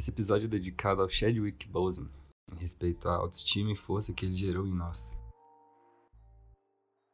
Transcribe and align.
Esse 0.00 0.08
episódio 0.08 0.46
é 0.46 0.48
dedicado 0.48 1.02
ao 1.02 1.10
Chadwick 1.10 1.68
Boseman, 1.68 2.08
em 2.50 2.56
respeito 2.56 3.06
à 3.06 3.16
autoestima 3.16 3.70
e 3.70 3.76
força 3.76 4.14
que 4.14 4.24
ele 4.24 4.34
gerou 4.34 4.66
em 4.66 4.74
nós. 4.74 5.14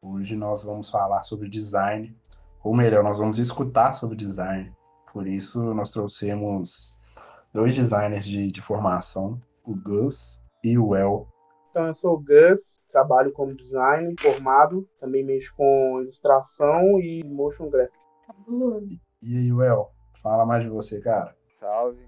Hoje 0.00 0.36
nós 0.36 0.62
vamos 0.62 0.88
falar 0.88 1.24
sobre 1.24 1.48
design, 1.48 2.16
ou 2.62 2.72
melhor, 2.72 3.02
nós 3.02 3.18
vamos 3.18 3.40
escutar 3.40 3.94
sobre 3.94 4.16
design. 4.16 4.72
Por 5.12 5.26
isso 5.26 5.60
nós 5.74 5.90
trouxemos 5.90 6.96
dois 7.52 7.74
designers 7.74 8.24
de, 8.24 8.52
de 8.52 8.62
formação, 8.62 9.42
o 9.64 9.74
Gus 9.74 10.40
e 10.62 10.78
o 10.78 10.94
El. 10.94 11.26
Então 11.70 11.88
eu 11.88 11.94
sou 11.94 12.14
o 12.14 12.20
Gus, 12.20 12.78
trabalho 12.88 13.32
como 13.32 13.52
designer 13.52 14.14
formado, 14.20 14.88
também 15.00 15.24
mexo 15.24 15.52
com 15.56 16.02
ilustração 16.02 17.00
e 17.00 17.24
motion 17.24 17.68
graphic. 17.68 17.98
E 19.20 19.36
aí, 19.36 19.48
El, 19.48 19.90
fala 20.22 20.46
mais 20.46 20.62
de 20.62 20.68
você, 20.68 21.00
cara. 21.00 21.34
Salve 21.58 22.05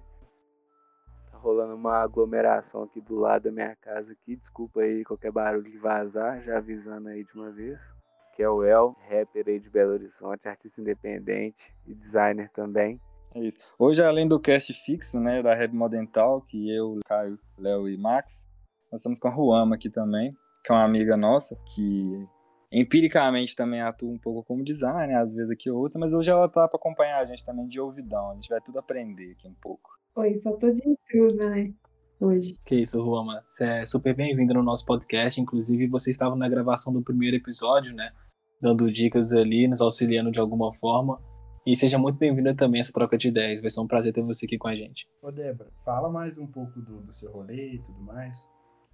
rolando 1.38 1.74
uma 1.74 1.96
aglomeração 1.96 2.82
aqui 2.82 3.00
do 3.00 3.16
lado 3.16 3.44
da 3.44 3.52
minha 3.52 3.74
casa 3.76 4.12
aqui. 4.12 4.36
Desculpa 4.36 4.80
aí 4.80 5.04
qualquer 5.04 5.32
barulho 5.32 5.70
de 5.70 5.78
vazar, 5.78 6.42
já 6.42 6.58
avisando 6.58 7.08
aí 7.08 7.24
de 7.24 7.34
uma 7.34 7.50
vez. 7.50 7.80
Que 8.34 8.42
é 8.42 8.48
o 8.48 8.62
El, 8.62 8.96
rapper 9.08 9.44
aí 9.48 9.58
de 9.58 9.68
Belo 9.68 9.92
Horizonte, 9.92 10.46
artista 10.46 10.80
independente 10.80 11.74
e 11.86 11.94
designer 11.94 12.50
também. 12.50 13.00
É 13.34 13.40
isso. 13.40 13.58
Hoje, 13.78 14.02
além 14.02 14.26
do 14.26 14.40
cast 14.40 14.72
fixo, 14.72 15.18
né, 15.20 15.42
da 15.42 15.54
Rap 15.54 15.74
Modern 15.74 16.06
Talk, 16.06 16.68
eu, 16.68 17.00
Caio, 17.04 17.38
Léo 17.58 17.88
e 17.88 17.96
Max, 17.96 18.48
nós 18.90 19.00
estamos 19.00 19.18
com 19.18 19.28
a 19.28 19.30
Ruama 19.30 19.76
aqui 19.76 19.90
também, 19.90 20.34
que 20.64 20.72
é 20.72 20.74
uma 20.74 20.84
amiga 20.84 21.16
nossa, 21.16 21.56
que 21.74 22.22
empiricamente 22.72 23.56
também 23.56 23.80
atua 23.80 24.10
um 24.10 24.18
pouco 24.18 24.44
como 24.44 24.64
designer, 24.64 25.16
às 25.16 25.34
vezes 25.34 25.50
aqui 25.50 25.70
ou 25.70 25.78
outra, 25.78 25.98
mas 25.98 26.14
hoje 26.14 26.30
ela 26.30 26.48
tá 26.48 26.68
para 26.68 26.78
acompanhar 26.78 27.18
a 27.18 27.24
gente 27.24 27.44
também 27.44 27.66
de 27.66 27.80
ouvidão, 27.80 28.30
a 28.30 28.34
gente 28.34 28.48
vai 28.48 28.60
tudo 28.60 28.78
aprender 28.78 29.32
aqui 29.32 29.48
um 29.48 29.54
pouco. 29.54 29.97
Oi, 30.18 30.36
só 30.40 30.50
tô 30.56 30.68
de 30.72 30.82
intrusa, 30.84 31.48
né? 31.48 31.72
Hoje. 32.18 32.58
Que 32.66 32.80
isso, 32.80 33.00
Ruama. 33.00 33.40
Você 33.52 33.64
é 33.64 33.86
super 33.86 34.16
bem-vindo 34.16 34.52
no 34.52 34.64
nosso 34.64 34.84
podcast. 34.84 35.40
Inclusive, 35.40 35.86
você 35.86 36.10
estava 36.10 36.34
na 36.34 36.48
gravação 36.48 36.92
do 36.92 37.04
primeiro 37.04 37.36
episódio, 37.36 37.94
né? 37.94 38.10
Dando 38.60 38.90
dicas 38.90 39.32
ali, 39.32 39.68
nos 39.68 39.80
auxiliando 39.80 40.32
de 40.32 40.40
alguma 40.40 40.74
forma. 40.74 41.22
E 41.64 41.76
seja 41.76 42.00
muito 42.00 42.18
bem-vinda 42.18 42.52
também 42.52 42.80
a 42.80 42.82
essa 42.82 42.92
troca 42.92 43.16
de 43.16 43.28
ideias. 43.28 43.60
Vai 43.60 43.70
ser 43.70 43.80
um 43.80 43.86
prazer 43.86 44.12
ter 44.12 44.22
você 44.22 44.44
aqui 44.44 44.58
com 44.58 44.66
a 44.66 44.74
gente. 44.74 45.06
Ô, 45.22 45.30
Débora, 45.30 45.70
fala 45.84 46.10
mais 46.10 46.36
um 46.36 46.48
pouco 46.48 46.80
do, 46.80 47.00
do 47.00 47.12
seu 47.12 47.30
rolê 47.30 47.74
e 47.74 47.78
tudo 47.78 48.00
mais, 48.00 48.44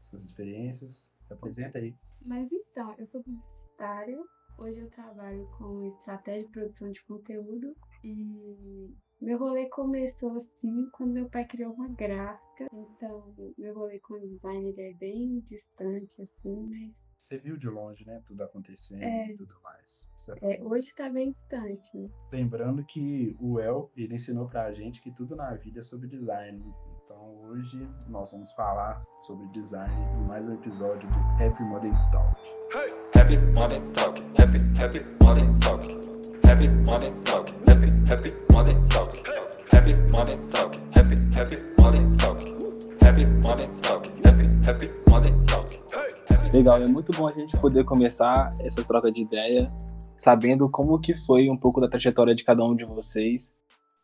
suas 0.03 0.27
experiências. 0.27 1.11
Se 1.27 1.33
apresenta 1.33 1.79
aí. 1.79 1.95
Mas 2.21 2.53
então, 2.53 2.95
eu 2.99 3.07
sou 3.07 3.23
publicitária. 3.23 4.19
Hoje 4.59 4.79
eu 4.79 4.91
trabalho 4.91 5.49
com 5.57 5.87
estratégia 5.87 6.45
de 6.45 6.53
produção 6.53 6.93
de 6.93 7.03
conteúdo 7.05 7.75
e 8.05 8.95
meu 9.25 9.39
rolê 9.39 9.67
começou 9.71 10.37
assim 10.37 10.89
quando 10.93 11.13
meu 11.13 11.29
pai 11.31 11.47
criou 11.47 11.73
uma 11.73 11.89
gráfica, 11.89 12.67
então 12.71 13.35
meu 13.57 13.75
rolê 13.75 13.99
com 14.01 14.21
designer 14.21 14.75
é 14.79 14.93
bem 14.95 15.41
distante 15.49 16.23
assim, 16.23 16.69
mas. 16.69 17.05
Você 17.17 17.39
viu 17.39 17.57
de 17.57 17.67
longe, 17.69 18.05
né? 18.05 18.23
Tudo 18.27 18.45
acontecendo 18.45 19.03
é, 19.03 19.31
e 19.31 19.35
tudo 19.35 19.55
mais. 19.63 20.11
É, 20.43 20.63
hoje 20.63 20.95
tá 20.95 21.09
bem 21.09 21.33
distante, 21.33 21.97
né? 21.97 22.11
Lembrando 22.31 22.85
que 22.85 23.35
o 23.41 23.59
El, 23.59 23.91
ele 23.97 24.15
ensinou 24.15 24.47
pra 24.47 24.71
gente 24.73 25.01
que 25.01 25.11
tudo 25.11 25.35
na 25.35 25.55
vida 25.55 25.81
é 25.81 25.83
sobre 25.83 26.07
design. 26.07 26.63
Então 27.03 27.37
hoje 27.45 27.89
nós 28.09 28.31
vamos 28.31 28.53
falar 28.53 29.03
sobre 29.23 29.47
design 29.49 29.95
em 30.19 30.27
mais 30.27 30.47
um 30.47 30.53
episódio 30.53 31.09
do 31.09 31.19
Happy 31.43 31.63
Modern 31.63 31.95
Talk. 32.13 32.39
Hey! 32.75 32.93
Happy 33.19 33.37
Modern 33.59 33.91
Talk, 33.93 34.23
Happy, 34.39 34.59
Happy 34.79 34.99
Modern 35.25 35.59
Talk. 35.61 36.15
Happy 36.47 36.69
Modern 36.87 37.21
Talk, 37.23 37.51
Happy, 37.67 37.74
Happy 38.11 38.29
Modern 38.53 38.87
Talk, 38.89 39.17
Happy 39.73 39.95
Modern 40.13 40.49
Talk, 40.49 40.79
Happy, 40.95 41.15
Happy 41.35 41.57
Modern 41.81 42.17
Talk, 42.17 42.45
Happy 43.03 43.27
Modern 43.43 43.81
Talk, 43.81 44.11
Happy, 44.25 44.45
Happy 44.69 44.87
Modern 45.11 45.47
Talk. 45.47 45.81
Legal, 46.53 46.83
é 46.83 46.87
muito 46.87 47.13
bom 47.13 47.27
a 47.27 47.33
gente 47.33 47.59
poder 47.59 47.85
começar 47.85 48.55
essa 48.61 48.85
troca 48.85 49.11
de 49.11 49.23
ideia 49.23 49.73
sabendo 50.17 50.69
como 50.69 51.01
que 51.01 51.15
foi 51.15 51.49
um 51.49 51.57
pouco 51.57 51.81
da 51.81 51.89
trajetória 51.89 52.35
de 52.35 52.45
cada 52.45 52.63
um 52.63 52.77
de 52.77 52.85
vocês. 52.85 53.57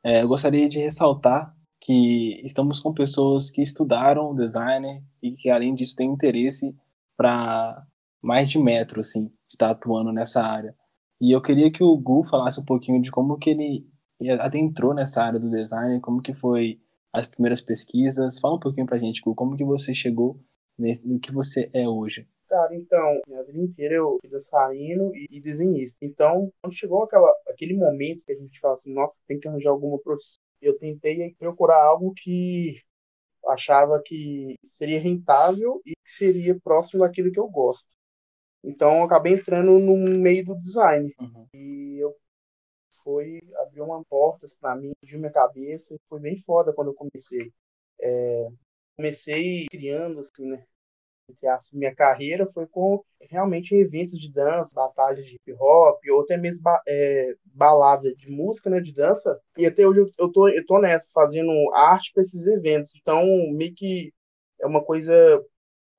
É, 0.02 0.22
eu 0.22 0.28
gostaria 0.28 0.66
de 0.66 0.80
ressaltar 0.80 1.54
que 1.80 2.41
estamos 2.42 2.80
com 2.80 2.94
pessoas 2.94 3.50
que 3.50 3.60
estudaram 3.60 4.34
design 4.34 5.02
e 5.22 5.32
que 5.32 5.50
além 5.50 5.75
disso 5.75 5.94
têm 5.94 6.10
interesse 6.10 6.75
para 7.16 7.84
mais 8.22 8.50
de 8.50 8.58
metro, 8.58 9.00
assim, 9.00 9.26
de 9.26 9.54
estar 9.54 9.66
tá 9.66 9.72
atuando 9.72 10.10
nessa 10.10 10.42
área. 10.42 10.75
E 11.20 11.32
eu 11.32 11.42
queria 11.42 11.70
que 11.70 11.84
o 11.84 11.96
Gu 11.98 12.25
falasse 12.25 12.58
um 12.58 12.64
pouquinho 12.64 13.02
de 13.02 13.10
como 13.10 13.36
que 13.36 13.50
ele 13.50 13.89
adentrou 14.28 14.92
nessa 14.92 15.22
área 15.22 15.38
do 15.38 15.50
design, 15.50 16.00
como 16.00 16.20
que 16.20 16.34
foi 16.34 16.81
as 17.12 17.26
primeiras 17.26 17.60
pesquisas. 17.60 18.38
Fala 18.38 18.56
um 18.56 18.60
pouquinho 18.60 18.86
pra 18.86 18.98
gente, 18.98 19.22
Gu, 19.22 19.34
como 19.34 19.56
que 19.56 19.64
você 19.64 19.94
chegou 19.94 20.38
nesse, 20.78 21.06
no 21.08 21.19
que 21.19 21.32
você 21.32 21.70
é 21.72 21.88
hoje. 21.88 22.28
Cara, 22.48 22.75
então, 22.75 23.20
minha 23.28 23.44
vida 23.44 23.58
inteira 23.58 23.94
eu 23.94 24.19
fui 24.20 24.28
dançarino 24.28 25.14
e, 25.14 25.26
e 25.31 25.41
desenhista. 25.41 26.04
Então, 26.04 26.53
quando 26.60 26.75
chegou 26.75 27.04
aquela, 27.04 27.32
aquele 27.48 27.76
momento 27.76 28.25
que 28.25 28.32
a 28.32 28.36
gente 28.36 28.58
fala 28.58 28.75
assim, 28.75 28.92
nossa, 28.92 29.20
tem 29.26 29.38
que 29.38 29.47
arranjar 29.47 29.70
alguma 29.70 29.98
profissão, 30.00 30.41
eu 30.60 30.76
tentei 30.76 31.34
procurar 31.38 31.81
algo 31.82 32.12
que 32.12 32.81
achava 33.47 34.02
que 34.04 34.56
seria 34.64 35.00
rentável 35.00 35.81
e 35.87 35.92
que 35.92 36.10
seria 36.10 36.58
próximo 36.60 37.00
daquilo 37.00 37.32
que 37.32 37.41
eu 37.41 37.48
gosto. 37.48 37.88
Então 38.62 38.98
eu 38.98 39.04
acabei 39.04 39.34
entrando 39.34 39.78
no 39.78 39.97
meio 39.97 40.44
do 40.44 40.58
design. 40.58 41.14
Uhum. 41.19 41.47
E 41.54 41.98
eu 41.98 42.14
foi 43.05 43.41
abriu 43.59 43.84
uma 43.84 44.05
portas 44.05 44.55
para 44.55 44.77
mim, 44.77 44.93
de 45.03 45.16
minha 45.16 45.33
cabeça, 45.33 45.94
e 45.94 45.99
foi 46.09 46.21
bem 46.21 46.37
foda 46.38 46.72
quando 46.72 46.88
eu 46.88 46.94
comecei. 46.94 47.53
É, 48.00 48.49
comecei 48.97 49.66
criando 49.71 50.21
assim, 50.21 50.47
né? 50.47 50.65
Minha 51.72 51.94
carreira 51.94 52.47
foi 52.47 52.66
com 52.66 53.03
realmente 53.21 53.75
eventos 53.75 54.19
de 54.19 54.33
dança, 54.33 54.75
batalhas 54.75 55.25
de 55.27 55.37
hip 55.37 55.53
hop, 55.61 56.00
ou 56.11 56.22
até 56.22 56.37
mesmo 56.37 56.62
é, 56.88 57.34
balada 57.44 58.12
de 58.16 58.28
música, 58.28 58.69
né, 58.69 58.81
de 58.81 58.93
dança. 58.93 59.41
E 59.56 59.65
até 59.65 59.87
hoje 59.87 60.00
eu, 60.00 60.11
eu, 60.19 60.32
tô, 60.32 60.49
eu 60.49 60.67
tô 60.67 60.81
nessa, 60.81 61.09
fazendo 61.12 61.50
arte 61.72 62.12
para 62.12 62.22
esses 62.22 62.47
eventos. 62.49 62.97
Então, 62.97 63.25
meio 63.53 63.72
que 63.75 64.12
é 64.61 64.67
uma 64.67 64.84
coisa 64.84 65.15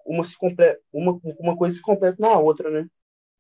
uma, 0.05 0.23
se 0.23 0.37
completa, 0.37 0.79
uma, 0.91 1.19
uma 1.39 1.57
coisa 1.57 1.75
se 1.75 1.81
completa 1.81 2.17
na 2.19 2.37
outra, 2.37 2.69
né? 2.69 2.87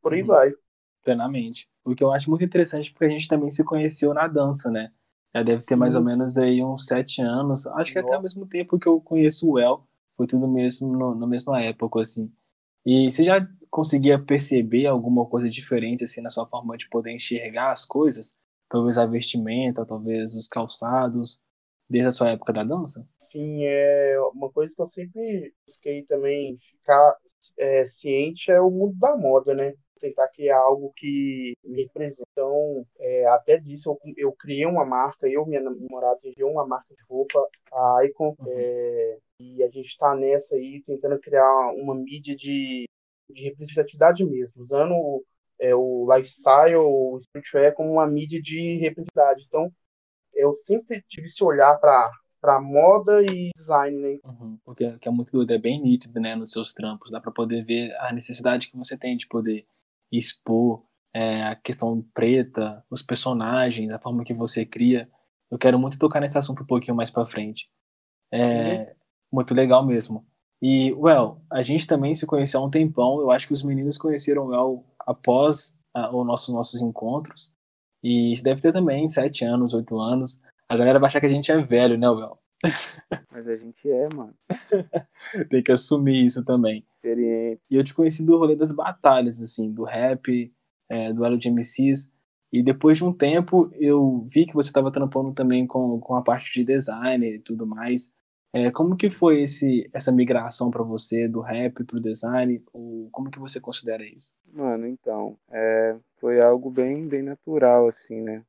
Por 0.01 0.13
aí 0.13 0.21
uhum. 0.21 0.27
vai. 0.27 0.53
Plenamente. 1.03 1.67
O 1.83 1.95
que 1.95 2.03
eu 2.03 2.11
acho 2.11 2.29
muito 2.29 2.43
interessante 2.43 2.91
porque 2.91 3.05
a 3.05 3.09
gente 3.09 3.27
também 3.27 3.49
se 3.49 3.63
conheceu 3.63 4.13
na 4.13 4.27
dança, 4.27 4.69
né? 4.69 4.91
Já 5.33 5.43
deve 5.43 5.65
ter 5.65 5.75
Sim. 5.75 5.79
mais 5.79 5.95
ou 5.95 6.03
menos 6.03 6.37
aí 6.37 6.63
uns 6.63 6.85
sete 6.85 7.21
anos. 7.21 7.65
Acho 7.67 7.93
que 7.93 7.99
até 7.99 8.13
ao 8.13 8.21
mesmo 8.21 8.45
tempo 8.45 8.77
que 8.77 8.87
eu 8.87 8.99
conheço 9.01 9.49
o 9.51 9.59
El. 9.59 9.87
Foi 10.15 10.27
tudo 10.27 10.47
mesmo 10.47 10.91
no, 10.95 11.15
na 11.15 11.25
mesma 11.25 11.61
época, 11.61 12.01
assim. 12.01 12.31
E 12.85 13.09
você 13.09 13.23
já 13.23 13.47
conseguia 13.69 14.19
perceber 14.19 14.85
alguma 14.85 15.25
coisa 15.25 15.49
diferente, 15.49 16.03
assim, 16.03 16.21
na 16.21 16.29
sua 16.29 16.45
forma 16.45 16.77
de 16.77 16.89
poder 16.89 17.11
enxergar 17.11 17.71
as 17.71 17.85
coisas? 17.85 18.37
Talvez 18.69 18.97
a 18.97 19.05
vestimenta, 19.05 19.85
talvez 19.85 20.35
os 20.35 20.47
calçados, 20.47 21.41
desde 21.89 22.07
a 22.07 22.11
sua 22.11 22.29
época 22.29 22.53
da 22.53 22.63
dança? 22.63 23.07
Sim, 23.17 23.63
é 23.63 24.17
uma 24.33 24.51
coisa 24.51 24.73
que 24.75 24.81
eu 24.81 24.85
sempre 24.85 25.53
busquei 25.65 26.03
também 26.03 26.57
ficar 26.59 27.15
é, 27.57 27.85
ciente 27.85 28.51
é 28.51 28.59
o 28.59 28.69
mundo 28.69 28.97
da 28.97 29.15
moda, 29.15 29.53
né? 29.53 29.73
Tentar 30.01 30.27
criar 30.29 30.57
algo 30.57 30.91
que 30.95 31.53
me 31.63 31.83
represente. 31.83 32.23
Então, 32.31 32.85
é, 32.99 33.25
até 33.27 33.57
disso, 33.57 33.89
eu, 33.89 34.13
eu 34.17 34.31
criei 34.33 34.65
uma 34.65 34.83
marca, 34.83 35.27
eu 35.27 35.43
e 35.43 35.49
minha 35.49 35.61
namorada 35.61 36.19
criou 36.33 36.51
uma 36.51 36.65
marca 36.65 36.93
de 36.93 37.03
roupa, 37.07 37.39
a 37.71 38.05
Icon, 38.05 38.35
uhum. 38.39 38.47
é, 38.47 39.17
e 39.39 39.63
a 39.63 39.69
gente 39.69 39.87
está 39.87 40.15
nessa 40.15 40.55
aí, 40.55 40.81
tentando 40.85 41.19
criar 41.19 41.71
uma 41.75 41.95
mídia 41.95 42.35
de, 42.35 42.85
de 43.29 43.43
representatividade 43.43 44.25
mesmo, 44.25 44.61
usando 44.61 45.23
é, 45.59 45.73
o 45.75 46.07
lifestyle, 46.11 46.75
o 46.75 47.17
streetwear 47.19 47.73
como 47.73 47.91
uma 47.91 48.07
mídia 48.07 48.41
de 48.41 48.77
representatividade. 48.77 49.45
Então, 49.47 49.71
eu 50.33 50.53
sempre 50.53 51.03
tive 51.07 51.27
esse 51.27 51.43
olhar 51.43 51.77
para 51.77 52.11
para 52.41 52.59
moda 52.59 53.21
e 53.21 53.51
design, 53.55 53.97
né? 53.97 54.17
Uhum, 54.25 54.57
porque 54.65 54.97
que 54.97 55.07
é 55.07 55.11
muito 55.11 55.31
doido, 55.31 55.53
é 55.53 55.59
bem 55.59 55.79
nítido, 55.79 56.19
né, 56.19 56.35
nos 56.35 56.51
seus 56.51 56.73
trampos, 56.73 57.11
dá 57.11 57.21
para 57.21 57.31
poder 57.31 57.63
ver 57.63 57.95
a 57.99 58.11
necessidade 58.11 58.67
que 58.67 58.75
você 58.75 58.97
tem 58.97 59.15
de 59.15 59.27
poder 59.27 59.63
expor 60.11 60.83
é, 61.13 61.43
a 61.43 61.55
questão 61.55 62.05
preta, 62.13 62.83
os 62.89 63.01
personagens, 63.01 63.91
a 63.91 63.99
forma 63.99 64.23
que 64.23 64.33
você 64.33 64.65
cria. 64.65 65.09
Eu 65.49 65.57
quero 65.57 65.77
muito 65.77 65.99
tocar 65.99 66.19
nesse 66.19 66.37
assunto 66.37 66.63
um 66.63 66.67
pouquinho 66.67 66.95
mais 66.95 67.09
para 67.09 67.25
frente. 67.25 67.69
É 68.33 68.95
muito 69.31 69.53
legal 69.53 69.85
mesmo. 69.85 70.25
E, 70.61 70.93
well, 70.93 71.41
a 71.51 71.63
gente 71.63 71.87
também 71.87 72.13
se 72.13 72.27
conheceu 72.27 72.59
há 72.59 72.65
um 72.65 72.69
tempão. 72.69 73.19
Eu 73.19 73.31
acho 73.31 73.47
que 73.47 73.53
os 73.53 73.63
meninos 73.63 73.97
conheceram 73.97 74.45
o 74.45 74.47
well 74.47 74.85
após 74.99 75.79
a, 75.93 76.15
o 76.15 76.23
nosso, 76.23 76.53
nossos 76.53 76.81
encontros. 76.81 77.53
E 78.03 78.31
isso 78.31 78.43
deve 78.43 78.61
ter 78.61 78.71
também 78.71 79.09
sete 79.09 79.43
anos, 79.43 79.73
oito 79.73 79.99
anos. 79.99 80.41
A 80.69 80.77
galera 80.77 80.99
vai 80.99 81.07
achar 81.07 81.19
que 81.19 81.25
a 81.25 81.29
gente 81.29 81.51
é 81.51 81.57
velho, 81.61 81.97
né, 81.97 82.09
Wel? 82.09 82.39
Mas 83.31 83.47
a 83.47 83.55
gente 83.55 83.89
é, 83.89 84.07
mano. 84.15 84.33
Tem 85.49 85.63
que 85.63 85.71
assumir 85.71 86.25
isso 86.25 86.45
também. 86.45 86.85
Experiente. 86.95 87.61
E 87.69 87.75
eu 87.75 87.83
te 87.83 87.93
conheci 87.93 88.23
do 88.23 88.37
rolê 88.37 88.55
das 88.55 88.71
batalhas, 88.71 89.41
assim, 89.41 89.71
do 89.71 89.83
rap, 89.83 90.53
é, 90.89 91.11
do 91.11 91.37
de 91.37 91.49
MCs. 91.49 92.11
E 92.51 92.61
depois 92.61 92.97
de 92.97 93.05
um 93.05 93.13
tempo, 93.13 93.71
eu 93.73 94.27
vi 94.29 94.45
que 94.45 94.53
você 94.53 94.69
estava 94.69 94.91
trampando 94.91 95.33
também 95.33 95.65
com, 95.65 95.99
com 95.99 96.15
a 96.15 96.21
parte 96.21 96.53
de 96.53 96.65
design 96.65 97.25
e 97.25 97.39
tudo 97.39 97.65
mais. 97.65 98.13
É, 98.53 98.69
como 98.69 98.97
que 98.97 99.09
foi 99.09 99.43
esse, 99.43 99.89
essa 99.93 100.11
migração 100.11 100.69
para 100.69 100.83
você 100.83 101.27
do 101.27 101.39
rap 101.39 101.85
pro 101.85 102.01
design? 102.01 102.61
Ou 102.73 103.09
como 103.09 103.31
que 103.31 103.39
você 103.39 103.61
considera 103.61 104.03
isso? 104.03 104.37
Mano, 104.51 104.85
então, 104.85 105.37
é, 105.49 105.95
foi 106.19 106.43
algo 106.43 106.69
bem, 106.69 107.07
bem 107.07 107.21
natural, 107.21 107.87
assim, 107.87 108.21
né? 108.21 108.43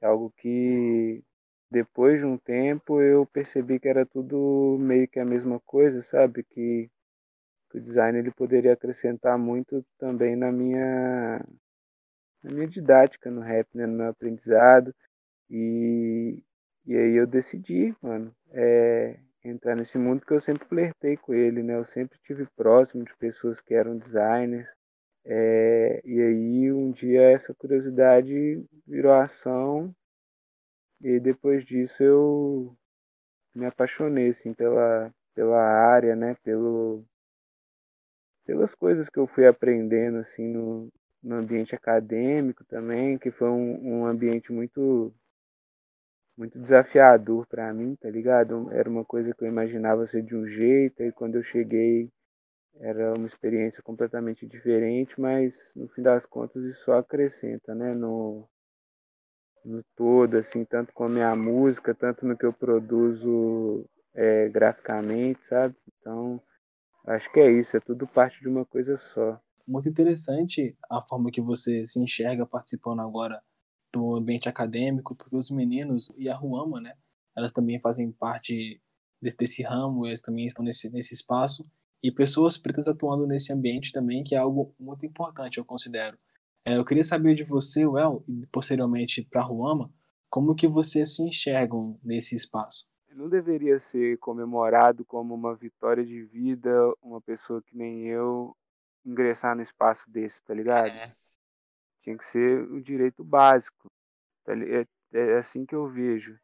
É 0.00 0.06
algo 0.06 0.32
que 0.38 1.22
depois 1.70 2.18
de 2.20 2.24
um 2.24 2.38
tempo 2.38 3.00
eu 3.00 3.26
percebi 3.26 3.78
que 3.78 3.88
era 3.88 4.06
tudo 4.06 4.76
meio 4.80 5.06
que 5.08 5.20
a 5.20 5.24
mesma 5.24 5.60
coisa, 5.60 6.02
sabe? 6.02 6.42
Que, 6.42 6.90
que 7.70 7.78
o 7.78 7.80
design 7.80 8.18
ele 8.18 8.30
poderia 8.30 8.72
acrescentar 8.72 9.38
muito 9.38 9.84
também 9.98 10.34
na 10.36 10.50
minha, 10.50 11.44
na 12.42 12.50
minha 12.52 12.66
didática 12.66 13.30
no 13.30 13.40
rap, 13.40 13.68
né? 13.74 13.86
No 13.86 13.96
meu 13.98 14.08
aprendizado. 14.08 14.94
E, 15.50 16.42
e 16.86 16.96
aí 16.96 17.14
eu 17.16 17.26
decidi, 17.26 17.94
mano, 18.02 18.34
é, 18.52 19.18
entrar 19.44 19.76
nesse 19.76 19.98
mundo 19.98 20.24
que 20.24 20.32
eu 20.32 20.40
sempre 20.40 20.66
flertei 20.66 21.16
com 21.16 21.34
ele, 21.34 21.62
né? 21.62 21.76
Eu 21.76 21.84
sempre 21.84 22.18
tive 22.24 22.46
próximo 22.56 23.04
de 23.04 23.14
pessoas 23.16 23.60
que 23.60 23.74
eram 23.74 23.98
designers. 23.98 24.68
É, 25.24 26.00
e 26.04 26.20
aí 26.22 26.72
um 26.72 26.90
dia 26.90 27.22
essa 27.32 27.52
curiosidade 27.54 28.64
virou 28.86 29.12
ação 29.12 29.94
e 31.00 31.20
depois 31.20 31.64
disso 31.64 32.02
eu 32.02 32.76
me 33.54 33.66
apaixonei 33.66 34.30
assim 34.30 34.52
pela 34.54 35.12
pela 35.34 35.60
área, 35.60 36.16
né? 36.16 36.36
Pelo 36.42 37.04
pelas 38.44 38.74
coisas 38.74 39.08
que 39.08 39.18
eu 39.18 39.26
fui 39.26 39.46
aprendendo 39.46 40.18
assim 40.18 40.48
no, 40.48 40.90
no 41.22 41.36
ambiente 41.36 41.74
acadêmico 41.74 42.64
também, 42.64 43.18
que 43.18 43.30
foi 43.30 43.48
um, 43.50 44.00
um 44.00 44.06
ambiente 44.06 44.52
muito 44.52 45.12
muito 46.36 46.58
desafiador 46.58 47.46
para 47.46 47.72
mim, 47.74 47.96
tá 47.96 48.08
ligado? 48.08 48.72
Era 48.72 48.88
uma 48.88 49.04
coisa 49.04 49.34
que 49.34 49.44
eu 49.44 49.48
imaginava 49.48 50.06
ser 50.06 50.22
de 50.22 50.36
um 50.36 50.46
jeito, 50.46 51.02
e 51.02 51.12
quando 51.12 51.34
eu 51.34 51.42
cheguei 51.42 52.10
era 52.80 53.12
uma 53.16 53.26
experiência 53.26 53.82
completamente 53.82 54.46
diferente, 54.46 55.20
mas 55.20 55.72
no 55.74 55.88
fim 55.88 56.02
das 56.02 56.24
contas 56.24 56.62
isso 56.64 56.84
só 56.84 56.98
acrescenta, 56.98 57.74
né? 57.74 57.92
No, 57.94 58.48
no 59.68 59.84
todo, 59.94 60.36
assim, 60.36 60.64
tanto 60.64 60.92
com 60.92 61.04
a 61.04 61.08
minha 61.08 61.36
música, 61.36 61.94
tanto 61.94 62.26
no 62.26 62.36
que 62.36 62.46
eu 62.46 62.52
produzo 62.52 63.84
é, 64.14 64.48
graficamente, 64.48 65.44
sabe? 65.44 65.76
Então, 66.00 66.40
acho 67.06 67.30
que 67.32 67.38
é 67.40 67.50
isso, 67.50 67.76
é 67.76 67.80
tudo 67.80 68.06
parte 68.06 68.40
de 68.40 68.48
uma 68.48 68.64
coisa 68.64 68.96
só. 68.96 69.40
Muito 69.66 69.88
interessante 69.88 70.76
a 70.90 71.00
forma 71.02 71.30
que 71.30 71.42
você 71.42 71.84
se 71.84 72.00
enxerga 72.00 72.46
participando 72.46 73.00
agora 73.00 73.42
do 73.92 74.16
ambiente 74.16 74.48
acadêmico, 74.48 75.14
porque 75.14 75.36
os 75.36 75.50
meninos 75.50 76.10
e 76.16 76.28
a 76.28 76.34
Ruama, 76.34 76.80
né, 76.80 76.94
elas 77.36 77.52
também 77.52 77.78
fazem 77.80 78.10
parte 78.10 78.80
desse, 79.20 79.36
desse 79.36 79.62
ramo, 79.62 80.06
eles 80.06 80.22
também 80.22 80.46
estão 80.46 80.64
nesse, 80.64 80.90
nesse 80.90 81.14
espaço, 81.14 81.68
e 82.02 82.10
pessoas 82.10 82.56
pretas 82.56 82.88
atuando 82.88 83.26
nesse 83.26 83.52
ambiente 83.52 83.92
também, 83.92 84.22
que 84.22 84.34
é 84.34 84.38
algo 84.38 84.74
muito 84.78 85.04
importante, 85.04 85.58
eu 85.58 85.64
considero. 85.64 86.16
É, 86.64 86.76
eu 86.76 86.84
queria 86.84 87.04
saber 87.04 87.34
de 87.34 87.44
você, 87.44 87.86
Well, 87.86 88.24
e 88.28 88.46
posteriormente 88.46 89.22
para 89.22 89.40
a 89.40 89.44
Ruama, 89.44 89.92
como 90.28 90.54
que 90.54 90.68
vocês 90.68 91.16
se 91.16 91.22
enxergam 91.22 91.98
nesse 92.02 92.36
espaço? 92.36 92.86
Não 93.14 93.28
deveria 93.28 93.80
ser 93.80 94.18
comemorado 94.18 95.04
como 95.04 95.34
uma 95.34 95.54
vitória 95.54 96.04
de 96.04 96.22
vida, 96.22 96.70
uma 97.02 97.20
pessoa 97.20 97.62
que 97.62 97.76
nem 97.76 98.06
eu 98.06 98.56
ingressar 99.04 99.56
no 99.56 99.62
espaço 99.62 100.08
desse, 100.10 100.42
tá 100.44 100.54
ligado? 100.54 100.88
É. 100.88 101.12
Tinha 102.02 102.16
que 102.16 102.24
ser 102.24 102.62
o 102.70 102.80
direito 102.80 103.24
básico. 103.24 103.90
tá 104.44 104.52
É, 104.54 104.86
é 105.12 105.38
assim 105.38 105.64
que 105.66 105.74
eu 105.74 105.88
vejo. 105.88 106.38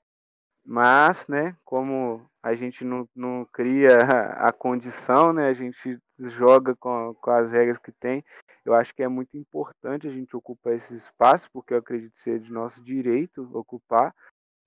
Mas, 0.65 1.29
né, 1.29 1.55
como 1.65 2.25
a 2.43 2.55
gente 2.55 2.85
não, 2.85 3.07
não 3.15 3.47
cria 3.53 3.99
a 4.49 4.53
condição, 4.53 5.33
né, 5.33 5.49
a 5.49 5.53
gente 5.53 5.99
joga 6.19 6.75
com, 6.75 7.15
com 7.21 7.31
as 7.31 7.53
regras 7.53 7.79
que 7.79 7.93
tem, 7.93 8.25
eu 8.65 8.75
acho 8.75 8.95
que 8.95 9.03
é 9.03 9.09
muito 9.09 9.37
importante 9.37 10.09
a 10.09 10.11
gente 10.11 10.35
ocupar 10.35 10.75
esse 10.75 10.95
espaço, 10.95 11.51
porque 11.53 11.75
eu 11.75 11.79
acredito 11.79 12.19
ser 12.19 12.41
de 12.41 12.51
nosso 12.51 12.83
direito 12.83 13.49
ocupar. 13.53 14.15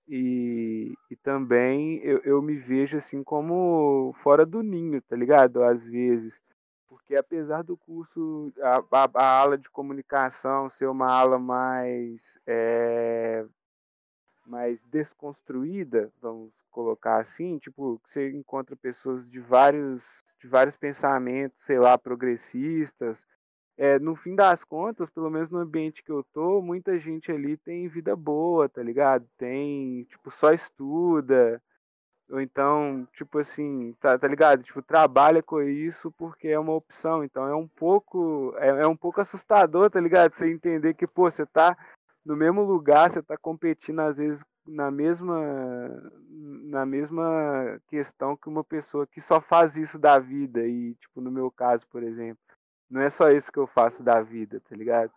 E, 0.08 0.94
e 1.10 1.16
também 1.16 1.98
eu, 2.02 2.18
eu 2.24 2.40
me 2.40 2.56
vejo 2.56 2.96
assim 2.96 3.22
como 3.22 4.14
fora 4.22 4.46
do 4.46 4.62
ninho, 4.62 5.02
tá 5.02 5.16
ligado? 5.16 5.62
Às 5.62 5.86
vezes. 5.86 6.40
Porque 6.88 7.16
apesar 7.16 7.62
do 7.62 7.76
curso, 7.76 8.50
a, 8.62 8.78
a, 8.78 9.10
a 9.14 9.38
aula 9.40 9.58
de 9.58 9.68
comunicação 9.68 10.70
ser 10.70 10.86
uma 10.86 11.10
aula 11.10 11.38
mais, 11.38 12.38
é, 12.46 13.44
mais 14.48 14.82
desconstruída, 14.84 16.10
vamos 16.20 16.52
colocar 16.70 17.18
assim, 17.18 17.58
tipo, 17.58 18.00
você 18.04 18.30
encontra 18.30 18.76
pessoas 18.76 19.28
de 19.28 19.40
vários, 19.40 20.04
de 20.40 20.48
vários 20.48 20.76
pensamentos, 20.76 21.64
sei 21.64 21.78
lá, 21.78 21.98
progressistas. 21.98 23.26
É, 23.76 23.98
no 23.98 24.16
fim 24.16 24.34
das 24.34 24.64
contas, 24.64 25.10
pelo 25.10 25.30
menos 25.30 25.50
no 25.50 25.58
ambiente 25.58 26.02
que 26.02 26.10
eu 26.10 26.24
tô, 26.32 26.60
muita 26.60 26.98
gente 26.98 27.30
ali 27.30 27.56
tem 27.56 27.88
vida 27.88 28.16
boa, 28.16 28.68
tá 28.68 28.82
ligado? 28.82 29.28
Tem, 29.36 30.04
tipo, 30.04 30.30
só 30.30 30.52
estuda, 30.52 31.62
ou 32.30 32.40
então, 32.40 33.08
tipo 33.14 33.38
assim, 33.38 33.94
tá, 34.00 34.18
tá 34.18 34.28
ligado? 34.28 34.62
Tipo, 34.62 34.82
trabalha 34.82 35.42
com 35.42 35.62
isso 35.62 36.12
porque 36.12 36.48
é 36.48 36.58
uma 36.58 36.74
opção. 36.74 37.24
Então 37.24 37.46
é 37.48 37.54
um 37.54 37.66
pouco. 37.66 38.54
É, 38.58 38.68
é 38.68 38.86
um 38.86 38.96
pouco 38.96 39.20
assustador, 39.20 39.90
tá 39.90 39.98
ligado? 40.00 40.34
Você 40.34 40.50
entender 40.50 40.92
que, 40.94 41.06
pô, 41.06 41.30
você 41.30 41.46
tá 41.46 41.76
no 42.28 42.36
mesmo 42.36 42.62
lugar, 42.62 43.08
você 43.08 43.22
tá 43.22 43.38
competindo, 43.38 44.00
às 44.00 44.18
vezes, 44.18 44.44
na 44.66 44.90
mesma. 44.90 45.40
Na 46.30 46.84
mesma 46.84 47.80
questão 47.88 48.36
que 48.36 48.50
uma 48.50 48.62
pessoa 48.62 49.06
que 49.06 49.18
só 49.18 49.40
faz 49.40 49.78
isso 49.78 49.98
da 49.98 50.18
vida. 50.18 50.66
E, 50.66 50.94
tipo, 50.96 51.22
no 51.22 51.30
meu 51.30 51.50
caso, 51.50 51.86
por 51.86 52.02
exemplo, 52.02 52.38
não 52.90 53.00
é 53.00 53.08
só 53.08 53.30
isso 53.30 53.50
que 53.50 53.58
eu 53.58 53.66
faço 53.66 54.02
da 54.02 54.20
vida, 54.20 54.60
tá 54.68 54.76
ligado? 54.76 55.10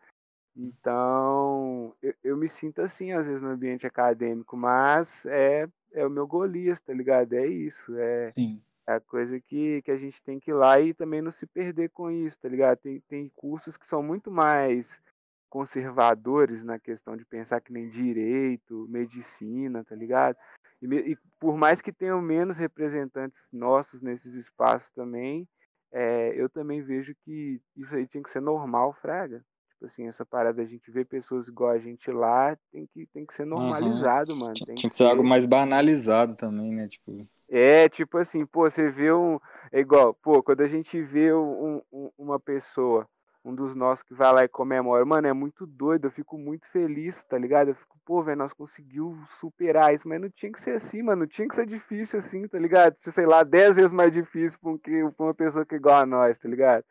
Então, 0.56 1.94
eu, 2.02 2.14
eu 2.24 2.38
me 2.38 2.48
sinto 2.48 2.82
assim, 2.82 3.12
às 3.12 3.28
vezes, 3.28 3.42
no 3.42 3.50
ambiente 3.50 3.86
acadêmico, 3.86 4.56
mas 4.56 5.26
é, 5.26 5.68
é 5.92 6.08
o 6.08 6.10
meu 6.10 6.26
Golias, 6.26 6.80
tá 6.80 6.94
ligado? 6.94 7.34
É 7.34 7.46
isso, 7.46 7.94
é, 7.98 8.32
Sim. 8.32 8.62
é 8.88 8.94
a 8.94 9.02
coisa 9.02 9.38
que, 9.42 9.82
que 9.82 9.92
a 9.92 9.98
gente 9.98 10.24
tem 10.24 10.40
que 10.40 10.52
ir 10.52 10.54
lá 10.54 10.80
e 10.80 10.94
também 10.94 11.22
não 11.22 11.32
se 11.32 11.46
perder 11.46 11.90
com 11.90 12.10
isso, 12.10 12.40
tá 12.40 12.48
ligado? 12.48 12.78
Tem, 12.78 13.02
tem 13.02 13.30
cursos 13.36 13.76
que 13.76 13.86
são 13.86 14.02
muito 14.02 14.32
mais 14.32 15.02
conservadores 15.52 16.64
na 16.64 16.80
questão 16.80 17.18
de 17.18 17.26
pensar 17.26 17.60
que 17.60 17.74
nem 17.74 17.90
direito, 17.90 18.88
medicina, 18.90 19.84
tá 19.84 19.94
ligado? 19.94 20.38
E, 20.82 20.86
e 20.88 21.18
por 21.38 21.58
mais 21.58 21.82
que 21.82 21.92
tenham 21.92 22.22
menos 22.22 22.58
representantes 22.58 23.38
nossos 23.52 24.02
nesses 24.02 24.34
espaços 24.34 24.90
também, 24.92 25.46
é, 25.92 26.34
eu 26.42 26.50
também 26.50 26.82
vejo 26.82 27.14
que 27.26 27.62
isso 27.76 27.94
aí 27.94 28.08
tinha 28.08 28.24
que 28.24 28.32
ser 28.32 28.40
normal, 28.42 28.94
fraga. 28.94 29.44
Tipo 29.72 29.86
assim, 29.86 30.08
essa 30.08 30.26
parada, 30.26 30.62
a 30.62 30.66
gente 30.66 30.90
vê 30.90 31.04
pessoas 31.04 31.50
igual 31.50 31.72
a 31.72 31.80
gente 31.80 32.10
lá, 32.12 32.58
tem 32.72 32.88
que, 32.88 33.06
tem 33.08 33.26
que 33.26 33.34
ser 33.34 33.46
normalizado, 33.46 34.34
mano. 34.36 34.54
Tinha 34.54 34.68
Tem 34.68 34.76
tinha 34.76 34.90
que 34.90 34.96
ser 34.96 35.04
algo 35.04 35.24
mais 35.24 35.46
banalizado 35.46 36.34
também, 36.36 36.72
né? 36.72 36.88
Tipo, 36.88 37.28
É, 37.50 37.90
tipo 37.90 38.18
assim, 38.18 38.46
pô, 38.46 38.70
você 38.70 38.90
vê 38.90 39.12
um. 39.12 39.38
É 39.72 39.80
igual, 39.82 40.14
pô, 40.14 40.42
quando 40.42 40.62
a 40.62 40.68
gente 40.68 41.02
vê 41.02 41.34
um, 41.34 41.82
um- 41.92 42.12
uma 42.18 42.40
pessoa, 42.40 43.06
um 43.44 43.56
dos 43.56 43.76
nossos 43.76 44.04
que 44.04 44.14
vai 44.14 44.32
lá 44.32 44.44
e 44.44 44.48
comemora, 44.48 45.04
mano, 45.04 45.28
é 45.28 45.34
muito 45.34 45.66
doido, 45.66 46.06
eu 46.06 46.12
fico 46.12 46.38
muito 46.38 46.68
feliz, 46.68 47.24
tá 47.24 47.38
ligado? 47.38 47.70
Eu 47.70 47.76
fico, 47.76 47.98
pô, 48.06 48.24
velho, 48.24 48.38
nós 48.38 48.54
conseguiu 48.54 49.18
superar 49.40 49.94
isso, 49.94 50.08
mas 50.08 50.22
não 50.22 50.30
tinha 50.30 50.52
que 50.52 50.62
ser 50.62 50.76
assim, 50.76 51.02
mano, 51.02 51.22
não 51.22 51.28
tinha 51.28 51.48
que 51.48 51.56
ser 51.56 51.66
difícil 51.66 52.20
assim, 52.20 52.48
tá 52.48 52.60
ligado? 52.60 52.96
Sei 53.00 53.26
lá, 53.26 53.44
dez 53.44 53.76
vezes 53.76 53.94
mais 53.94 54.14
difícil 54.14 54.60
pra, 54.60 54.70
um 54.70 54.80
uma 55.18 55.34
pessoa 55.34 55.66
que 55.66 55.76
é 55.76 55.78
igual 55.78 56.02
a 56.02 56.06
nós, 56.06 56.38
tá 56.38 56.48
ligado? 56.48 56.86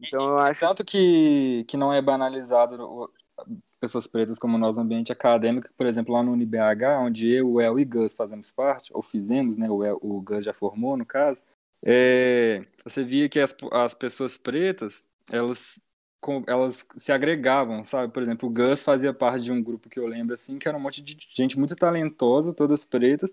Então 0.00 0.30
eu 0.30 0.38
acho. 0.38 0.60
tanto 0.60 0.84
que, 0.84 1.64
que 1.68 1.76
não 1.76 1.92
é 1.92 2.00
banalizado 2.00 3.10
pessoas 3.78 4.06
pretas 4.06 4.38
como 4.38 4.58
nós 4.58 4.76
no 4.76 4.82
ambiente 4.82 5.12
acadêmico, 5.12 5.68
por 5.76 5.86
exemplo, 5.86 6.14
lá 6.14 6.22
no 6.22 6.32
UniBH, 6.32 7.00
onde 7.00 7.30
eu, 7.32 7.50
o 7.50 7.60
El 7.60 7.78
e 7.78 7.84
Gus 7.84 8.14
fazemos 8.14 8.50
parte, 8.50 8.90
ou 8.94 9.02
fizemos, 9.02 9.56
né? 9.56 9.70
O, 9.70 9.84
El, 9.84 9.98
o 10.00 10.20
Gus 10.20 10.44
já 10.44 10.52
formou, 10.52 10.96
no 10.96 11.04
caso. 11.04 11.42
É, 11.84 12.64
você 12.82 13.04
via 13.04 13.28
que 13.28 13.38
as, 13.38 13.54
as 13.72 13.94
pessoas 13.94 14.36
pretas, 14.36 15.04
elas, 15.30 15.84
elas 16.46 16.88
se 16.96 17.12
agregavam, 17.12 17.84
sabe? 17.84 18.12
Por 18.12 18.22
exemplo, 18.22 18.48
o 18.48 18.52
Gus 18.52 18.82
fazia 18.82 19.12
parte 19.12 19.42
de 19.44 19.52
um 19.52 19.62
grupo 19.62 19.88
que 19.88 19.98
eu 19.98 20.06
lembro, 20.06 20.34
assim, 20.34 20.58
que 20.58 20.68
era 20.68 20.76
um 20.76 20.80
monte 20.80 21.02
de 21.02 21.16
gente 21.34 21.58
muito 21.58 21.76
talentosa, 21.76 22.52
todas 22.52 22.84
pretas, 22.84 23.32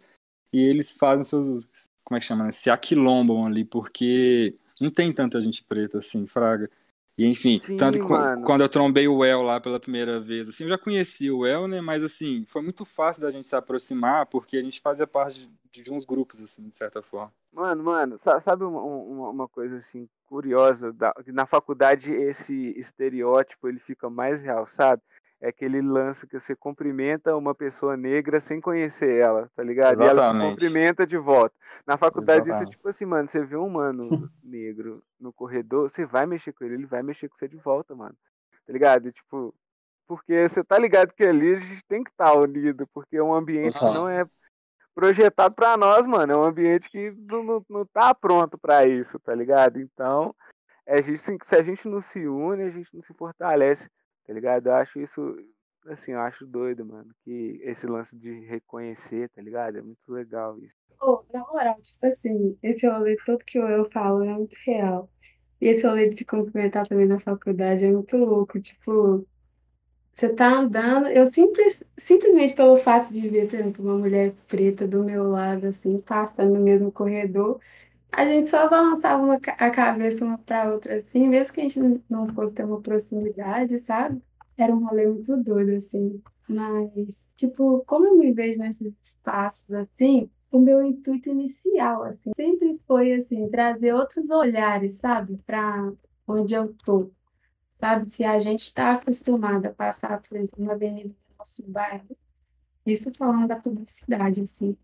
e 0.52 0.62
eles 0.62 0.92
fazem 0.92 1.24
seus, 1.24 1.66
como 2.04 2.18
é 2.18 2.20
que 2.20 2.26
chama, 2.26 2.46
né? 2.46 2.52
Se 2.52 2.70
aquilombam 2.70 3.46
ali, 3.46 3.66
porque 3.66 4.56
não 4.80 4.92
tem 4.92 5.12
tanta 5.12 5.42
gente 5.42 5.64
preta 5.64 5.98
assim, 6.00 6.28
fraga. 6.28 6.70
E 7.18 7.26
enfim, 7.28 7.62
Sim, 7.66 7.78
tanto 7.78 8.00
que 8.00 8.06
qu- 8.06 8.10
mano. 8.10 8.46
quando 8.46 8.62
eu 8.62 8.70
trombei 8.70 9.08
o 9.08 9.24
El 9.24 9.44
lá 9.44 9.60
pela 9.62 9.80
primeira 9.80 10.20
vez, 10.20 10.50
assim, 10.50 10.64
eu 10.64 10.70
já 10.70 10.78
conhecia 10.78 11.34
o 11.36 11.46
El, 11.46 11.68
né? 11.68 11.80
Mas 11.82 12.04
assim, 12.04 12.46
foi 12.50 12.62
muito 12.62 12.86
fácil 12.86 13.22
da 13.22 13.32
gente 13.32 13.48
se 13.48 13.56
aproximar, 13.56 14.26
porque 14.26 14.58
a 14.58 14.62
gente 14.64 14.82
fazia 14.82 15.06
parte 15.06 15.48
de, 15.72 15.84
de 15.84 15.92
uns 15.92 16.06
grupos, 16.06 16.42
assim, 16.42 16.68
de 16.68 16.76
certa 16.76 17.02
forma. 17.04 17.32
Mano, 17.52 17.84
mano, 17.84 18.18
sa- 18.18 18.42
sabe 18.42 18.64
uma, 18.64 18.82
uma, 18.82 19.30
uma 19.30 19.48
coisa 19.48 19.78
assim 19.78 20.10
curiosa? 20.26 20.92
Da, 20.92 21.14
na 21.28 21.46
faculdade 21.46 22.12
esse 22.12 22.74
estereótipo 22.78 23.68
ele 23.68 23.80
fica 23.80 24.10
mais 24.10 24.42
realçado. 24.42 25.02
É 25.44 25.50
aquele 25.50 25.82
lance 25.82 26.26
que 26.26 26.40
você 26.40 26.56
cumprimenta 26.56 27.36
uma 27.36 27.54
pessoa 27.54 27.98
negra 27.98 28.40
sem 28.40 28.62
conhecer 28.62 29.20
ela, 29.20 29.52
tá 29.54 29.62
ligado? 29.62 30.02
E 30.02 30.06
ela 30.06 30.14
te 30.14 30.28
Exatamente. 30.28 30.50
cumprimenta 30.52 31.06
de 31.06 31.18
volta. 31.18 31.54
Na 31.86 31.98
faculdade, 31.98 32.44
isso 32.44 32.52
é 32.52 32.54
Exatamente. 32.54 32.78
tipo 32.78 32.88
assim, 32.88 33.06
mano, 33.06 33.28
você 33.28 33.44
vê 33.44 33.58
um 33.58 33.70
mano 33.70 34.32
negro 34.42 35.04
no 35.20 35.34
corredor, 35.34 35.90
você 35.90 36.06
vai 36.06 36.26
mexer 36.26 36.54
com 36.54 36.64
ele, 36.64 36.76
ele 36.76 36.86
vai 36.86 37.04
mexer 37.04 37.28
com 37.28 37.36
você 37.38 37.50
de 37.50 37.58
volta, 37.58 37.94
mano. 37.94 38.16
Tá 38.66 38.72
ligado? 38.72 39.10
E, 39.10 39.12
tipo, 39.12 39.54
porque 40.08 40.48
você 40.48 40.64
tá 40.64 40.80
ligado 40.80 41.12
que 41.12 41.26
ali 41.26 41.56
a 41.56 41.60
gente 41.60 41.84
tem 41.90 42.06
que 42.06 42.12
estar 42.12 42.34
unido, 42.36 42.88
porque 42.94 43.18
é 43.18 43.24
um 43.24 43.34
ambiente 43.34 43.74
que 43.74 43.80
Total. 43.80 43.94
não 43.94 44.08
é 44.08 44.26
projetado 44.96 45.54
pra 45.54 45.76
nós, 45.76 46.08
mano. 46.08 46.32
É 46.32 46.38
um 46.38 46.46
ambiente 46.46 46.90
que 46.90 47.12
não, 47.12 47.44
não, 47.44 47.66
não 47.70 47.86
tá 47.86 48.16
pronto 48.16 48.58
pra 48.58 48.86
isso, 48.86 49.20
tá 49.20 49.36
ligado? 49.36 49.78
Então, 49.78 50.34
é, 50.86 51.04
se 51.04 51.38
a 51.54 51.62
gente 51.62 51.86
não 51.86 52.00
se 52.00 52.26
une, 52.26 52.64
a 52.64 52.70
gente 52.70 52.96
não 52.96 53.04
se 53.04 53.14
fortalece, 53.14 53.90
tá 54.26 54.34
ligado? 54.34 54.68
Eu 54.68 54.74
acho 54.76 55.00
isso, 55.00 55.36
assim, 55.88 56.14
eu 56.14 56.20
acho 56.20 56.46
doido, 56.46 56.86
mano, 56.86 57.14
que 57.24 57.60
esse 57.64 57.88
lance 57.88 58.16
de 58.16 58.32
reconhecer, 58.46 59.30
tá 59.30 59.42
ligado? 59.42 59.78
É 59.78 59.82
muito 59.82 60.00
legal 60.10 60.58
isso. 60.60 60.76
Ô, 61.02 61.24
na 61.34 61.40
moral, 61.42 61.82
tipo 61.82 62.06
assim, 62.06 62.58
esse 62.64 62.88
rolê 62.88 63.18
todo 63.26 63.44
que 63.46 63.58
eu 63.58 63.90
falo 63.92 64.24
é 64.24 64.34
muito 64.34 64.56
real. 64.66 65.10
E 65.60 65.68
esse 65.68 65.86
rolê 65.86 66.10
de 66.10 66.18
se 66.18 66.26
cumprimentar 66.26 66.88
também 66.88 67.06
na 67.06 67.20
faculdade 67.20 67.86
é 67.86 67.92
muito 67.92 68.18
louco. 68.18 68.60
Tipo, 68.60 69.26
você 70.14 70.30
tá 70.30 70.48
andando, 70.48 71.08
eu 71.08 71.32
simples, 71.32 71.84
simplesmente 72.00 72.54
pelo 72.56 72.78
fato 72.78 73.12
de 73.12 73.28
ver, 73.30 73.50
por 73.50 73.56
exemplo, 73.60 73.84
uma 73.86 73.98
mulher 73.98 74.34
preta 74.48 74.88
do 74.88 75.04
meu 75.04 75.30
lado, 75.30 75.68
assim, 75.68 76.00
passando 76.02 76.54
no 76.54 76.60
mesmo 76.60 76.92
corredor, 76.92 77.60
a 78.14 78.26
gente 78.26 78.50
só 78.50 78.70
balançava 78.70 79.24
uma, 79.24 79.36
a 79.36 79.72
cabeça 79.72 80.24
uma 80.26 80.38
pra 80.38 80.72
outra, 80.74 80.98
assim, 81.00 81.28
mesmo 81.28 81.54
que 81.54 81.62
a 81.62 81.64
gente 81.64 81.80
não- 82.10 82.28
fosse 82.34 82.54
ter 82.54 82.66
uma 82.66 82.82
proximidade, 82.82 83.80
sabe? 83.82 84.22
Era 84.58 84.74
um 84.76 84.86
rolê 84.86 85.08
muito 85.08 85.36
doido, 85.44 85.72
assim. 85.78 86.22
Mas, 86.48 87.20
tipo, 87.36 87.84
como 87.86 88.06
eu 88.08 88.18
me 88.18 88.32
vejo 88.34 88.60
nesses 88.60 88.94
espaços, 89.04 89.72
assim, 89.74 90.30
o 90.52 90.60
meu 90.60 90.84
intuito 90.84 91.30
inicial, 91.30 92.04
assim, 92.04 92.32
sempre 92.36 92.80
foi, 92.88 93.14
assim, 93.14 93.50
trazer 93.50 93.94
outros 93.94 94.30
olhares, 94.30 95.00
sabe, 95.00 95.38
para 95.46 95.92
onde 96.28 96.54
eu 96.54 96.74
tô, 96.86 97.12
sabe? 97.80 98.14
Se 98.14 98.24
a 98.26 98.40
gente 98.40 98.64
está 98.64 98.94
acostumado 98.96 99.68
a 99.68 99.74
passar, 99.74 100.22
por 100.22 100.36
exemplo, 100.38 100.56
uma 100.64 100.74
avenida 100.74 101.10
do 101.10 101.36
nosso 101.40 101.64
bairro, 101.70 102.08
isso 102.86 103.12
falando 103.18 103.48
da 103.48 103.56
publicidade, 103.58 104.42
assim, 104.42 104.78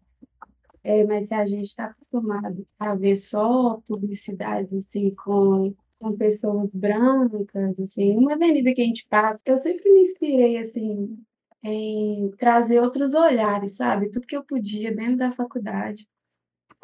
é, 0.84 1.04
mas 1.04 1.28
se 1.28 1.34
a 1.34 1.46
gente 1.46 1.66
está 1.66 1.86
acostumado 1.86 2.66
a 2.80 2.96
ver 2.96 3.16
só 3.18 3.82
publicidade, 3.88 4.76
assim, 4.78 5.14
com, 5.16 5.74
com 6.00 6.18
pessoas 6.18 6.70
brancas, 6.74 7.80
assim, 7.80 8.18
uma 8.18 8.34
avenida 8.34 8.74
que 8.74 8.82
a 8.82 8.86
gente 8.86 9.06
passa, 9.10 9.42
eu 9.46 9.58
sempre 9.58 9.92
me 9.92 10.02
inspirei, 10.02 10.58
assim, 10.58 11.18
em 11.64 12.32
trazer 12.38 12.80
outros 12.80 13.14
olhares, 13.14 13.74
sabe? 13.74 14.10
Tudo 14.10 14.28
que 14.28 14.36
eu 14.38 14.44
podia 14.44 14.96
dentro 14.96 15.18
da 15.18 15.32
faculdade, 15.34 16.08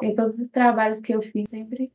em 0.02 0.14
todos 0.14 0.38
os 0.38 0.48
trabalhos 0.50 1.00
que 1.00 1.14
eu 1.14 1.22
fiz, 1.22 1.48
sempre 1.48 1.90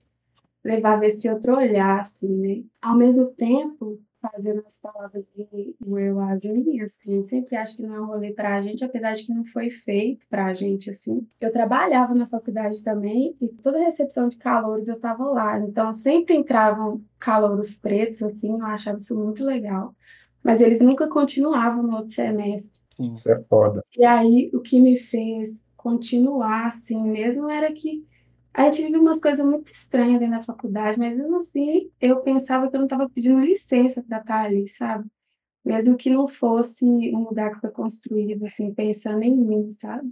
levava 0.64 1.06
esse 1.06 1.30
outro 1.30 1.56
olhar, 1.56 2.02
assim, 2.02 2.28
né? 2.28 2.64
Ao 2.82 2.96
mesmo 2.96 3.28
tempo, 3.34 4.02
fazendo 4.22 4.60
as 4.60 4.76
palavras 4.82 5.26
de 5.36 5.76
eu 5.82 6.20
as 6.20 6.42
minhas, 6.44 6.94
assim, 6.94 7.16
eu 7.16 7.24
sempre 7.24 7.56
acho 7.56 7.76
que 7.76 7.82
não 7.82 7.96
é 7.96 8.02
um 8.02 8.06
rolê 8.06 8.32
pra 8.34 8.62
gente, 8.62 8.84
apesar 8.86 9.14
de 9.14 9.26
que 9.26 9.34
não 9.34 9.44
foi 9.46 9.70
feito 9.70 10.28
pra 10.30 10.54
gente, 10.54 10.90
assim. 10.90 11.28
Eu 11.40 11.52
trabalhava 11.52 12.14
na 12.14 12.28
faculdade 12.28 12.84
também 12.84 13.36
e 13.42 13.50
toda 13.50 13.80
recepção 13.80 14.30
de 14.30 14.38
calouros 14.38 14.88
eu 14.88 15.00
tava 15.00 15.26
lá, 15.26 15.60
então 15.60 15.94
sempre 15.94 16.36
entravam 16.36 17.02
calouros 17.20 17.76
pretos, 17.76 18.22
assim, 18.22 18.52
eu 18.52 18.66
achava 18.66 18.98
isso 18.98 19.16
muito 19.16 19.44
legal. 19.44 19.96
Mas 20.44 20.60
eles 20.62 20.82
nunca 20.82 21.08
continuavam 21.08 21.84
no 21.84 21.98
outro 21.98 22.14
semestre. 22.14 22.80
Sim. 22.92 23.14
Isso 23.14 23.30
é 23.30 23.40
foda. 23.44 23.84
E 23.98 24.04
aí, 24.04 24.50
o 24.54 24.60
que 24.60 24.80
me 24.80 24.98
fez 24.98 25.64
continuar 25.78 26.68
assim 26.68 27.02
mesmo 27.04 27.50
era 27.50 27.72
que 27.72 28.06
a 28.54 28.64
gente 28.66 28.84
vive 28.84 28.98
umas 28.98 29.20
coisas 29.22 29.46
muito 29.46 29.72
estranhas 29.72 30.20
dentro 30.20 30.38
da 30.40 30.44
faculdade, 30.44 30.98
mas 31.00 31.16
mesmo 31.18 31.38
assim 31.38 31.92
eu 32.00 32.22
pensava 32.22 32.70
que 32.70 32.76
eu 32.76 32.80
não 32.80 32.88
estava 32.88 33.10
pedindo 33.10 33.40
licença 33.40 34.04
para 34.04 34.20
estar 34.20 34.42
ali, 34.46 34.68
sabe? 34.70 35.10
Mesmo 35.66 35.98
que 35.98 36.10
não 36.10 36.28
fosse 36.28 36.86
um 36.86 37.24
lugar 37.26 37.56
que 37.56 37.62
foi 37.62 37.72
construído 37.72 38.46
assim, 38.46 38.74
pensando 38.74 39.24
em 39.24 39.36
mim, 39.36 39.74
sabe? 39.78 40.12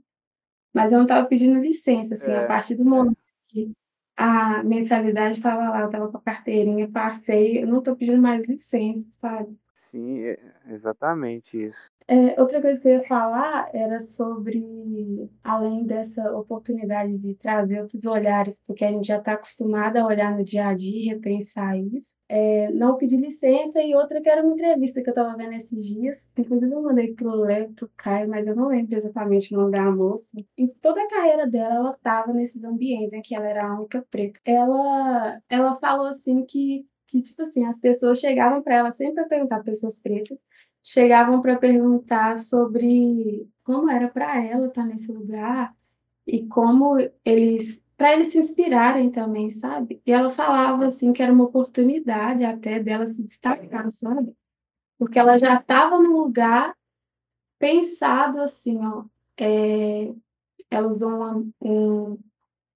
Mas 0.74 0.92
eu 0.92 0.98
não 1.00 1.06
estava 1.06 1.28
pedindo 1.28 1.60
licença, 1.60 2.16
assim, 2.16 2.32
É, 2.32 2.40
a 2.40 2.48
partir 2.48 2.76
do 2.76 2.86
momento 2.86 3.18
que 3.48 3.72
a 4.18 4.64
mensalidade 4.64 5.38
estava 5.38 5.70
lá, 5.70 5.82
eu 5.82 5.86
estava 5.88 6.12
com 6.12 6.18
a 6.18 6.22
carteirinha, 6.22 6.90
passei, 6.92 7.62
eu 7.64 7.68
não 7.68 7.80
estou 7.80 7.96
pedindo 7.96 8.22
mais 8.22 8.46
licença, 8.48 9.08
sabe? 9.14 9.58
Sim, 9.92 10.20
é 10.24 10.38
exatamente 10.68 11.58
isso. 11.58 11.90
É, 12.08 12.40
outra 12.42 12.62
coisa 12.62 12.80
que 12.80 12.88
eu 12.88 12.94
ia 12.94 13.08
falar 13.08 13.70
era 13.74 14.02
sobre, 14.02 15.30
além 15.44 15.86
dessa 15.86 16.36
oportunidade 16.36 17.18
de 17.18 17.36
trazer 17.36 17.82
outros 17.82 18.06
olhares, 18.06 18.60
porque 18.66 18.84
a 18.84 18.92
gente 18.92 19.08
já 19.08 19.18
está 19.18 19.34
acostumado 19.34 19.98
a 19.98 20.06
olhar 20.06 20.36
no 20.36 20.44
dia 20.44 20.68
a 20.68 20.74
dia 20.76 21.06
e 21.06 21.14
repensar 21.14 21.78
isso, 21.78 22.16
é, 22.28 22.72
não 22.72 22.98
pedir 22.98 23.18
licença, 23.18 23.82
e 23.82 23.96
outra 23.96 24.22
que 24.22 24.30
era 24.30 24.44
uma 24.44 24.54
entrevista 24.54 25.02
que 25.02 25.10
eu 25.10 25.12
estava 25.12 25.38
vendo 25.38 25.54
esses 25.54 25.86
dias, 25.86 26.30
inclusive 26.38 26.72
eu 26.74 26.82
mandei 26.82 27.14
pro 27.14 27.30
Léo, 27.36 27.74
pro 27.74 27.90
Caio, 27.96 28.28
mas 28.30 28.46
eu 28.48 28.56
não 28.56 28.70
lembro 28.70 28.98
exatamente 28.98 29.54
o 29.54 29.58
nome 29.60 29.72
da 29.72 29.92
moça. 29.92 30.30
Em 30.58 30.68
toda 30.82 31.02
a 31.04 31.10
carreira 31.10 31.48
dela, 31.48 31.76
ela 31.76 31.92
estava 31.92 32.34
nesses 32.34 32.64
ambientes 32.64 33.14
em 33.14 33.22
que 33.22 33.36
ela 33.36 33.48
era 33.48 33.68
a 33.68 33.80
única 33.80 34.04
preta. 34.10 34.40
Ela, 34.46 35.40
ela 35.50 35.76
falou 35.80 36.08
assim 36.08 36.44
que, 36.46 36.86
que 37.10 37.22
tipo 37.22 37.42
assim, 37.44 37.66
as 37.66 37.80
pessoas 37.80 38.20
chegavam 38.20 38.62
para 38.64 38.76
ela 38.76 38.92
sempre 38.92 39.16
para 39.16 39.28
perguntar, 39.30 39.64
pessoas 39.64 40.00
pretas, 40.00 40.38
chegavam 40.84 41.42
para 41.42 41.58
perguntar 41.58 42.38
sobre 42.38 43.48
como 43.64 43.90
era 43.90 44.08
para 44.10 44.44
ela 44.46 44.68
estar 44.68 44.86
nesse 44.86 45.12
lugar 45.12 45.76
e 46.28 46.48
como 46.48 46.98
eles, 47.26 47.82
para 47.98 48.14
eles 48.14 48.30
se 48.32 48.40
inspirarem 48.40 49.12
também, 49.12 49.50
sabe? 49.52 50.02
E 50.06 50.12
ela 50.12 50.32
falava 50.34 50.88
assim 50.88 51.14
que 51.14 51.22
era 51.24 51.34
uma 51.34 51.46
oportunidade 51.46 52.46
até 52.46 52.80
dela 52.82 53.08
se 53.08 53.22
destacar, 53.24 53.92
sabe? 53.92 54.34
Porque 54.98 55.20
ela 55.20 55.38
já 55.38 55.56
estava 55.56 56.00
num 56.00 56.18
lugar 56.18 56.76
pensado 57.60 58.42
assim, 58.42 58.80
ó. 58.86 59.06
é, 59.38 60.14
ela 60.72 60.90
usou 60.90 61.10
uma- 61.12 61.46
um, 61.62 62.20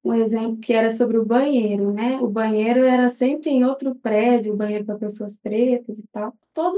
um 0.04 0.14
exemplo 0.14 0.58
que 0.58 0.74
era 0.74 0.92
sobre 0.92 1.18
o 1.18 1.26
banheiro, 1.26 1.94
né? 1.94 2.18
O 2.20 2.28
banheiro 2.28 2.84
era 2.84 3.10
sempre 3.10 3.50
em 3.50 3.64
outro 3.64 3.96
prédio, 3.96 4.54
o 4.54 4.58
banheiro 4.58 4.86
para 4.86 4.98
pessoas 4.98 5.38
pretas 5.38 5.98
e 5.98 6.04
tal. 6.12 6.34
Toda 6.54 6.78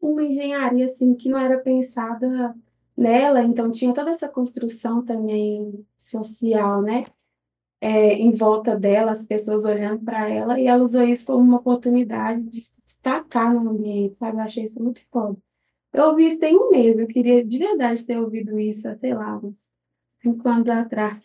uma 0.00 0.22
engenharia 0.24 0.84
assim 0.86 1.14
que 1.14 1.28
não 1.28 1.38
era 1.38 1.58
pensada 1.58 2.54
nela, 2.96 3.42
então 3.42 3.70
tinha 3.70 3.94
toda 3.94 4.10
essa 4.10 4.28
construção 4.28 5.04
também 5.04 5.84
social, 5.96 6.82
né? 6.82 7.06
É, 7.80 8.14
em 8.14 8.32
volta 8.32 8.76
dela, 8.76 9.12
as 9.12 9.26
pessoas 9.26 9.64
olhando 9.64 10.04
para 10.04 10.28
ela, 10.28 10.58
e 10.58 10.66
ela 10.66 10.82
usou 10.82 11.02
isso 11.02 11.26
como 11.26 11.40
uma 11.40 11.58
oportunidade 11.58 12.42
de 12.42 12.62
se 12.62 12.80
destacar 12.82 13.52
no 13.52 13.70
ambiente, 13.70 14.16
sabe? 14.16 14.38
Eu 14.38 14.42
achei 14.42 14.64
isso 14.64 14.82
muito 14.82 15.00
foda. 15.10 15.36
Eu 15.92 16.06
ouvi 16.06 16.26
isso 16.26 16.40
tem 16.40 16.56
um 16.56 16.70
mês, 16.70 16.98
eu 16.98 17.06
queria 17.06 17.44
de 17.44 17.58
verdade 17.58 18.04
ter 18.04 18.18
ouvido 18.18 18.58
isso, 18.58 18.82
sei 18.98 19.14
lá, 19.14 19.36
uns 19.38 19.68
cinco 20.22 20.48
anos 20.48 20.68
atrás, 20.68 21.22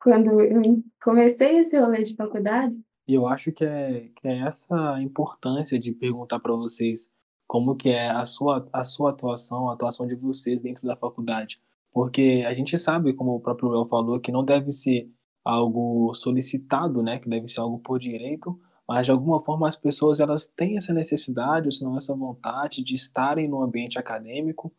quando 0.00 0.40
eu 0.40 0.62
comecei 1.02 1.58
esse 1.58 1.78
rolê 1.78 2.02
de 2.02 2.16
faculdade. 2.16 2.76
E 3.06 3.14
eu 3.14 3.26
acho 3.26 3.52
que 3.52 3.64
é, 3.64 4.08
que 4.16 4.28
é 4.28 4.40
essa 4.40 5.00
importância 5.00 5.78
de 5.78 5.92
perguntar 5.92 6.40
para 6.40 6.54
vocês 6.54 7.12
como 7.46 7.74
que 7.74 7.90
é 7.90 8.08
a 8.08 8.24
sua, 8.24 8.68
a 8.72 8.84
sua 8.84 9.10
atuação, 9.10 9.68
a 9.68 9.74
atuação 9.74 10.06
de 10.06 10.14
vocês 10.14 10.62
dentro 10.62 10.86
da 10.86 10.96
faculdade. 10.96 11.60
Porque 11.92 12.44
a 12.46 12.52
gente 12.52 12.78
sabe, 12.78 13.12
como 13.12 13.34
o 13.34 13.40
próprio 13.40 13.74
El 13.74 13.88
falou, 13.88 14.20
que 14.20 14.30
não 14.30 14.44
deve 14.44 14.70
ser 14.70 15.10
algo 15.44 16.14
solicitado, 16.14 17.02
né? 17.02 17.18
Que 17.18 17.28
deve 17.28 17.48
ser 17.48 17.60
algo 17.60 17.80
por 17.80 17.98
direito, 17.98 18.58
mas 18.86 19.06
de 19.06 19.10
alguma 19.10 19.42
forma 19.42 19.66
as 19.66 19.74
pessoas 19.74 20.20
elas 20.20 20.46
têm 20.46 20.76
essa 20.76 20.92
necessidade, 20.92 21.66
ou 21.66 21.72
se 21.72 21.82
não 21.82 21.96
essa 21.96 22.14
vontade 22.14 22.84
de 22.84 22.94
estarem 22.94 23.48
no 23.48 23.62
ambiente 23.62 23.98
acadêmico 23.98 24.72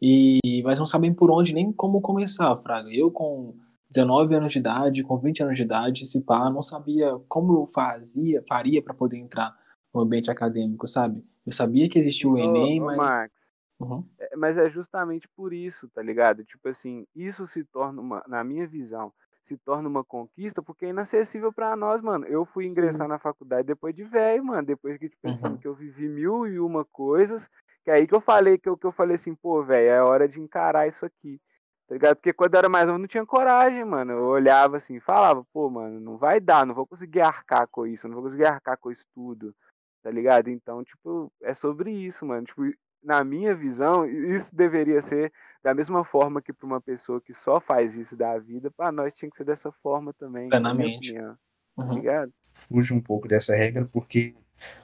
e 0.00 0.62
mas 0.64 0.78
não 0.78 0.86
sabem 0.86 1.12
por 1.12 1.30
onde 1.30 1.52
nem 1.52 1.72
como 1.72 2.00
começar, 2.00 2.56
Fraga. 2.58 2.90
Eu 2.90 3.10
com 3.10 3.54
19 3.94 4.34
anos 4.34 4.52
de 4.52 4.58
idade, 4.58 5.04
com 5.04 5.16
20 5.18 5.42
anos 5.42 5.54
de 5.56 5.62
idade, 5.62 6.04
se 6.04 6.20
pá, 6.22 6.50
não 6.50 6.60
sabia 6.62 7.16
como 7.28 7.52
eu 7.54 7.66
fazia, 7.72 8.42
faria 8.48 8.82
para 8.82 8.92
poder 8.92 9.18
entrar 9.18 9.56
no 9.94 10.00
ambiente 10.00 10.30
acadêmico, 10.30 10.88
sabe? 10.88 11.22
Eu 11.46 11.52
sabia 11.52 11.88
que 11.88 11.98
existia 11.98 12.28
o 12.28 12.36
Enem, 12.36 12.82
ô, 12.82 12.86
mas 12.86 12.96
Max, 12.96 13.32
Uhum. 13.78 14.04
é- 14.18 14.36
mas 14.36 14.58
é 14.58 14.68
justamente 14.68 15.28
por 15.36 15.52
isso, 15.52 15.88
tá 15.90 16.02
ligado? 16.02 16.44
Tipo 16.44 16.68
assim, 16.68 17.06
isso 17.14 17.46
se 17.46 17.62
torna 17.64 18.00
uma, 18.00 18.24
na 18.26 18.42
minha 18.42 18.66
visão, 18.66 19.12
se 19.44 19.56
torna 19.58 19.88
uma 19.88 20.02
conquista 20.02 20.60
porque 20.60 20.86
é 20.86 20.88
inacessível 20.88 21.52
pra 21.52 21.76
nós, 21.76 22.00
mano. 22.00 22.24
Eu 22.26 22.44
fui 22.46 22.66
ingressar 22.66 23.06
na 23.06 23.18
faculdade 23.18 23.66
depois 23.68 23.94
de 23.94 24.02
velho, 24.02 24.44
mano, 24.44 24.66
depois 24.66 24.98
que 24.98 25.08
tipo 25.08 25.28
assim, 25.28 25.46
Uhum. 25.46 25.56
que 25.58 25.68
eu 25.68 25.74
vivi 25.74 26.08
mil 26.08 26.46
e 26.48 26.58
uma 26.58 26.84
coisas, 26.84 27.48
que 27.84 27.90
aí 27.92 28.06
que 28.08 28.14
eu 28.14 28.20
falei 28.20 28.58
que 28.58 28.68
eu, 28.68 28.76
que 28.76 28.86
eu 28.86 28.92
falei 28.92 29.14
assim, 29.14 29.34
pô, 29.36 29.62
velho, 29.62 29.88
é 29.88 30.02
hora 30.02 30.26
de 30.26 30.40
encarar 30.40 30.88
isso 30.88 31.06
aqui. 31.06 31.38
Tá 31.86 31.94
ligado? 31.94 32.16
Porque 32.16 32.32
quando 32.32 32.54
eu 32.54 32.58
era 32.58 32.68
mais 32.68 32.86
novo, 32.86 32.96
eu 32.96 33.00
não 33.00 33.06
tinha 33.08 33.26
coragem, 33.26 33.84
mano. 33.84 34.12
Eu 34.12 34.24
olhava 34.24 34.78
assim, 34.78 34.98
falava, 35.00 35.44
pô, 35.52 35.68
mano, 35.68 36.00
não 36.00 36.16
vai 36.16 36.40
dar, 36.40 36.64
não 36.64 36.74
vou 36.74 36.86
conseguir 36.86 37.20
arcar 37.20 37.68
com 37.68 37.86
isso, 37.86 38.08
não 38.08 38.14
vou 38.14 38.24
conseguir 38.24 38.46
arcar 38.46 38.78
com 38.78 38.90
isso 38.90 39.04
tudo, 39.14 39.54
tá 40.02 40.10
ligado? 40.10 40.48
Então, 40.48 40.82
tipo, 40.82 41.30
é 41.42 41.52
sobre 41.52 41.90
isso, 41.90 42.24
mano. 42.24 42.46
Tipo, 42.46 42.62
na 43.02 43.22
minha 43.22 43.54
visão, 43.54 44.06
isso 44.06 44.54
deveria 44.56 45.02
ser 45.02 45.30
da 45.62 45.74
mesma 45.74 46.04
forma 46.04 46.40
que 46.40 46.52
para 46.52 46.66
uma 46.66 46.80
pessoa 46.80 47.20
que 47.20 47.34
só 47.34 47.60
faz 47.60 47.96
isso 47.96 48.16
da 48.16 48.38
vida, 48.38 48.70
para 48.70 48.90
nós 48.90 49.14
tinha 49.14 49.30
que 49.30 49.36
ser 49.36 49.44
dessa 49.44 49.70
forma 49.82 50.12
também. 50.14 50.48
na 50.48 50.58
minha 50.58 50.72
Plenamente. 50.72 51.10
opinião, 51.10 51.36
Uhum. 51.76 51.88
tá 51.88 51.94
ligado? 51.94 52.32
Fuge 52.54 52.94
um 52.94 53.00
pouco 53.00 53.28
dessa 53.28 53.54
regra 53.54 53.86
porque 53.92 54.34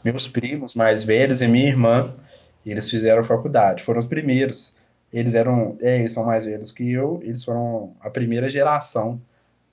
meus 0.05 0.29
primos 0.29 0.75
mais 0.75 1.03
velhos 1.03 1.41
e 1.41 1.49
minha 1.49 1.69
irmã, 1.69 2.15
eles 2.67 2.91
fizeram 2.91 3.25
faculdade, 3.25 3.83
foram 3.85 4.01
os 4.01 4.07
primeiros. 4.07 4.77
Eles 5.13 5.35
eram, 5.35 5.77
é, 5.81 5.99
eles 5.99 6.13
são 6.13 6.25
mais 6.25 6.45
velhos 6.45 6.71
que 6.73 6.91
eu, 6.91 7.21
eles 7.23 7.45
foram 7.45 7.95
a 8.01 8.09
primeira 8.11 8.49
geração 8.49 9.21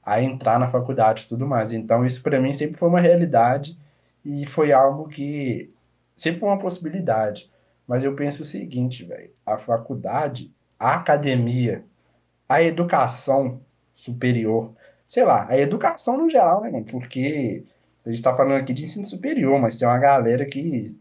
a 0.04 0.22
entrar 0.22 0.60
na 0.60 0.70
faculdade 0.70 1.26
e 1.26 1.28
tudo 1.28 1.46
mais. 1.46 1.72
Então 1.72 2.06
isso 2.06 2.24
para 2.24 2.40
mim 2.40 2.54
sempre 2.54 2.78
foi 2.78 2.88
uma 2.90 3.00
realidade 3.00 3.78
e 4.26 4.46
foi 4.46 4.72
algo 4.72 5.08
que 5.10 5.72
sempre 6.16 6.40
foi 6.40 6.50
uma 6.50 6.60
possibilidade. 6.60 7.52
Mas 7.88 8.04
eu 8.04 8.16
penso 8.16 8.44
o 8.44 8.46
seguinte, 8.46 9.04
velho, 9.06 9.32
a 9.46 9.58
faculdade, 9.58 10.52
a 10.80 10.96
academia, 10.96 11.84
a 12.50 12.62
educação 12.62 13.62
superior, 13.96 14.74
sei 15.06 15.24
lá, 15.24 15.48
a 15.50 15.58
educação 15.58 16.18
no 16.18 16.30
geral, 16.30 16.62
né, 16.62 16.70
mano? 16.70 16.86
Porque 16.86 17.64
a 18.06 18.10
gente 18.10 18.22
tá 18.22 18.36
falando 18.36 18.62
aqui 18.62 18.74
de 18.74 18.84
ensino 18.84 19.06
superior, 19.06 19.60
mas 19.60 19.78
tem 19.78 19.88
uma 19.88 19.98
galera 19.98 20.46
que 20.46 20.96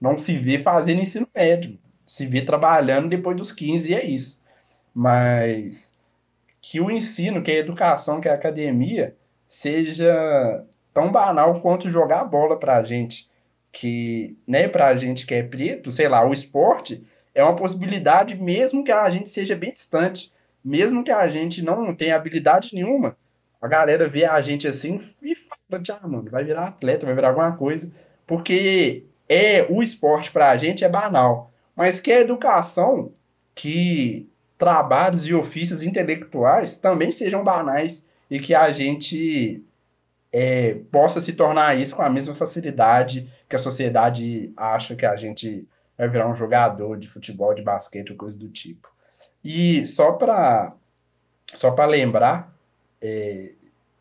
não 0.00 0.18
se 0.18 0.38
vê 0.38 0.58
fazendo 0.58 1.02
ensino 1.02 1.28
médio, 1.34 1.78
se 2.10 2.26
vê 2.26 2.42
trabalhando 2.42 3.08
depois 3.08 3.36
dos 3.36 3.52
15 3.52 3.90
e 3.90 3.94
é 3.94 4.04
isso. 4.04 4.40
Mas 4.92 5.92
que 6.60 6.80
o 6.80 6.90
ensino, 6.90 7.40
que 7.40 7.52
a 7.52 7.58
educação, 7.58 8.20
que 8.20 8.28
a 8.28 8.34
academia 8.34 9.14
seja 9.48 10.64
tão 10.92 11.12
banal 11.12 11.60
quanto 11.60 11.88
jogar 11.88 12.24
bola 12.24 12.58
pra 12.58 12.82
gente, 12.82 13.30
que, 13.70 14.36
né, 14.46 14.66
pra 14.66 14.96
gente 14.96 15.24
que 15.24 15.34
é 15.34 15.42
preto, 15.42 15.92
sei 15.92 16.08
lá, 16.08 16.26
o 16.26 16.34
esporte 16.34 17.06
é 17.32 17.44
uma 17.44 17.54
possibilidade 17.54 18.36
mesmo 18.36 18.82
que 18.82 18.90
a 18.90 19.08
gente 19.08 19.30
seja 19.30 19.54
bem 19.54 19.72
distante, 19.72 20.32
mesmo 20.64 21.04
que 21.04 21.12
a 21.12 21.28
gente 21.28 21.62
não 21.62 21.94
tenha 21.94 22.16
habilidade 22.16 22.74
nenhuma, 22.74 23.16
a 23.62 23.68
galera 23.68 24.08
vê 24.08 24.24
a 24.24 24.40
gente 24.40 24.66
assim 24.66 25.00
e 25.22 25.36
fala, 25.36 26.00
ah, 26.02 26.08
mano, 26.08 26.28
vai 26.28 26.42
virar 26.42 26.64
atleta, 26.64 27.06
vai 27.06 27.14
virar 27.14 27.28
alguma 27.28 27.56
coisa, 27.56 27.90
porque 28.26 29.04
é 29.28 29.64
o 29.70 29.80
esporte 29.80 30.32
pra 30.32 30.56
gente 30.56 30.84
é 30.84 30.88
banal, 30.88 31.50
mas 31.74 32.00
que 32.00 32.12
a 32.12 32.20
educação, 32.20 33.12
que 33.54 34.28
trabalhos 34.58 35.26
e 35.26 35.34
ofícios 35.34 35.82
intelectuais 35.82 36.76
também 36.76 37.10
sejam 37.10 37.42
banais 37.42 38.06
e 38.30 38.38
que 38.38 38.54
a 38.54 38.70
gente 38.72 39.64
é, 40.32 40.74
possa 40.90 41.20
se 41.20 41.32
tornar 41.32 41.78
isso 41.78 41.96
com 41.96 42.02
a 42.02 42.10
mesma 42.10 42.34
facilidade 42.34 43.28
que 43.48 43.56
a 43.56 43.58
sociedade 43.58 44.52
acha 44.56 44.94
que 44.94 45.06
a 45.06 45.16
gente 45.16 45.66
vai 45.96 46.08
virar 46.08 46.28
um 46.28 46.34
jogador 46.34 46.96
de 46.96 47.08
futebol, 47.08 47.54
de 47.54 47.62
basquete 47.62 48.10
ou 48.10 48.16
coisa 48.16 48.36
do 48.36 48.48
tipo. 48.48 48.88
E 49.42 49.86
só 49.86 50.12
para 50.12 50.72
só 51.52 51.70
para 51.72 51.86
lembrar, 51.86 52.54
é, 53.00 53.52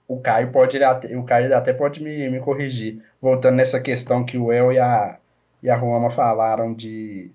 o 0.07 0.19
Caio 0.19 0.51
pode 0.51 0.77
ele 0.77 0.83
até, 0.83 1.15
o 1.15 1.23
Caio 1.23 1.55
até 1.55 1.73
pode 1.73 2.01
me, 2.03 2.29
me 2.29 2.39
corrigir, 2.39 3.03
voltando 3.21 3.55
nessa 3.55 3.79
questão 3.79 4.25
que 4.25 4.37
o 4.37 4.51
El 4.51 4.73
e 4.73 4.79
a, 4.79 5.17
e 5.63 5.69
a 5.69 5.75
Ruama 5.75 6.11
falaram 6.11 6.73
de 6.73 7.31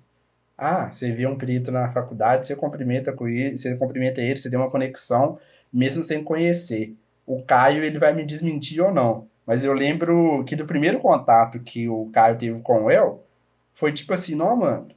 ah, 0.57 0.91
você 0.91 1.11
vê 1.13 1.27
um 1.27 1.37
perito 1.37 1.71
na 1.71 1.93
faculdade, 1.93 2.47
você 2.47 2.57
cumprimenta 2.57 3.13
com 3.13 3.29
ele, 3.29 3.57
você 3.59 3.75
cumprimenta 3.77 4.21
ele, 4.21 4.37
você 4.37 4.51
tem 4.51 4.59
uma 4.59 4.71
conexão, 4.71 5.39
mesmo 5.73 6.05
sem 6.05 6.23
conhecer. 6.23 6.95
O 7.27 7.43
Caio, 7.43 7.83
ele 7.85 7.99
vai 7.99 8.13
me 8.15 8.25
desmentir 8.25 8.81
ou 8.83 8.93
não. 8.93 9.29
Mas 9.47 9.65
eu 9.65 9.73
lembro 9.73 10.45
que 10.45 10.57
do 10.57 10.67
primeiro 10.67 11.01
contato 11.01 11.59
que 11.61 11.89
o 11.89 12.11
Caio 12.13 12.39
teve 12.39 12.61
com 12.61 12.85
o 12.85 12.91
El, 12.91 13.25
foi 13.75 13.93
tipo 13.93 14.15
assim, 14.15 14.35
não, 14.35 14.57
mano, 14.57 14.89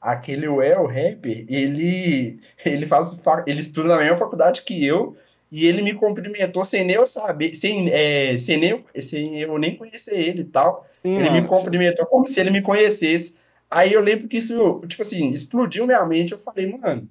aquele 0.00 0.46
El 0.46 0.86
rapper, 0.86 1.44
ele, 1.48 2.40
ele 2.64 2.86
faz, 2.86 3.14
fa- 3.20 3.44
ele 3.46 3.60
estuda 3.60 3.88
na 3.88 3.98
mesma 3.98 4.18
faculdade 4.18 4.62
que 4.62 4.84
eu, 4.84 5.16
e 5.50 5.66
ele 5.66 5.82
me 5.82 5.94
cumprimentou 5.94 6.64
sem 6.64 6.84
nem 6.84 6.96
eu 6.96 7.06
saber, 7.06 7.54
sem, 7.54 7.90
é, 7.92 8.38
sem, 8.38 8.58
nem, 8.58 8.70
eu- 8.70 9.02
sem 9.02 9.40
eu 9.40 9.58
nem 9.58 9.76
conhecer 9.76 10.16
ele 10.18 10.42
e 10.42 10.44
tal. 10.44 10.86
Sim, 10.92 11.16
Ele 11.16 11.30
me 11.30 11.42
mano. 11.42 11.48
cumprimentou 11.48 12.06
como 12.06 12.26
se 12.26 12.40
ele 12.40 12.50
me 12.50 12.62
conhecesse. 12.62 13.36
Aí 13.70 13.92
eu 13.92 14.00
lembro 14.00 14.28
que 14.28 14.38
isso, 14.38 14.80
tipo 14.86 15.02
assim, 15.02 15.30
explodiu 15.30 15.86
minha 15.86 16.04
mente. 16.04 16.32
Eu 16.32 16.38
falei, 16.38 16.66
mano, 16.66 17.08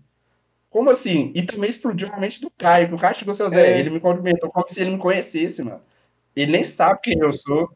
como 0.69 0.89
assim? 0.89 1.31
E 1.35 1.43
também 1.43 1.69
explodiu 1.69 2.09
a 2.11 2.19
mente 2.19 2.41
do 2.41 2.51
Caio, 2.51 2.87
que 2.87 2.93
o 2.93 2.97
Caio 2.97 3.15
chegou 3.15 3.33
seu 3.33 3.49
Zé, 3.49 3.75
É. 3.75 3.79
ele 3.79 3.89
me 3.89 3.99
cumprimentou 3.99 4.49
como 4.51 4.67
se 4.67 4.79
ele 4.79 4.91
me 4.91 4.97
conhecesse, 4.97 5.63
mano. 5.63 5.81
Ele 6.35 6.51
nem 6.51 6.63
sabe 6.63 6.99
quem 7.01 7.19
eu 7.19 7.31
sou. 7.31 7.69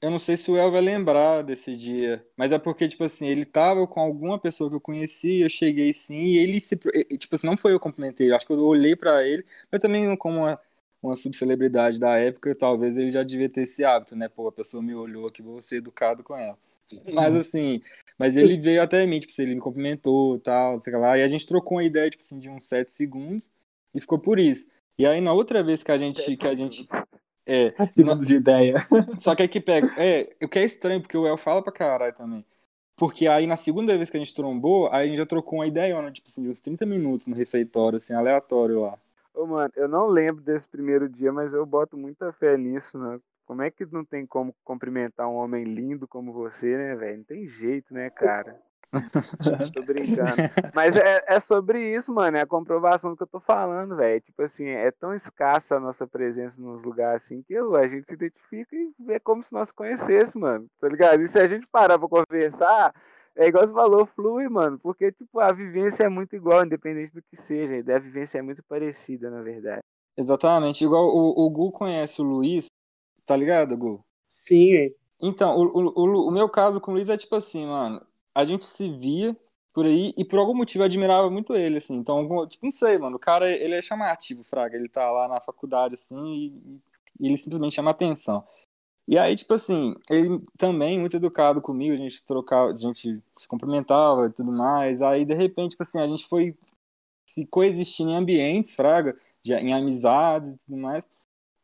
Eu 0.00 0.10
não 0.10 0.20
sei 0.20 0.36
se 0.36 0.48
o 0.48 0.56
El 0.56 0.70
vai 0.70 0.80
lembrar 0.80 1.42
desse 1.42 1.74
dia, 1.76 2.24
mas 2.36 2.52
é 2.52 2.58
porque, 2.58 2.86
tipo 2.86 3.02
assim, 3.02 3.26
ele 3.26 3.44
tava 3.44 3.84
com 3.88 3.98
alguma 3.98 4.38
pessoa 4.38 4.70
que 4.70 4.76
eu 4.76 4.80
conhecia, 4.80 5.44
eu 5.44 5.50
cheguei 5.50 5.92
sim, 5.92 6.26
e 6.26 6.38
ele 6.38 6.60
se. 6.60 6.76
Tipo 6.76 7.34
assim, 7.34 7.46
não 7.48 7.56
foi 7.56 7.72
eu 7.72 7.80
que 7.80 7.82
cumprimentei, 7.82 8.30
acho 8.30 8.46
que 8.46 8.52
eu 8.52 8.60
olhei 8.60 8.94
pra 8.94 9.26
ele, 9.26 9.44
mas 9.72 9.80
também 9.80 10.16
como 10.16 10.38
uma, 10.38 10.60
uma 11.02 11.16
subcelebridade 11.16 11.98
da 11.98 12.16
época, 12.16 12.54
talvez 12.54 12.96
ele 12.96 13.10
já 13.10 13.24
devia 13.24 13.48
ter 13.48 13.62
esse 13.62 13.84
hábito, 13.84 14.14
né? 14.14 14.28
Pô, 14.28 14.46
a 14.46 14.52
pessoa 14.52 14.80
me 14.80 14.94
olhou 14.94 15.26
aqui, 15.26 15.42
vou 15.42 15.60
ser 15.60 15.78
educado 15.78 16.22
com 16.22 16.36
ela. 16.36 16.56
Mas 17.12 17.34
assim, 17.34 17.82
mas 18.18 18.36
ele 18.36 18.58
veio 18.58 18.82
até 18.82 19.06
mim, 19.06 19.20
tipo 19.20 19.32
assim, 19.32 19.42
ele 19.42 19.54
me 19.54 19.60
cumprimentou 19.60 20.36
e 20.36 20.40
tal, 20.40 20.80
sei 20.80 20.96
lá, 20.96 21.16
e 21.16 21.22
a 21.22 21.28
gente 21.28 21.46
trocou 21.46 21.78
uma 21.78 21.84
ideia, 21.84 22.10
tipo 22.10 22.22
assim, 22.22 22.38
de 22.38 22.50
uns 22.50 22.66
sete 22.66 22.90
segundos, 22.90 23.50
e 23.94 24.00
ficou 24.00 24.18
por 24.18 24.38
isso. 24.38 24.66
E 24.98 25.06
aí, 25.06 25.20
na 25.20 25.32
outra 25.32 25.62
vez 25.62 25.82
que 25.82 25.92
a 25.92 25.98
gente. 25.98 26.36
Que 26.36 26.46
a 26.48 26.54
gente 26.56 26.88
é, 27.46 27.72
Segundos 27.90 28.26
de 28.28 28.34
ideia. 28.34 28.74
só 29.18 29.34
que 29.34 29.40
aí 29.40 29.48
que 29.48 29.60
pega. 29.60 29.88
É, 29.96 30.36
o 30.42 30.48
que 30.48 30.58
é 30.58 30.64
estranho, 30.64 31.00
porque 31.00 31.16
o 31.16 31.26
El 31.26 31.38
fala 31.38 31.62
pra 31.62 31.72
caralho 31.72 32.14
também. 32.14 32.44
Porque 32.94 33.26
aí 33.26 33.46
na 33.46 33.56
segunda 33.56 33.96
vez 33.96 34.10
que 34.10 34.18
a 34.18 34.20
gente 34.20 34.34
trombou, 34.34 34.92
aí 34.92 35.04
a 35.04 35.06
gente 35.06 35.16
já 35.16 35.24
trocou 35.24 35.60
uma 35.60 35.66
ideia, 35.66 35.94
tipo 36.10 36.28
assim, 36.28 36.42
de 36.42 36.50
uns 36.50 36.60
30 36.60 36.84
minutos 36.84 37.26
no 37.26 37.34
refeitório, 37.34 37.96
assim, 37.96 38.12
aleatório 38.12 38.82
lá. 38.82 38.98
Ô, 39.32 39.46
mano, 39.46 39.72
eu 39.76 39.88
não 39.88 40.08
lembro 40.08 40.42
desse 40.42 40.68
primeiro 40.68 41.08
dia, 41.08 41.32
mas 41.32 41.54
eu 41.54 41.64
boto 41.64 41.96
muita 41.96 42.32
fé 42.32 42.58
nisso, 42.58 42.98
né? 42.98 43.18
Como 43.48 43.62
é 43.62 43.70
que 43.70 43.86
não 43.86 44.04
tem 44.04 44.26
como 44.26 44.54
cumprimentar 44.62 45.26
um 45.26 45.36
homem 45.36 45.64
lindo 45.64 46.06
como 46.06 46.34
você, 46.34 46.76
né, 46.76 46.94
velho? 46.94 47.16
Não 47.16 47.24
tem 47.24 47.48
jeito, 47.48 47.94
né, 47.94 48.10
cara? 48.10 48.60
tô 49.74 49.82
brincando. 49.82 50.36
Mas 50.74 50.94
é, 50.94 51.24
é 51.26 51.40
sobre 51.40 51.82
isso, 51.96 52.12
mano. 52.12 52.36
É 52.36 52.42
a 52.42 52.46
comprovação 52.46 53.10
do 53.10 53.16
que 53.16 53.22
eu 53.22 53.26
tô 53.26 53.40
falando, 53.40 53.96
velho. 53.96 54.20
Tipo 54.20 54.42
assim, 54.42 54.66
é 54.66 54.90
tão 54.90 55.14
escassa 55.14 55.76
a 55.76 55.80
nossa 55.80 56.06
presença 56.06 56.60
nos 56.60 56.84
lugares 56.84 57.24
assim 57.24 57.42
que 57.42 57.56
a 57.56 57.88
gente 57.88 58.06
se 58.06 58.12
identifica 58.12 58.76
e 58.76 58.92
vê 58.98 59.18
como 59.18 59.42
se 59.42 59.54
nós 59.54 59.72
conhecêssemos, 59.72 60.34
mano. 60.34 60.66
Tá 60.78 60.86
ligado? 60.86 61.22
E 61.22 61.28
se 61.28 61.38
a 61.38 61.48
gente 61.48 61.66
parar 61.68 61.98
pra 61.98 62.06
conversar, 62.06 62.94
é 63.34 63.46
igual 63.46 63.66
você 63.66 63.72
falou, 63.72 64.04
flui, 64.04 64.46
mano. 64.46 64.78
Porque, 64.78 65.10
tipo, 65.10 65.40
a 65.40 65.50
vivência 65.52 66.04
é 66.04 66.08
muito 66.10 66.36
igual, 66.36 66.66
independente 66.66 67.14
do 67.14 67.22
que 67.22 67.36
seja. 67.36 67.82
A 67.94 67.98
vivência 67.98 68.38
é 68.38 68.42
muito 68.42 68.62
parecida, 68.62 69.30
na 69.30 69.40
verdade. 69.40 69.80
Exatamente, 70.18 70.84
igual 70.84 71.04
o, 71.04 71.46
o 71.46 71.48
Gu 71.48 71.70
conhece 71.70 72.20
o 72.20 72.24
Luiz, 72.24 72.67
tá 73.28 73.36
ligado, 73.36 73.76
Gu? 73.76 74.04
Sim, 74.28 74.94
Então, 75.20 75.56
o, 75.56 75.88
o, 75.88 76.28
o, 76.28 76.30
meu 76.30 76.48
caso 76.48 76.80
com 76.80 76.92
o 76.92 76.94
Luiz 76.94 77.08
é 77.08 77.16
tipo 77.16 77.34
assim, 77.34 77.66
mano, 77.66 78.04
a 78.34 78.44
gente 78.44 78.64
se 78.66 78.88
via 78.90 79.36
por 79.72 79.86
aí 79.86 80.12
e 80.16 80.24
por 80.24 80.38
algum 80.38 80.54
motivo 80.54 80.82
eu 80.82 80.86
admirava 80.86 81.30
muito 81.30 81.54
ele, 81.54 81.78
assim. 81.78 81.94
Então, 81.96 82.18
algum- 82.18 82.46
tipo, 82.46 82.64
não 82.64 82.72
sei, 82.72 82.98
mano, 82.98 83.16
o 83.16 83.18
cara, 83.20 83.50
ele 83.50 83.74
é 83.74 83.82
chamativo, 83.82 84.44
fraga. 84.44 84.76
Ele 84.76 84.88
tá 84.88 85.10
lá 85.10 85.28
na 85.28 85.40
faculdade, 85.40 85.94
assim, 85.96 86.18
e, 86.34 86.80
e 87.20 87.26
ele 87.28 87.36
simplesmente 87.38 87.74
chama 87.74 87.90
atenção. 87.90 88.46
E 89.08 89.18
aí, 89.18 89.36
tipo 89.36 89.54
assim, 89.54 89.94
ele 90.10 90.40
também 90.58 91.00
muito 91.00 91.16
educado 91.16 91.62
comigo, 91.62 91.94
a 91.94 91.98
gente 91.98 92.24
trocava, 92.26 92.72
a 92.72 92.78
gente 92.78 93.22
se 93.38 93.48
cumprimentava 93.48 94.26
e 94.28 94.32
tudo 94.32 94.52
mais. 94.52 95.02
Aí, 95.02 95.24
de 95.24 95.34
repente, 95.34 95.72
tipo 95.72 95.82
assim, 95.84 96.00
a 96.00 96.06
gente 96.06 96.26
foi 96.28 96.56
se 97.26 97.46
coexistindo 97.46 98.10
em 98.10 98.16
ambientes, 98.16 98.74
fraga, 98.74 99.16
em 99.44 99.72
amizades 99.74 100.54
e 100.54 100.58
tudo 100.58 100.78
mais. 100.78 101.06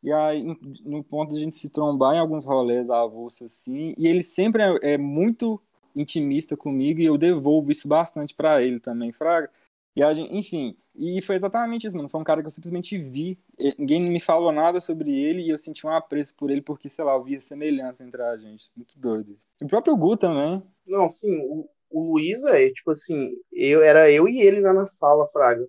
E 0.05 0.13
aí, 0.13 0.43
no 0.85 1.03
ponto 1.03 1.33
de 1.33 1.39
a 1.39 1.43
gente 1.43 1.55
se 1.55 1.67
trombar 1.67 2.13
em 2.13 2.19
alguns 2.19 2.45
rolês 2.45 2.91
avulsos 2.91 3.41
assim, 3.41 3.95
e 3.97 4.07
ele 4.07 4.21
sempre 4.21 4.61
é, 4.61 4.93
é 4.93 4.97
muito 4.99 5.59
intimista 5.95 6.55
comigo 6.55 7.01
e 7.01 7.05
eu 7.05 7.17
devolvo 7.17 7.71
isso 7.71 7.87
bastante 7.87 8.31
pra 8.35 8.61
ele 8.61 8.79
também, 8.79 9.11
fraga. 9.11 9.49
E 9.95 10.03
a 10.03 10.13
gente, 10.13 10.31
enfim, 10.31 10.77
e 10.93 11.19
foi 11.23 11.37
exatamente 11.37 11.87
isso, 11.87 11.97
mano. 11.97 12.07
Foi 12.07 12.21
um 12.21 12.23
cara 12.23 12.41
que 12.41 12.45
eu 12.45 12.51
simplesmente 12.51 12.99
vi, 12.99 13.39
ninguém 13.79 13.99
me 14.03 14.19
falou 14.19 14.51
nada 14.51 14.79
sobre 14.79 15.09
ele 15.19 15.41
e 15.41 15.49
eu 15.49 15.57
senti 15.57 15.87
um 15.87 15.89
apreço 15.89 16.35
por 16.35 16.51
ele 16.51 16.61
porque, 16.61 16.87
sei 16.87 17.03
lá, 17.03 17.13
eu 17.15 17.23
via 17.23 17.41
semelhança 17.41 18.03
entre 18.03 18.21
a 18.21 18.37
gente. 18.37 18.69
Muito 18.75 18.99
doido. 18.99 19.35
E 19.59 19.65
o 19.65 19.67
próprio 19.67 19.97
Gu 19.97 20.17
também. 20.17 20.61
Não, 20.85 21.09
sim, 21.09 21.35
o, 21.49 21.67
o 21.89 22.11
Luiz 22.11 22.43
é, 22.43 22.69
tipo 22.69 22.91
assim, 22.91 23.31
eu, 23.51 23.81
era 23.81 24.11
eu 24.11 24.27
e 24.27 24.39
ele 24.39 24.61
lá 24.61 24.71
na 24.71 24.85
sala, 24.85 25.27
Fraga, 25.29 25.67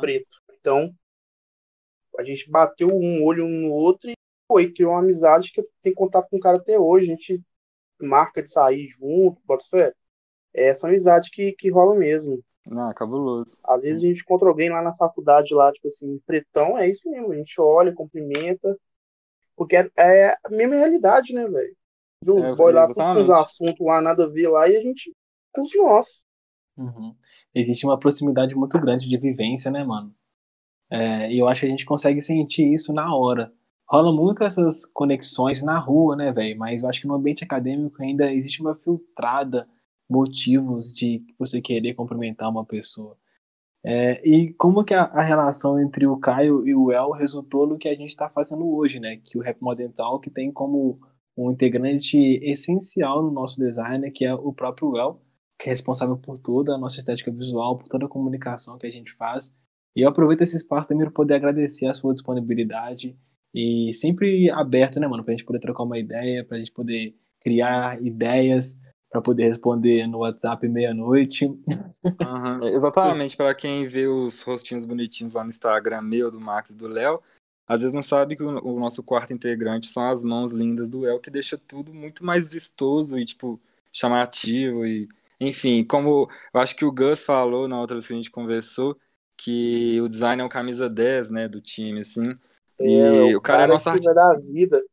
preto. 0.00 0.36
Então, 0.60 0.94
a 2.18 2.24
gente 2.24 2.50
bateu 2.50 2.88
um 2.88 3.24
olho 3.24 3.44
um 3.44 3.62
no 3.62 3.70
outro 3.72 4.10
e 4.10 4.14
foi, 4.50 4.72
criou 4.72 4.92
uma 4.92 5.00
amizade 5.00 5.52
que 5.52 5.60
eu 5.60 5.68
tenho 5.82 5.94
contato 5.96 6.28
com 6.30 6.36
o 6.36 6.40
cara 6.40 6.58
até 6.58 6.78
hoje. 6.78 7.06
A 7.06 7.10
gente 7.10 7.42
marca 8.00 8.42
de 8.42 8.50
sair 8.50 8.88
junto, 8.88 9.40
bota 9.46 9.64
fé. 9.70 9.94
É 10.54 10.68
essa 10.68 10.88
amizade 10.88 11.30
que, 11.30 11.52
que 11.54 11.70
rola 11.70 11.96
mesmo. 11.96 12.42
Ah, 12.70 12.92
cabuloso. 12.94 13.56
Às 13.64 13.82
vezes 13.82 14.02
a 14.02 14.06
gente 14.06 14.20
encontra 14.22 14.48
alguém 14.48 14.70
lá 14.70 14.82
na 14.82 14.94
faculdade, 14.94 15.54
lá, 15.54 15.72
tipo 15.72 15.88
assim, 15.88 16.18
pretão, 16.26 16.78
é 16.78 16.88
isso 16.88 17.08
mesmo. 17.10 17.32
A 17.32 17.36
gente 17.36 17.60
olha, 17.60 17.94
cumprimenta. 17.94 18.78
Porque 19.56 19.76
é, 19.76 19.90
é 19.98 20.30
a 20.44 20.50
mesma 20.50 20.76
realidade, 20.76 21.34
né, 21.34 21.46
velho? 21.48 21.76
Vê 22.24 22.32
os 22.32 22.44
É, 22.44 22.50
boys 22.50 22.74
lá 22.74 22.88
com 22.92 23.00
exatamente. 23.00 23.32
assuntos 23.32 23.86
lá, 23.86 24.00
nada 24.02 24.24
a 24.24 24.28
ver 24.28 24.48
lá, 24.48 24.68
e 24.68 24.76
a 24.76 24.82
gente 24.82 25.12
com 25.52 25.62
os 25.62 25.74
nossos. 25.76 26.24
Uhum. 26.76 27.16
Existe 27.54 27.84
uma 27.86 27.98
proximidade 27.98 28.54
muito 28.54 28.78
grande 28.80 29.08
de 29.08 29.18
vivência, 29.18 29.70
né, 29.72 29.82
mano? 29.84 30.14
É, 30.94 31.32
e 31.32 31.38
eu 31.40 31.48
acho 31.48 31.62
que 31.62 31.66
a 31.66 31.70
gente 31.70 31.84
consegue 31.84 32.22
sentir 32.22 32.72
isso 32.72 32.92
na 32.92 33.12
hora. 33.12 33.52
Rola 33.88 34.12
muito 34.12 34.44
essas 34.44 34.86
conexões 34.86 35.60
na 35.60 35.76
rua, 35.76 36.14
né, 36.14 36.30
velho? 36.32 36.56
Mas 36.56 36.82
eu 36.82 36.88
acho 36.88 37.00
que 37.00 37.08
no 37.08 37.14
ambiente 37.14 37.42
acadêmico 37.42 38.00
ainda 38.00 38.32
existe 38.32 38.60
uma 38.62 38.76
filtrada 38.76 39.66
motivos 40.08 40.94
de 40.94 41.24
você 41.36 41.60
querer 41.60 41.94
cumprimentar 41.94 42.48
uma 42.48 42.64
pessoa. 42.64 43.16
É, 43.84 44.26
e 44.26 44.52
como 44.54 44.84
que 44.84 44.94
a, 44.94 45.02
a, 45.02 45.20
relação 45.20 45.80
entre 45.80 46.06
o 46.06 46.16
Caio 46.16 46.66
e 46.66 46.74
o 46.74 46.92
El 46.92 47.10
resultou 47.10 47.66
no 47.68 47.76
que 47.76 47.88
a 47.88 47.94
gente 47.94 48.10
está 48.10 48.28
fazendo 48.30 48.64
hoje, 48.72 49.00
né? 49.00 49.16
Que 49.24 49.36
o 49.36 49.42
Rap 49.42 49.60
Modern 49.60 49.92
Talk 49.92 50.30
tem 50.30 50.52
como 50.52 51.00
um 51.36 51.50
integrante 51.50 52.16
essencial 52.42 53.20
no 53.20 53.32
nosso 53.32 53.58
design, 53.58 54.08
que 54.12 54.24
é 54.24 54.32
o 54.32 54.52
próprio 54.52 54.96
El, 54.96 55.20
que 55.58 55.68
é 55.68 55.72
responsável 55.72 56.16
por 56.16 56.38
toda 56.38 56.72
a 56.74 56.78
nossa 56.78 57.00
estética 57.00 57.32
visual, 57.32 57.78
por 57.78 57.88
toda 57.88 58.06
a 58.06 58.08
comunicação 58.08 58.78
que 58.78 58.86
a 58.86 58.90
gente 58.90 59.12
faz. 59.14 59.58
E 59.96 60.02
eu 60.02 60.08
aproveito 60.08 60.42
esse 60.42 60.56
espaço 60.56 60.88
também 60.88 61.04
para 61.04 61.14
poder 61.14 61.34
agradecer 61.34 61.86
a 61.86 61.94
sua 61.94 62.12
disponibilidade 62.12 63.16
e 63.54 63.92
sempre 63.94 64.50
aberto, 64.50 64.98
né, 64.98 65.06
mano, 65.06 65.22
para 65.22 65.32
a 65.32 65.36
gente 65.36 65.46
poder 65.46 65.60
trocar 65.60 65.84
uma 65.84 65.98
ideia, 65.98 66.44
para 66.44 66.56
a 66.56 66.58
gente 66.58 66.72
poder 66.72 67.14
criar 67.40 68.02
ideias, 68.02 68.80
para 69.08 69.22
poder 69.22 69.44
responder 69.44 70.08
no 70.08 70.18
WhatsApp 70.18 70.66
meia-noite. 70.68 71.46
Uhum, 71.46 72.64
exatamente, 72.64 73.36
para 73.36 73.54
quem 73.54 73.86
vê 73.86 74.08
os 74.08 74.42
rostinhos 74.42 74.84
bonitinhos 74.84 75.34
lá 75.34 75.44
no 75.44 75.50
Instagram 75.50 76.02
meu, 76.02 76.32
do 76.32 76.40
Max 76.40 76.70
e 76.70 76.74
do 76.74 76.88
Léo, 76.88 77.22
às 77.66 77.80
vezes 77.80 77.94
não 77.94 78.02
sabe 78.02 78.36
que 78.36 78.42
o, 78.42 78.78
nosso 78.78 79.02
quarto 79.02 79.32
integrante 79.32 79.86
são 79.86 80.10
as 80.10 80.24
mãos 80.24 80.52
lindas 80.52 80.90
do 80.90 81.06
El, 81.06 81.20
que 81.20 81.30
deixa 81.30 81.56
tudo 81.56 81.94
muito 81.94 82.24
mais 82.24 82.46
vistoso 82.48 83.18
e, 83.18 83.24
tipo, 83.24 83.60
chamativo. 83.92 84.84
E, 84.84 85.08
enfim, 85.40 85.82
como 85.84 86.28
eu 86.52 86.60
acho 86.60 86.76
que 86.76 86.84
o 86.84 86.92
Gus 86.92 87.22
falou 87.22 87.66
na 87.68 87.80
outra 87.80 87.96
vez 87.96 88.06
que 88.06 88.12
a 88.12 88.16
gente 88.16 88.30
conversou, 88.30 88.98
que 89.36 90.00
o 90.00 90.08
design 90.08 90.42
é 90.42 90.44
o 90.44 90.48
camisa 90.48 90.88
10, 90.88 91.30
né, 91.30 91.48
do 91.48 91.60
time, 91.60 92.00
assim. 92.00 92.38
É, 92.80 92.86
e 92.86 93.36
o 93.36 93.40
cara, 93.40 93.58
cara 93.58 93.62
é 93.64 93.66
nosso 93.72 93.88
artilheiro. 93.88 94.14
da 94.14 94.34
vida. 94.34 94.84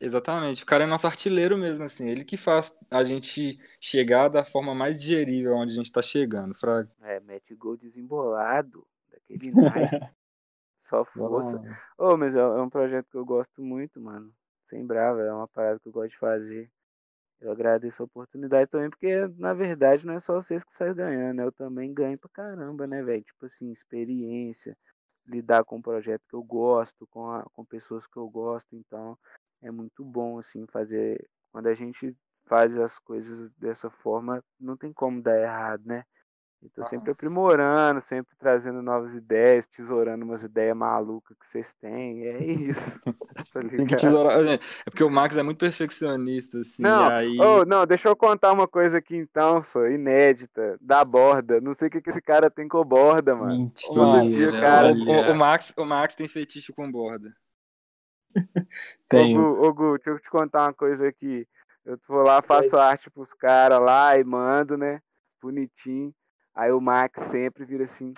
Exatamente, 0.00 0.62
o 0.62 0.66
cara 0.66 0.84
é 0.84 0.86
nosso 0.86 1.06
artilheiro 1.06 1.58
mesmo, 1.58 1.84
assim. 1.84 2.08
Ele 2.08 2.24
que 2.24 2.36
faz 2.36 2.76
a 2.90 3.04
gente 3.04 3.58
chegar 3.78 4.28
da 4.28 4.44
forma 4.44 4.74
mais 4.74 4.98
digerível 4.98 5.54
onde 5.54 5.72
a 5.72 5.76
gente 5.76 5.92
tá 5.92 6.00
chegando, 6.00 6.54
Fraga. 6.54 6.90
É, 7.02 7.20
mete 7.20 7.54
gol 7.54 7.76
desembolado, 7.76 8.86
daquele 9.10 9.50
naipe. 9.50 10.00
Só 10.80 11.04
força. 11.04 11.58
Ô, 11.98 12.12
oh, 12.12 12.16
mas 12.16 12.34
é, 12.34 12.38
é 12.38 12.62
um 12.62 12.70
projeto 12.70 13.06
que 13.10 13.16
eu 13.16 13.24
gosto 13.24 13.60
muito, 13.62 14.00
mano. 14.00 14.32
Sem 14.70 14.86
brava, 14.86 15.20
é 15.20 15.32
uma 15.32 15.46
parada 15.46 15.78
que 15.78 15.86
eu 15.86 15.92
gosto 15.92 16.12
de 16.12 16.18
fazer. 16.18 16.70
Eu 17.40 17.52
agradeço 17.52 18.02
a 18.02 18.06
oportunidade 18.06 18.70
também, 18.70 18.90
porque 18.90 19.26
na 19.38 19.54
verdade 19.54 20.04
não 20.06 20.14
é 20.14 20.20
só 20.20 20.34
vocês 20.34 20.62
que 20.62 20.76
saem 20.76 20.94
ganhando, 20.94 21.36
né? 21.36 21.44
Eu 21.44 21.52
também 21.52 21.92
ganho 21.92 22.18
pra 22.18 22.28
caramba, 22.30 22.86
né, 22.86 23.02
velho? 23.02 23.22
Tipo 23.24 23.46
assim, 23.46 23.70
experiência, 23.72 24.76
lidar 25.26 25.64
com 25.64 25.76
um 25.76 25.82
projeto 25.82 26.22
que 26.28 26.34
eu 26.34 26.42
gosto, 26.42 27.06
com, 27.08 27.30
a, 27.30 27.42
com 27.54 27.64
pessoas 27.64 28.06
que 28.06 28.16
eu 28.18 28.28
gosto, 28.28 28.76
então 28.76 29.18
é 29.62 29.70
muito 29.70 30.04
bom, 30.04 30.38
assim, 30.38 30.66
fazer. 30.66 31.26
Quando 31.52 31.68
a 31.68 31.74
gente 31.74 32.14
faz 32.46 32.78
as 32.78 32.98
coisas 32.98 33.50
dessa 33.52 33.90
forma, 33.90 34.42
não 34.58 34.76
tem 34.76 34.92
como 34.92 35.22
dar 35.22 35.40
errado, 35.40 35.84
né? 35.86 36.04
Estou 36.62 36.84
sempre 36.84 37.10
aprimorando, 37.10 38.02
sempre 38.02 38.36
trazendo 38.38 38.82
novas 38.82 39.14
ideias, 39.14 39.66
tesourando 39.66 40.24
umas 40.24 40.42
ideias 40.42 40.76
malucas 40.76 41.36
que 41.38 41.48
vocês 41.48 41.72
têm. 41.80 42.26
É 42.26 42.44
isso. 42.44 43.00
Tá 43.52 43.60
Tem 43.62 43.86
que 43.86 43.96
tesourar. 43.96 44.38
É 44.46 44.58
porque 44.84 45.02
o 45.02 45.10
Max 45.10 45.36
é 45.36 45.42
muito 45.42 45.58
perfeccionista, 45.58 46.58
assim. 46.58 46.82
Não, 46.82 47.08
aí... 47.08 47.38
oh, 47.40 47.64
não, 47.64 47.86
deixa 47.86 48.08
eu 48.08 48.14
contar 48.14 48.52
uma 48.52 48.68
coisa 48.68 48.98
aqui 48.98 49.16
então, 49.16 49.64
só, 49.64 49.86
inédita, 49.86 50.76
da 50.80 51.04
borda. 51.04 51.60
Não 51.60 51.72
sei 51.72 51.88
o 51.88 51.90
que, 51.90 52.02
que 52.02 52.10
esse 52.10 52.20
cara 52.20 52.50
tem 52.50 52.68
com 52.68 52.84
borda, 52.84 53.34
mano. 53.34 53.56
Mentira, 53.56 54.28
dia, 54.28 54.60
cara. 54.60 54.92
O, 54.92 55.32
o, 55.32 55.34
Max, 55.34 55.72
o 55.76 55.84
Max 55.84 56.14
tem 56.14 56.28
fetiche 56.28 56.72
com 56.72 56.90
borda. 56.90 57.34
Tenho. 59.08 59.40
Ô, 59.40 59.72
Gu, 59.72 59.92
Gu, 59.92 59.96
deixa 59.96 60.10
eu 60.10 60.20
te 60.20 60.30
contar 60.30 60.64
uma 60.64 60.74
coisa 60.74 61.08
aqui. 61.08 61.48
Eu 61.84 61.98
vou 62.06 62.22
lá, 62.22 62.42
faço 62.42 62.76
arte 62.76 63.10
pros 63.10 63.32
caras 63.32 63.80
lá 63.80 64.18
e 64.18 64.22
mando, 64.22 64.76
né? 64.76 65.00
Bonitinho. 65.40 66.14
Aí 66.60 66.70
o 66.72 66.80
Max 66.80 67.30
sempre 67.30 67.64
vira 67.64 67.84
assim: 67.84 68.12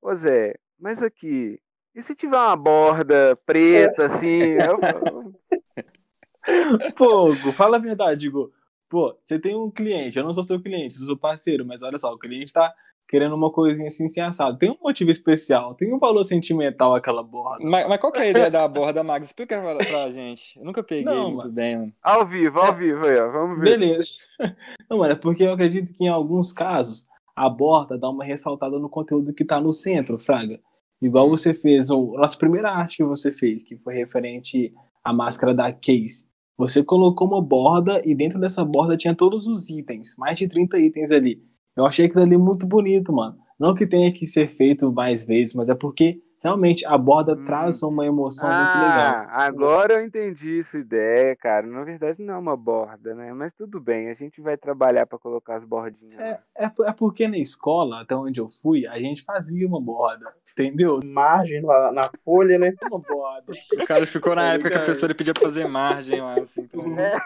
Ô 0.00 0.14
Zé, 0.14 0.54
mas 0.80 1.02
aqui, 1.02 1.60
e 1.94 2.02
se 2.02 2.14
tiver 2.14 2.38
uma 2.38 2.56
borda 2.56 3.36
preta 3.44 4.04
é. 4.04 4.06
assim? 4.06 4.38
Eu... 4.38 4.78
Pô, 6.96 7.34
Gu, 7.34 7.52
fala 7.52 7.76
a 7.76 7.80
verdade, 7.80 8.30
Gu. 8.30 8.50
Pô, 8.88 9.14
você 9.22 9.38
tem 9.38 9.54
um 9.54 9.70
cliente, 9.70 10.16
eu 10.16 10.24
não 10.24 10.32
sou 10.32 10.42
seu 10.42 10.58
cliente, 10.58 10.94
eu 10.94 11.00
sou 11.00 11.08
seu 11.08 11.18
parceiro, 11.18 11.66
mas 11.66 11.82
olha 11.82 11.98
só, 11.98 12.14
o 12.14 12.18
cliente 12.18 12.50
tá 12.50 12.72
querendo 13.06 13.34
uma 13.34 13.52
coisinha 13.52 13.88
assim, 13.88 14.08
sem 14.08 14.22
assado. 14.22 14.56
Tem 14.56 14.70
um 14.70 14.78
motivo 14.82 15.10
especial, 15.10 15.74
tem 15.74 15.92
um 15.92 15.98
valor 15.98 16.24
sentimental 16.24 16.94
aquela 16.94 17.22
borda. 17.22 17.62
Mas, 17.62 17.86
mas 17.86 18.00
qual 18.00 18.10
que 18.10 18.20
é 18.20 18.22
a 18.22 18.30
ideia 18.30 18.50
da 18.50 18.66
borda, 18.66 19.04
Max? 19.04 19.26
Explica 19.26 19.60
pra, 19.60 19.76
pra 19.76 20.10
gente. 20.10 20.58
Eu 20.58 20.64
nunca 20.64 20.82
peguei 20.82 21.04
não, 21.04 21.24
muito 21.24 21.38
mano. 21.38 21.52
bem, 21.52 21.76
mano. 21.76 21.92
Ao 22.02 22.24
vivo, 22.24 22.58
ao 22.58 22.68
é. 22.68 22.72
vivo 22.72 23.06
aí, 23.06 23.18
ó. 23.18 23.30
Vamos 23.30 23.58
ver. 23.58 23.78
Beleza. 23.78 24.06
Não, 24.88 24.98
mano, 24.98 25.12
é 25.12 25.16
porque 25.16 25.42
eu 25.42 25.52
acredito 25.52 25.92
que 25.92 26.04
em 26.04 26.08
alguns 26.08 26.52
casos 26.52 27.06
aborda, 27.36 27.98
dá 27.98 28.08
uma 28.08 28.24
ressaltada 28.24 28.78
no 28.78 28.88
conteúdo 28.88 29.34
que 29.34 29.42
está 29.42 29.60
no 29.60 29.72
centro, 29.72 30.18
Fraga. 30.18 30.58
Igual 31.00 31.28
você 31.28 31.52
fez, 31.52 31.90
a 31.90 31.94
nossa 31.94 32.38
primeira 32.38 32.70
arte 32.70 32.96
que 32.96 33.04
você 33.04 33.30
fez, 33.30 33.62
que 33.62 33.76
foi 33.76 33.94
referente 33.94 34.72
à 35.04 35.12
máscara 35.12 35.54
da 35.54 35.70
Case. 35.70 36.30
Você 36.56 36.82
colocou 36.82 37.28
uma 37.28 37.42
borda 37.42 38.00
e 38.04 38.14
dentro 38.14 38.40
dessa 38.40 38.64
borda 38.64 38.96
tinha 38.96 39.14
todos 39.14 39.46
os 39.46 39.68
itens, 39.68 40.16
mais 40.16 40.38
de 40.38 40.48
30 40.48 40.78
itens 40.78 41.10
ali. 41.10 41.42
Eu 41.76 41.84
achei 41.84 42.06
aquilo 42.06 42.22
ali 42.22 42.38
muito 42.38 42.66
bonito, 42.66 43.12
mano. 43.12 43.36
Não 43.60 43.74
que 43.74 43.86
tenha 43.86 44.10
que 44.10 44.26
ser 44.26 44.48
feito 44.56 44.90
mais 44.90 45.22
vezes, 45.22 45.54
mas 45.54 45.68
é 45.68 45.74
porque 45.74 46.22
realmente 46.46 46.86
a 46.86 46.96
borda 46.96 47.32
hum. 47.32 47.44
traz 47.44 47.82
uma 47.82 48.06
emoção 48.06 48.48
ah, 48.48 48.54
muito 48.54 48.78
legal. 48.78 49.26
Agora 49.30 49.94
eu 49.94 50.06
entendi 50.06 50.62
sua 50.62 50.78
ideia, 50.78 51.34
cara. 51.34 51.66
Na 51.66 51.82
verdade 51.82 52.22
não 52.22 52.34
é 52.34 52.38
uma 52.38 52.56
borda, 52.56 53.14
né? 53.14 53.32
Mas 53.32 53.52
tudo 53.52 53.80
bem, 53.80 54.08
a 54.08 54.14
gente 54.14 54.40
vai 54.40 54.56
trabalhar 54.56 55.06
para 55.06 55.18
colocar 55.18 55.56
as 55.56 55.64
bordinhas. 55.64 56.20
É, 56.20 56.40
é, 56.56 56.64
é, 56.64 56.92
porque 56.92 57.26
na 57.26 57.36
escola, 57.36 58.02
até 58.02 58.14
onde 58.14 58.40
eu 58.40 58.48
fui, 58.48 58.86
a 58.86 58.96
gente 58.98 59.24
fazia 59.24 59.66
uma 59.66 59.80
borda. 59.80 60.32
Entendeu? 60.52 61.00
Margem 61.04 61.60
lá 61.60 61.92
na 61.92 62.08
folha, 62.24 62.58
né? 62.58 62.72
Uma 62.90 62.98
borda. 62.98 63.52
O 63.74 63.86
cara 63.86 64.06
ficou 64.06 64.34
na 64.34 64.54
época 64.54 64.70
que 64.70 64.76
a 64.76 64.80
professora 64.80 65.14
pedia 65.14 65.34
pra 65.34 65.42
fazer 65.42 65.66
margem 65.66 66.20
lá, 66.22 66.38
assim. 66.38 66.66
É. 66.96 67.16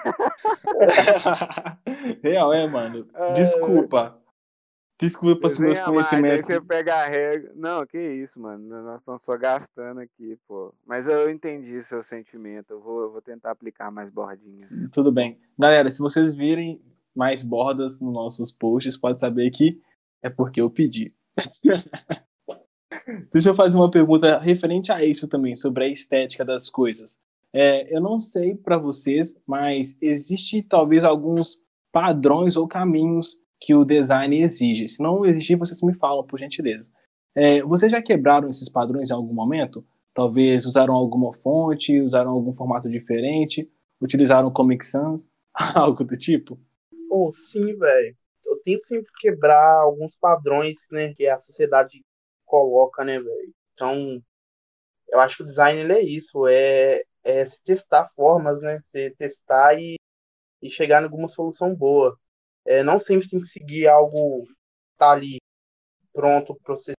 Real, 2.24 2.52
é, 2.52 2.66
mano. 2.66 3.06
Desculpa. 3.36 4.16
Desculpa 5.00 5.46
os 5.46 5.58
meus 5.58 5.80
conhecimentos. 5.80 6.50
Aí 6.50 6.56
você 6.56 6.60
pega 6.60 6.96
a 6.96 7.06
regra. 7.06 7.52
Não, 7.56 7.86
que 7.86 7.98
isso, 7.98 8.38
mano. 8.38 8.82
Nós 8.82 9.00
estamos 9.00 9.22
só 9.22 9.36
gastando 9.36 10.00
aqui, 10.00 10.38
pô. 10.46 10.74
Mas 10.86 11.08
eu 11.08 11.30
entendi 11.30 11.80
seu 11.82 12.02
sentimento. 12.02 12.72
Eu 12.72 12.80
vou, 12.80 13.02
eu 13.02 13.12
vou 13.12 13.22
tentar 13.22 13.50
aplicar 13.50 13.90
mais 13.90 14.10
bordinhas. 14.10 14.70
Tudo 14.92 15.10
bem. 15.10 15.40
Galera, 15.58 15.90
se 15.90 16.00
vocês 16.00 16.34
virem 16.34 16.82
mais 17.14 17.42
bordas 17.42 18.00
nos 18.00 18.12
nossos 18.12 18.52
posts, 18.52 18.96
pode 18.96 19.18
saber 19.18 19.50
que 19.50 19.80
é 20.22 20.28
porque 20.28 20.60
eu 20.60 20.70
pedi. 20.70 21.14
Deixa 23.32 23.48
eu 23.48 23.54
fazer 23.54 23.76
uma 23.76 23.90
pergunta 23.90 24.38
referente 24.38 24.92
a 24.92 25.02
isso 25.02 25.26
também, 25.28 25.56
sobre 25.56 25.84
a 25.84 25.88
estética 25.88 26.44
das 26.44 26.68
coisas. 26.68 27.18
É, 27.52 27.94
eu 27.94 28.00
não 28.00 28.20
sei 28.20 28.54
para 28.54 28.78
vocês, 28.78 29.36
mas 29.46 29.98
existe 30.00 30.62
talvez 30.62 31.02
alguns 31.04 31.58
padrões 31.90 32.56
ou 32.56 32.68
caminhos 32.68 33.36
que 33.60 33.74
o 33.74 33.84
design 33.84 34.42
exige. 34.42 34.88
Se 34.88 35.02
não 35.02 35.26
exigir, 35.26 35.58
vocês 35.58 35.82
me 35.82 35.94
falam, 35.94 36.26
por 36.26 36.38
gentileza. 36.38 36.90
É, 37.34 37.62
vocês 37.62 37.92
já 37.92 38.02
quebraram 38.02 38.48
esses 38.48 38.68
padrões 38.68 39.10
em 39.10 39.12
algum 39.12 39.34
momento? 39.34 39.84
Talvez 40.14 40.66
usaram 40.66 40.94
alguma 40.94 41.32
fonte, 41.34 42.00
usaram 42.00 42.30
algum 42.30 42.54
formato 42.54 42.88
diferente, 42.88 43.70
utilizaram 44.00 44.50
Comic 44.50 44.84
Sans, 44.84 45.30
algo 45.74 46.02
do 46.04 46.16
tipo? 46.16 46.58
Oh, 47.10 47.30
sim, 47.30 47.76
velho. 47.76 48.14
Eu 48.44 48.60
tento 48.62 48.84
sempre 48.86 49.12
quebrar 49.20 49.80
alguns 49.80 50.16
padrões, 50.16 50.88
né, 50.90 51.12
que 51.14 51.26
a 51.26 51.40
sociedade 51.40 52.04
coloca, 52.44 53.04
né, 53.04 53.20
velho. 53.20 53.54
Então, 53.74 54.22
eu 55.08 55.20
acho 55.20 55.36
que 55.36 55.42
o 55.42 55.46
design 55.46 55.80
ele 55.80 55.92
é 55.92 56.02
isso, 56.02 56.46
é, 56.48 57.02
é 57.22 57.44
se 57.44 57.62
testar 57.62 58.06
formas, 58.06 58.60
né, 58.60 58.80
se 58.84 59.10
testar 59.10 59.74
e, 59.78 59.96
e 60.62 60.70
chegar 60.70 61.00
em 61.00 61.04
alguma 61.04 61.28
solução 61.28 61.74
boa. 61.74 62.18
É, 62.70 62.84
não 62.84 63.00
sempre 63.00 63.28
tem 63.28 63.40
que 63.40 63.48
seguir 63.48 63.88
algo 63.88 64.46
tá 64.96 65.10
ali 65.10 65.38
pronto 66.12 66.54
para 66.62 66.76
você 66.76 66.92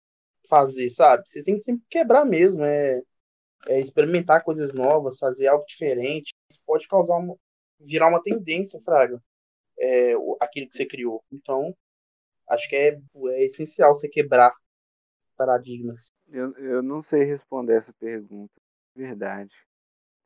fazer, 0.48 0.90
sabe? 0.90 1.22
Você 1.28 1.44
tem 1.44 1.56
que 1.56 1.62
sempre 1.62 1.84
quebrar 1.88 2.24
mesmo, 2.24 2.64
é, 2.64 3.00
é 3.68 3.78
experimentar 3.78 4.42
coisas 4.42 4.74
novas, 4.74 5.18
fazer 5.18 5.46
algo 5.46 5.64
diferente. 5.66 6.32
Isso 6.50 6.60
pode 6.66 6.88
causar 6.88 7.18
uma, 7.18 7.36
virar 7.78 8.08
uma 8.08 8.20
tendência, 8.20 8.80
Fraga, 8.80 9.22
é, 9.78 10.14
aquilo 10.40 10.68
que 10.68 10.74
você 10.74 10.84
criou. 10.84 11.22
Então, 11.30 11.72
acho 12.48 12.68
que 12.68 12.74
é, 12.74 13.00
é 13.28 13.44
essencial 13.44 13.94
você 13.94 14.08
quebrar 14.08 14.52
paradigmas. 15.36 16.08
Eu, 16.26 16.52
eu 16.58 16.82
não 16.82 17.00
sei 17.00 17.22
responder 17.22 17.76
essa 17.76 17.92
pergunta, 17.92 18.54
verdade. 18.92 19.54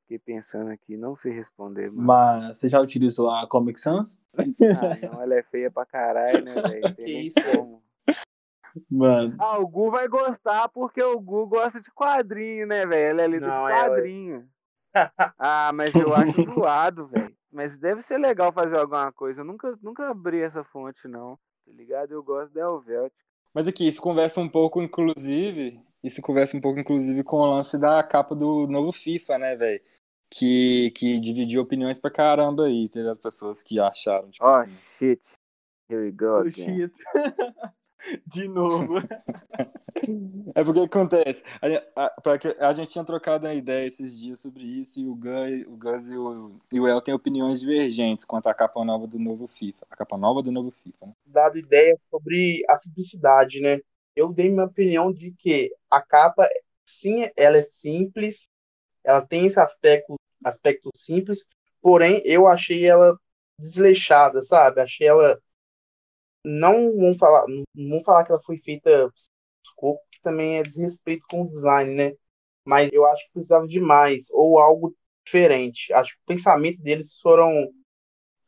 Fiquei 0.04 0.18
pensando 0.18 0.70
aqui, 0.70 0.98
não 0.98 1.16
sei 1.16 1.32
responder. 1.32 1.90
Mano. 1.90 2.06
Mas 2.06 2.58
você 2.58 2.68
já 2.68 2.78
utilizou 2.78 3.30
a 3.30 3.46
Comic 3.48 3.80
Sans? 3.80 4.22
Ah, 4.36 4.44
não, 5.06 5.22
ela 5.22 5.34
é 5.34 5.42
feia 5.42 5.70
pra 5.70 5.86
caralho, 5.86 6.44
né, 6.44 6.54
velho? 6.62 6.94
Tem 6.94 7.06
que 7.06 7.12
isso, 7.28 7.40
como. 7.42 7.82
Mano, 8.90 9.36
Ah, 9.38 9.58
o 9.58 9.66
Gu 9.66 9.90
vai 9.90 10.06
gostar 10.06 10.68
porque 10.68 11.02
o 11.02 11.18
Gu 11.18 11.46
gosta 11.46 11.80
de 11.80 11.90
quadrinho, 11.90 12.66
né, 12.66 12.84
velho? 12.84 13.10
Ele 13.10 13.22
é 13.22 13.26
lido 13.26 13.44
de 13.44 13.48
Não, 13.48 13.68
é, 13.68 13.72
ué. 13.72 13.88
quadrinho. 13.88 14.48
ah, 15.38 15.72
mas 15.72 15.94
eu 15.94 16.12
acho 16.14 16.52
zoado, 16.52 17.06
velho. 17.06 17.34
Mas 17.50 17.76
deve 17.78 18.02
ser 18.02 18.18
legal 18.18 18.52
fazer 18.52 18.76
alguma 18.76 19.10
coisa. 19.12 19.40
Eu 19.40 19.44
nunca, 19.44 19.78
nunca 19.80 20.10
abri 20.10 20.40
essa 20.40 20.64
fonte, 20.64 21.08
não. 21.08 21.38
Tá 21.64 21.72
ligado? 21.72 22.12
Eu 22.12 22.22
gosto 22.22 22.52
da 22.52 22.60
Helvética. 22.62 23.24
Mas 23.54 23.66
aqui, 23.68 23.86
isso 23.88 24.02
conversa 24.02 24.40
um 24.40 24.48
pouco, 24.48 24.82
inclusive, 24.82 25.80
isso 26.04 26.20
conversa 26.20 26.56
um 26.56 26.60
pouco, 26.60 26.78
inclusive, 26.78 27.24
com 27.24 27.38
o 27.38 27.50
lance 27.50 27.78
da 27.78 28.02
capa 28.02 28.34
do 28.34 28.66
novo 28.66 28.92
FIFA, 28.92 29.38
né, 29.38 29.56
velho? 29.56 29.80
Que, 30.30 30.90
que 30.90 31.18
dividiu 31.18 31.62
opiniões 31.62 31.98
pra 31.98 32.10
caramba 32.10 32.66
aí. 32.66 32.88
Teve 32.90 33.08
as 33.08 33.18
pessoas 33.18 33.62
que 33.62 33.80
acharam, 33.80 34.30
tipo 34.30 34.44
Ó, 34.44 34.50
assim. 34.60 34.76
shit. 34.98 35.22
Here 35.88 36.02
we 36.02 36.12
go 36.12 36.36
oh, 36.36 36.40
again. 36.40 36.76
shit. 36.76 36.94
De 38.26 38.46
novo. 38.46 38.94
É 40.54 40.62
porque 40.64 40.80
acontece. 40.80 41.42
A, 41.96 42.04
a, 42.06 42.10
pra 42.20 42.36
que- 42.36 42.56
a 42.58 42.72
gente 42.74 42.90
tinha 42.90 43.04
trocado 43.04 43.46
uma 43.46 43.54
ideia 43.54 43.86
esses 43.86 44.18
dias 44.18 44.40
sobre 44.40 44.62
isso 44.64 45.00
e 45.00 45.06
o 45.06 45.14
Gus, 45.14 45.66
o 45.66 45.76
Gus 45.76 46.06
e, 46.10 46.18
o, 46.18 46.60
e 46.72 46.80
o 46.80 46.88
El 46.88 47.00
têm 47.00 47.14
opiniões 47.14 47.60
divergentes 47.60 48.24
quanto 48.24 48.48
à 48.48 48.54
capa 48.54 48.84
nova 48.84 49.06
do 49.06 49.18
novo 49.18 49.46
FIFA. 49.46 49.86
A 49.90 49.96
capa 49.96 50.18
nova 50.18 50.42
do 50.42 50.50
novo 50.52 50.70
FIFA, 50.82 51.06
né? 51.06 51.12
dado 51.26 51.58
ideia 51.58 51.96
sobre 51.98 52.62
a 52.68 52.76
simplicidade, 52.76 53.60
né? 53.60 53.80
Eu 54.16 54.32
dei 54.32 54.50
minha 54.50 54.64
opinião 54.66 55.12
de 55.12 55.32
que 55.32 55.70
a 55.90 56.00
capa, 56.02 56.48
sim, 56.84 57.28
ela 57.36 57.58
é 57.58 57.62
simples, 57.62 58.48
ela 59.04 59.24
tem 59.26 59.46
esse 59.46 59.60
aspecto, 59.60 60.16
aspecto 60.44 60.90
simples, 60.96 61.44
porém 61.82 62.22
eu 62.24 62.46
achei 62.48 62.86
ela 62.86 63.18
desleixada, 63.58 64.42
sabe? 64.42 64.80
Achei 64.80 65.08
ela 65.08 65.38
não 66.44 66.96
vamos 66.96 67.18
falar, 67.18 67.46
não 67.48 67.64
vamos 67.74 68.04
falar 68.04 68.24
que 68.24 68.32
ela 68.32 68.40
foi 68.42 68.58
feita 68.58 69.10
escopo, 69.64 70.00
que 70.10 70.20
também 70.22 70.58
é 70.58 70.62
desrespeito 70.62 71.24
com 71.28 71.42
o 71.42 71.48
design, 71.48 71.94
né? 71.94 72.12
Mas 72.64 72.90
eu 72.92 73.04
acho 73.06 73.24
que 73.26 73.32
precisava 73.34 73.66
de 73.66 73.80
mais 73.80 74.26
ou 74.30 74.58
algo 74.58 74.94
diferente. 75.24 75.92
Acho 75.92 76.12
que 76.14 76.20
o 76.20 76.26
pensamento 76.26 76.80
deles 76.82 77.18
foram 77.20 77.70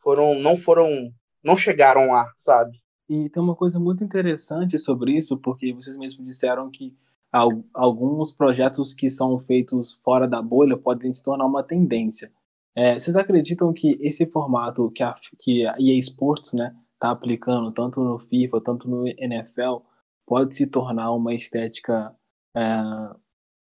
foram 0.02 0.35
não 0.37 0.57
foram 0.57 1.12
não 1.42 1.57
chegaram 1.57 2.09
lá, 2.12 2.31
sabe? 2.37 2.79
E 3.09 3.29
tem 3.31 3.42
uma 3.42 3.55
coisa 3.55 3.79
muito 3.79 4.03
interessante 4.03 4.79
sobre 4.79 5.16
isso, 5.16 5.38
porque 5.38 5.73
vocês 5.73 5.97
mesmos 5.97 6.27
disseram 6.27 6.71
que 6.71 6.97
al- 7.33 7.64
alguns 7.73 8.33
projetos 8.33 8.92
que 8.95 9.09
são 9.09 9.38
feitos 9.40 9.95
fora 10.05 10.27
da 10.27 10.42
bolha 10.42 10.77
podem 10.77 11.12
se 11.12 11.23
tornar 11.25 11.47
uma 11.47 11.62
tendência. 11.62 12.33
É, 12.75 12.95
vocês 12.99 13.16
acreditam 13.16 13.73
que 13.73 13.97
esse 14.01 14.27
formato 14.27 14.90
que 14.90 15.03
a, 15.03 15.14
que 15.38 15.66
a 15.66 15.77
EA 15.81 15.99
Sports 15.99 16.53
né, 16.53 16.77
está 16.95 17.11
aplicando, 17.11 17.73
tanto 17.73 18.01
no 18.03 18.19
FIFA, 18.19 18.61
tanto 18.61 18.88
no 18.88 19.07
NFL, 19.07 19.83
pode 20.27 20.55
se 20.57 20.66
tornar 20.66 21.12
uma 21.12 21.33
estética, 21.35 22.14
é, 22.55 22.61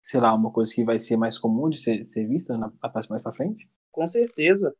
sei 0.02 0.20
lá, 0.20 0.34
uma 0.34 0.52
coisa 0.52 0.74
que 0.74 0.84
vai 0.84 1.00
ser 1.00 1.18
mais 1.18 1.38
comum 1.38 1.70
de 1.70 1.78
ser, 1.78 2.04
ser 2.06 2.28
vista 2.28 2.58
na, 2.58 2.72
mais 3.10 3.22
para 3.22 3.34
frente? 3.34 3.68
Com 3.92 4.08
certeza. 4.08 4.76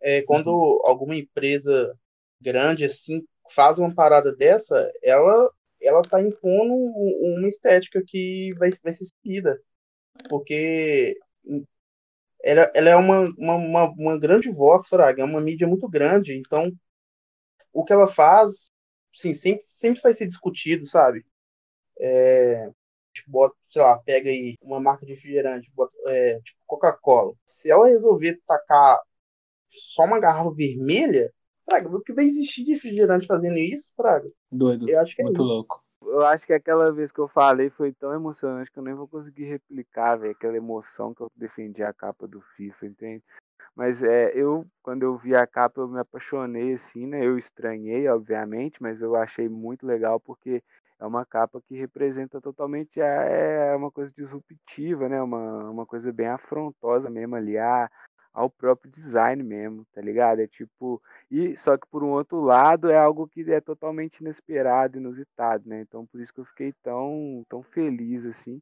É, 0.00 0.22
quando 0.22 0.50
alguma 0.86 1.16
empresa 1.16 1.98
grande 2.40 2.84
assim 2.84 3.26
faz 3.50 3.78
uma 3.78 3.94
parada 3.94 4.34
dessa, 4.34 4.90
ela 5.02 5.50
ela 5.84 6.00
tá 6.02 6.22
impondo 6.22 6.72
um- 6.74 7.38
uma 7.38 7.48
estética 7.48 8.02
que 8.06 8.50
vai, 8.58 8.70
vai 8.84 8.92
ser 8.94 9.04
seguida. 9.06 9.60
Porque 10.30 11.16
ela, 12.44 12.70
ela 12.74 12.88
é 12.90 12.96
uma, 12.96 13.20
uma, 13.38 13.54
uma, 13.56 13.84
uma 13.92 14.18
grande 14.18 14.50
voz, 14.50 14.88
Fraga, 14.88 15.22
é 15.22 15.24
uma 15.24 15.40
mídia 15.40 15.66
muito 15.66 15.88
grande. 15.88 16.36
Então, 16.36 16.70
o 17.72 17.84
que 17.84 17.92
ela 17.92 18.08
faz, 18.08 18.66
sim, 19.12 19.34
sempre, 19.34 19.62
sempre 19.64 20.00
vai 20.02 20.14
ser 20.14 20.26
discutido, 20.26 20.86
sabe? 20.86 21.24
É, 22.00 22.70
tipo, 23.14 23.30
bota, 23.30 23.56
sei 23.70 23.82
lá, 23.82 23.98
pega 24.00 24.30
aí 24.30 24.56
uma 24.62 24.80
marca 24.80 25.06
de 25.06 25.12
refrigerante, 25.14 25.70
bota, 25.74 25.92
é, 26.08 26.40
tipo 26.42 26.60
Coca-Cola. 26.66 27.34
Se 27.46 27.70
ela 27.70 27.88
resolver 27.88 28.40
tacar 28.46 29.00
só 29.70 30.04
uma 30.04 30.20
garrafa 30.20 30.52
vermelha, 30.54 31.32
Fraga, 31.64 31.88
o 31.88 32.00
que 32.00 32.12
vai 32.12 32.24
existir 32.24 32.64
de 32.64 32.72
refrigerante 32.72 33.26
fazendo 33.26 33.56
isso, 33.56 33.92
Fraga? 33.96 34.28
Doido, 34.50 34.88
Eu 34.88 35.00
acho 35.00 35.14
que 35.14 35.22
é 35.22 35.24
muito 35.24 35.36
isso. 35.36 35.48
louco. 35.48 35.82
Eu 36.04 36.26
acho 36.26 36.44
que 36.44 36.52
aquela 36.52 36.92
vez 36.92 37.12
que 37.12 37.20
eu 37.20 37.28
falei 37.28 37.70
foi 37.70 37.92
tão 37.92 38.12
emocionante 38.12 38.70
que 38.70 38.78
eu 38.78 38.82
nem 38.82 38.92
vou 38.92 39.06
conseguir 39.06 39.44
replicar, 39.44 40.16
velho, 40.16 40.32
aquela 40.32 40.56
emoção 40.56 41.14
que 41.14 41.22
eu 41.22 41.30
defendi 41.36 41.82
a 41.82 41.92
capa 41.92 42.26
do 42.26 42.40
FIFA, 42.56 42.86
entende? 42.86 43.24
Mas 43.74 44.02
é, 44.02 44.32
eu, 44.34 44.66
quando 44.82 45.04
eu 45.04 45.16
vi 45.16 45.34
a 45.34 45.46
capa, 45.46 45.80
eu 45.80 45.88
me 45.88 45.98
apaixonei, 45.98 46.74
assim, 46.74 47.06
né? 47.06 47.24
Eu 47.24 47.38
estranhei, 47.38 48.06
obviamente, 48.08 48.82
mas 48.82 49.00
eu 49.00 49.16
achei 49.16 49.48
muito 49.48 49.86
legal 49.86 50.20
porque 50.20 50.62
é 50.98 51.06
uma 51.06 51.24
capa 51.24 51.60
que 51.66 51.74
representa 51.74 52.40
totalmente 52.40 53.00
a, 53.00 53.06
é 53.06 53.74
uma 53.74 53.90
coisa 53.90 54.12
disruptiva, 54.16 55.08
né? 55.08 55.22
Uma, 55.22 55.70
uma 55.70 55.86
coisa 55.86 56.12
bem 56.12 56.26
afrontosa 56.28 57.08
mesmo 57.08 57.34
ali, 57.34 57.56
a, 57.56 57.90
ao 58.32 58.48
próprio 58.48 58.90
design 58.90 59.42
mesmo, 59.42 59.84
tá 59.92 60.00
ligado? 60.00 60.40
É 60.40 60.46
tipo, 60.46 61.02
e 61.30 61.56
só 61.56 61.76
que 61.76 61.86
por 61.88 62.02
um 62.02 62.10
outro 62.10 62.40
lado 62.40 62.90
é 62.90 62.96
algo 62.96 63.28
que 63.28 63.42
é 63.52 63.60
totalmente 63.60 64.20
inesperado, 64.20 64.98
inusitado, 64.98 65.68
né? 65.68 65.80
Então 65.82 66.06
por 66.06 66.20
isso 66.20 66.32
que 66.32 66.40
eu 66.40 66.44
fiquei 66.46 66.72
tão, 66.82 67.44
tão 67.48 67.62
feliz 67.62 68.24
assim, 68.24 68.60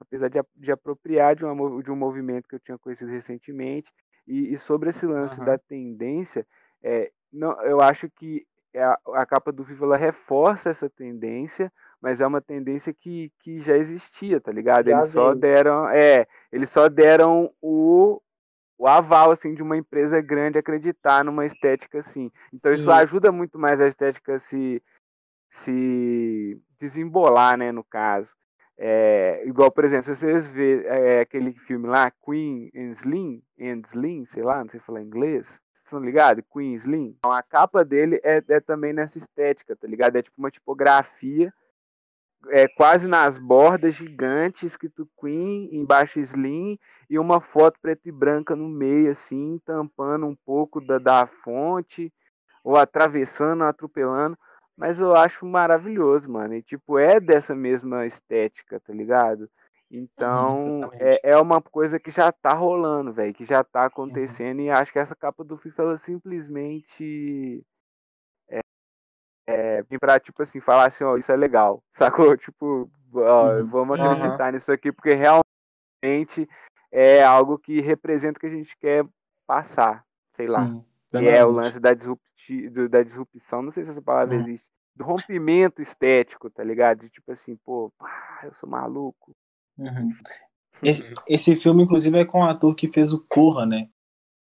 apesar 0.00 0.28
de, 0.28 0.40
de 0.56 0.72
apropriar 0.72 1.36
de, 1.36 1.44
uma, 1.44 1.82
de 1.82 1.90
um 1.90 1.96
movimento 1.96 2.48
que 2.48 2.56
eu 2.56 2.60
tinha 2.60 2.78
conhecido 2.78 3.10
recentemente. 3.10 3.90
E, 4.26 4.52
e 4.52 4.58
sobre 4.58 4.90
esse 4.90 5.06
lance 5.06 5.36
Aham. 5.36 5.46
da 5.46 5.58
tendência, 5.58 6.46
é, 6.82 7.10
não, 7.32 7.60
eu 7.62 7.80
acho 7.80 8.08
que 8.10 8.46
a, 8.76 8.98
a 9.14 9.26
capa 9.26 9.52
do 9.52 9.64
Viva 9.64 9.84
ela 9.84 9.96
reforça 9.96 10.70
essa 10.70 10.88
tendência, 10.88 11.72
mas 12.00 12.20
é 12.20 12.26
uma 12.26 12.40
tendência 12.40 12.92
que, 12.92 13.32
que 13.40 13.60
já 13.60 13.76
existia, 13.76 14.40
tá 14.40 14.50
ligado? 14.50 14.88
Já 14.88 14.98
Eles 14.98 15.10
só 15.10 15.34
deram, 15.34 15.88
é, 15.88 16.26
eles 16.50 16.70
só 16.70 16.88
deram 16.88 17.52
o 17.60 18.20
o 18.82 18.88
aval 18.88 19.30
assim 19.30 19.54
de 19.54 19.62
uma 19.62 19.76
empresa 19.76 20.20
grande 20.20 20.58
acreditar 20.58 21.24
numa 21.24 21.46
estética 21.46 22.00
assim. 22.00 22.32
Então 22.52 22.74
isso 22.74 22.86
Sim. 22.86 22.90
ajuda 22.90 23.30
muito 23.30 23.56
mais 23.56 23.80
a 23.80 23.86
estética 23.86 24.40
se 24.40 24.82
se 25.48 26.60
desembolar, 26.80 27.56
né, 27.56 27.70
no 27.70 27.84
caso. 27.84 28.34
É, 28.76 29.44
igual, 29.46 29.70
por 29.70 29.84
exemplo, 29.84 30.06
se 30.06 30.16
vocês 30.16 30.50
verem 30.50 30.84
é, 30.86 31.20
aquele 31.20 31.52
filme 31.52 31.86
lá, 31.86 32.10
Queen 32.10 32.72
and 32.74 32.90
Slim, 32.92 33.40
and 33.60 33.82
Slim, 33.86 34.24
sei 34.26 34.42
lá, 34.42 34.58
não 34.58 34.68
sei 34.68 34.80
falar 34.80 35.00
inglês, 35.00 35.46
vocês 35.72 35.84
estão 35.84 36.00
ligados? 36.00 36.42
Queen 36.52 36.74
Slim. 36.74 37.14
Então, 37.18 37.30
a 37.30 37.42
capa 37.42 37.84
dele 37.84 38.18
é, 38.24 38.42
é 38.48 38.58
também 38.58 38.92
nessa 38.92 39.16
estética, 39.16 39.76
tá 39.76 39.86
ligado? 39.86 40.16
É 40.16 40.22
tipo 40.22 40.34
uma 40.36 40.50
tipografia 40.50 41.54
é, 42.48 42.68
quase 42.68 43.06
nas 43.08 43.38
bordas 43.38 43.94
gigante, 43.94 44.66
escrito 44.66 45.08
Queen, 45.20 45.68
embaixo 45.72 46.18
Slim, 46.20 46.78
e 47.08 47.18
uma 47.18 47.40
foto 47.40 47.78
preta 47.80 48.08
e 48.08 48.12
branca 48.12 48.56
no 48.56 48.68
meio, 48.68 49.10
assim, 49.10 49.60
tampando 49.64 50.26
um 50.26 50.36
pouco 50.44 50.80
da, 50.80 50.98
da 50.98 51.26
fonte, 51.26 52.12
ou 52.64 52.76
atravessando, 52.76 53.64
atropelando. 53.64 54.36
Mas 54.76 54.98
eu 54.98 55.14
acho 55.14 55.44
maravilhoso, 55.44 56.30
mano. 56.30 56.54
E, 56.54 56.62
tipo, 56.62 56.98
é 56.98 57.20
dessa 57.20 57.54
mesma 57.54 58.06
estética, 58.06 58.80
tá 58.80 58.92
ligado? 58.92 59.48
Então, 59.90 60.78
exatamente. 60.78 61.02
é, 61.02 61.20
é 61.32 61.36
uma 61.36 61.60
coisa 61.60 62.00
que 62.00 62.10
já 62.10 62.32
tá 62.32 62.54
rolando, 62.54 63.12
velho, 63.12 63.34
que 63.34 63.44
já 63.44 63.62
tá 63.62 63.84
acontecendo, 63.84 64.62
e 64.62 64.70
acho 64.70 64.90
que 64.90 64.98
essa 64.98 65.14
capa 65.14 65.44
do 65.44 65.58
FIFA, 65.58 65.82
ela 65.82 65.96
simplesmente 65.98 67.62
é, 69.46 69.82
vim 69.82 69.98
pra, 69.98 70.20
tipo 70.20 70.42
assim, 70.42 70.60
falar 70.60 70.86
assim, 70.86 71.04
ó, 71.04 71.16
isso 71.16 71.32
é 71.32 71.36
legal, 71.36 71.82
sacou? 71.92 72.36
Tipo, 72.36 72.90
Uhum. 73.12 73.66
vamos 73.66 74.00
acreditar 74.00 74.52
nisso 74.52 74.72
aqui, 74.72 74.90
porque 74.90 75.14
realmente 75.14 76.48
é 76.90 77.22
algo 77.22 77.58
que 77.58 77.80
representa 77.80 78.38
o 78.38 78.40
que 78.40 78.46
a 78.46 78.50
gente 78.50 78.76
quer 78.78 79.04
passar, 79.46 80.04
sei 80.32 80.46
lá. 80.46 80.66
Sim, 80.66 80.84
Que 81.10 81.28
é 81.28 81.44
o 81.44 81.50
lance 81.50 81.78
da, 81.78 81.92
disrupti 81.92 82.70
da 82.88 83.02
disrupção, 83.02 83.60
não 83.60 83.70
sei 83.70 83.84
se 83.84 83.90
essa 83.90 84.00
palavra 84.00 84.34
Uhum. 84.34 84.40
existe, 84.40 84.70
do 84.96 85.04
rompimento 85.04 85.82
estético, 85.82 86.48
tá 86.48 86.64
ligado? 86.64 87.00
De 87.00 87.10
tipo 87.10 87.30
assim, 87.32 87.56
pô, 87.56 87.92
pá, 87.98 88.40
eu 88.44 88.54
sou 88.54 88.68
maluco. 88.68 89.36
Uhum. 89.76 90.10
Esse, 90.82 91.02
esse 91.28 91.56
filme, 91.56 91.82
inclusive, 91.82 92.18
é 92.18 92.24
com 92.24 92.40
o 92.40 92.44
ator 92.44 92.74
que 92.74 92.88
fez 92.88 93.12
o 93.12 93.24
Corra, 93.28 93.66
né? 93.66 93.88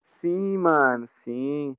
Sim, 0.05 0.59
mano, 0.59 1.09
sim, 1.11 1.77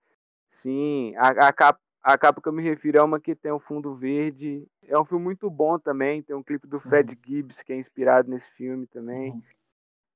sim. 0.50 1.14
A, 1.16 1.48
a, 1.48 1.54
capa, 1.54 1.80
a 2.04 2.18
capa 2.18 2.42
que 2.42 2.48
eu 2.48 2.54
me 2.54 2.64
refiro 2.64 2.98
é 2.98 3.04
uma 3.04 3.20
que 3.20 3.36
tem 3.36 3.52
um 3.52 3.60
fundo 3.60 3.96
verde. 3.96 4.66
É 4.88 4.98
um 5.00 5.06
filme 5.06 5.24
muito 5.24 5.50
bom 5.50 5.78
também. 5.78 6.22
Tem 6.22 6.36
um 6.36 6.44
clipe 6.44 6.68
do 6.68 6.80
Fred 6.80 7.18
Gibbs 7.26 7.62
que 7.62 7.74
é 7.74 7.78
inspirado 7.78 8.30
nesse 8.30 8.50
filme 8.54 8.88
também. 8.88 9.32
Uhum. 9.32 9.42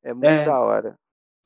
É 0.04 0.13
muito 0.13 0.26
É. 0.26 0.45
da 0.45 0.60
hora. 0.60 0.95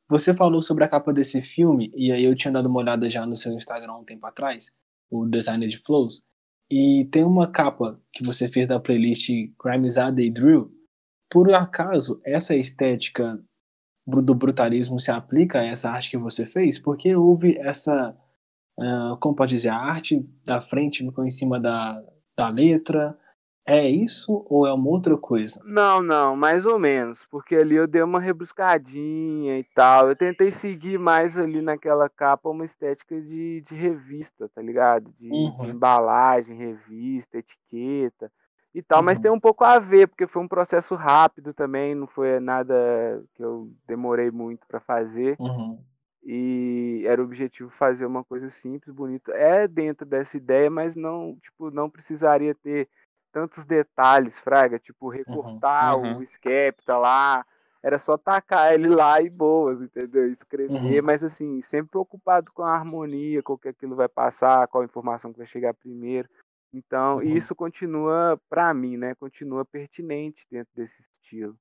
Você 0.10 0.34
falou 0.34 0.62
sobre 0.62 0.84
a 0.84 0.88
capa 0.88 1.14
desse 1.14 1.40
filme, 1.40 1.92
e 1.96 2.12
aí 2.12 2.24
eu 2.24 2.36
tinha 2.36 2.52
dado 2.52 2.66
uma 2.68 2.80
olhada 2.80 3.10
já 3.12 3.26
no 3.28 3.38
seu 3.38 3.54
Instagram 3.54 3.94
um 3.94 4.04
tempo 4.04 4.26
atrás, 4.26 4.72
o 5.12 5.26
Designer 5.28 5.70
de 5.70 5.78
Flows, 5.84 6.24
e 6.72 7.08
tem 7.12 7.24
uma 7.24 7.52
capa 7.52 8.02
que 8.12 8.26
você 8.26 8.50
fez 8.50 8.68
da 8.68 8.80
playlist 8.80 9.30
Grimezada 9.64 10.20
e 10.20 10.32
Drill. 10.32 10.72
Por 11.30 11.54
acaso, 11.54 12.20
essa 12.26 12.56
estética 12.56 13.40
do 14.08 14.34
brutalismo 14.34 15.00
se 15.00 15.12
aplica 15.12 15.60
a 15.60 15.66
essa 15.66 15.92
arte 15.92 16.10
que 16.10 16.18
você 16.18 16.44
fez? 16.46 16.80
Porque 16.80 17.16
houve 17.16 17.56
essa, 17.60 18.18
ah, 18.80 19.18
como 19.20 19.36
pode 19.36 19.56
dizer, 19.56 19.70
a 19.70 19.78
arte 19.78 20.20
da 20.46 20.62
frente 20.62 21.06
ficou 21.06 21.26
em 21.26 21.32
cima 21.32 21.60
da, 21.60 22.02
da 22.38 22.50
letra, 22.50 23.18
É 23.66 23.88
isso 23.88 24.44
ou 24.50 24.66
é 24.66 24.74
uma 24.74 24.90
outra 24.90 25.16
coisa? 25.16 25.62
Não, 25.64 26.02
não, 26.02 26.36
mais 26.36 26.66
ou 26.66 26.80
menos, 26.80 27.26
porque 27.30 27.56
ali 27.56 27.76
eu 27.76 27.86
dei 27.88 28.02
uma 28.02 28.20
rebuscadinha 28.20 29.60
e 29.60 29.64
tal. 29.76 30.10
Eu 30.10 30.16
tentei 30.16 30.52
seguir 30.52 30.98
mais 30.98 31.38
ali 31.38 31.62
naquela 31.62 32.10
capa 32.10 32.50
uma 32.50 32.66
estética 32.66 33.22
de, 33.22 33.62
de 33.62 33.76
revista, 33.76 34.50
tá 34.50 34.62
ligado? 34.62 35.12
De, 35.20 35.30
Uhum. 35.30 35.52
de 35.66 35.70
embalagem, 35.70 36.58
revista, 36.58 37.38
etiqueta 37.38 38.32
e 38.74 38.82
tal, 38.82 39.04
mas 39.04 39.18
Uhum. 39.18 39.24
tem 39.24 39.32
um 39.32 39.40
pouco 39.40 39.64
a 39.64 39.78
ver, 39.80 40.08
porque 40.08 40.26
foi 40.28 40.42
um 40.42 40.48
processo 40.48 40.96
rápido 40.96 41.54
também, 41.54 41.94
não 41.94 42.08
foi 42.08 42.40
nada 42.40 42.74
que 43.36 43.44
eu 43.44 43.70
demorei 43.88 44.32
muito 44.32 44.66
pra 44.68 44.80
fazer. 44.80 45.36
Uhum. 45.40 45.80
E 46.24 47.04
era 47.06 47.22
o 47.22 47.26
objetivo 47.26 47.70
fazer 47.70 48.06
uma 48.06 48.24
coisa 48.24 48.50
simples, 48.50 48.94
bonita. 48.94 49.32
É 49.32 49.68
dentro 49.68 50.06
dessa 50.06 50.38
ideia, 50.38 50.70
mas 50.70 50.96
não, 50.96 51.38
tipo, 51.42 51.72
não 51.72 51.90
precisaria 51.90 52.54
ter 52.54 52.90
tantos 53.32 53.64
detalhes, 53.66 54.38
fraga, 54.40 54.80
tipo, 54.80 55.08
recortar 55.08 55.98
uhum. 55.98 56.18
o 56.18 56.24
skepta 56.24 56.98
lá, 56.98 57.46
era 57.82 57.98
só 57.98 58.18
tacar 58.18 58.74
ele 58.74 58.90
lá 58.90 59.22
e 59.22 59.30
boas, 59.30 59.82
entendeu? 59.82 60.30
Escrever, 60.32 61.00
Uhum. 61.00 61.06
mas 61.06 61.24
assim, 61.24 61.62
sempre 61.62 61.92
preocupado 61.92 62.52
com 62.52 62.64
a 62.64 62.74
harmonia, 62.76 63.42
com 63.42 63.54
o 63.54 63.58
que 63.58 63.70
aquilo 63.70 63.96
vai 63.96 64.10
passar, 64.10 64.68
qual 64.68 64.82
a 64.82 64.86
informação 64.86 65.32
que 65.32 65.38
vai 65.38 65.48
chegar 65.48 65.74
primeiro. 65.74 66.28
Então, 66.74 67.18
Uhum. 67.18 67.24
isso 67.24 67.56
continua, 67.56 68.40
pra 68.50 68.74
mim, 68.74 68.98
né? 68.98 69.16
Continua 69.16 69.64
pertinente 69.66 70.46
dentro 70.52 70.72
desse 70.76 71.02
estilo. 71.02 71.56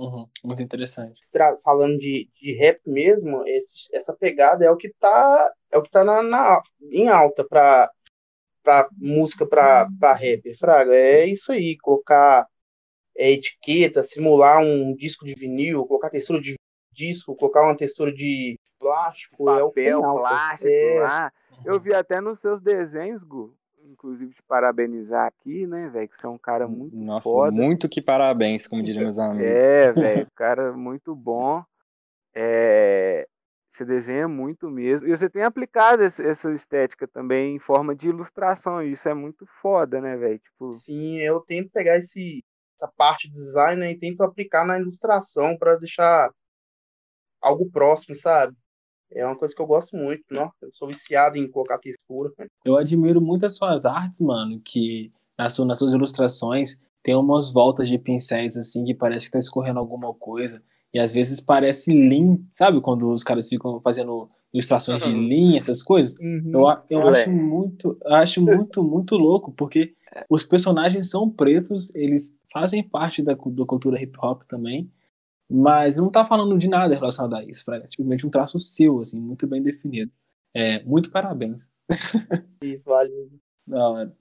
Uhum. 0.00 0.26
Muito 0.42 0.62
interessante. 0.62 1.20
Tra- 1.30 1.58
falando 1.62 1.98
de, 1.98 2.26
de 2.40 2.54
rap 2.54 2.80
mesmo, 2.86 3.46
esse- 3.46 3.94
essa 3.94 4.16
pegada 4.16 4.64
é 4.64 4.70
o 4.70 4.76
que 4.76 4.90
tá, 4.98 5.52
é 5.70 5.76
o 5.76 5.82
que 5.82 5.90
tá 5.90 6.02
na, 6.02 6.22
na- 6.22 6.62
em 6.90 7.08
alta 7.08 7.44
pra, 7.46 7.90
pra 8.62 8.88
música 8.96 9.46
pra, 9.46 9.86
pra 9.98 10.14
rap, 10.14 10.54
Fraga. 10.56 10.94
É 10.94 11.26
isso 11.26 11.52
aí, 11.52 11.76
colocar 11.78 12.46
é, 13.14 13.30
etiqueta, 13.32 14.02
simular 14.02 14.60
um 14.62 14.94
disco 14.94 15.26
de 15.26 15.34
vinil, 15.34 15.84
colocar 15.86 16.08
textura 16.08 16.40
de 16.40 16.54
disco, 16.92 17.36
colocar 17.36 17.62
uma 17.62 17.76
textura 17.76 18.10
de 18.10 18.58
plástico, 18.78 19.50
é 19.50 19.62
o 19.62 19.68
Papel, 19.68 20.02
alta. 20.04 20.20
plástico 20.20 20.66
É, 20.66 21.00
lá. 21.00 21.32
Eu 21.62 21.78
vi 21.78 21.92
até 21.92 22.22
nos 22.22 22.40
seus 22.40 22.62
desenhos, 22.62 23.22
Gu, 23.22 23.54
inclusive 23.90 24.34
te 24.34 24.42
parabenizar 24.42 25.26
aqui, 25.26 25.66
né, 25.66 25.88
velho? 25.88 26.08
Que 26.08 26.16
você 26.18 26.26
é 26.26 26.28
um 26.28 26.38
cara 26.38 26.66
muito 26.68 26.96
Nossa, 26.96 27.30
foda. 27.30 27.52
muito 27.52 27.88
que 27.88 28.02
parabéns, 28.02 28.66
como 28.66 28.82
diriam 28.82 29.04
meus 29.04 29.18
amigos. 29.18 29.66
É, 29.66 29.92
velho, 29.92 30.28
cara 30.34 30.72
muito 30.72 31.14
bom. 31.14 31.62
É, 32.34 33.26
você 33.70 33.84
desenha 33.84 34.28
muito 34.28 34.70
mesmo. 34.70 35.06
E 35.08 35.10
você 35.16 35.28
tem 35.30 35.42
aplicado 35.42 36.04
esse- 36.04 36.24
essa 36.26 36.52
estética 36.52 37.08
também 37.08 37.56
em 37.56 37.58
forma 37.60 37.94
de 37.94 38.08
ilustração. 38.08 38.82
E 38.82 38.92
isso 38.92 39.08
é 39.08 39.14
muito 39.14 39.46
foda, 39.62 40.00
né, 40.00 40.16
velho? 40.16 40.38
Tipo, 40.38 40.82
Sim, 40.84 41.18
eu 41.18 41.40
tento 41.40 41.70
pegar 41.70 41.98
esse, 41.98 42.44
essa 42.76 42.88
parte 42.96 43.28
do 43.28 43.34
design 43.34 43.80
né, 43.80 43.90
e 43.92 43.98
tento 43.98 44.22
aplicar 44.22 44.64
na 44.66 44.78
ilustração 44.78 45.56
para 45.58 45.76
deixar 45.76 46.30
algo 47.40 47.70
próximo, 47.70 48.14
sabe? 48.16 48.56
É 49.12 49.24
uma 49.26 49.36
coisa 49.36 49.54
que 49.54 49.60
eu 49.60 49.66
gosto 49.66 49.96
muito, 49.96 50.22
não? 50.30 50.50
Eu 50.62 50.70
sou 50.72 50.88
viciado 50.88 51.36
em 51.36 51.50
colocar 51.50 51.78
textura. 51.78 52.30
Eu 52.64 52.76
admiro 52.76 53.20
muito 53.20 53.44
as 53.46 53.56
suas 53.56 53.84
artes, 53.84 54.20
mano, 54.20 54.60
que 54.64 55.10
nas, 55.38 55.54
su- 55.54 55.64
nas 55.64 55.78
suas 55.78 55.92
ilustrações 55.94 56.80
tem 57.02 57.14
umas 57.16 57.52
voltas 57.52 57.88
de 57.88 57.98
pincéis, 57.98 58.56
assim, 58.56 58.84
que 58.84 58.94
parece 58.94 59.26
que 59.26 59.32
tá 59.32 59.38
escorrendo 59.38 59.78
alguma 59.78 60.12
coisa. 60.14 60.62
E 60.92 60.98
às 60.98 61.12
vezes 61.12 61.40
parece 61.40 61.92
lean, 61.92 62.38
sabe? 62.52 62.80
Quando 62.80 63.10
os 63.10 63.22
caras 63.24 63.48
ficam 63.48 63.80
fazendo 63.80 64.28
ilustrações 64.52 65.02
de 65.02 65.12
lean, 65.14 65.56
essas 65.56 65.82
coisas. 65.82 66.16
Eu, 66.52 66.68
a- 66.68 66.84
eu 66.90 67.00
Filé. 67.00 67.10
acho 67.22 67.30
muito, 67.32 67.96
eu 68.04 68.14
acho 68.14 68.42
muito, 68.44 68.82
muito 68.84 69.16
louco, 69.16 69.52
porque 69.52 69.94
os 70.28 70.42
personagens 70.42 71.08
são 71.08 71.30
pretos, 71.30 71.94
eles 71.94 72.36
fazem 72.52 72.82
parte 72.82 73.22
da, 73.22 73.32
da 73.34 73.64
cultura 73.64 74.02
hip 74.02 74.16
hop 74.20 74.42
também, 74.48 74.90
mas 75.50 75.96
não 75.96 76.10
tá 76.10 76.24
falando 76.24 76.56
de 76.58 76.68
nada 76.68 76.94
relacionado 76.94 77.34
a 77.34 77.44
isso, 77.44 77.64
Fraga. 77.64 77.84
É 77.84 77.88
simplesmente 77.88 78.26
um 78.26 78.30
traço 78.30 78.58
seu, 78.60 79.00
assim, 79.00 79.20
muito 79.20 79.46
bem 79.46 79.60
definido. 79.60 80.12
É, 80.54 80.82
muito 80.84 81.10
parabéns. 81.10 81.72
Isso, 82.62 82.84
vale. 82.84 83.10
Da 83.66 83.88
hora. 83.88 84.16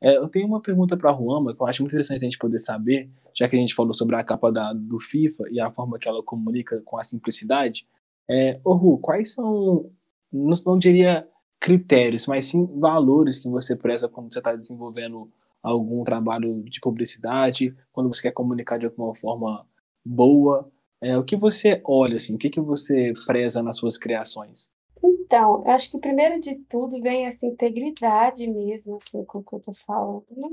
É, 0.00 0.16
eu 0.16 0.28
tenho 0.28 0.48
uma 0.48 0.60
pergunta 0.60 0.96
para 0.96 1.10
a 1.10 1.12
Ruama 1.12 1.54
que 1.54 1.62
eu 1.62 1.66
acho 1.66 1.82
muito 1.82 1.92
interessante 1.92 2.18
a 2.18 2.24
gente 2.24 2.38
poder 2.38 2.58
saber, 2.58 3.08
já 3.32 3.48
que 3.48 3.54
a 3.54 3.58
gente 3.58 3.74
falou 3.74 3.94
sobre 3.94 4.16
a 4.16 4.24
capa 4.24 4.50
da, 4.50 4.72
do 4.72 4.98
FIFA 4.98 5.44
e 5.50 5.60
a 5.60 5.70
forma 5.70 5.98
que 5.98 6.08
ela 6.08 6.22
comunica 6.24 6.82
com 6.84 6.98
a 6.98 7.04
simplicidade. 7.04 7.86
É, 8.28 8.60
ô 8.64 8.74
Ru, 8.74 8.98
quais 8.98 9.32
são, 9.34 9.88
não, 10.32 10.54
não 10.66 10.78
diria 10.78 11.28
critérios, 11.60 12.26
mas 12.26 12.46
sim 12.46 12.66
valores 12.80 13.38
que 13.38 13.48
você 13.48 13.76
preza 13.76 14.08
quando 14.08 14.32
você 14.32 14.40
está 14.40 14.56
desenvolvendo 14.56 15.30
algum 15.62 16.02
trabalho 16.02 16.64
de 16.64 16.80
publicidade, 16.80 17.76
quando 17.92 18.12
você 18.12 18.22
quer 18.22 18.32
comunicar 18.32 18.78
de 18.78 18.86
alguma 18.86 19.14
forma 19.14 19.64
boa? 20.04 20.70
É, 21.00 21.18
o 21.18 21.24
que 21.24 21.36
você 21.36 21.82
olha, 21.84 22.16
assim, 22.16 22.36
o 22.36 22.38
que, 22.38 22.48
que 22.48 22.60
você 22.60 23.12
preza 23.26 23.62
nas 23.62 23.76
suas 23.76 23.98
criações? 23.98 24.70
Então, 25.02 25.64
eu 25.64 25.72
acho 25.72 25.90
que 25.90 25.98
primeiro 25.98 26.40
de 26.40 26.54
tudo 26.68 27.00
vem 27.00 27.26
essa 27.26 27.44
integridade 27.44 28.46
mesmo, 28.46 28.98
assim, 29.02 29.24
com 29.24 29.38
o 29.38 29.42
que 29.42 29.54
eu 29.54 29.60
tô 29.60 29.74
falando, 29.74 30.24
né? 30.30 30.48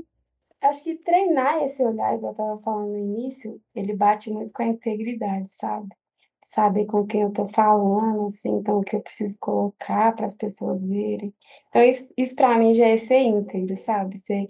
Acho 0.60 0.82
que 0.82 0.96
treinar 0.96 1.62
esse 1.62 1.82
olhar, 1.82 2.16
igual 2.16 2.32
eu 2.32 2.36
tava 2.36 2.62
falando 2.62 2.90
no 2.90 2.98
início, 2.98 3.60
ele 3.74 3.94
bate 3.94 4.30
muito 4.30 4.52
com 4.52 4.62
a 4.62 4.66
integridade, 4.66 5.50
sabe? 5.52 5.88
Saber 6.44 6.84
com 6.86 7.06
quem 7.06 7.22
eu 7.22 7.32
tô 7.32 7.46
falando, 7.48 8.26
assim, 8.26 8.50
então 8.56 8.80
o 8.80 8.82
que 8.82 8.96
eu 8.96 9.00
preciso 9.00 9.38
colocar 9.40 10.14
para 10.16 10.26
as 10.26 10.34
pessoas 10.34 10.84
verem. 10.84 11.32
Então, 11.68 11.82
isso, 11.84 12.12
isso 12.16 12.34
para 12.34 12.58
mim 12.58 12.74
já 12.74 12.88
é 12.88 12.96
ser 12.96 13.20
íntegro, 13.20 13.76
sabe? 13.76 14.18
Ser, 14.18 14.48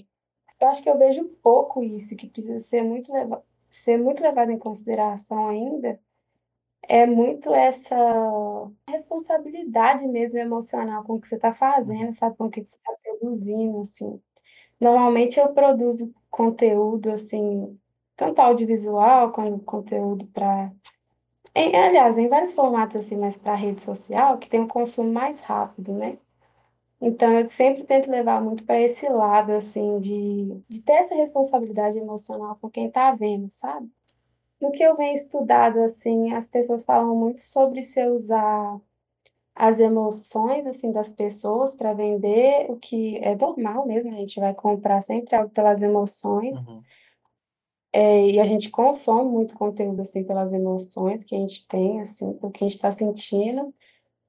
eu 0.60 0.68
acho 0.68 0.82
que 0.82 0.88
eu 0.88 0.98
vejo 0.98 1.24
pouco 1.42 1.82
isso, 1.84 2.16
que 2.16 2.28
precisa 2.28 2.58
ser 2.60 2.82
muito, 2.82 3.12
leva, 3.12 3.44
ser 3.70 3.98
muito 3.98 4.22
levado 4.22 4.50
em 4.50 4.58
consideração 4.58 5.48
ainda, 5.48 6.00
é 6.82 7.06
muito 7.06 7.54
essa 7.54 7.96
responsabilidade 8.88 10.06
mesmo 10.08 10.38
emocional 10.38 11.04
com 11.04 11.14
o 11.14 11.20
que 11.20 11.28
você 11.28 11.36
está 11.36 11.54
fazendo, 11.54 12.12
sabe? 12.14 12.36
Com 12.36 12.46
o 12.46 12.50
que 12.50 12.64
você 12.64 12.76
está 12.76 12.92
produzindo, 13.02 13.80
assim. 13.80 14.20
Normalmente 14.80 15.38
eu 15.38 15.52
produzo 15.52 16.12
conteúdo, 16.30 17.10
assim, 17.10 17.78
tanto 18.16 18.40
audiovisual 18.40 19.30
quanto 19.30 19.64
conteúdo 19.64 20.26
para... 20.28 20.72
Aliás, 21.54 22.16
em 22.16 22.28
vários 22.28 22.52
formatos, 22.52 22.96
assim, 22.96 23.16
mas 23.16 23.36
para 23.36 23.54
rede 23.54 23.82
social, 23.82 24.38
que 24.38 24.48
tem 24.48 24.60
um 24.60 24.68
consumo 24.68 25.12
mais 25.12 25.40
rápido, 25.40 25.92
né? 25.92 26.16
Então, 27.00 27.32
eu 27.38 27.46
sempre 27.46 27.84
tento 27.84 28.10
levar 28.10 28.42
muito 28.42 28.64
para 28.64 28.80
esse 28.80 29.08
lado, 29.08 29.52
assim, 29.52 29.98
de, 30.00 30.62
de 30.68 30.82
ter 30.82 30.92
essa 30.94 31.14
responsabilidade 31.14 31.98
emocional 31.98 32.56
com 32.60 32.70
quem 32.70 32.88
está 32.88 33.12
vendo, 33.14 33.48
sabe? 33.48 33.90
No 34.60 34.72
que 34.72 34.82
eu 34.82 34.96
venho 34.96 35.14
estudado, 35.14 35.80
assim, 35.82 36.32
as 36.34 36.46
pessoas 36.48 36.84
falam 36.84 37.16
muito 37.16 37.40
sobre 37.42 37.82
se 37.84 38.04
usar 38.06 38.80
as 39.54 39.80
emoções, 39.80 40.66
assim, 40.66 40.92
das 40.92 41.10
pessoas 41.12 41.74
para 41.76 41.94
vender, 41.94 42.70
o 42.70 42.76
que 42.78 43.18
é 43.18 43.36
normal 43.36 43.86
mesmo, 43.86 44.10
a 44.12 44.16
gente 44.16 44.40
vai 44.40 44.54
comprar 44.54 45.02
sempre 45.02 45.36
algo 45.36 45.50
pelas 45.52 45.82
emoções, 45.82 46.56
Uhum. 46.66 46.82
é, 47.92 48.30
e 48.30 48.40
a 48.40 48.44
gente 48.44 48.70
consome 48.70 49.30
muito 49.30 49.54
conteúdo, 49.54 50.02
assim, 50.02 50.24
pelas 50.24 50.52
emoções 50.52 51.24
que 51.24 51.34
a 51.34 51.38
gente 51.38 51.66
tem, 51.66 52.00
assim, 52.00 52.38
o 52.40 52.50
que 52.50 52.64
a 52.64 52.68
gente 52.68 52.76
está 52.76 52.92
sentindo, 52.92 53.74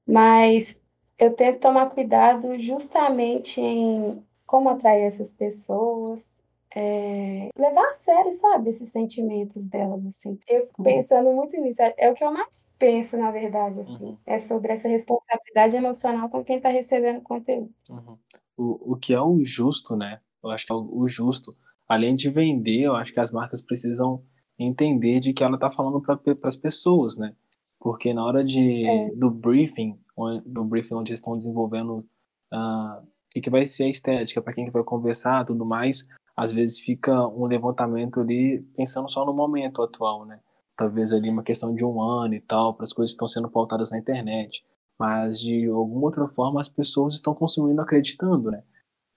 mas 0.08 0.78
eu 1.22 1.34
tento 1.34 1.60
tomar 1.60 1.90
cuidado 1.92 2.58
justamente 2.60 3.62
em 3.62 4.22
como 4.46 4.70
atrair 4.70 5.04
essas 5.06 5.32
pessoas, 5.32 6.42
é, 6.76 7.50
levar 7.58 7.90
a 7.90 7.94
sério, 7.94 8.34
sabe, 8.34 8.70
esses 8.72 8.90
sentimentos 8.90 9.64
delas, 9.66 10.06
assim. 10.06 10.38
Eu 10.48 10.66
fico 10.68 10.84
pensando 10.84 11.32
muito 11.32 11.56
nisso, 11.62 11.82
é, 11.82 11.94
é 11.98 12.12
o 12.12 12.16
que 12.16 12.24
eu 12.24 12.32
mais 12.34 12.70
penso, 12.80 13.16
na 13.18 13.30
verdade, 13.32 13.80
assim, 13.82 14.04
Uhum. 14.06 14.18
é 14.26 14.40
sobre 14.40 14.74
essa 14.74 14.88
responsabilidade 14.88 15.76
emocional 15.76 16.28
com 16.30 16.44
quem 16.44 16.58
está 16.58 16.70
recebendo 16.70 17.20
o 17.20 17.24
conteúdo. 17.24 17.70
Uhum. 17.90 18.18
O, 18.58 18.94
o 18.94 18.96
que 18.98 19.14
é 19.14 19.22
o 19.22 19.44
justo, 19.46 19.96
né? 19.96 20.20
Eu 20.44 20.50
acho 20.50 20.66
que 20.66 20.74
é 20.74 20.76
o, 20.76 20.90
o 20.92 21.08
justo. 21.08 21.52
Além 21.88 22.16
de 22.16 22.30
vender, 22.30 22.82
eu 22.82 22.96
acho 22.96 23.14
que 23.14 23.20
as 23.20 23.32
marcas 23.32 23.62
precisam 23.62 24.24
entender 24.58 25.20
de 25.20 25.34
que 25.34 25.44
ela 25.44 25.56
está 25.56 25.72
falando 25.72 26.02
para 26.02 26.20
as 26.44 26.56
pessoas, 26.56 27.18
né? 27.18 27.34
Porque 27.80 28.14
na 28.14 28.26
hora 28.26 28.44
de, 28.44 28.86
É. 28.88 29.10
do 29.16 29.30
briefing, 29.30 30.00
do 30.46 30.64
briefing 30.64 30.96
onde 30.96 31.14
estão 31.14 31.38
desenvolvendo 31.38 32.06
ah, 32.52 33.02
o 33.36 33.42
que, 33.42 33.50
vai 33.50 33.66
ser 33.66 33.86
a 33.86 33.90
estética, 33.90 34.42
para 34.42 34.54
quem 34.54 34.66
que 34.66 34.72
vai 34.72 34.84
conversar, 34.84 35.46
tudo 35.46 35.66
mais, 35.66 36.08
às 36.36 36.52
vezes 36.52 36.80
fica 36.80 37.28
um 37.28 37.46
levantamento 37.46 38.20
ali 38.20 38.62
pensando 38.76 39.10
só 39.10 39.26
no 39.26 39.34
momento 39.34 39.82
atual, 39.82 40.26
né? 40.26 40.40
Talvez 40.76 41.14
ali 41.14 41.30
uma 41.30 41.44
questão 41.44 41.74
de 41.74 41.86
um 41.86 42.02
ano 42.02 42.34
e 42.34 42.42
tal, 42.42 42.74
para 42.74 42.84
as 42.84 42.94
coisas 42.94 43.12
que 43.12 43.16
estão 43.16 43.30
sendo 43.30 43.50
pautadas 43.50 43.92
na 43.92 44.00
internet. 44.00 44.64
Mas 45.00 45.40
de 45.40 45.66
alguma 45.68 46.06
outra 46.06 46.28
forma 46.28 46.60
as 46.60 46.70
pessoas 46.70 47.16
estão 47.16 47.34
consumindo 47.34 47.82
acreditando, 47.82 48.52
né? 48.52 48.64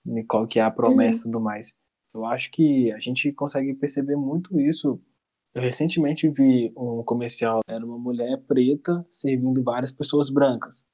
Em 0.06 0.24
qual 0.24 0.46
que 0.46 0.60
é 0.60 0.62
a 0.62 0.70
promessa 0.70 1.20
e 1.20 1.24
tudo 1.24 1.40
mais. 1.40 1.74
Eu 2.12 2.24
acho 2.24 2.50
que 2.50 2.92
a 2.92 2.98
gente 2.98 3.32
consegue 3.32 3.74
perceber 3.74 4.16
muito 4.16 4.60
isso. 4.60 5.00
Eu 5.54 5.62
recentemente 5.62 6.28
vi 6.28 6.72
um 6.76 7.02
comercial, 7.04 7.60
era 7.68 7.84
uma 7.84 7.98
mulher 7.98 8.38
preta 8.46 9.06
servindo 9.10 9.62
várias 9.62 9.92
pessoas 9.92 10.28
brancas. 10.30 10.86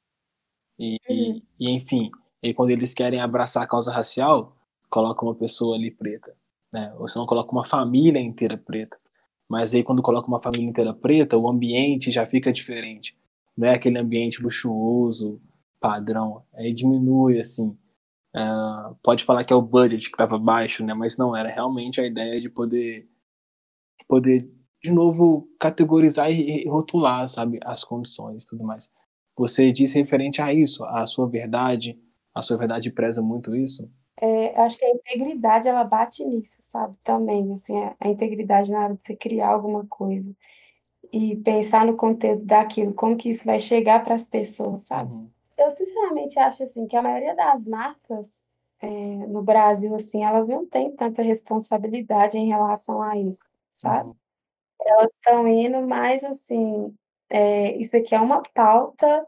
E, 0.78 0.98
Uhum. 1.08 1.42
e 1.58 1.70
enfim, 1.70 2.11
e 2.42 2.54
quando 2.54 2.70
eles 2.70 2.94
querem 2.94 3.20
abraçar 3.20 3.62
a 3.62 3.66
causa 3.66 3.92
racial, 3.92 4.56
coloca 4.90 5.24
uma 5.24 5.34
pessoa 5.34 5.76
ali 5.76 5.90
preta. 5.90 6.34
né? 6.72 6.94
Você 6.98 7.18
não 7.18 7.26
coloca 7.26 7.52
uma 7.52 7.64
família 7.66 8.20
inteira 8.20 8.56
preta. 8.58 8.98
Mas 9.48 9.74
aí 9.74 9.82
quando 9.82 10.02
coloca 10.02 10.28
uma 10.28 10.40
família 10.42 10.68
inteira 10.68 10.94
preta, 10.94 11.36
o 11.38 11.48
ambiente 11.48 12.12
já 12.12 12.26
fica 12.26 12.52
diferente. 12.52 13.16
Não 13.56 13.68
é 13.68 13.74
aquele 13.74 13.98
ambiente 13.98 14.42
luxuoso, 14.42 15.40
padrão. 15.80 16.44
Aí 16.54 16.72
diminui, 16.72 17.40
assim. 17.40 17.76
Uh, 18.34 18.94
pode 19.02 19.24
falar 19.24 19.44
que 19.44 19.52
é 19.52 19.56
o 19.56 19.62
budget 19.62 20.08
que 20.08 20.14
estava 20.14 20.38
baixo, 20.38 20.84
né? 20.84 20.94
Mas 20.94 21.16
não, 21.16 21.36
era 21.36 21.48
realmente 21.50 22.00
a 22.00 22.06
ideia 22.06 22.40
de 22.40 22.48
poder, 22.48 23.08
poder 24.11 24.50
de 24.82 24.90
novo, 24.90 25.46
categorizar 25.58 26.30
e 26.30 26.66
rotular, 26.66 27.28
sabe, 27.28 27.61
as 27.62 27.84
condições 27.84 28.42
e 28.42 28.46
tudo 28.48 28.64
mais. 28.64 28.90
Você 29.36 29.72
disse 29.72 29.98
referente 29.98 30.40
a 30.40 30.52
isso, 30.52 30.84
a 30.84 31.06
sua 31.06 31.28
verdade, 31.28 31.98
a 32.34 32.42
sua 32.42 32.56
verdade 32.56 32.90
preza 32.90 33.22
muito 33.22 33.54
isso? 33.54 33.90
É, 34.20 34.58
eu 34.58 34.62
acho 34.62 34.78
que 34.78 34.84
a 34.84 34.90
integridade, 34.90 35.68
ela 35.68 35.84
bate 35.84 36.24
nisso, 36.24 36.56
sabe, 36.61 36.94
também, 37.04 37.52
assim, 37.52 37.78
a, 37.78 37.94
a 38.00 38.08
integridade 38.08 38.70
na 38.70 38.84
hora 38.84 38.94
de 38.94 39.00
você 39.00 39.14
criar 39.14 39.48
alguma 39.48 39.86
coisa 39.86 40.34
e 41.12 41.36
pensar 41.36 41.86
no 41.86 41.96
conteúdo 41.96 42.44
daquilo, 42.44 42.92
como 42.94 43.16
que 43.16 43.30
isso 43.30 43.44
vai 43.44 43.58
chegar 43.58 44.04
para 44.04 44.14
as 44.14 44.26
pessoas, 44.26 44.82
sabe? 44.82 45.12
Uhum. 45.12 45.30
Eu 45.58 45.70
sinceramente 45.72 46.38
acho 46.38 46.62
assim 46.62 46.86
que 46.86 46.96
a 46.96 47.02
maioria 47.02 47.34
das 47.34 47.64
marcas 47.66 48.42
é, 48.80 48.88
no 49.26 49.42
Brasil 49.42 49.94
assim, 49.94 50.22
elas 50.22 50.48
não 50.48 50.66
têm 50.66 50.94
tanta 50.96 51.22
responsabilidade 51.22 52.38
em 52.38 52.48
relação 52.48 53.02
a 53.02 53.18
isso, 53.18 53.46
sabe? 53.80 54.08
Uhum. 54.08 54.16
Elas 54.84 55.08
estão 55.14 55.48
indo 55.48 55.82
mais 55.86 56.22
assim, 56.24 56.94
é, 57.30 57.76
isso 57.78 57.96
aqui 57.96 58.14
é 58.14 58.20
uma 58.20 58.42
pauta 58.54 59.26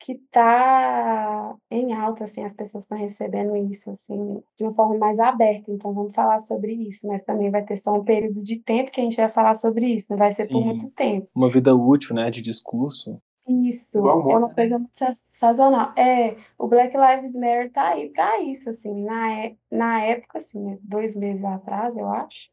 que 0.00 0.12
está 0.12 1.54
em 1.70 1.92
alta, 1.94 2.24
assim, 2.24 2.44
as 2.44 2.52
pessoas 2.54 2.84
estão 2.84 2.98
recebendo 2.98 3.56
isso, 3.56 3.88
assim, 3.90 4.42
de 4.58 4.64
uma 4.64 4.74
forma 4.74 4.98
mais 4.98 5.18
aberta, 5.20 5.70
então 5.70 5.94
vamos 5.94 6.12
falar 6.14 6.40
sobre 6.40 6.72
isso, 6.74 7.06
mas 7.06 7.22
também 7.22 7.50
vai 7.50 7.64
ter 7.64 7.76
só 7.76 7.92
um 7.94 8.04
período 8.04 8.42
de 8.42 8.58
tempo 8.58 8.90
que 8.90 9.00
a 9.00 9.04
gente 9.04 9.16
vai 9.16 9.28
falar 9.30 9.54
sobre 9.54 9.86
isso, 9.86 10.08
não 10.10 10.16
vai 10.18 10.32
ser 10.32 10.48
por 10.48 10.58
Sim. 10.58 10.64
muito 10.64 10.90
tempo. 10.90 11.28
Uma 11.36 11.50
vida 11.50 11.74
útil, 11.74 12.16
né, 12.16 12.30
de 12.30 12.40
discurso. 12.42 13.20
Isso, 13.46 13.98
Igual 13.98 14.30
é 14.30 14.36
uma 14.36 14.48
né? 14.48 14.54
coisa 14.54 14.78
muito 14.78 14.96
sa- 14.98 15.12
sazonal. 15.34 15.92
É, 15.96 16.36
o 16.58 16.68
Black 16.68 16.96
Lives 16.96 17.34
Matter 17.34 17.72
tá 17.72 17.88
aí 17.88 18.10
pra 18.10 18.40
isso, 18.40 18.70
assim, 18.70 19.04
na, 19.04 19.32
é- 19.32 19.56
na 19.70 20.00
época, 20.02 20.38
assim, 20.38 20.60
né, 20.60 20.78
dois 20.82 21.14
meses 21.16 21.44
atrás, 21.44 21.96
eu 21.96 22.08
acho, 22.08 22.50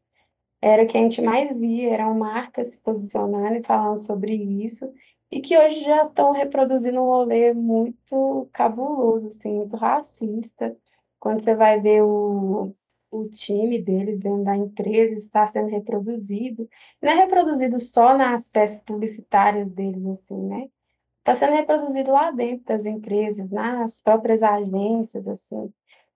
era 0.60 0.82
o 0.82 0.86
que 0.86 0.96
a 0.96 1.00
gente 1.00 1.22
mais 1.22 1.56
via, 1.58 1.94
eram 1.94 2.14
marcas 2.18 2.68
se 2.68 2.78
posicionando 2.78 3.56
e 3.56 3.62
falando 3.62 3.98
sobre 3.98 4.34
isso, 4.34 4.92
e 5.30 5.40
que 5.40 5.56
hoje 5.56 5.80
já 5.80 6.04
estão 6.04 6.32
reproduzindo 6.32 7.00
um 7.00 7.06
rolê 7.06 7.52
muito 7.54 8.48
cabuloso, 8.52 9.28
assim, 9.28 9.54
muito 9.58 9.76
racista. 9.76 10.76
Quando 11.18 11.40
você 11.40 11.54
vai 11.54 11.80
ver 11.80 12.02
o, 12.02 12.74
o 13.10 13.28
time 13.28 13.80
deles 13.80 14.18
dentro 14.18 14.44
da 14.44 14.56
empresa, 14.56 15.14
está 15.14 15.46
sendo 15.46 15.68
reproduzido. 15.68 16.68
Não 17.00 17.10
é 17.12 17.14
reproduzido 17.14 17.78
só 17.78 18.16
nas 18.16 18.48
peças 18.48 18.82
publicitárias 18.82 19.70
deles, 19.70 20.04
assim, 20.06 20.42
né? 20.46 20.68
Está 21.20 21.34
sendo 21.34 21.54
reproduzido 21.54 22.10
lá 22.12 22.30
dentro 22.32 22.64
das 22.66 22.84
empresas, 22.86 23.50
nas 23.50 24.00
próprias 24.00 24.42
agências, 24.42 25.28
assim. 25.28 25.72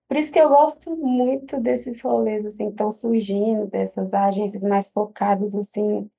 Por 0.07 0.17
isso 0.17 0.31
que 0.31 0.39
eu 0.39 0.49
gosto 0.49 0.95
muito 0.95 1.57
desses 1.59 2.01
rolês, 2.01 2.45
assim, 2.45 2.69
estão 2.69 2.91
surgindo, 2.91 3.67
dessas 3.67 4.13
agências 4.13 4.63
mais 4.63 4.91
focadas, 4.91 5.55
assim, 5.55 6.09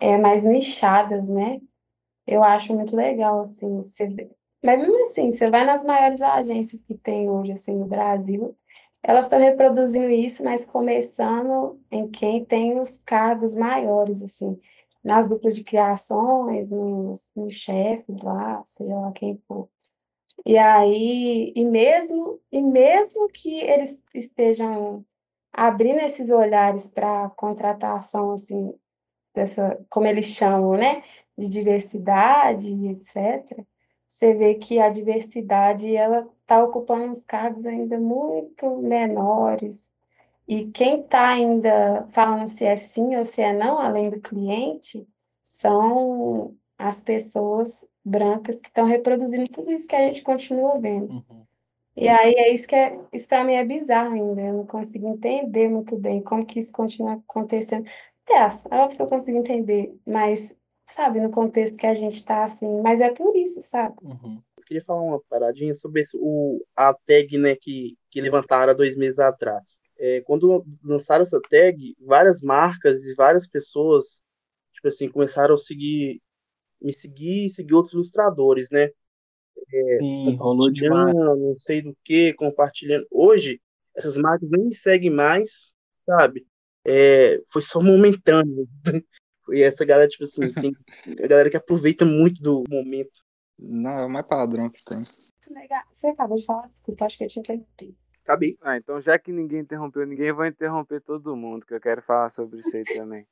é, 0.00 0.18
mais 0.18 0.42
nichadas, 0.44 1.28
né? 1.28 1.60
Eu 2.26 2.42
acho 2.44 2.74
muito 2.74 2.96
legal, 2.96 3.40
assim, 3.42 3.78
você. 3.78 4.08
Mas 4.64 4.80
mesmo 4.80 5.02
assim, 5.02 5.30
você 5.30 5.50
vai 5.50 5.64
nas 5.64 5.84
maiores 5.84 6.22
agências 6.22 6.82
que 6.82 6.96
tem 6.96 7.30
hoje, 7.30 7.52
assim, 7.52 7.74
no 7.76 7.86
Brasil, 7.86 8.56
elas 9.02 9.26
estão 9.26 9.38
reproduzindo 9.38 10.10
isso, 10.10 10.42
mas 10.44 10.64
começando 10.64 11.80
em 11.90 12.08
quem 12.10 12.44
tem 12.44 12.78
os 12.80 12.98
cargos 13.06 13.54
maiores, 13.54 14.20
assim, 14.22 14.58
nas 15.04 15.28
duplas 15.28 15.54
de 15.56 15.62
criações, 15.64 16.70
nos, 16.70 17.30
nos 17.36 17.54
chefes 17.54 18.20
lá, 18.22 18.62
seja 18.66 18.96
lá 18.98 19.12
quem 19.12 19.36
for. 19.46 19.68
E 20.44 20.58
aí, 20.58 21.52
e 21.56 21.64
mesmo, 21.64 22.40
e 22.52 22.60
mesmo 22.62 23.28
que 23.28 23.60
eles 23.60 24.02
estejam 24.14 25.04
abrindo 25.52 26.00
esses 26.00 26.30
olhares 26.30 26.90
para 26.90 27.30
contratação, 27.30 28.32
assim, 28.32 28.74
dessa, 29.34 29.84
como 29.90 30.06
eles 30.06 30.26
chamam, 30.26 30.76
né, 30.76 31.02
de 31.36 31.48
diversidade, 31.48 32.70
etc., 32.88 33.64
você 34.08 34.32
vê 34.32 34.54
que 34.54 34.78
a 34.78 34.88
diversidade 34.88 35.94
ela 35.94 36.26
está 36.40 36.64
ocupando 36.64 37.10
uns 37.10 37.22
cargos 37.24 37.66
ainda 37.66 37.98
muito 37.98 38.78
menores. 38.78 39.92
E 40.48 40.70
quem 40.70 41.02
está 41.02 41.28
ainda 41.28 42.06
falando 42.12 42.48
se 42.48 42.64
é 42.64 42.76
sim 42.76 43.14
ou 43.16 43.24
se 43.26 43.42
é 43.42 43.52
não, 43.52 43.78
além 43.78 44.08
do 44.08 44.20
cliente, 44.20 45.06
são 45.44 46.56
as 46.78 47.00
pessoas 47.00 47.84
brancas 48.04 48.60
que 48.60 48.68
estão 48.68 48.86
reproduzindo 48.86 49.50
tudo 49.50 49.72
isso 49.72 49.88
que 49.88 49.96
a 49.96 50.06
gente 50.06 50.22
continua 50.22 50.78
vendo. 50.78 51.12
Uhum. 51.12 51.46
E 51.96 52.08
aí 52.08 52.34
é 52.34 52.52
isso 52.52 52.68
que 52.68 52.76
é, 52.76 52.98
isso 53.12 53.26
para 53.26 53.42
mim 53.42 53.54
é 53.54 53.64
bizarro 53.64 54.14
ainda. 54.14 54.42
Eu 54.42 54.54
não 54.54 54.66
consigo 54.66 55.08
entender 55.08 55.68
muito 55.68 55.96
bem 55.96 56.22
como 56.22 56.44
que 56.44 56.58
isso 56.58 56.72
continua 56.72 57.14
acontecendo. 57.14 57.86
É, 58.28 58.34
é 58.34 58.78
óbvio 58.78 58.96
que 58.96 59.02
eu 59.02 59.06
consigo 59.06 59.38
entender, 59.38 59.94
mas, 60.06 60.54
sabe, 60.86 61.20
no 61.20 61.30
contexto 61.30 61.78
que 61.78 61.86
a 61.86 61.94
gente 61.94 62.16
está 62.16 62.44
assim, 62.44 62.80
mas 62.82 63.00
é 63.00 63.10
por 63.10 63.34
isso, 63.36 63.62
sabe? 63.62 63.94
Uhum. 64.02 64.42
Eu 64.58 64.64
queria 64.64 64.84
falar 64.84 65.00
uma 65.00 65.20
paradinha 65.28 65.74
sobre 65.74 66.02
esse, 66.02 66.16
o, 66.20 66.60
a 66.76 66.92
tag 66.92 67.38
né, 67.38 67.56
que, 67.56 67.96
que 68.10 68.20
levantaram 68.20 68.72
há 68.72 68.74
dois 68.74 68.96
meses 68.96 69.18
atrás. 69.18 69.80
É, 69.98 70.20
quando 70.22 70.66
lançaram 70.84 71.22
essa 71.22 71.40
tag, 71.48 71.96
várias 72.00 72.42
marcas 72.42 73.04
e 73.04 73.14
várias 73.14 73.46
pessoas, 73.46 74.22
tipo 74.74 74.88
assim, 74.88 75.08
começaram 75.08 75.54
a 75.54 75.58
seguir, 75.58 76.20
me 76.80 76.92
seguir 76.92 77.46
e 77.46 77.50
seguir 77.50 77.74
outros 77.74 77.94
ilustradores, 77.94 78.70
né? 78.70 78.90
Sim, 79.98 80.36
rolou 80.36 80.70
demais. 80.70 81.14
Não 81.14 81.56
sei 81.56 81.82
do 81.82 81.96
que, 82.04 82.32
compartilhando. 82.34 83.06
Hoje, 83.10 83.60
essas 83.94 84.16
marcas 84.16 84.50
nem 84.50 84.66
me 84.66 84.74
seguem 84.74 85.10
mais, 85.10 85.72
sabe? 86.04 86.46
É, 86.84 87.40
foi 87.50 87.62
só 87.62 87.80
momentâneo. 87.80 88.68
E 89.48 89.62
essa 89.62 89.84
galera, 89.84 90.08
tipo 90.08 90.24
assim, 90.24 90.52
tem 90.54 90.72
a 91.22 91.26
galera 91.28 91.48
que 91.48 91.56
aproveita 91.56 92.04
muito 92.04 92.42
do 92.42 92.64
momento. 92.68 93.22
Não, 93.56 93.98
é 93.98 94.04
o 94.04 94.10
mais 94.10 94.26
padrão 94.26 94.68
que 94.68 94.84
tem. 94.84 94.98
Você 94.98 96.08
acabou 96.08 96.36
de 96.36 96.44
falar, 96.44 96.66
desculpa, 96.66 97.04
acho 97.04 97.16
que 97.16 97.24
eu 97.24 97.28
tinha 97.28 97.42
interrompido. 97.42 97.96
Acabei. 98.24 98.58
Ah, 98.60 98.76
então 98.76 99.00
já 99.00 99.16
que 99.18 99.30
ninguém 99.30 99.60
interrompeu 99.60 100.04
ninguém, 100.04 100.26
eu 100.26 100.34
vou 100.34 100.46
interromper 100.46 101.00
todo 101.00 101.36
mundo, 101.36 101.64
que 101.64 101.72
eu 101.72 101.80
quero 101.80 102.02
falar 102.02 102.28
sobre 102.30 102.58
isso 102.58 102.76
aí 102.76 102.82
também. 102.82 103.24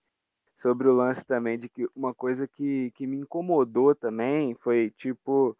Sobre 0.57 0.89
o 0.89 0.95
lance 0.95 1.25
também 1.25 1.59
de 1.59 1.69
que 1.69 1.87
uma 1.95 2.15
coisa 2.15 2.47
que, 2.47 2.91
que 2.93 3.07
me 3.07 3.17
incomodou 3.17 3.95
também 3.95 4.55
foi, 4.55 4.91
tipo, 4.97 5.57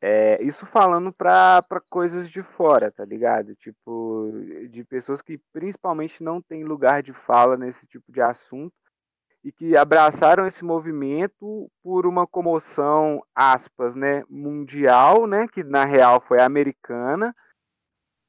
é, 0.00 0.40
isso 0.42 0.64
falando 0.66 1.12
pra 1.12 1.60
coisas 1.90 2.30
de 2.30 2.42
fora, 2.42 2.90
tá 2.90 3.04
ligado? 3.04 3.54
Tipo, 3.56 4.30
de 4.70 4.84
pessoas 4.84 5.20
que 5.20 5.38
principalmente 5.52 6.22
não 6.22 6.40
têm 6.40 6.62
lugar 6.62 7.02
de 7.02 7.12
fala 7.12 7.56
nesse 7.56 7.86
tipo 7.86 8.12
de 8.12 8.20
assunto 8.20 8.72
e 9.42 9.50
que 9.50 9.76
abraçaram 9.76 10.46
esse 10.46 10.64
movimento 10.64 11.70
por 11.82 12.06
uma 12.06 12.26
comoção, 12.26 13.22
aspas, 13.34 13.94
né, 13.94 14.22
mundial, 14.28 15.26
né, 15.26 15.46
que 15.48 15.64
na 15.64 15.84
real 15.84 16.20
foi 16.20 16.40
americana, 16.40 17.34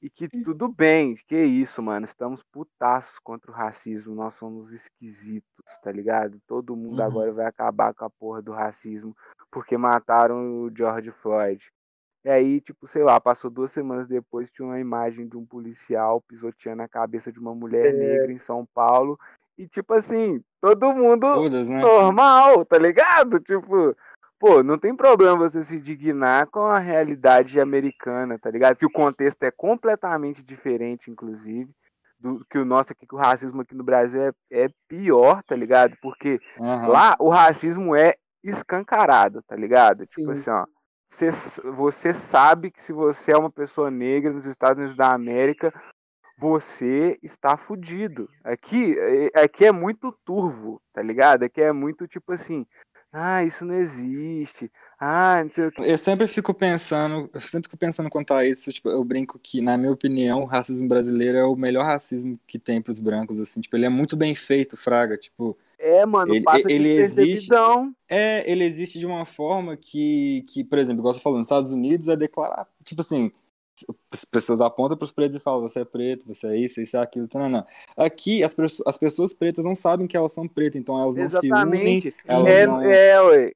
e 0.02 0.10
que 0.10 0.30
tudo 0.30 0.70
bem, 0.70 1.16
que 1.28 1.38
isso, 1.38 1.82
mano, 1.82 2.06
estamos 2.06 2.42
putaços 2.42 3.20
contra 3.20 3.52
o 3.52 3.54
racismo, 3.54 4.16
nós 4.16 4.34
somos 4.36 4.72
esquisitos, 4.72 5.78
tá 5.84 5.92
ligado? 5.92 6.40
Todo 6.48 6.76
mundo 6.76 7.00
Uhum. 7.02 7.06
agora 7.06 7.32
vai 7.34 7.46
acabar 7.46 7.94
com 7.94 8.06
a 8.06 8.10
porra 8.10 8.42
do 8.42 8.52
racismo, 8.52 9.16
porque 9.52 9.78
mataram 9.78 10.64
o 10.64 10.72
George 10.76 11.12
Floyd. 11.12 11.70
E 12.24 12.30
aí, 12.30 12.62
tipo, 12.62 12.88
sei 12.88 13.04
lá, 13.04 13.20
passou 13.20 13.50
duas 13.50 13.72
semanas 13.72 14.08
depois, 14.08 14.50
tinha 14.52 14.66
uma 14.68 14.80
imagem 14.80 15.28
de 15.28 15.38
um 15.38 15.46
policial 15.46 16.22
pisoteando 16.22 16.82
a 16.82 16.88
cabeça 16.88 17.32
de 17.32 17.40
uma 17.40 17.56
mulher 17.56 17.88
É. 17.88 17.94
negra 17.94 18.32
em 18.32 18.38
São 18.38 18.66
Paulo, 18.74 19.18
e 19.58 19.68
tipo 19.68 19.94
assim, 19.94 20.42
todo 20.62 20.94
mundo 20.94 21.28
Todas, 21.34 21.70
né? 21.70 21.82
normal, 21.82 22.66
tá 22.66 22.78
ligado? 22.78 23.40
Tipo, 23.40 23.96
pô, 24.40 24.64
não 24.64 24.78
tem 24.80 24.96
problema 24.96 25.36
você 25.38 25.62
se 25.64 25.80
dignar 25.80 26.48
com 26.48 26.62
a 26.62 26.80
realidade 26.80 27.60
americana, 27.60 28.40
tá 28.40 28.50
ligado? 28.50 28.78
Que 28.78 28.86
o 28.86 28.92
contexto 28.92 29.44
é 29.44 29.52
completamente 29.52 30.42
diferente, 30.42 31.12
inclusive, 31.12 31.70
do 32.20 32.46
que 32.50 32.58
o 32.58 32.66
nosso 32.66 32.94
aqui, 32.94 33.06
que 33.06 33.16
o 33.16 33.18
racismo 33.18 33.62
aqui 33.62 33.76
no 33.76 33.84
Brasil 33.84 34.22
é, 34.22 34.32
é 34.52 34.70
pior, 34.88 35.44
tá 35.44 35.56
ligado? 35.56 35.98
Porque 36.02 36.40
Aham. 36.60 36.88
lá 36.88 37.16
o 37.20 37.30
racismo 37.30 37.96
é 37.96 38.16
escancarado, 38.44 39.42
tá 39.44 39.56
ligado? 39.56 40.06
Tipo 40.06 40.34
Sim. 40.34 40.40
assim, 40.42 40.50
ó. 40.50 40.66
Você, 41.12 41.32
você 41.76 42.14
sabe 42.14 42.70
que 42.72 42.82
se 42.82 42.94
você 42.94 43.32
é 43.32 43.38
uma 43.38 43.50
pessoa 43.50 43.90
negra 43.90 44.32
nos 44.32 44.46
Estados 44.46 44.78
Unidos 44.78 44.96
da 44.96 45.12
América, 45.12 45.74
você 46.38 47.20
está 47.22 47.58
fudido. 47.58 48.30
Aqui, 48.44 48.96
é- 48.98 49.44
aqui 49.44 49.66
é 49.66 49.72
muito 49.72 50.16
turvo, 50.24 50.82
tá 50.94 51.02
ligado? 51.02 51.44
Aqui 51.44 51.62
é 51.62 51.74
muito 51.74 52.08
tipo 52.08 52.32
assim, 52.32 52.66
Ah, 53.12 53.44
isso 53.44 53.66
não 53.66 53.74
existe. 53.74 54.72
Ah, 55.00 55.44
não 55.44 55.50
sei 55.50 55.66
o 55.68 55.72
que. 55.72 55.82
Eu 55.82 55.98
sempre 55.98 56.28
fico 56.28 56.54
pensando, 56.54 57.30
eu 57.34 57.42
sempre 57.42 57.68
fico 57.68 57.78
pensando 57.78 58.10
quanto 58.10 58.34
a 58.34 58.46
isso, 58.46 58.72
tipo, 58.72 58.90
eu 58.90 59.04
brinco 59.04 59.40
que, 59.40 59.62
na 59.62 59.78
minha 59.78 59.92
opinião, 59.92 60.42
o 60.42 60.46
racismo 60.46 60.88
brasileiro 60.88 61.38
é 61.38 61.44
o 61.44 61.56
melhor 61.56 61.86
racismo 61.86 62.40
que 62.46 62.60
tem 62.60 62.82
pros 62.82 63.00
brancos, 63.00 63.40
assim, 63.40 63.62
tipo, 63.62 63.76
ele 63.76 63.86
é 63.86 63.90
muito 63.90 64.16
bem 64.16 64.36
feito, 64.36 64.78
fraga, 64.78 65.18
tipo, 65.18 65.58
É, 65.80 66.06
mano, 66.06 66.36
Ele- 66.36 66.44
passa 66.44 66.72
ele 66.72 66.90
existe- 66.90 67.52
é, 68.08 68.52
ele 68.52 68.64
existe 68.64 69.00
de 69.00 69.08
uma 69.08 69.26
forma 69.26 69.76
que, 69.76 70.44
que, 70.50 70.64
por 70.64 70.78
exemplo, 70.78 71.02
igual 71.02 71.14
você 71.14 71.20
falou, 71.22 71.40
nos 71.40 71.48
Estados 71.48 71.72
Unidos 71.74 72.08
é 72.10 72.16
declarar, 72.16 72.68
tipo 72.84 73.02
assim, 73.02 73.32
as 74.12 74.26
pessoas 74.26 74.62
apontam 74.62 74.98
pros 74.98 75.12
pretos 75.12 75.38
e 75.38 75.44
falam, 75.44 75.62
você 75.62 75.80
é 75.82 75.86
preto, 75.86 76.28
você 76.28 76.48
é 76.48 76.56
isso, 76.58 76.82
isso 76.82 76.98
é 76.98 77.02
aquilo, 77.02 77.28
não, 77.34 77.50
não. 77.50 77.66
Aqui, 77.98 78.44
as, 78.44 78.56
as 78.86 78.98
pessoas 78.98 79.34
pretas 79.34 79.66
não 79.66 79.76
sabem 79.76 80.08
que 80.08 80.18
elas 80.18 80.32
são 80.34 80.48
pretas, 80.48 80.80
então 80.80 81.02
elas 81.02 81.16
não 81.16 81.30
se 81.30 81.52
unem, 81.52 81.98
Exatamente. 81.98 82.16
elas 82.26 82.54
É, 82.54 82.68
não... 82.68 82.82
é, 82.82 83.22
ué. 83.22 83.52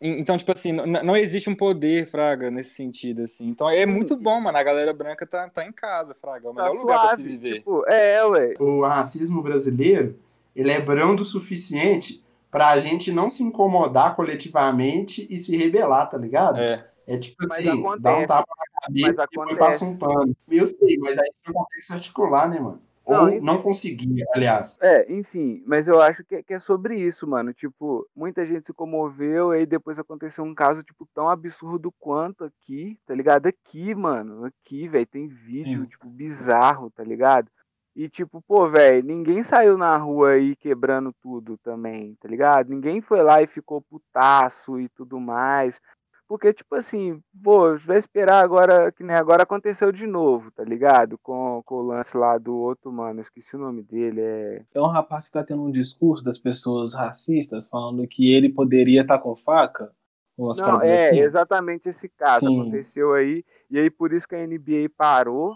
Então, 0.00 0.36
tipo 0.36 0.52
assim, 0.52 0.72
n- 0.72 1.02
não 1.02 1.16
existe 1.16 1.48
um 1.48 1.54
poder, 1.54 2.06
Fraga, 2.10 2.50
nesse 2.50 2.74
sentido, 2.74 3.22
assim. 3.22 3.46
Então 3.48 3.70
é 3.70 3.86
muito 3.86 4.16
bom, 4.16 4.38
mano. 4.40 4.58
A 4.58 4.62
galera 4.62 4.92
branca 4.92 5.26
tá, 5.26 5.48
tá 5.48 5.64
em 5.66 5.72
casa, 5.72 6.14
Fraga. 6.20 6.48
É 6.48 6.50
o 6.50 6.54
Tá 6.54 6.64
melhor 6.64 6.80
lugar 6.80 7.00
pra 7.00 7.08
se 7.10 7.16
suave. 7.16 7.28
viver. 7.30 7.54
Tipo, 7.54 7.84
é, 7.88 8.24
ué. 8.26 8.54
O 8.58 8.82
racismo 8.82 9.40
brasileiro, 9.40 10.18
ele 10.54 10.70
é 10.70 10.80
brando 10.80 11.22
o 11.22 11.24
suficiente 11.24 12.22
pra 12.50 12.78
gente 12.80 13.10
não 13.10 13.30
se 13.30 13.42
incomodar 13.42 14.14
coletivamente 14.14 15.26
e 15.30 15.38
se 15.40 15.56
rebelar, 15.56 16.10
tá 16.10 16.18
ligado? 16.18 16.60
É. 16.60 16.86
É 17.06 17.18
tipo 17.18 17.36
Mas 17.48 17.58
assim, 17.58 17.64
dá 17.64 17.74
um 17.76 17.86
acontece. 17.88 18.26
tapa 18.26 18.54
na 18.58 18.80
cabeça 18.80 19.08
e 19.08 19.12
depois 19.12 19.18
acontece. 19.18 19.58
passa 19.58 19.84
um 19.84 19.98
pano. 19.98 20.36
Eu 20.50 20.66
sei, 20.66 20.98
mas 20.98 21.18
aí 21.18 21.30
você 21.30 21.52
não 21.52 21.54
consegue 21.54 21.82
se 21.82 21.92
articular, 21.92 22.48
né, 22.48 22.58
mano? 22.60 22.80
Não, 23.06 23.22
Ou 23.24 23.28
então- 23.28 23.44
não 23.44 23.60
conseguia, 23.62 24.24
aliás. 24.34 24.78
É, 24.80 25.12
enfim, 25.12 25.62
mas 25.66 25.86
eu 25.86 26.00
acho 26.00 26.24
que, 26.24 26.36
é- 26.36 26.42
que 26.42 26.54
é 26.54 26.58
sobre 26.58 26.98
isso, 26.98 27.26
mano. 27.28 27.52
Tipo, 27.52 28.08
muita 28.16 28.46
gente 28.46 28.64
se 28.66 28.72
comoveu, 28.72 29.50
aí 29.50 29.66
depois 29.66 29.98
aconteceu 29.98 30.42
um 30.42 30.54
caso, 30.54 30.82
tipo, 30.82 31.06
tão 31.14 31.28
absurdo 31.28 31.92
quanto 32.00 32.44
aqui, 32.44 32.98
tá 33.04 33.14
ligado? 33.14 33.46
Aqui, 33.46 33.94
mano, 33.94 34.46
aqui, 34.46 34.88
velho, 34.88 35.06
tem 35.06 35.28
vídeo, 35.28 35.82
Sim. 35.82 35.86
tipo, 35.88 36.08
bizarro, 36.08 36.90
tá 36.90 37.04
ligado? 37.04 37.50
E, 37.94 38.08
tipo, 38.08 38.40
pô, 38.48 38.68
velho, 38.70 39.06
ninguém 39.06 39.42
saiu 39.44 39.76
na 39.76 39.94
rua 39.98 40.30
aí 40.30 40.56
quebrando 40.56 41.12
tudo 41.22 41.58
também, 41.58 42.14
tá 42.18 42.26
ligado? 42.26 42.70
Ninguém 42.70 43.02
foi 43.02 43.22
lá 43.22 43.42
e 43.42 43.46
ficou 43.46 43.82
putaço 43.82 44.80
e 44.80 44.88
tudo 44.88 45.20
mais. 45.20 45.78
Porque, 46.26 46.54
tipo 46.54 46.74
assim, 46.74 47.20
pô, 47.42 47.76
vai 47.78 47.98
esperar 47.98 48.42
agora, 48.42 48.90
que 48.90 49.04
nem 49.04 49.14
agora 49.14 49.42
aconteceu 49.42 49.92
de 49.92 50.06
novo, 50.06 50.50
tá 50.50 50.64
ligado? 50.64 51.18
Com, 51.18 51.62
com 51.64 51.74
o 51.76 51.82
lance 51.82 52.16
lá 52.16 52.38
do 52.38 52.56
outro 52.56 52.90
mano, 52.90 53.20
esqueci 53.20 53.54
o 53.54 53.58
nome 53.58 53.82
dele, 53.82 54.20
é. 54.22 54.62
É 54.74 54.80
um 54.80 54.86
rapaz 54.86 55.26
que 55.26 55.32
tá 55.32 55.44
tendo 55.44 55.62
um 55.62 55.70
discurso 55.70 56.24
das 56.24 56.38
pessoas 56.38 56.94
racistas 56.94 57.68
falando 57.68 58.06
que 58.08 58.32
ele 58.32 58.48
poderia 58.48 59.02
estar 59.02 59.18
com 59.18 59.36
faca. 59.36 59.92
Ou 60.36 60.50
as 60.50 60.58
Não, 60.58 60.80
é 60.80 60.94
assim. 60.94 61.20
exatamente 61.20 61.88
esse 61.90 62.08
caso. 62.08 62.46
Sim. 62.48 62.60
Aconteceu 62.60 63.12
aí, 63.12 63.44
e 63.70 63.78
aí 63.78 63.90
por 63.90 64.12
isso 64.12 64.26
que 64.26 64.34
a 64.34 64.46
NBA 64.46 64.88
parou, 64.96 65.50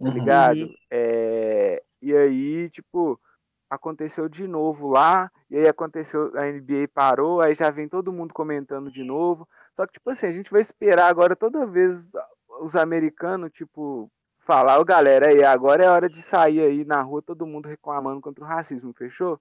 tá 0.00 0.08
Uhum. 0.08 0.10
ligado? 0.10 0.70
É, 0.90 1.82
e 2.00 2.16
aí, 2.16 2.70
tipo, 2.70 3.20
aconteceu 3.70 4.28
de 4.28 4.48
novo 4.48 4.88
lá, 4.88 5.30
e 5.50 5.56
aí 5.56 5.68
aconteceu, 5.68 6.32
a 6.36 6.46
NBA 6.50 6.88
parou, 6.92 7.40
aí 7.40 7.54
já 7.54 7.70
vem 7.70 7.88
todo 7.88 8.12
mundo 8.12 8.32
comentando 8.32 8.90
de 8.90 9.04
novo. 9.04 9.46
Só 9.78 9.86
que, 9.86 9.92
tipo 9.92 10.10
assim, 10.10 10.26
a 10.26 10.32
gente 10.32 10.50
vai 10.50 10.60
esperar 10.60 11.06
agora 11.06 11.36
toda 11.36 11.64
vez 11.64 12.08
os 12.62 12.74
americanos, 12.74 13.52
tipo, 13.52 14.10
falar, 14.40 14.80
ô 14.80 14.84
galera, 14.84 15.28
aí, 15.28 15.44
agora 15.44 15.84
é 15.84 15.88
hora 15.88 16.08
de 16.08 16.20
sair 16.20 16.60
aí 16.60 16.84
na 16.84 17.00
rua, 17.00 17.22
todo 17.22 17.46
mundo 17.46 17.68
reclamando 17.68 18.20
contra 18.20 18.42
o 18.42 18.46
racismo, 18.46 18.92
fechou? 18.92 19.38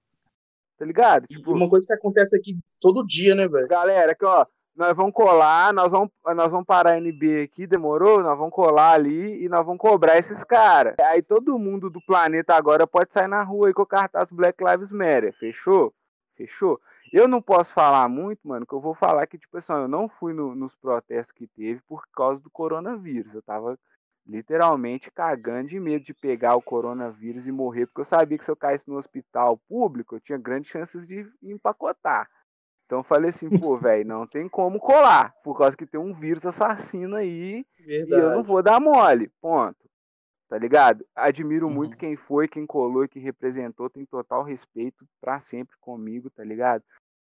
Tá 0.78 0.86
ligado? 0.86 1.26
Tipo, 1.26 1.54
uma 1.54 1.68
coisa 1.68 1.88
que 1.88 1.94
acontece 1.94 2.38
aqui 2.38 2.60
todo 2.80 3.04
dia, 3.04 3.34
né, 3.34 3.48
velho? 3.48 3.68
galera, 3.68 4.12
aqui, 4.12 4.24
ó, 4.26 4.46
nós 4.76 4.96
vamos 4.96 5.12
colar, 5.12 5.74
nós 5.74 5.92
vamos, 5.92 6.12
nós 6.24 6.52
vamos 6.52 6.68
parar 6.68 6.92
a 6.92 6.98
NB 6.98 7.42
aqui, 7.42 7.66
demorou? 7.66 8.22
Nós 8.22 8.38
vamos 8.38 8.54
colar 8.54 8.92
ali 8.92 9.44
e 9.44 9.50
nós 9.50 9.66
vamos 9.66 9.82
cobrar 9.82 10.20
esses 10.20 10.44
caras. 10.44 10.94
Aí 11.02 11.24
todo 11.24 11.58
mundo 11.58 11.90
do 11.90 12.00
planeta 12.06 12.54
agora 12.54 12.86
pode 12.86 13.12
sair 13.12 13.28
na 13.28 13.42
rua 13.42 13.70
aí 13.70 13.74
com 13.74 13.82
o 13.82 13.88
cartaz 13.88 14.32
Black 14.32 14.64
Lives 14.64 14.92
Matter, 14.92 15.34
fechou? 15.34 15.92
Fechou? 16.36 16.80
Eu 17.12 17.28
não 17.28 17.42
posso 17.42 17.74
falar 17.74 18.08
muito, 18.10 18.48
mano, 18.48 18.66
que 18.66 18.74
eu 18.74 18.82
vou 18.82 18.94
falar 18.94 19.26
que, 19.28 19.38
tipo 19.38 19.58
assim, 19.58 19.74
eu 19.74 19.88
não 19.88 20.10
fui 20.10 20.34
no- 20.34 20.56
nos 20.56 20.76
protestos 20.76 21.32
que 21.32 21.48
teve 21.48 21.82
por 21.88 22.06
causa 22.14 22.42
do 22.42 22.50
coronavírus. 22.50 23.34
Eu 23.34 23.42
tava 23.42 23.80
literalmente 24.26 25.10
cagando 25.12 25.70
de 25.70 25.80
medo 25.80 26.04
de 26.04 26.14
pegar 26.14 26.56
o 26.56 26.62
coronavírus 26.62 27.48
e 27.48 27.52
morrer, 27.52 27.86
porque 27.88 28.02
eu 28.02 28.06
sabia 28.06 28.38
que 28.38 28.44
se 28.44 28.52
eu 28.52 28.56
caísse 28.58 28.90
no 28.90 28.98
hospital 28.98 29.58
público, 29.70 30.16
eu 30.16 30.20
tinha 30.20 30.38
grandes 30.38 30.70
chances 30.70 31.08
de 31.08 31.26
empacotar. 31.42 32.30
Então 32.86 33.00
eu 33.00 33.04
falei 33.04 33.30
assim, 33.30 33.52
pô, 33.52 33.78
velho, 33.80 34.08
não 34.08 34.28
tem 34.28 34.50
como 34.50 34.80
colar, 34.80 35.34
por 35.44 35.58
causa 35.58 35.78
que 35.78 35.86
tem 35.88 36.00
um 36.00 36.14
vírus 36.14 36.46
assassino 36.46 37.16
aí 37.16 37.66
e 38.10 38.18
eu 38.18 38.32
não 38.32 38.44
Verdade. 38.44 38.44
vou 38.44 38.62
dar 38.64 38.80
mole, 38.82 39.30
ponto. 39.42 39.78
Tá 40.50 40.58
ligado? 40.58 41.06
Admiro 41.14 41.68
Uhum. 41.68 41.74
muito 41.74 41.98
quem 41.98 42.16
foi, 42.16 42.48
quem 42.48 42.66
colou 42.66 43.04
e 43.04 43.10
quem 43.10 43.22
representou, 43.22 43.90
tem 43.90 44.06
total 44.06 44.44
respeito 44.44 45.06
pra 45.20 45.40
sempre 45.40 45.76
comigo, 45.80 46.30
tá 46.30 46.44
ligado? 46.44 46.84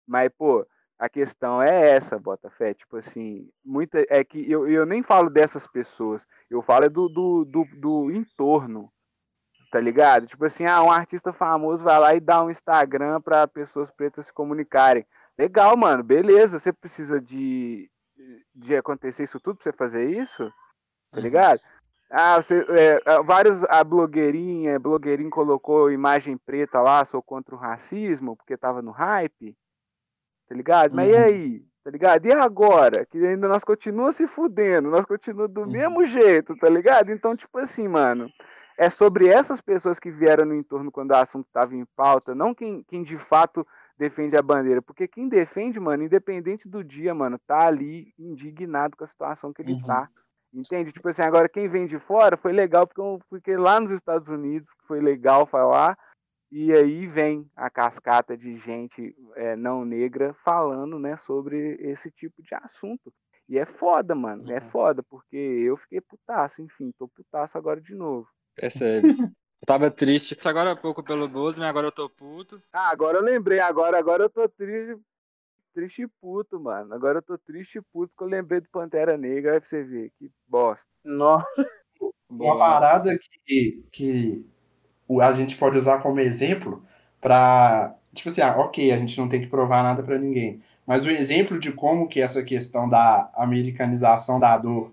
Mas, 0.08 0.32
pô, 0.38 0.66
a 0.98 1.10
questão 1.10 1.62
é 1.62 1.92
essa, 1.92 2.18
Botafé, 2.18 2.74
tipo 2.74 2.98
assim, 2.98 3.50
muita, 3.64 4.06
é 4.10 4.24
que 4.24 4.50
eu, 4.50 4.68
eu 4.68 4.86
nem 4.86 5.04
falo 5.04 5.30
dessas 5.30 5.68
pessoas, 5.68 6.26
eu 6.50 6.62
falo 6.62 6.86
é 6.86 6.90
do, 6.90 7.10
do, 7.10 7.46
do, 7.46 7.66
do 7.78 8.12
entorno, 8.12 8.92
tá 9.70 9.80
ligado? 9.80 10.26
Tipo 10.28 10.46
assim, 10.46 10.66
ah, 10.66 10.82
um 10.82 10.92
artista 10.92 11.34
famoso 11.34 11.84
vai 11.84 12.00
lá 12.00 12.16
e 12.16 12.20
dá 12.20 12.44
um 12.44 12.50
Instagram 12.50 13.22
pra 13.22 13.48
pessoas 13.48 13.92
pretas 13.92 14.28
se 14.28 14.34
comunicarem. 14.34 15.06
Legal, 15.38 15.76
mano, 15.78 16.04
beleza, 16.04 16.60
você 16.60 16.72
precisa 16.72 17.22
de, 17.22 17.90
de 18.56 18.76
acontecer 18.76 19.24
isso 19.24 19.40
tudo 19.40 19.58
pra 19.58 19.64
você 19.64 19.74
fazer 19.74 20.10
isso? 20.10 20.52
Tá 21.12 21.20
ligado? 21.20 21.62
Ah, 22.10 22.42
você, 22.42 22.66
é, 22.70 23.02
ah, 23.06 23.22
vários, 23.22 23.64
a 23.66 23.84
blogueirinha, 23.84 24.80
blogueirinho 24.80 25.30
colocou 25.30 25.92
imagem 25.92 26.38
preta 26.38 26.82
lá, 26.82 27.06
sou 27.06 27.22
contra 27.22 27.54
o 27.54 27.58
racismo, 27.58 28.36
porque 28.36 28.58
tava 28.58 28.82
no 28.82 28.92
hype, 28.92 29.56
tá 30.48 30.56
ligado? 30.56 30.96
Mas 30.96 31.12
e 31.12 31.16
Uhum. 31.16 31.24
aí? 31.24 31.66
Tá 31.84 31.92
ligado? 31.92 32.26
E 32.26 32.32
agora? 32.32 33.06
Que 33.06 33.18
ainda 33.20 33.48
nós 33.48 33.64
continuamos 33.64 34.16
se 34.16 34.28
fudendo, 34.28 34.90
nós 34.90 35.06
continuamos 35.06 35.54
do 35.54 35.62
Uhum. 35.66 35.72
mesmo 35.72 36.06
jeito, 36.06 36.56
tá 36.58 36.68
ligado? 36.70 37.12
Então, 37.12 37.36
tipo 37.36 37.58
assim, 37.60 37.88
mano, 37.88 38.30
é 38.78 38.90
sobre 38.90 39.28
essas 39.28 39.62
pessoas 39.62 40.00
que 40.00 40.12
vieram 40.12 40.46
no 40.46 40.56
entorno 40.56 40.92
quando 40.92 41.12
o 41.12 41.16
assunto 41.16 41.48
tava 41.54 41.76
em 41.76 41.86
pauta, 41.96 42.34
não 42.34 42.54
quem, 42.56 42.84
quem 42.84 43.04
de 43.04 43.18
fato 43.18 43.66
defende 43.98 44.36
a 44.36 44.42
bandeira, 44.42 44.82
porque 44.82 45.08
quem 45.08 45.28
defende, 45.30 45.80
mano, 45.80 46.04
independente 46.04 46.68
do 46.68 46.84
dia, 46.84 47.14
mano, 47.14 47.38
tá 47.46 47.68
ali 47.68 48.14
indignado 48.18 48.96
com 48.98 49.04
a 49.04 49.08
situação 49.08 49.54
que 49.54 49.62
ele 49.62 49.74
Uhum. 49.74 49.86
tá. 49.86 50.10
Entende? 50.54 50.92
Tipo 50.92 51.10
assim, 51.10 51.22
agora 51.22 51.48
quem 51.48 51.68
vem 51.70 51.86
de 51.86 52.00
fora 52.00 52.36
foi 52.36 52.52
legal 52.52 52.88
porque 52.88 53.02
eu 53.02 53.20
fiquei 53.34 53.56
lá 53.56 53.80
nos 53.80 53.92
Estados 53.92 54.30
Unidos, 54.30 54.74
que 54.74 54.88
foi 54.88 55.00
legal 55.00 55.46
falar, 55.46 55.98
e 56.52 56.74
aí 56.74 57.06
vem 57.06 57.50
a 57.56 57.70
cascata 57.70 58.36
de 58.36 58.58
gente 58.58 59.16
é, 59.36 59.56
não 59.56 59.86
negra 59.86 60.34
falando, 60.44 60.98
né, 60.98 61.16
sobre 61.18 61.76
esse 61.80 62.10
tipo 62.12 62.42
de 62.42 62.56
assunto. 62.56 63.14
E 63.48 63.58
é 63.58 63.66
foda, 63.66 64.16
mano, 64.16 64.52
é 64.52 64.60
Uhum. 64.60 64.70
foda, 64.70 65.04
porque 65.04 65.36
eu 65.38 65.78
fiquei 65.78 66.02
putaço, 66.02 66.62
enfim, 66.62 66.92
tô 66.98 67.08
putaço 67.08 67.58
agora 67.58 67.80
de 67.80 67.94
novo. 67.94 68.28
Percebe? 68.56 69.08
Eu 69.62 69.66
tava 69.66 69.92
triste 69.92 70.38
agora 70.48 70.72
há 70.72 70.76
pouco 70.76 71.04
pelo 71.04 71.28
Bozo, 71.28 71.60
mas 71.60 71.70
agora 71.70 71.88
eu 71.88 71.92
tô 71.92 72.10
puto. 72.10 72.62
Ah, 72.72 72.90
agora 72.92 73.18
eu 73.18 73.22
lembrei, 73.22 73.60
agora, 73.60 74.00
agora 74.00 74.24
eu 74.24 74.30
tô 74.30 74.48
triste, 74.48 74.98
triste 75.74 76.04
e 76.04 76.08
puto, 76.08 76.60
mano. 76.60 76.94
Agora 76.94 77.20
eu 77.20 77.22
tô 77.24 77.38
triste 77.38 77.78
e 77.80 77.82
puto 77.82 78.12
porque 78.16 78.24
eu 78.24 78.38
lembrei 78.38 78.62
do 78.62 78.70
Pantera 78.70 79.18
Negra, 79.18 79.54
aí 79.54 79.60
pra 79.60 79.70
você 79.70 79.84
ver, 79.84 80.12
que 80.18 80.32
bosta. 80.48 80.88
Nossa, 81.04 81.48
Uma 82.30 82.58
parada 82.58 83.18
que, 83.46 83.84
que 83.92 84.46
a 85.22 85.34
gente 85.34 85.58
pode 85.58 85.78
usar 85.78 86.02
como 86.02 86.20
exemplo 86.20 86.84
para 87.20 87.96
tipo 88.14 88.30
assim, 88.30 88.42
ah, 88.42 88.58
ok, 88.58 88.92
a 88.92 88.98
gente 88.98 89.18
não 89.20 89.30
tem 89.30 89.42
que 89.42 89.48
provar 89.48 89.84
nada 89.84 90.02
para 90.04 90.18
ninguém, 90.18 90.62
mas 90.86 91.06
o 91.06 91.10
exemplo 91.10 91.60
de 91.60 91.72
como 91.72 92.08
que 92.08 92.22
essa 92.22 92.44
questão 92.44 92.90
da 92.90 93.30
americanização 93.36 94.40
da 94.40 94.58
dor, 94.58 94.92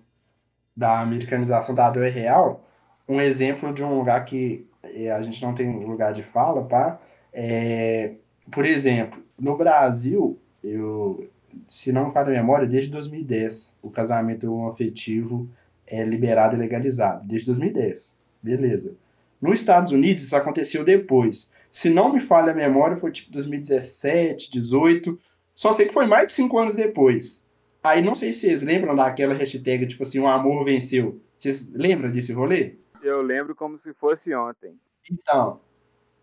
da 0.75 0.99
americanização 1.01 1.75
da 1.75 1.89
dor 1.89 2.05
é 2.05 2.09
real, 2.09 2.65
um 3.07 3.21
exemplo 3.21 3.73
de 3.73 3.83
um 3.83 3.97
lugar 3.97 4.25
que 4.25 4.67
eh, 4.83 5.11
a 5.11 5.21
gente 5.21 5.41
não 5.43 5.55
tem 5.55 5.83
lugar 5.85 6.13
de 6.13 6.23
fala, 6.23 6.63
pá, 6.65 6.99
é, 7.33 8.15
por 8.51 8.65
exemplo, 8.65 9.23
no 9.39 9.57
Brasil, 9.57 10.39
eu, 10.67 11.29
se 11.67 11.91
não 11.91 12.07
me 12.07 12.13
falha 12.13 12.29
a 12.29 12.41
memória, 12.41 12.67
desde 12.67 12.91
2010, 12.91 13.77
o 13.81 13.89
casamento 13.89 14.51
homoafetivo 14.51 15.49
é 15.85 16.03
liberado 16.03 16.55
e 16.55 16.59
legalizado, 16.59 17.27
desde 17.27 17.47
2010. 17.47 18.17
Beleza. 18.41 18.95
Nos 19.41 19.59
Estados 19.59 19.91
Unidos, 19.91 20.23
isso 20.23 20.35
aconteceu 20.35 20.83
depois. 20.83 21.51
Se 21.71 21.89
não 21.89 22.11
me 22.11 22.19
falha 22.19 22.51
a 22.51 22.55
memória, 22.55 22.97
foi 22.97 23.11
tipo 23.11 23.31
2017, 23.31 24.51
18. 24.51 25.19
Só 25.55 25.73
sei 25.73 25.85
que 25.87 25.93
foi 25.93 26.05
mais 26.05 26.27
de 26.27 26.33
cinco 26.33 26.57
anos 26.57 26.75
depois. 26.75 27.45
Aí 27.83 28.01
não 28.01 28.15
sei 28.15 28.33
se 28.33 28.41
vocês 28.41 28.61
lembram 28.61 28.95
daquela 28.95 29.35
hashtag, 29.35 29.85
tipo 29.87 30.03
assim, 30.03 30.19
o 30.19 30.27
amor 30.27 30.65
venceu. 30.65 31.21
Vocês 31.37 31.69
lembram 31.71 32.11
desse 32.11 32.33
rolê? 32.33 32.75
Eu 33.01 33.21
lembro 33.21 33.55
como 33.55 33.77
se 33.77 33.93
fosse 33.93 34.33
ontem. 34.33 34.73
Então, 35.09 35.61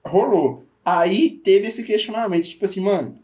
rolou. 0.05 0.64
Aí 0.84 1.30
teve 1.30 1.68
esse 1.68 1.82
questionamento, 1.82 2.45
tipo 2.45 2.64
assim, 2.64 2.80
mano, 2.80 3.18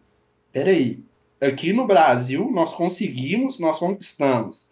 peraí, 0.53 1.05
aqui 1.41 1.73
no 1.73 1.87
Brasil, 1.87 2.51
nós 2.51 2.73
conseguimos, 2.73 3.59
nós 3.59 3.79
conquistamos 3.79 4.71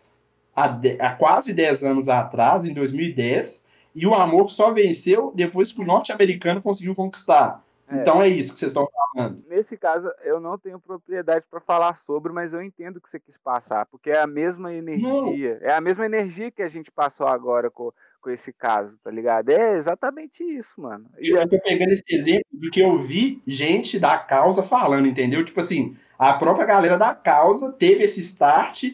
há, 0.54 0.68
de- 0.68 1.00
há 1.00 1.14
quase 1.14 1.52
10 1.52 1.84
anos 1.84 2.08
atrás, 2.08 2.64
em 2.64 2.74
2010, 2.74 3.64
e 3.94 4.06
o 4.06 4.14
amor 4.14 4.50
só 4.50 4.72
venceu 4.72 5.32
depois 5.34 5.72
que 5.72 5.80
o 5.80 5.84
norte-americano 5.84 6.62
conseguiu 6.62 6.94
conquistar. 6.94 7.64
É. 7.90 8.02
Então 8.02 8.20
é 8.20 8.28
isso 8.28 8.52
que 8.52 8.58
vocês 8.58 8.70
estão 8.70 8.86
falando. 8.92 9.42
Nesse 9.48 9.76
caso, 9.76 10.10
eu 10.22 10.38
não 10.38 10.58
tenho 10.58 10.78
propriedade 10.78 11.46
para 11.50 11.58
falar 11.58 11.94
sobre, 11.96 12.32
mas 12.32 12.52
eu 12.52 12.62
entendo 12.62 12.98
o 12.98 13.00
que 13.00 13.10
você 13.10 13.18
quis 13.18 13.38
passar, 13.38 13.86
porque 13.86 14.10
é 14.10 14.20
a 14.20 14.26
mesma 14.26 14.74
energia, 14.74 15.58
é 15.62 15.72
a 15.72 15.80
mesma 15.80 16.04
energia 16.04 16.50
que 16.50 16.62
a 16.62 16.68
gente 16.68 16.90
passou 16.90 17.26
agora 17.26 17.70
com, 17.70 17.90
com 18.20 18.30
esse 18.30 18.52
caso, 18.52 18.98
tá 19.00 19.10
ligado? 19.10 19.50
É 19.50 19.76
exatamente 19.76 20.42
isso, 20.44 20.80
mano. 20.80 21.10
E 21.20 21.30
Eu 21.36 21.48
tô 21.48 21.60
pegando 21.60 21.92
esse 21.92 22.04
exemplo 22.10 22.44
do 22.52 22.70
que 22.70 22.80
eu 22.80 23.06
vi 23.06 23.42
gente 23.46 23.98
da 23.98 24.16
causa 24.18 24.62
falando, 24.62 25.06
entendeu? 25.08 25.44
Tipo 25.44 25.60
assim, 25.60 25.96
a 26.18 26.34
própria 26.34 26.66
galera 26.66 26.96
da 26.98 27.14
causa 27.14 27.72
teve 27.72 28.04
esse 28.04 28.20
start 28.20 28.84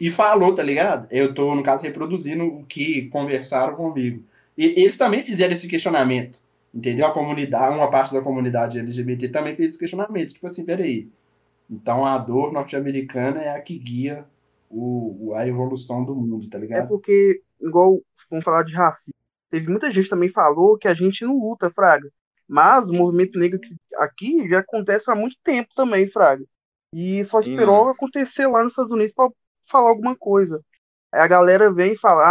e 0.00 0.10
falou, 0.10 0.54
tá 0.54 0.62
ligado? 0.62 1.06
Eu 1.10 1.34
tô, 1.34 1.54
no 1.54 1.62
caso, 1.62 1.82
reproduzindo 1.84 2.44
o 2.44 2.64
que 2.64 3.08
conversaram 3.10 3.74
comigo. 3.76 4.24
E 4.56 4.66
eles 4.80 4.96
também 4.96 5.24
fizeram 5.24 5.52
esse 5.54 5.68
questionamento, 5.68 6.40
entendeu? 6.74 7.06
A 7.06 7.12
comunidade, 7.14 7.76
uma 7.76 7.90
parte 7.90 8.12
da 8.12 8.20
comunidade 8.22 8.78
LGBT 8.78 9.28
também 9.28 9.54
fez 9.56 9.70
esse 9.70 9.78
questionamento. 9.78 10.32
Tipo 10.32 10.46
assim, 10.46 10.64
peraí. 10.64 11.08
Então 11.70 12.06
a 12.06 12.18
dor 12.18 12.52
norte-americana 12.52 13.42
é 13.42 13.50
a 13.56 13.60
que 13.62 13.78
guia 13.78 14.26
o, 14.70 15.32
a 15.36 15.46
evolução 15.48 16.04
do 16.04 16.14
mundo, 16.16 16.48
tá 16.50 16.58
É 16.70 16.82
ligado? 16.82 16.90
porque, 16.90 17.42
igual 17.60 18.00
vamos 18.30 18.44
falar 18.44 18.62
de 18.64 18.74
racismo, 18.74 19.14
teve 19.50 19.68
muita 19.70 19.92
gente 19.92 20.08
também 20.08 20.28
falou 20.28 20.76
que 20.78 20.88
a 20.88 20.94
gente 20.94 21.24
não 21.24 21.38
luta, 21.38 21.70
Fraga. 21.70 22.08
Mas 22.46 22.88
o 22.88 22.94
movimento 22.94 23.38
negro 23.38 23.58
aqui- 23.58 23.76
aqui 23.96 24.48
já 24.48 24.60
acontece 24.60 25.10
há 25.10 25.14
muito 25.14 25.36
tempo 25.42 25.68
também, 25.74 26.06
Fraga. 26.06 26.44
E 26.94 27.22
só 27.24 27.40
esperou 27.40 27.78
mano. 27.78 27.90
acontecer 27.90 28.46
lá 28.46 28.62
nos 28.62 28.72
Estados 28.72 28.92
Unidos 28.92 29.12
pra 29.12 29.28
falar 29.68 29.90
alguma 29.90 30.16
coisa. 30.16 30.62
Aí 31.12 31.20
a 31.20 31.26
galera 31.26 31.72
vem 31.72 31.92
e 31.92 31.98
fala: 31.98 32.22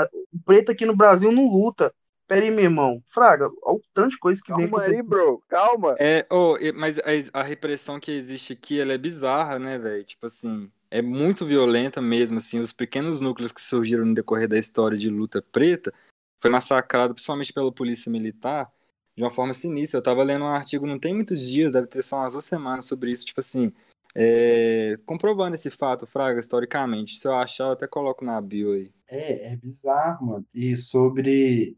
ah, 0.00 0.08
o 0.32 0.38
preto 0.44 0.70
aqui 0.72 0.86
no 0.86 0.96
Brasil 0.96 1.32
não 1.32 1.46
luta. 1.46 1.92
Pera 2.26 2.44
aí, 2.44 2.50
meu 2.50 2.64
irmão. 2.64 3.02
Fraga, 3.12 3.46
olha 3.62 3.76
o 3.76 3.82
tanto 3.92 4.10
de 4.10 4.18
coisa 4.18 4.40
que 4.42 4.52
vem 4.54 4.70
calma 4.70 4.82
aí, 4.82 5.02
bro, 5.02 5.42
calma. 5.48 5.94
É, 5.98 6.26
oh, 6.30 6.56
mas 6.74 6.98
a, 6.98 7.40
a 7.40 7.42
repressão 7.42 8.00
que 8.00 8.10
existe 8.10 8.52
aqui, 8.52 8.80
ela 8.80 8.92
é 8.92 8.98
bizarra, 8.98 9.58
né, 9.58 9.78
velho? 9.78 10.04
Tipo 10.04 10.26
assim, 10.26 10.70
é 10.90 11.02
muito 11.02 11.46
violenta 11.46 12.00
mesmo, 12.00 12.38
assim, 12.38 12.60
os 12.60 12.72
pequenos 12.72 13.20
núcleos 13.20 13.52
que 13.52 13.60
surgiram 13.60 14.04
no 14.04 14.14
decorrer 14.14 14.48
da 14.48 14.58
história 14.58 14.96
de 14.96 15.10
luta 15.10 15.42
preta 15.42 15.92
foi 16.40 16.50
massacrado 16.50 17.14
principalmente 17.14 17.52
pela 17.52 17.72
polícia 17.72 18.10
militar 18.10 18.70
de 19.16 19.22
uma 19.22 19.30
forma 19.30 19.54
sinistra. 19.54 19.98
Eu 19.98 20.02
tava 20.02 20.22
lendo 20.22 20.44
um 20.44 20.48
artigo 20.48 20.86
não 20.86 20.98
tem 20.98 21.14
muitos 21.14 21.48
dias, 21.48 21.72
deve 21.72 21.86
ter 21.86 22.02
só 22.02 22.18
umas 22.18 22.32
duas 22.32 22.44
semanas 22.44 22.86
sobre 22.86 23.10
isso, 23.10 23.24
tipo 23.24 23.40
assim, 23.40 23.72
é, 24.14 24.96
comprovando 25.04 25.56
esse 25.56 25.70
fato, 25.70 26.06
Fraga, 26.06 26.38
historicamente. 26.38 27.18
Se 27.18 27.26
eu 27.26 27.34
achar, 27.34 27.64
eu 27.64 27.72
até 27.72 27.86
coloco 27.86 28.24
na 28.24 28.40
bio 28.40 28.72
aí. 28.72 28.92
É, 29.08 29.52
é 29.52 29.56
bizarro, 29.56 30.26
mano. 30.26 30.46
E 30.54 30.76
sobre 30.76 31.76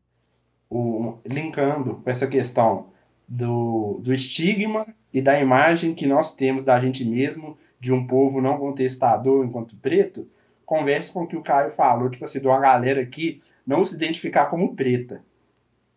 o 0.68 1.18
linkando 1.24 1.96
com 1.96 2.10
essa 2.10 2.26
questão 2.26 2.92
do, 3.26 4.00
do 4.02 4.12
estigma 4.12 4.86
e 5.12 5.22
da 5.22 5.40
imagem 5.40 5.94
que 5.94 6.06
nós 6.06 6.34
temos 6.34 6.64
da 6.64 6.78
gente 6.78 7.04
mesmo, 7.04 7.56
de 7.86 7.92
um 7.92 8.04
povo 8.04 8.40
não 8.40 8.58
contestador 8.58 9.44
enquanto 9.44 9.76
preto, 9.76 10.28
converse 10.64 11.12
com 11.12 11.22
o 11.22 11.26
que 11.26 11.36
o 11.36 11.42
Caio 11.42 11.70
falou, 11.70 12.10
tipo 12.10 12.24
assim, 12.24 12.40
de 12.40 12.48
uma 12.48 12.58
galera 12.58 13.00
aqui 13.00 13.40
não 13.64 13.84
se 13.84 13.94
identificar 13.94 14.46
como 14.46 14.74
preta. 14.74 15.24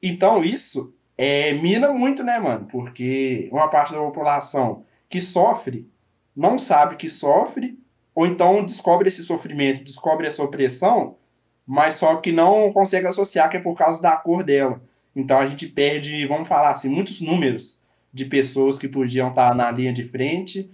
Então 0.01 0.43
isso 0.43 0.93
é, 1.17 1.51
mina 1.53 1.91
muito, 1.91 2.23
né, 2.23 2.37
mano? 2.39 2.67
Porque 2.71 3.49
uma 3.51 3.67
parte 3.69 3.91
da 3.91 3.99
população 3.99 4.85
que 5.09 5.19
sofre 5.19 5.89
não 6.35 6.59
sabe 6.59 6.95
que 6.95 7.09
sofre, 7.09 7.79
ou 8.13 8.27
então 8.27 8.63
descobre 8.63 9.09
esse 9.09 9.23
sofrimento, 9.23 9.83
descobre 9.83 10.27
essa 10.27 10.43
opressão, 10.43 11.15
mas 11.65 11.95
só 11.95 12.17
que 12.17 12.31
não 12.31 12.71
consegue 12.71 13.07
associar 13.07 13.49
que 13.49 13.57
é 13.57 13.61
por 13.61 13.75
causa 13.75 13.99
da 13.99 14.15
cor 14.15 14.43
dela. 14.43 14.79
Então 15.15 15.39
a 15.39 15.47
gente 15.47 15.67
perde, 15.67 16.27
vamos 16.27 16.47
falar 16.47 16.69
assim, 16.69 16.87
muitos 16.87 17.19
números 17.19 17.81
de 18.13 18.25
pessoas 18.25 18.77
que 18.77 18.87
podiam 18.87 19.29
estar 19.29 19.55
na 19.55 19.71
linha 19.71 19.91
de 19.91 20.03
frente, 20.03 20.69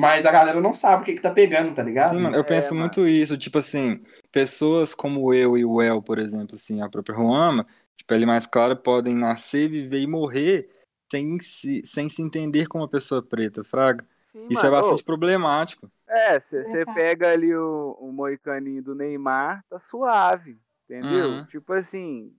mas 0.00 0.24
a 0.24 0.32
galera 0.32 0.60
não 0.60 0.72
sabe 0.72 1.02
o 1.02 1.04
que 1.04 1.14
que 1.14 1.20
tá 1.22 1.30
pegando, 1.30 1.74
tá 1.74 1.82
ligado? 1.82 2.10
Sim, 2.10 2.22
mano, 2.22 2.36
eu 2.36 2.44
É, 2.44 2.46
penso 2.48 2.74
mano. 2.74 2.80
muito 2.80 3.06
isso, 3.06 3.36
tipo 3.36 3.58
assim, 3.58 4.00
pessoas 4.32 4.94
como 4.94 5.32
eu 5.34 5.56
e 5.56 5.64
o 5.64 5.82
El, 5.82 6.02
por 6.02 6.18
exemplo, 6.18 6.56
assim, 6.56 6.80
a 6.80 6.88
própria 6.88 7.14
Ruama, 7.14 7.66
de 7.96 8.04
pele 8.04 8.24
mais 8.24 8.46
clara, 8.46 8.74
podem 8.74 9.14
nascer, 9.14 9.68
viver 9.68 10.00
e 10.00 10.06
morrer 10.06 10.68
sem 11.10 11.38
se, 11.40 11.82
sem 11.84 12.08
se 12.08 12.22
entender 12.22 12.66
como 12.66 12.82
uma 12.84 12.90
pessoa 12.90 13.22
preta, 13.22 13.62
fraga. 13.62 14.06
Sim, 14.32 14.48
Isso 14.48 14.64
é 14.64 14.70
mano. 14.70 14.76
Ô, 14.76 14.80
bastante 14.82 15.04
problemático. 15.04 15.90
É, 16.08 16.40
você 16.40 16.56
Exato. 16.58 16.94
pega 16.94 17.30
ali 17.32 17.54
o, 17.54 17.96
o 18.00 18.12
moicaninho 18.12 18.82
do 18.82 18.94
Neymar, 18.94 19.64
tá 19.68 19.78
suave, 19.78 20.58
entendeu? 20.84 21.30
Uhum. 21.30 21.44
Tipo 21.46 21.72
assim, 21.72 22.34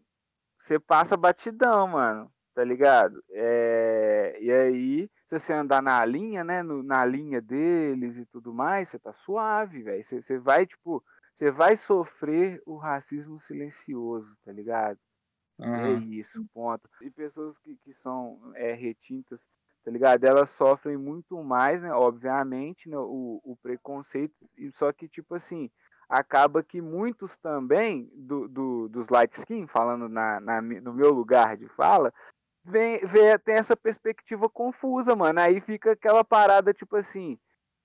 você 0.57 0.79
passa 0.79 1.15
batidão, 1.17 1.87
mano, 1.87 2.31
tá 2.53 2.63
ligado? 2.63 3.23
É, 3.31 4.37
e 4.41 4.51
aí, 4.51 5.09
se 5.27 5.39
você 5.39 5.53
andar 5.53 5.81
na 5.81 6.03
linha, 6.05 6.43
né, 6.43 6.61
no- 6.63 6.83
na 6.83 7.05
linha 7.05 7.41
deles 7.41 8.17
e 8.17 8.25
tudo 8.25 8.53
mais, 8.53 8.89
você 8.89 8.99
tá 8.99 9.13
suave, 9.13 9.83
velho. 9.83 10.03
Você 10.03 10.21
você 10.21 10.37
vai, 10.39 10.65
tipo, 10.65 11.03
você 11.33 11.51
vai 11.51 11.77
sofrer 11.77 12.61
o 12.65 12.77
racismo 12.77 13.39
silencioso, 13.39 14.35
tá 14.45 14.51
ligado? 14.51 14.99
É 15.59 15.93
Uhum. 15.93 15.99
isso, 15.99 16.45
ponto. 16.53 16.89
E 17.01 17.09
pessoas 17.11 17.57
que, 17.59 17.77
que 17.77 17.93
são 17.93 18.39
é, 18.55 18.73
retintas, 18.73 19.47
tá 19.83 19.91
ligado? 19.91 20.23
Elas 20.25 20.49
sofrem 20.51 20.97
muito 20.97 21.41
mais, 21.43 21.81
né? 21.81 21.93
Obviamente, 21.93 22.89
né? 22.89 22.97
O, 22.97 23.39
o 23.43 23.55
preconceito, 23.61 24.35
só 24.73 24.91
que, 24.91 25.07
tipo 25.07 25.35
assim, 25.35 25.69
acaba 26.09 26.63
que 26.63 26.81
muitos 26.81 27.37
também 27.37 28.09
do, 28.15 28.47
do, 28.47 28.89
dos 28.89 29.07
light 29.09 29.33
skin, 29.37 29.67
falando 29.67 30.09
na, 30.09 30.39
na 30.39 30.61
no 30.61 30.93
meu 30.93 31.11
lugar 31.11 31.55
de 31.57 31.67
fala, 31.69 32.13
vem, 32.63 32.99
vê, 33.05 33.37
tem 33.39 33.55
essa 33.55 33.75
perspectiva 33.75 34.49
confusa, 34.49 35.15
mano. 35.15 35.39
Aí 35.39 35.61
fica 35.61 35.91
aquela 35.93 36.23
parada, 36.23 36.73
tipo 36.73 36.95
assim, 36.95 37.39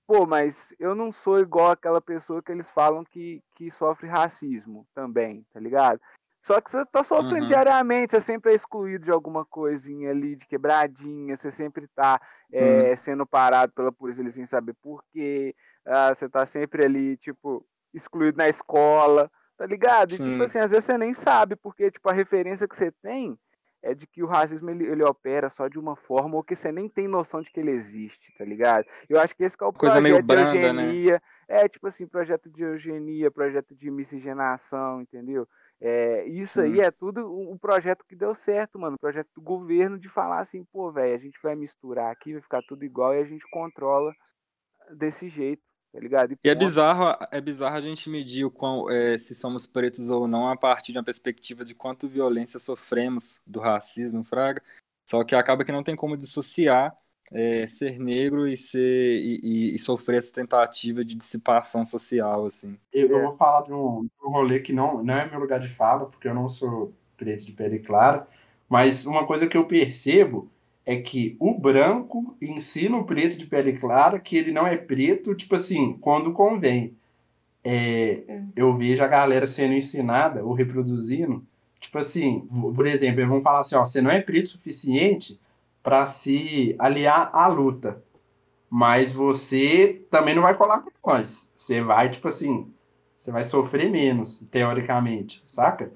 pô, 0.07 0.25
mas 0.25 0.73
eu 0.79 0.95
não 0.95 1.11
sou 1.11 1.39
igual 1.39 1.71
aquela 1.71 2.01
pessoa 2.01 2.41
que 2.41 2.51
eles 2.51 2.69
falam 2.69 3.03
que, 3.03 3.43
que 3.55 3.71
sofre 3.71 4.07
racismo 4.07 4.87
também, 4.93 5.45
tá 5.53 5.59
ligado? 5.59 5.99
Só 6.43 6.61
que 6.61 6.71
você 6.71 6.85
tá 6.85 7.03
sofrendo 7.03 7.41
Uhum. 7.41 7.47
diariamente, 7.47 8.11
você 8.11 8.21
sempre 8.21 8.53
é 8.53 8.55
excluído 8.55 9.03
de 9.03 9.11
alguma 9.11 9.45
coisinha 9.45 10.11
ali, 10.11 10.35
de 10.35 10.45
quebradinha, 10.47 11.35
você 11.35 11.51
sempre 11.51 11.87
tá 11.89 12.21
é, 12.51 12.95
sendo 12.95 13.25
parado 13.25 13.73
pela 13.73 13.91
polícia 13.91 14.21
ali 14.21 14.31
sem 14.31 14.45
saber 14.45 14.73
por 14.81 15.03
quê, 15.11 15.53
ah, 15.85 16.13
você 16.15 16.29
tá 16.29 16.45
sempre 16.45 16.85
ali, 16.85 17.17
tipo, 17.17 17.65
excluído 17.93 18.37
na 18.37 18.47
escola, 18.47 19.29
tá 19.57 19.65
ligado? 19.65 20.15
E 20.15 20.17
Sim. 20.17 20.31
tipo 20.31 20.43
assim, 20.43 20.59
às 20.59 20.71
vezes 20.71 20.85
você 20.85 20.97
nem 20.97 21.13
sabe, 21.13 21.55
porque 21.57 21.91
tipo, 21.91 22.09
a 22.09 22.13
referência 22.13 22.67
que 22.67 22.77
você 22.77 22.91
tem 23.01 23.37
é 23.87 23.93
de 23.93 24.05
que 24.05 24.21
o 24.21 24.27
racismo 24.27 24.69
ele, 24.69 24.85
ele 24.85 25.03
opera 25.03 25.49
só 25.49 25.67
de 25.67 25.79
uma 25.79 25.95
forma 25.95 26.35
ou 26.35 26.43
que 26.43 26.55
você 26.55 26.71
nem 26.71 26.89
tem 26.89 27.07
noção 27.07 27.41
de 27.41 27.49
que 27.49 27.59
ele 27.59 27.71
existe, 27.71 28.33
tá 28.37 28.43
ligado? 28.43 28.85
Eu 29.07 29.19
acho 29.19 29.35
que 29.35 29.43
esse 29.43 29.57
que 29.57 29.63
é 29.63 29.67
o 29.67 29.71
Coisa 29.71 30.01
meio 30.01 30.23
projeto 30.23 30.51
de 30.51 30.59
branda, 30.59 30.73
né? 30.73 30.83
eugenia, 30.83 31.21
é 31.47 31.69
tipo 31.69 31.87
assim, 31.87 32.05
projeto 32.05 32.49
de 32.49 32.63
eugenia, 32.63 33.31
projeto 33.31 33.73
de 33.73 33.89
miscigenação, 33.89 35.01
entendeu? 35.01 35.47
É, 35.79 36.25
isso 36.25 36.59
aí 36.59 36.81
é 36.81 36.89
tudo 36.89 37.31
um 37.31 37.51
um 37.51 37.57
projeto 37.57 38.03
que 38.05 38.15
deu 38.15 38.35
certo, 38.35 38.77
mano. 38.77 38.97
Projeto 38.99 39.29
do 39.35 39.41
governo 39.41 39.97
de 39.97 40.09
falar 40.09 40.39
assim, 40.39 40.65
pô, 40.65 40.91
velho, 40.91 41.15
a 41.15 41.19
gente 41.19 41.39
vai 41.41 41.55
misturar 41.55 42.11
aqui, 42.11 42.33
vai 42.33 42.41
ficar 42.41 42.61
tudo 42.67 42.83
igual 42.83 43.13
e 43.15 43.19
a 43.19 43.25
gente 43.25 43.45
controla 43.49 44.13
desse 44.91 45.29
jeito, 45.29 45.61
tá 45.91 45.99
ligado? 45.99 46.37
E 46.43 46.49
é 46.49 46.55
ponto. 46.55 46.55
bizarro, 46.55 47.17
é 47.31 47.41
bizarro 47.41 47.75
a 47.75 47.81
gente 47.81 48.09
medir 48.09 48.45
o 48.45 48.51
quão, 48.51 48.89
é, 48.89 49.17
se 49.17 49.35
somos 49.35 49.67
pretos 49.67 50.09
ou 50.09 50.27
não 50.27 50.47
a 50.47 50.55
partir 50.55 50.91
de 50.93 50.97
uma 50.97 51.03
perspectiva 51.03 51.65
de 51.65 51.75
quanto 51.75 52.07
violência 52.07 52.59
sofremos 52.59 53.41
do 53.45 53.59
racismo, 53.59 54.23
fraga. 54.23 54.61
Só 55.05 55.23
que 55.23 55.35
acaba 55.35 55.65
que 55.65 55.71
não 55.71 55.83
tem 55.83 55.95
como 55.95 56.15
dissociar 56.17 56.95
é, 57.33 57.67
ser 57.67 57.99
negro 57.99 58.47
e 58.47 58.55
ser 58.55 58.79
e, 59.21 59.39
e- 59.43 59.75
e 59.75 59.79
sofrer 59.79 60.19
essa 60.19 60.31
tentativa 60.31 61.03
de 61.03 61.15
dissipação 61.15 61.85
social, 61.85 62.45
assim. 62.45 62.77
Eu, 62.91 63.09
eu 63.09 63.19
É. 63.19 63.21
vou 63.21 63.37
falar 63.37 63.61
de 63.63 63.73
um, 63.73 64.03
de 64.03 64.25
um 64.25 64.29
rolê 64.31 64.59
que 64.59 64.73
não, 64.73 65.03
não 65.03 65.13
é 65.13 65.29
meu 65.29 65.39
lugar 65.39 65.59
de 65.59 65.67
fala, 65.69 66.05
porque 66.09 66.27
eu 66.27 66.33
não 66.33 66.49
sou 66.49 66.93
preto 67.17 67.45
de 67.45 67.51
pele 67.51 67.79
clara, 67.79 68.27
mas 68.69 69.05
uma 69.05 69.25
coisa 69.27 69.47
que 69.47 69.57
eu 69.57 69.67
percebo 69.67 70.49
é 70.87 70.95
que 70.95 71.35
o 71.37 71.53
branco 71.53 72.37
ensina 72.41 72.95
o 72.95 73.03
preto 73.03 73.37
de 73.37 73.45
pele 73.45 73.73
clara 73.73 74.21
que 74.21 74.37
ele 74.37 74.53
não 74.53 74.65
é 74.65 74.77
preto, 74.77 75.35
tipo 75.35 75.53
assim, 75.53 75.97
quando 75.99 76.31
convém. 76.31 76.95
É, 77.61 78.23
eu 78.55 78.73
vejo 78.77 79.03
a 79.03 79.07
galera 79.07 79.49
sendo 79.49 79.73
ensinada 79.73 80.45
ou 80.45 80.53
reproduzindo, 80.53 81.45
tipo 81.77 81.97
assim, 81.97 82.47
por 82.73 82.87
exemplo, 82.87 83.19
eles 83.19 83.29
vão 83.29 83.41
falar 83.41 83.59
assim, 83.59 83.75
ó, 83.75 83.85
você 83.85 83.99
não 83.99 84.09
é 84.09 84.21
preto 84.21 84.45
o 84.45 84.49
suficiente 84.51 85.37
para 85.83 86.05
se 86.05 86.73
aliar 86.79 87.31
à 87.33 87.47
luta, 87.47 88.01
mas 88.69 89.11
você 89.11 90.05
também 90.09 90.33
não 90.33 90.43
vai 90.43 90.55
colar 90.55 90.81
com 90.81 91.11
nós. 91.11 91.49
Você 91.53 91.81
vai, 91.81 92.09
tipo 92.09 92.29
assim, 92.29 92.71
você 93.17 93.29
vai 93.29 93.43
sofrer 93.43 93.91
menos, 93.91 94.39
teoricamente, 94.49 95.43
saca? 95.45 95.91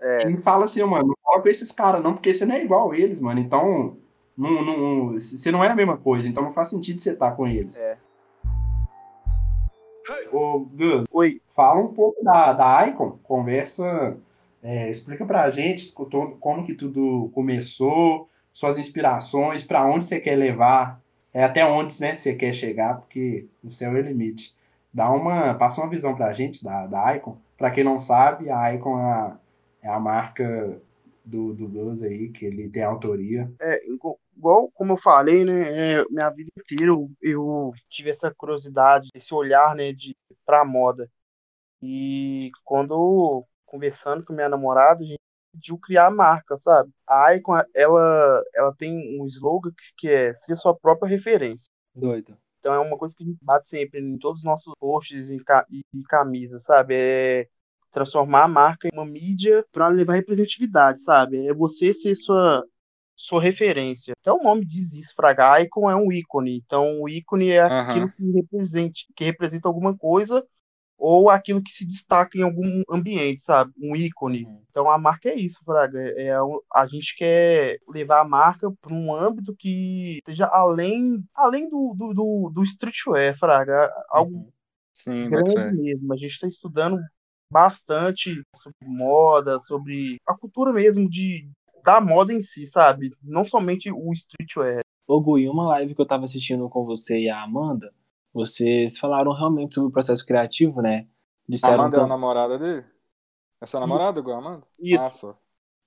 É. 0.00 0.30
E 0.30 0.38
fala 0.38 0.64
assim, 0.64 0.82
mano, 0.82 1.08
não 1.08 1.14
cola 1.22 1.42
com 1.42 1.48
esses 1.50 1.70
caras 1.70 2.02
não, 2.02 2.14
porque 2.14 2.32
você 2.32 2.46
não 2.46 2.54
é 2.54 2.64
igual 2.64 2.90
a 2.90 2.96
eles, 2.96 3.20
mano. 3.20 3.38
Então, 3.38 3.98
não, 4.36 4.64
não, 4.64 5.12
você 5.20 5.50
não 5.50 5.62
é 5.62 5.68
a 5.68 5.76
mesma 5.76 5.96
coisa, 5.96 6.28
então 6.28 6.42
não 6.42 6.52
faz 6.52 6.70
sentido 6.70 7.00
você 7.00 7.12
estar 7.12 7.32
com 7.32 7.46
eles. 7.46 7.76
É. 7.76 7.96
Ô, 10.32 10.60
Gus, 10.60 11.04
Oi, 11.12 11.40
fala 11.54 11.80
um 11.80 11.92
pouco 11.92 12.22
da, 12.24 12.52
da 12.52 12.86
Icon, 12.88 13.18
conversa, 13.22 14.16
é, 14.62 14.90
explica 14.90 15.24
pra 15.24 15.50
gente 15.50 15.92
como 15.92 16.64
que 16.64 16.74
tudo 16.74 17.30
começou, 17.34 18.28
suas 18.52 18.78
inspirações, 18.78 19.62
pra 19.62 19.86
onde 19.86 20.06
você 20.06 20.18
quer 20.18 20.36
levar, 20.36 21.00
é, 21.32 21.44
até 21.44 21.64
onde 21.64 22.00
né, 22.00 22.14
você 22.14 22.34
quer 22.34 22.52
chegar, 22.54 22.96
porque 22.98 23.46
o 23.62 23.70
céu 23.70 23.96
é 23.96 24.00
o 24.00 24.02
limite. 24.02 24.54
Dá 24.92 25.10
uma, 25.10 25.54
passa 25.54 25.80
uma 25.80 25.90
visão 25.90 26.14
pra 26.14 26.32
gente 26.32 26.64
da, 26.64 26.86
da 26.86 27.16
Icon. 27.16 27.36
Pra 27.56 27.70
quem 27.70 27.84
não 27.84 28.00
sabe, 28.00 28.50
a 28.50 28.74
Icon 28.74 28.98
é 28.98 29.02
a, 29.02 29.36
é 29.82 29.88
a 29.88 30.00
marca 30.00 30.80
do, 31.30 31.54
do 31.54 31.68
Gus 31.68 32.02
aí, 32.02 32.30
que 32.30 32.44
ele 32.46 32.68
tem 32.68 32.82
autoria. 32.82 33.50
é, 33.60 33.80
igual- 33.86 34.70
como 34.74 34.92
eu 34.92 34.96
falei, 34.96 35.44
né, 35.44 36.00
é, 36.00 36.04
minha 36.10 36.30
vida 36.30 36.50
inteira 36.58 36.90
eu, 36.92 37.06
eu 37.20 37.72
tive 37.88 38.10
essa 38.10 38.32
curiosidade, 38.34 39.08
esse 39.14 39.34
olhar, 39.34 39.74
né, 39.74 39.92
de 39.92 40.16
pra 40.46 40.64
moda. 40.64 41.08
E 41.82 42.50
quando 42.64 43.44
conversando 43.66 44.24
com 44.24 44.32
minha 44.32 44.48
namorada, 44.48 45.02
a 45.02 45.06
gente 45.06 45.18
decidiu 45.54 45.78
criar 45.78 46.06
a 46.06 46.10
marca, 46.10 46.58
sabe? 46.58 46.90
A 47.06 47.34
Icon, 47.34 47.54
ela, 47.74 48.42
ela 48.54 48.74
tem 48.76 49.20
um 49.20 49.26
slogan 49.26 49.70
que, 49.70 49.84
que 49.96 50.08
é 50.10 50.34
ser 50.34 50.56
sua 50.56 50.76
própria 50.76 51.08
referência. 51.08 51.68
Doido. 51.94 52.36
Então 52.58 52.74
é 52.74 52.78
uma 52.78 52.98
coisa 52.98 53.14
que 53.16 53.22
a 53.24 53.26
gente 53.26 53.38
bate 53.42 53.68
sempre 53.68 54.00
em 54.00 54.18
todos 54.18 54.40
os 54.40 54.44
nossos 54.44 54.74
posts 54.78 55.28
e, 55.30 55.38
ca- 55.44 55.66
e 55.70 55.82
camisas, 56.08 56.64
sabe? 56.64 56.94
É 56.96 57.48
transformar 57.90 58.44
a 58.44 58.48
marca 58.48 58.88
em 58.88 58.90
uma 58.92 59.04
mídia 59.06 59.64
para 59.72 59.88
levar 59.88 60.14
representatividade, 60.14 61.02
sabe? 61.02 61.46
É 61.46 61.54
você 61.54 61.92
ser 61.94 62.14
sua 62.16 62.64
sua 63.16 63.42
referência. 63.42 64.14
Então 64.20 64.38
o 64.38 64.42
nome 64.42 64.64
diz 64.64 64.94
isso, 64.94 65.12
Fraga. 65.14 65.60
Icon 65.60 65.90
é 65.90 65.96
um 65.96 66.10
ícone. 66.10 66.56
Então 66.64 67.02
o 67.02 67.08
ícone 67.08 67.50
é 67.50 67.60
aquilo 67.60 68.10
que 68.12 68.30
represente, 68.32 69.06
que 69.14 69.24
representa 69.24 69.68
alguma 69.68 69.94
coisa 69.96 70.42
ou 70.96 71.30
aquilo 71.30 71.62
que 71.62 71.70
se 71.70 71.86
destaca 71.86 72.36
em 72.38 72.42
algum 72.42 72.82
ambiente, 72.90 73.42
sabe? 73.42 73.72
Um 73.78 73.96
ícone. 73.96 74.44
Uhum. 74.44 74.62
Então 74.70 74.90
a 74.90 74.98
marca 74.98 75.30
é 75.30 75.34
isso, 75.34 75.60
Fraga. 75.64 75.98
É 75.98 76.42
um- 76.42 76.60
a 76.74 76.86
gente 76.86 77.16
quer 77.16 77.78
levar 77.88 78.20
a 78.20 78.24
marca 78.24 78.70
para 78.80 78.92
um 78.92 79.14
âmbito 79.14 79.54
que 79.56 80.20
seja 80.26 80.44
além, 80.46 81.24
além 81.34 81.68
do, 81.70 81.94
do, 81.96 82.14
do, 82.14 82.50
do 82.54 82.64
streetwear, 82.64 83.36
Fraga. 83.36 83.90
Algo 84.10 84.30
Uhum. 84.34 84.52
Sim, 84.92 85.30
grande 85.30 85.54
mesmo. 85.76 86.12
A 86.12 86.16
gente 86.16 86.32
está 86.32 86.46
estudando 86.46 86.98
bastante 87.50 88.42
sobre 88.56 88.86
moda, 88.86 89.60
sobre 89.60 90.18
a 90.26 90.36
cultura 90.36 90.72
mesmo 90.72 91.08
de 91.08 91.50
da 91.82 92.00
moda 92.00 92.32
em 92.32 92.42
si, 92.42 92.66
sabe? 92.66 93.14
Não 93.22 93.44
somente 93.46 93.90
o 93.90 94.12
streetwear. 94.12 94.82
Ô, 95.06 95.20
Gui, 95.20 95.48
uma 95.48 95.66
live 95.68 95.94
que 95.94 96.00
eu 96.00 96.06
tava 96.06 96.24
assistindo 96.24 96.68
com 96.68 96.84
você 96.84 97.18
e 97.20 97.30
a 97.30 97.42
Amanda, 97.42 97.92
vocês 98.32 98.98
falaram 98.98 99.32
realmente 99.32 99.74
sobre 99.74 99.88
o 99.88 99.92
processo 99.92 100.24
criativo, 100.24 100.80
né? 100.82 101.08
Disseram 101.48 101.80
Amanda 101.80 101.96
é 101.96 102.00
a 102.02 102.06
namorada 102.06 102.58
dele? 102.58 102.86
É 103.60 103.66
seu 103.66 103.80
namorado, 103.80 104.20
igual 104.20 104.36
a 104.36 104.40
Amanda? 104.40 104.66
Isso. 104.78 105.02
Ah, 105.02 105.10
só. 105.10 105.38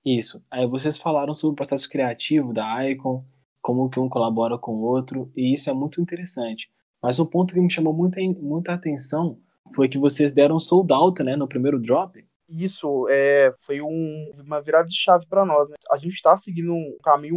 Isso. 0.04 0.44
Aí 0.50 0.66
vocês 0.66 0.98
falaram 0.98 1.34
sobre 1.34 1.54
o 1.54 1.56
processo 1.56 1.88
criativo 1.88 2.52
da 2.52 2.86
Icon, 2.88 3.24
como 3.62 3.88
que 3.88 3.98
um 3.98 4.08
colabora 4.08 4.58
com 4.58 4.74
o 4.74 4.82
outro, 4.82 5.32
e 5.34 5.54
isso 5.54 5.70
é 5.70 5.72
muito 5.72 6.00
interessante. 6.00 6.70
Mas 7.02 7.18
um 7.18 7.24
ponto 7.24 7.54
que 7.54 7.60
me 7.60 7.70
chamou 7.70 7.94
muita, 7.94 8.20
muita 8.20 8.74
atenção 8.74 9.38
foi 9.74 9.88
que 9.88 9.98
vocês 9.98 10.32
deram 10.32 10.58
sold 10.58 10.92
out, 10.92 11.22
né, 11.22 11.36
no 11.36 11.48
primeiro 11.48 11.80
drop. 11.80 12.24
Isso 12.48 13.06
é, 13.08 13.52
foi 13.66 13.80
um- 13.80 14.32
uma 14.44 14.60
virada 14.60 14.88
de 14.88 14.96
chave 14.96 15.26
para 15.26 15.44
nós, 15.44 15.68
né? 15.70 15.76
A 15.90 15.96
gente 15.96 16.14
está 16.14 16.36
seguindo 16.36 16.72
um 16.74 16.96
caminho, 17.02 17.34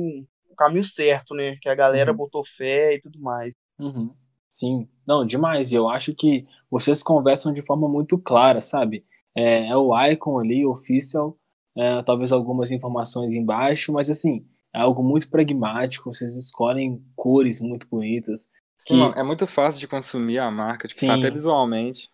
um 0.52 0.56
caminho 0.58 0.84
certo, 0.84 1.34
né? 1.34 1.56
Que 1.62 1.70
a 1.70 1.76
galera 1.76 2.12
Uhum. 2.12 2.18
botou 2.18 2.44
fé 2.46 2.96
e 2.96 3.02
tudo 3.02 3.20
mais. 3.20 3.54
Uhum. 3.80 4.14
Sim, 4.50 4.88
não, 5.06 5.26
demais. 5.26 5.72
E 5.72 5.76
eu 5.76 5.88
acho 5.88 6.14
que 6.14 6.44
vocês 6.70 7.02
conversam 7.02 7.54
de 7.54 7.62
forma 7.62 7.88
muito 7.88 8.18
clara, 8.18 8.62
sabe? 8.62 9.06
É, 9.36 9.68
é 9.68 9.76
o 9.78 9.92
icon 10.08 10.40
ali, 10.40 10.66
official, 10.66 11.38
é, 11.76 12.02
talvez 12.04 12.32
algumas 12.32 12.72
informações 12.72 13.34
embaixo, 13.34 13.94
mas 13.94 14.10
assim, 14.10 14.46
é 14.76 14.80
algo 14.82 15.04
muito 15.04 15.30
pragmático. 15.30 16.14
Vocês 16.14 16.36
escolhem 16.36 17.02
cores 17.16 17.62
muito 17.62 17.88
bonitas. 17.88 18.50
Sim, 18.78 18.94
que- 18.96 19.00
mano, 19.00 19.14
é 19.16 19.24
muito 19.24 19.48
fácil 19.48 19.80
de 19.80 19.88
consumir 19.88 20.40
a 20.40 20.52
marca, 20.52 20.88
tipo, 20.88 21.00
Sim. 21.00 21.10
até 21.12 21.30
visualmente. 21.32 22.10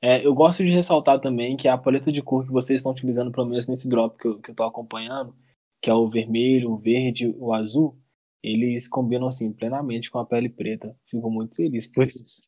É, 0.00 0.24
eu 0.24 0.32
gosto 0.34 0.64
de 0.64 0.70
ressaltar 0.70 1.20
também 1.20 1.56
que 1.56 1.66
a 1.66 1.76
paleta 1.76 2.12
de 2.12 2.22
cor 2.22 2.44
que 2.44 2.52
vocês 2.52 2.78
estão 2.78 2.92
utilizando, 2.92 3.32
pelo 3.32 3.46
menos 3.46 3.66
nesse 3.66 3.88
drop 3.88 4.16
que 4.16 4.50
eu, 4.50 4.54
tô 4.54 4.62
acompanhando, 4.64 5.34
que 5.82 5.90
é 5.90 5.94
o 5.94 6.08
vermelho, 6.08 6.70
o 6.70 6.78
verde, 6.78 7.34
o 7.36 7.52
azul, 7.52 7.98
eles 8.42 8.88
combinam 8.88 9.26
assim 9.26 9.52
plenamente 9.52 10.10
com 10.10 10.18
a 10.18 10.26
pele 10.26 10.48
preta. 10.48 10.96
Fico 11.06 11.30
muito 11.30 11.56
feliz 11.56 11.86
por 11.86 12.04
isso. 12.04 12.42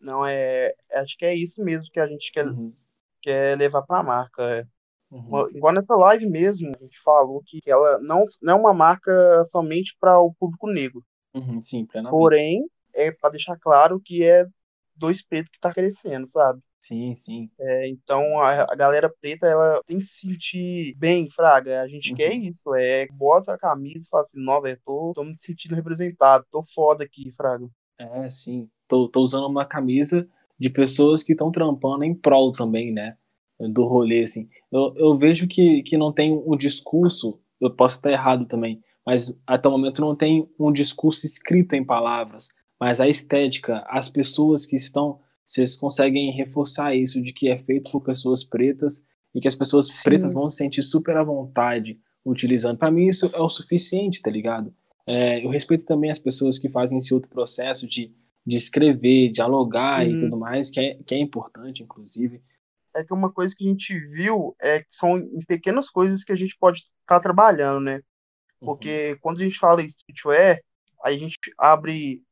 Não 0.00 0.24
é, 0.24 0.74
acho 0.92 1.16
que 1.18 1.24
é 1.24 1.34
isso 1.34 1.62
mesmo 1.62 1.90
que 1.90 2.00
a 2.00 2.06
gente 2.06 2.32
quer, 2.32 2.46
Uhum, 2.46 2.72
quer 3.20 3.58
levar 3.58 3.82
para 3.82 4.00
a 4.00 4.02
marca. 4.02 4.42
é. 4.42 4.66
uhum. 5.10 5.48
Igual 5.50 5.74
nessa 5.74 5.94
live 5.94 6.26
mesmo, 6.26 6.68
a 6.74 6.84
gente 6.84 6.98
falou 7.00 7.42
que 7.44 7.60
ela 7.66 7.98
não, 7.98 8.24
não 8.40 8.54
é 8.54 8.60
uma 8.60 8.72
marca 8.72 9.44
somente 9.46 9.94
para 10.00 10.18
o 10.18 10.32
público 10.32 10.70
negro. 10.70 11.04
Uhum, 11.34 11.60
sim, 11.60 11.84
plenamente. 11.84 12.16
Porém, 12.16 12.64
é 12.94 13.10
para 13.10 13.30
deixar 13.30 13.58
claro 13.58 14.00
que 14.00 14.24
é 14.24 14.46
dois 14.94 15.22
pretos 15.22 15.50
que 15.50 15.58
tá 15.58 15.72
crescendo, 15.72 16.28
sabe? 16.28 16.60
Sim, 16.86 17.14
sim. 17.14 17.50
É, 17.58 17.88
então 17.88 18.40
a, 18.40 18.62
a 18.64 18.74
galera 18.74 19.08
preta 19.20 19.46
ela 19.46 19.80
tem 19.84 19.98
que 19.98 20.04
se 20.04 20.26
sentir 20.26 20.94
bem, 20.96 21.30
Fraga. 21.30 21.82
A 21.82 21.88
gente 21.88 22.12
Uhum. 22.12 22.16
quer 22.16 22.34
isso, 22.34 22.74
é 22.74 23.06
bota 23.08 23.54
a 23.54 23.58
camisa 23.58 23.98
e 24.06 24.08
fala 24.08 24.22
assim, 24.24 24.40
nova, 24.40 24.68
eu 24.68 24.78
tô, 24.84 25.12
tô 25.14 25.24
me 25.24 25.36
sentindo 25.40 25.74
representado, 25.74 26.44
tô 26.50 26.62
foda 26.64 27.04
aqui, 27.04 27.30
Fraga. 27.32 27.68
É, 27.98 28.28
sim. 28.30 28.68
Tô, 28.88 29.08
tô 29.08 29.20
usando 29.22 29.46
uma 29.46 29.64
camisa 29.64 30.28
de 30.58 30.70
pessoas 30.70 31.22
que 31.22 31.32
estão 31.32 31.50
trampando 31.50 32.04
em 32.04 32.14
prol 32.14 32.52
também, 32.52 32.92
né? 32.92 33.16
Do 33.58 33.84
rolê, 33.86 34.24
assim. 34.24 34.48
Eu, 34.70 34.92
eu 34.96 35.18
vejo 35.18 35.46
que, 35.46 35.82
que 35.82 35.96
não 35.96 36.12
tem 36.12 36.32
um 36.32 36.56
discurso, 36.56 37.40
eu 37.60 37.70
posso 37.74 37.96
estar 37.96 38.10
errado 38.10 38.46
também, 38.46 38.82
mas 39.06 39.32
até 39.46 39.68
o 39.68 39.70
momento 39.70 40.00
não 40.00 40.14
tem 40.16 40.48
um 40.58 40.72
discurso 40.72 41.24
escrito 41.24 41.74
em 41.74 41.84
palavras, 41.84 42.48
mas 42.80 43.00
a 43.00 43.08
estética, 43.08 43.84
as 43.88 44.08
pessoas 44.08 44.66
que 44.66 44.74
estão, 44.76 45.20
vocês 45.46 45.76
conseguem 45.76 46.32
reforçar 46.32 46.94
isso 46.94 47.20
de 47.22 47.32
que 47.32 47.48
é 47.48 47.58
feito 47.58 47.90
por 47.90 48.00
pessoas 48.02 48.42
pretas 48.44 49.06
e 49.34 49.40
que 49.40 49.48
as 49.48 49.54
pessoas 49.54 49.86
Sim. 49.88 50.02
pretas 50.02 50.32
vão 50.32 50.48
se 50.48 50.56
sentir 50.56 50.82
super 50.82 51.16
à 51.16 51.22
vontade 51.24 51.98
utilizando. 52.24 52.78
Para 52.78 52.90
mim 52.90 53.08
isso 53.08 53.30
é 53.34 53.40
o 53.40 53.48
suficiente, 53.48 54.22
tá 54.22 54.30
ligado? 54.30 54.74
É, 55.06 55.44
eu 55.44 55.50
respeito 55.50 55.84
também 55.84 56.10
as 56.10 56.18
pessoas 56.18 56.58
que 56.58 56.68
fazem 56.70 56.98
esse 56.98 57.12
outro 57.12 57.28
processo 57.28 57.86
de, 57.86 58.14
de 58.46 58.56
escrever, 58.56 59.30
dialogar 59.30 60.06
e 60.06 60.14
Uhum. 60.14 60.20
tudo 60.20 60.36
mais, 60.38 60.70
que 60.70 60.80
é, 60.80 60.94
que 61.04 61.14
é 61.14 61.18
importante, 61.18 61.82
inclusive. 61.82 62.42
É 62.96 63.04
que 63.04 63.12
uma 63.12 63.30
coisa 63.30 63.54
que 63.56 63.66
a 63.66 63.68
gente 63.68 63.98
viu 63.98 64.54
é 64.60 64.80
que 64.80 64.94
são 64.94 65.18
em 65.18 65.44
pequenas 65.46 65.90
coisas 65.90 66.24
que 66.24 66.32
a 66.32 66.36
gente 66.36 66.56
pode 66.58 66.78
estar 66.78 67.20
trabalhando, 67.20 67.80
né? 67.80 68.00
Porque 68.60 69.18
quando 69.20 69.40
a 69.40 69.42
gente 69.42 69.58
fala 69.58 69.82
em 69.82 69.86
streetwear, 69.86 70.58
a 71.04 71.10
gente 71.10 71.36
abre 71.58 72.22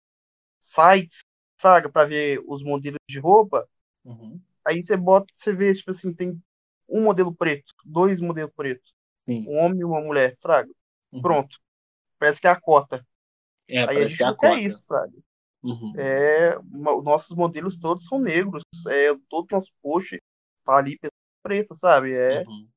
sites, 0.59 1.23
Fraga, 1.63 1.89
para 1.89 2.09
ver 2.09 2.43
os 2.49 2.61
modelos 2.65 2.99
de 3.09 3.21
roupa, 3.21 3.69
Uhum. 4.05 4.41
aí 4.67 4.83
você 4.83 4.97
bota, 4.97 5.27
você 5.33 5.53
vê, 5.53 5.73
tipo 5.73 5.93
assim, 5.93 6.13
tem 6.13 6.43
um 6.89 7.03
modelo 7.05 7.33
preto, 7.33 7.73
dois 7.85 8.21
modelos 8.21 8.53
pretos, 8.57 8.93
Sim. 9.25 9.47
um 9.49 9.57
homem 9.59 9.79
e 9.79 9.85
uma 9.85 10.01
mulher, 10.01 10.37
Fraga. 10.41 10.69
Uhum. 11.13 11.23
Pronto. 11.23 11.57
Parece 12.19 12.41
que 12.41 12.49
é 12.49 12.51
a 12.51 12.61
cota. 12.61 13.07
É, 13.69 13.79
Aí 13.79 13.85
a 13.85 13.87
parece 13.87 14.09
gente 14.09 14.17
que 14.17 14.25
é 14.25 14.27
a 14.27 14.35
cota. 14.35 14.59
isso, 14.59 14.85
Fraga. 14.87 15.13
Uhum. 15.63 15.93
É, 15.97 16.59
nossos 17.05 17.37
modelos 17.37 17.77
todos 17.79 18.07
são 18.07 18.19
negros. 18.19 18.65
É, 18.89 19.15
todo 19.29 19.47
nosso 19.53 19.71
post 19.81 20.21
tá 20.65 20.77
ali 20.77 20.99
pessoa 20.99 21.13
preta, 21.45 21.75
sabe? 21.77 22.13
É, 22.13 22.45
Uhum. 22.45 22.69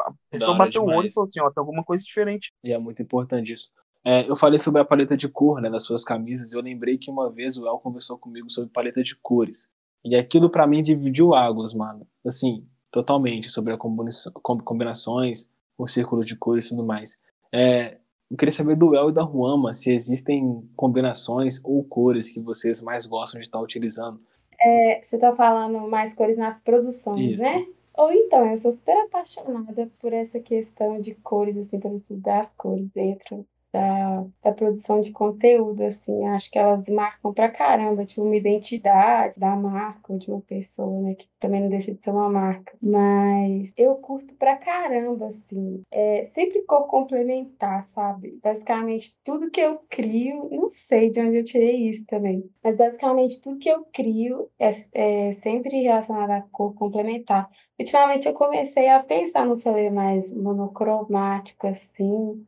a 0.00 0.12
pessoa 0.28 0.54
bateu 0.58 0.82
o 0.82 0.90
olho 0.90 1.08
e 1.08 1.12
falou 1.12 1.26
assim, 1.26 1.40
ó, 1.40 1.50
tem 1.50 1.60
alguma 1.62 1.82
coisa 1.82 2.04
diferente. 2.04 2.52
E 2.62 2.72
é 2.72 2.78
muito 2.78 3.00
importante 3.00 3.54
isso. 3.54 3.70
É, 4.04 4.28
eu 4.28 4.36
falei 4.36 4.58
sobre 4.58 4.82
a 4.82 4.84
paleta 4.84 5.16
de 5.16 5.28
cor, 5.28 5.62
né, 5.62 5.70
das 5.70 5.84
suas 5.84 6.04
camisas. 6.04 6.52
e 6.52 6.56
Eu 6.56 6.60
lembrei 6.60 6.98
que 6.98 7.10
uma 7.10 7.30
vez 7.30 7.56
o 7.56 7.66
El 7.66 7.78
conversou 7.78 8.18
comigo 8.18 8.50
sobre 8.50 8.70
paleta 8.70 9.02
de 9.02 9.16
cores. 9.16 9.72
E 10.04 10.14
aquilo 10.14 10.50
pra 10.50 10.66
mim 10.66 10.82
dividiu 10.82 11.34
águas, 11.34 11.72
mano. 11.72 12.06
Assim, 12.24 12.66
totalmente 12.90 13.48
sobre 13.48 13.72
a 13.72 13.78
combinações, 13.78 15.50
o 15.78 15.88
círculo 15.88 16.24
de 16.24 16.36
cores 16.36 16.66
e 16.66 16.68
tudo 16.70 16.84
mais. 16.84 17.18
É, 17.50 17.96
eu 18.30 18.36
queria 18.36 18.52
saber 18.52 18.76
do 18.76 18.94
El 18.94 19.08
e 19.08 19.12
da 19.12 19.22
Ruama 19.22 19.74
se 19.74 19.90
existem 19.90 20.68
combinações 20.76 21.64
ou 21.64 21.82
cores 21.84 22.30
que 22.30 22.40
vocês 22.40 22.82
mais 22.82 23.06
gostam 23.06 23.40
de 23.40 23.46
estar 23.46 23.60
utilizando. 23.60 24.20
É, 24.60 25.00
você 25.02 25.16
tá 25.16 25.34
falando 25.34 25.88
mais 25.88 26.14
cores 26.14 26.36
nas 26.36 26.60
produções, 26.60 27.34
Isso. 27.34 27.42
né? 27.42 27.66
Ou 27.96 28.12
então, 28.12 28.44
eu 28.46 28.56
sou 28.56 28.72
super 28.72 28.96
apaixonada 29.04 29.88
por 30.00 30.12
essa 30.12 30.40
questão 30.40 31.00
de 31.00 31.14
cores, 31.14 31.56
assim, 31.56 31.78
por 31.78 31.92
estudar 31.92 32.40
as 32.40 32.52
cores 32.52 32.88
dentro 32.90 33.46
da, 33.74 34.24
da 34.40 34.52
produção 34.52 35.00
de 35.00 35.10
conteúdo, 35.10 35.82
assim, 35.82 36.24
acho 36.28 36.48
que 36.48 36.56
elas 36.56 36.86
marcam 36.86 37.34
pra 37.34 37.50
caramba, 37.50 38.06
tipo, 38.06 38.22
uma 38.22 38.36
identidade 38.36 39.40
da 39.40 39.56
marca 39.56 40.12
ou 40.12 40.18
de 40.18 40.30
uma 40.30 40.40
pessoa, 40.42 41.02
né, 41.02 41.16
que 41.16 41.28
também 41.40 41.60
não 41.60 41.68
deixa 41.68 41.92
de 41.92 42.00
ser 42.00 42.10
uma 42.10 42.30
marca, 42.30 42.72
mas 42.80 43.72
eu 43.76 43.96
curto 43.96 44.32
pra 44.36 44.56
caramba, 44.56 45.26
assim, 45.26 45.82
é 45.90 46.30
sempre 46.32 46.62
complementar, 46.62 47.82
sabe? 47.88 48.38
Basicamente, 48.40 49.16
tudo 49.24 49.50
que 49.50 49.60
eu 49.60 49.80
crio, 49.90 50.48
não 50.52 50.68
sei 50.68 51.10
de 51.10 51.20
onde 51.20 51.38
eu 51.38 51.44
tirei 51.44 51.88
isso 51.88 52.06
também, 52.06 52.48
mas 52.62 52.76
basicamente 52.76 53.40
tudo 53.40 53.58
que 53.58 53.68
eu 53.68 53.84
crio 53.92 54.48
é, 54.56 54.70
é 54.92 55.32
sempre 55.32 55.82
relacionado 55.82 56.30
à 56.30 56.42
cor 56.42 56.74
complementar. 56.74 57.50
Ultimamente 57.76 58.28
eu 58.28 58.34
comecei 58.34 58.88
a 58.88 59.02
pensar 59.02 59.44
no 59.44 59.54
rolê 59.56 59.90
mais 59.90 60.30
monocromático, 60.30 61.66
assim, 61.66 62.46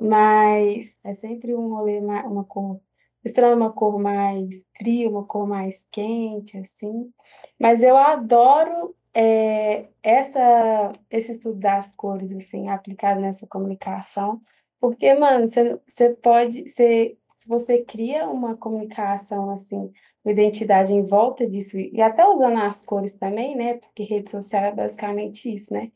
mas 0.00 0.98
é 1.04 1.14
sempre 1.14 1.54
um 1.54 1.68
rolê, 1.68 2.00
ma- 2.00 2.24
uma 2.26 2.44
cor, 2.44 2.80
misturando 3.24 3.56
uma 3.56 3.72
cor 3.72 3.98
mais 4.00 4.48
fria, 4.76 5.08
uma 5.08 5.24
cor 5.26 5.46
mais 5.46 5.86
quente, 5.90 6.56
assim. 6.58 7.12
Mas 7.58 7.82
eu 7.82 7.96
adoro 7.96 8.94
é, 9.14 9.88
essa, 10.02 10.92
esse 11.10 11.32
estudo 11.32 11.58
das 11.60 11.94
cores, 11.94 12.32
assim, 12.32 12.68
aplicado 12.68 13.20
nessa 13.20 13.46
comunicação, 13.46 14.40
porque, 14.80 15.14
mano, 15.14 15.48
você 15.86 16.10
pode, 16.22 16.68
você, 16.68 17.16
se 17.36 17.48
você 17.48 17.82
cria 17.84 18.28
uma 18.28 18.56
comunicação, 18.56 19.50
assim, 19.50 19.92
uma 20.24 20.32
identidade 20.32 20.92
em 20.92 21.06
volta 21.06 21.46
disso, 21.48 21.76
e 21.78 22.00
até 22.00 22.26
usando 22.26 22.58
as 22.58 22.84
cores 22.84 23.14
também, 23.16 23.56
né? 23.56 23.74
Porque 23.74 24.02
rede 24.04 24.30
social 24.30 24.64
é 24.64 24.72
basicamente 24.74 25.52
isso, 25.52 25.72
né? 25.72 25.92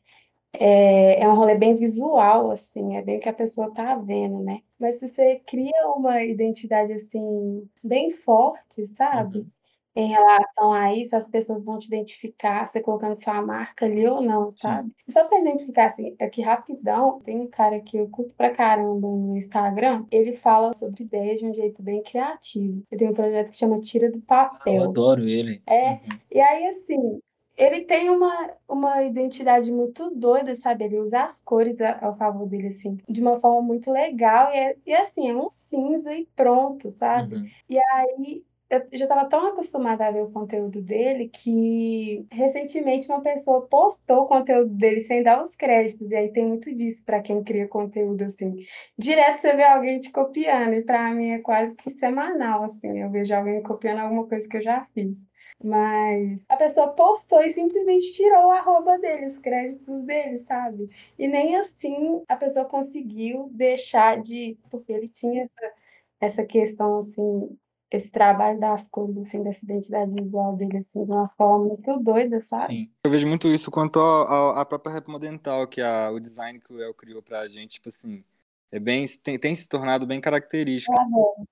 É, 0.53 1.21
é 1.21 1.27
um 1.29 1.35
rolê 1.35 1.55
bem 1.55 1.75
visual, 1.75 2.51
assim, 2.51 2.95
é 2.95 3.01
bem 3.01 3.17
o 3.17 3.19
que 3.21 3.29
a 3.29 3.33
pessoa 3.33 3.71
tá 3.73 3.95
vendo, 3.95 4.39
né? 4.43 4.61
Mas 4.79 4.99
se 4.99 5.07
você 5.09 5.41
cria 5.45 5.87
uma 5.95 6.23
identidade, 6.23 6.93
assim, 6.93 7.69
bem 7.83 8.11
forte, 8.11 8.87
sabe? 8.87 9.39
Uhum. 9.39 9.47
Em 9.95 10.09
relação 10.09 10.71
a 10.73 10.93
isso, 10.95 11.15
as 11.15 11.27
pessoas 11.27 11.63
vão 11.63 11.79
te 11.79 11.87
identificar, 11.87 12.67
você 12.67 12.79
colocando 12.81 13.15
sua 13.15 13.41
marca 13.41 13.85
ali 13.85 14.07
ou 14.07 14.21
não, 14.21 14.51
sabe? 14.51 14.91
Só 15.09 15.27
pra 15.27 15.39
exemplificar, 15.39 15.87
assim, 15.87 16.15
aqui 16.19 16.41
rapidão, 16.41 17.19
tem 17.21 17.39
um 17.39 17.47
cara 17.47 17.79
que 17.81 17.97
eu 17.97 18.07
curto 18.09 18.33
pra 18.35 18.51
caramba 18.53 19.07
no 19.07 19.35
Instagram, 19.37 20.05
ele 20.11 20.33
fala 20.37 20.73
sobre 20.73 21.03
ideias 21.03 21.39
de 21.39 21.47
um 21.47 21.53
jeito 21.53 21.81
bem 21.81 22.03
criativo. 22.03 22.83
Ele 22.91 22.99
tem 22.99 23.09
um 23.09 23.13
projeto 23.13 23.51
que 23.51 23.57
chama 23.57 23.81
Tira 23.81 24.11
do 24.11 24.19
Eu 24.19 24.21
Papel. 24.21 24.83
adoro 24.83 25.27
ele. 25.27 25.63
É, 25.67 25.93
Uhum. 25.93 26.19
e 26.31 26.39
aí, 26.39 26.67
assim, 26.67 27.19
ele 27.57 27.85
tem 27.85 28.09
uma, 28.09 28.55
uma 28.67 29.03
identidade 29.03 29.71
muito 29.71 30.09
doida, 30.15 30.55
sabe? 30.55 30.85
Ele 30.85 30.99
usa 30.99 31.23
as 31.25 31.41
cores 31.43 31.81
a, 31.81 32.05
ao 32.05 32.17
favor 32.17 32.47
dele, 32.47 32.67
assim, 32.67 32.97
de 33.09 33.21
uma 33.21 33.39
forma 33.41 33.61
muito 33.63 33.91
legal. 33.91 34.51
E, 34.53 34.57
é- 34.57 34.77
e 34.85 34.93
assim, 34.93 35.29
é 35.29 35.35
um 35.35 35.49
cinza 35.49 36.13
e 36.13 36.27
pronto, 36.35 36.91
sabe? 36.91 37.35
Uhum. 37.35 37.49
E 37.69 37.79
aí, 37.79 38.45
eu 38.69 38.81
já 38.93 39.05
estava 39.05 39.29
tão 39.29 39.47
acostumada 39.47 40.05
a 40.07 40.11
ver 40.11 40.23
o 40.23 40.31
conteúdo 40.31 40.81
dele 40.81 41.29
que 41.29 42.27
recentemente 42.31 43.07
uma 43.07 43.21
pessoa 43.21 43.65
postou 43.67 44.23
o 44.23 44.27
conteúdo 44.27 44.69
dele 44.75 45.01
sem 45.01 45.23
dar 45.23 45.41
os 45.41 45.55
créditos. 45.55 46.09
E 46.11 46.15
aí 46.15 46.31
tem 46.31 46.45
muito 46.45 46.73
disso 46.75 47.03
para 47.05 47.21
quem 47.21 47.43
cria 47.43 47.67
conteúdo, 47.67 48.23
assim. 48.25 48.55
Direto 48.97 49.41
você 49.41 49.55
vê 49.55 49.63
alguém 49.63 49.99
te 49.99 50.11
copiando, 50.11 50.73
e 50.73 50.83
para 50.83 51.11
mim 51.13 51.29
é 51.31 51.39
quase 51.39 51.75
que 51.75 51.91
semanal, 51.93 52.63
assim. 52.65 52.99
Eu 52.99 53.09
vejo 53.09 53.33
alguém 53.33 53.63
copiando 53.63 53.99
alguma 53.99 54.27
coisa 54.27 54.47
que 54.47 54.57
eu 54.57 54.61
já 54.61 54.85
fiz. 54.93 55.25
Mas 55.63 56.45
a 56.47 56.55
pessoa 56.55 56.89
postou 56.89 57.41
e 57.41 57.49
simplesmente 57.49 58.13
tirou 58.13 58.47
o 58.47 58.51
arroba 58.51 58.97
dele, 58.99 59.25
os 59.25 59.37
créditos 59.39 60.03
dele, 60.03 60.39
sabe? 60.47 60.89
E 61.17 61.27
nem 61.27 61.55
assim 61.55 62.21
a 62.27 62.35
pessoa 62.35 62.65
conseguiu 62.65 63.49
deixar 63.51 64.21
de. 64.21 64.57
Porque 64.69 64.93
ele 64.93 65.09
tinha 65.09 65.43
essa, 65.45 65.73
essa 66.21 66.45
questão, 66.45 66.99
assim, 66.99 67.57
esse 67.89 68.09
trabalho 68.11 68.59
das 68.59 68.87
cores, 68.87 69.17
assim, 69.17 69.41
dessa 69.41 69.63
identidade 69.63 70.11
visual 70.11 70.55
dele, 70.55 70.77
assim, 70.77 71.03
de 71.03 71.11
uma 71.11 71.29
forma 71.29 71.65
muito 71.65 71.97
doida, 71.99 72.39
sabe? 72.41 72.65
Sim. 72.65 72.91
Eu 73.03 73.09
vejo 73.09 73.27
muito 73.27 73.47
isso 73.47 73.71
quanto 73.71 73.99
à 73.99 74.63
própria 74.63 74.93
Rap 74.93 75.07
Modental, 75.07 75.67
que 75.67 75.81
é 75.81 76.09
o 76.09 76.19
design 76.19 76.59
que 76.59 76.71
o 76.71 76.81
El 76.81 76.93
criou 76.93 77.21
pra 77.21 77.47
gente, 77.47 77.73
tipo 77.73 77.89
assim, 77.89 78.23
é 78.71 78.79
bem, 78.79 79.05
tem, 79.23 79.39
tem 79.39 79.55
se 79.55 79.67
tornado 79.67 80.05
bem 80.05 80.19
característica. 80.19 80.93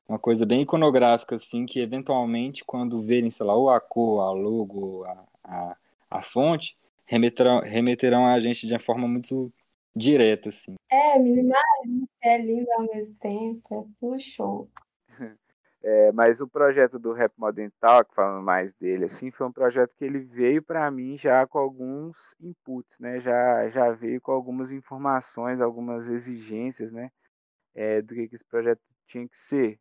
Uma 0.07 0.19
coisa 0.19 0.45
bem 0.45 0.61
iconográfica, 0.61 1.35
assim, 1.35 1.65
que 1.65 1.79
eventualmente, 1.79 2.63
quando 2.65 3.01
verem, 3.01 3.31
sei 3.31 3.45
lá, 3.45 3.55
ou 3.55 3.69
a 3.69 3.79
cor, 3.79 4.21
a 4.21 4.31
logo, 4.31 5.05
a, 5.05 5.23
a, 5.43 5.77
a 6.11 6.21
fonte, 6.21 6.77
remeterão, 7.05 7.61
remeterão 7.61 8.25
a 8.25 8.39
gente 8.39 8.67
de 8.67 8.73
uma 8.73 8.79
forma 8.79 9.07
muito 9.07 9.51
direta, 9.95 10.49
assim. 10.49 10.75
É, 10.89 11.17
minimalista, 11.17 12.09
é 12.21 12.37
lindo 12.37 12.71
ao 12.73 12.83
mesmo 12.93 13.15
tempo, 13.15 13.61
é 13.73 13.83
tudo 13.99 14.19
show. 14.19 14.67
É, 15.87 16.11
mas 16.11 16.41
o 16.41 16.47
projeto 16.47 16.97
do 16.97 17.13
Rap 17.13 17.31
Modern 17.37 17.69
Talk, 17.79 18.11
falando 18.15 18.43
mais 18.43 18.73
dele, 18.73 19.05
assim, 19.05 19.29
foi 19.29 19.45
um 19.45 19.51
projeto 19.51 19.93
que 19.95 20.03
ele 20.03 20.17
veio 20.19 20.63
para 20.63 20.89
mim 20.89 21.15
já 21.15 21.45
com 21.45 21.59
alguns 21.59 22.17
inputs, 22.39 22.97
né? 22.99 23.19
Já, 23.19 23.69
já 23.69 23.91
veio 23.91 24.19
com 24.19 24.31
algumas 24.31 24.71
informações, 24.71 25.61
algumas 25.61 26.07
exigências, 26.09 26.91
né? 26.91 27.11
É, 27.75 28.01
do 28.01 28.15
que, 28.15 28.27
que 28.27 28.35
esse 28.35 28.45
projeto 28.45 28.81
tinha 29.07 29.27
que 29.29 29.37
ser. 29.37 29.79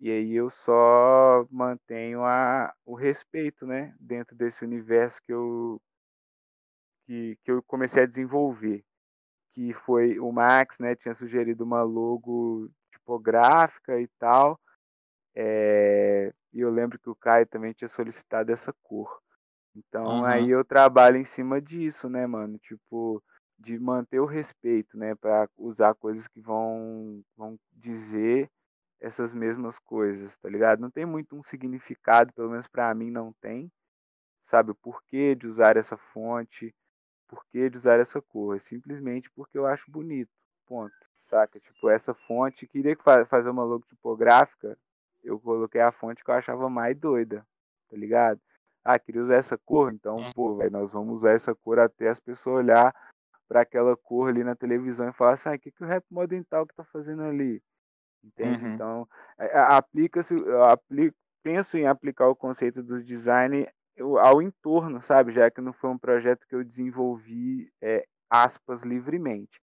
E 0.00 0.10
aí 0.10 0.34
eu 0.34 0.50
só 0.50 1.46
mantenho 1.48 2.24
a, 2.24 2.74
o 2.84 2.96
respeito, 2.96 3.66
né? 3.66 3.94
Dentro 4.00 4.34
desse 4.34 4.64
universo 4.64 5.20
que 5.22 5.32
eu, 5.32 5.80
que, 7.06 7.38
que 7.44 7.52
eu 7.52 7.62
comecei 7.62 8.02
a 8.02 8.06
desenvolver. 8.06 8.84
Que 9.52 9.72
foi 9.74 10.18
o 10.18 10.32
Max, 10.32 10.78
né? 10.80 10.96
Tinha 10.96 11.14
sugerido 11.14 11.62
uma 11.62 11.82
logo 11.84 12.68
tipográfica 12.92 14.00
e 14.00 14.08
tal. 14.18 14.58
É, 15.34 16.32
e 16.52 16.60
eu 16.60 16.70
lembro 16.70 16.98
que 16.98 17.10
o 17.10 17.14
Caio 17.16 17.46
também 17.46 17.72
tinha 17.72 17.88
solicitado 17.88 18.52
essa 18.52 18.72
cor. 18.82 19.20
Então 19.76 20.06
Uhum. 20.06 20.24
aí 20.24 20.50
eu 20.50 20.64
trabalho 20.64 21.16
em 21.18 21.24
cima 21.24 21.60
disso, 21.60 22.08
né, 22.08 22.26
mano? 22.26 22.58
Tipo, 22.58 23.22
de 23.58 23.78
manter 23.78 24.20
o 24.20 24.26
respeito, 24.26 24.96
né? 24.98 25.14
Pra 25.16 25.48
usar 25.58 25.94
coisas 25.94 26.28
que 26.28 26.40
vão, 26.40 27.22
vão 27.36 27.58
dizer 27.72 28.50
essas 29.00 29.34
mesmas 29.34 29.78
coisas, 29.80 30.38
tá 30.38 30.48
ligado? 30.48 30.80
Não 30.80 30.90
tem 30.90 31.06
muito 31.06 31.36
um 31.36 31.42
significado, 31.42 32.32
pelo 32.34 32.50
menos 32.50 32.68
pra 32.68 32.94
mim 32.94 33.10
não 33.10 33.32
tem. 33.40 33.70
Sabe, 34.44 34.70
o 34.70 34.74
porquê 34.76 35.34
de 35.34 35.46
usar 35.46 35.76
essa 35.76 35.96
fonte, 35.96 36.74
porquê 37.28 37.70
de 37.70 37.76
usar 37.78 38.00
essa 38.00 38.20
cor. 38.22 38.56
É 38.56 38.60
simplesmente 38.60 39.30
porque 39.32 39.58
eu 39.58 39.66
acho 39.66 39.90
bonito. 39.90 40.30
Ponto. 40.66 40.94
Saca? 41.22 41.58
Tipo, 41.60 41.88
essa 41.90 42.14
fonte, 42.14 42.66
queria 42.66 42.94
que 42.96 43.02
fa- 43.02 43.26
fazer 43.26 43.50
uma 43.50 43.64
logo 43.64 43.84
tipográfica, 43.86 44.78
eu 45.24 45.40
coloquei 45.40 45.80
a 45.80 45.90
fonte 45.90 46.22
que 46.22 46.30
eu 46.30 46.34
achava 46.34 46.68
mais 46.68 46.96
doida, 46.96 47.44
tá 47.90 47.96
ligado? 47.96 48.40
Ah, 48.84 48.98
queria 48.98 49.22
usar 49.22 49.36
essa 49.36 49.56
cor, 49.58 49.92
então, 49.92 50.30
pô, 50.34 50.56
velho, 50.56 50.70
nós 50.70 50.92
vamos 50.92 51.14
usar 51.14 51.32
essa 51.32 51.54
cor 51.54 51.78
até 51.78 52.08
as 52.08 52.20
pessoas 52.20 52.58
olhar 52.58 52.94
para 53.48 53.62
aquela 53.62 53.96
cor 53.96 54.28
ali 54.28 54.44
na 54.44 54.54
televisão 54.54 55.08
e 55.08 55.12
falar 55.12 55.32
assim, 55.32 55.48
ah, 55.48 55.54
o 55.54 55.58
que, 55.58 55.70
que 55.70 55.82
o 55.82 55.86
Rap 55.86 56.04
Modern 56.10 56.44
Talk 56.44 56.74
tá 56.74 56.84
fazendo 56.84 57.22
ali? 57.22 57.62
Entende? 58.22 58.64
Uhum. 58.64 58.74
Então, 58.74 59.08
é, 59.38 59.46
é, 59.46 59.58
aplica-se, 59.58 60.34
eu 60.34 60.64
aplico, 60.64 61.16
penso 61.42 61.76
em 61.76 61.86
aplicar 61.86 62.28
o 62.28 62.36
conceito 62.36 62.82
do 62.82 63.02
design 63.02 63.68
ao 64.20 64.42
entorno, 64.42 65.00
sabe? 65.02 65.32
Já 65.32 65.50
que 65.50 65.60
não 65.60 65.72
foi 65.72 65.90
um 65.90 65.98
projeto 65.98 66.46
que 66.48 66.54
eu 66.54 66.64
desenvolvi, 66.64 67.70
é, 67.82 68.06
aspas, 68.30 68.82
livremente. 68.82 69.60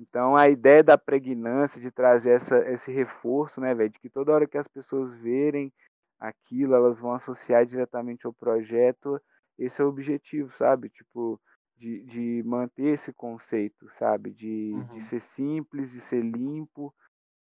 Então, 0.00 0.34
a 0.36 0.48
ideia 0.48 0.82
da 0.82 0.98
pregnância, 0.98 1.80
de 1.80 1.92
trazer 1.92 2.32
essa, 2.32 2.58
esse 2.70 2.90
reforço, 2.92 3.60
né, 3.60 3.74
velho? 3.74 3.90
De 3.90 4.00
que 4.00 4.10
toda 4.10 4.32
hora 4.32 4.48
que 4.48 4.58
as 4.58 4.68
pessoas 4.68 5.14
verem 5.16 5.72
aquilo, 6.18 6.74
elas 6.74 7.00
vão 7.00 7.12
associar 7.14 7.66
diretamente 7.66 8.26
ao 8.26 8.32
projeto. 8.34 9.20
Esse 9.58 9.82
é 9.82 9.84
o 9.84 9.88
objetivo, 9.90 10.50
sabe? 10.52 10.88
Tipo, 10.90 11.40
de, 11.76 12.02
de 12.04 12.42
manter 12.46 12.94
esse 12.94 13.12
conceito, 13.12 13.90
sabe? 13.90 14.30
De, 14.32 14.86
de 14.90 15.00
Uhum. 15.00 15.02
ser 15.02 15.20
simples, 15.20 15.92
de 15.92 16.00
ser 16.00 16.22
limpo, 16.22 16.94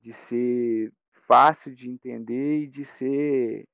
de 0.01 0.14
ser 0.14 0.93
fácil 1.28 1.76
de 1.76 1.89
entender 1.89 2.64
e 2.64 2.68
de 2.68 2.86
ser, 2.86 3.68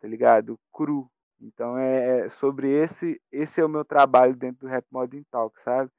tá 0.00 0.08
ligado? 0.08 0.58
Cru. 0.72 1.10
Então, 1.40 1.78
é 1.78 2.26
é 2.26 2.30
sobre 2.30 2.70
esse, 2.70 3.20
esse 3.32 3.60
é 3.60 3.64
o 3.64 3.68
meu 3.68 3.84
trabalho 3.84 4.36
dentro 4.36 4.60
do 4.66 4.68
Rap 4.68 4.86
Modern 4.92 5.24
Talk, 5.30 5.60
sabe? 5.62 5.90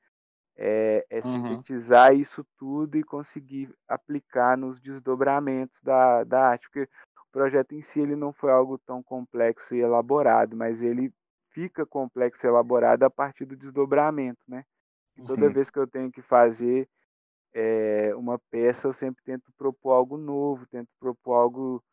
É, 0.63 1.05
é 1.09 1.21
Uhum. 1.23 1.63
sintetizar 1.63 2.13
isso 2.15 2.45
tudo 2.57 2.95
e 2.97 3.03
conseguir 3.03 3.73
aplicar 3.87 4.55
nos 4.55 4.79
desdobramentos 4.79 5.81
da, 5.81 6.23
da 6.23 6.49
arte, 6.49 6.69
porque 6.69 6.83
o 6.83 7.31
projeto 7.31 7.73
em 7.73 7.81
si 7.81 7.99
ele 7.99 8.15
não 8.15 8.31
foi 8.31 8.51
algo 8.51 8.77
tão 8.77 9.01
complexo 9.01 9.73
e 9.75 9.79
elaborado, 9.79 10.55
mas 10.55 10.83
ele 10.83 11.11
fica 11.51 11.83
complexo 11.85 12.45
e 12.45 12.49
elaborado 12.49 13.03
a 13.03 13.09
partir 13.09 13.45
do 13.45 13.57
desdobramento, 13.57 14.41
né? 14.47 14.63
E 15.17 15.23
toda 15.23 15.49
Sim. 15.49 15.51
vez 15.51 15.69
que 15.71 15.79
eu 15.79 15.87
tenho 15.87 16.11
que 16.11 16.21
fazer 16.21 16.87
é, 17.53 18.13
uma 18.15 18.39
peça, 18.51 18.87
eu 18.87 18.93
sempre 18.93 19.23
tento 19.23 19.51
propor 19.57 19.93
algo 19.93 20.17
novo, 20.17 20.67
tento 20.67 20.89
propor 20.99 21.33
algo 21.35 21.83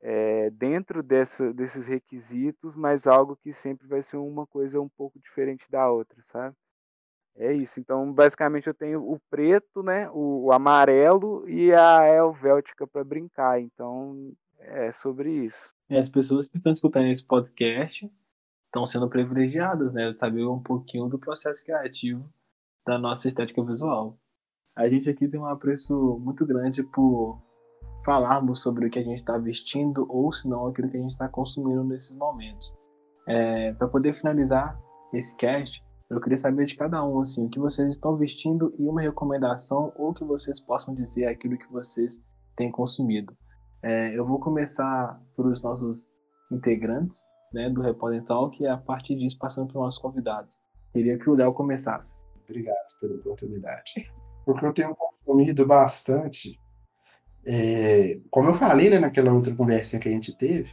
é, 0.00 0.50
dentro 0.50 1.02
dessa, 1.02 1.52
desses 1.52 1.86
requisitos, 1.86 2.76
mas 2.76 3.06
algo 3.06 3.36
que 3.36 3.52
sempre 3.52 3.86
vai 3.88 4.02
ser 4.02 4.18
uma 4.18 4.46
coisa 4.46 4.80
um 4.80 4.88
pouco 4.88 5.18
diferente 5.20 5.70
da 5.70 5.90
outra, 5.90 6.20
sabe? 6.22 6.56
É 7.38 7.52
isso. 7.52 7.78
Então, 7.78 8.12
basicamente, 8.12 8.66
eu 8.66 8.74
tenho 8.74 9.02
o 9.02 9.20
preto, 9.30 9.82
né? 9.82 10.08
O, 10.10 10.46
o 10.46 10.52
amarelo 10.52 11.48
e 11.48 11.72
a 11.72 12.06
helvética 12.06 12.86
para 12.86 13.04
brincar. 13.04 13.60
Então, 13.60 14.32
é 14.58 14.90
sobre 14.92 15.30
isso. 15.30 15.74
E 15.88 15.96
as 15.96 16.08
pessoas 16.08 16.48
que 16.48 16.56
estão 16.56 16.72
escutando 16.72 17.06
esse 17.06 17.24
podcast 17.24 18.10
estão 18.66 18.86
sendo 18.86 19.08
privilegiadas, 19.08 19.92
né? 19.92 20.10
De 20.12 20.18
saber 20.18 20.46
um 20.46 20.62
pouquinho 20.62 21.08
do 21.08 21.18
processo 21.18 21.64
criativo 21.64 22.24
da 22.86 22.98
nossa 22.98 23.28
estética 23.28 23.62
visual. 23.62 24.18
A 24.74 24.88
gente 24.88 25.08
aqui 25.08 25.28
tem 25.28 25.40
um 25.40 25.46
apreço 25.46 26.18
muito 26.22 26.46
grande 26.46 26.82
por 26.82 27.42
falarmos 28.04 28.62
sobre 28.62 28.86
o 28.86 28.90
que 28.90 28.98
a 28.98 29.02
gente 29.02 29.18
está 29.18 29.36
vestindo 29.36 30.06
ou 30.08 30.32
se 30.32 30.48
não 30.48 30.66
aquilo 30.66 30.88
que 30.88 30.96
a 30.96 31.00
gente 31.00 31.12
está 31.12 31.28
consumindo 31.28 31.82
nesses 31.82 32.14
momentos. 32.14 32.76
É, 33.26 33.72
para 33.72 33.88
poder 33.88 34.14
finalizar 34.14 34.78
esse 35.12 35.36
cast, 35.36 35.82
eu 36.08 36.20
queria 36.20 36.38
saber 36.38 36.66
de 36.66 36.76
cada 36.76 37.04
um 37.04 37.20
assim, 37.20 37.46
o 37.46 37.50
que 37.50 37.58
vocês 37.58 37.88
estão 37.88 38.16
vestindo 38.16 38.72
e 38.78 38.86
uma 38.86 39.00
recomendação 39.00 39.92
ou 39.96 40.14
que 40.14 40.24
vocês 40.24 40.60
possam 40.60 40.94
dizer 40.94 41.26
aquilo 41.26 41.58
que 41.58 41.70
vocês 41.70 42.24
têm 42.56 42.70
consumido. 42.70 43.36
É, 43.82 44.16
eu 44.16 44.24
vou 44.24 44.38
começar 44.38 45.20
pelos 45.36 45.62
nossos 45.62 46.10
integrantes 46.50 47.20
né, 47.52 47.68
do 47.68 47.82
Repórter 47.82 48.24
Talk 48.24 48.62
e 48.62 48.66
a 48.66 48.76
partir 48.76 49.16
disso 49.16 49.36
passando 49.38 49.66
para 49.68 49.78
os 49.78 49.84
nossos 49.84 50.00
convidados. 50.00 50.56
Queria 50.92 51.18
que 51.18 51.28
o 51.28 51.34
Léo 51.34 51.52
começasse. 51.52 52.16
Obrigado 52.44 52.98
pela 53.00 53.14
oportunidade. 53.14 54.10
Porque 54.44 54.64
eu 54.64 54.72
tenho 54.72 54.94
consumido 54.94 55.66
bastante. 55.66 56.58
é, 57.44 58.20
como 58.30 58.50
eu 58.50 58.54
falei 58.54 58.90
né, 58.90 58.98
naquela 58.98 59.32
outra 59.32 59.54
conversa 59.54 59.98
que 59.98 60.08
a 60.08 60.12
gente 60.12 60.36
teve, 60.36 60.70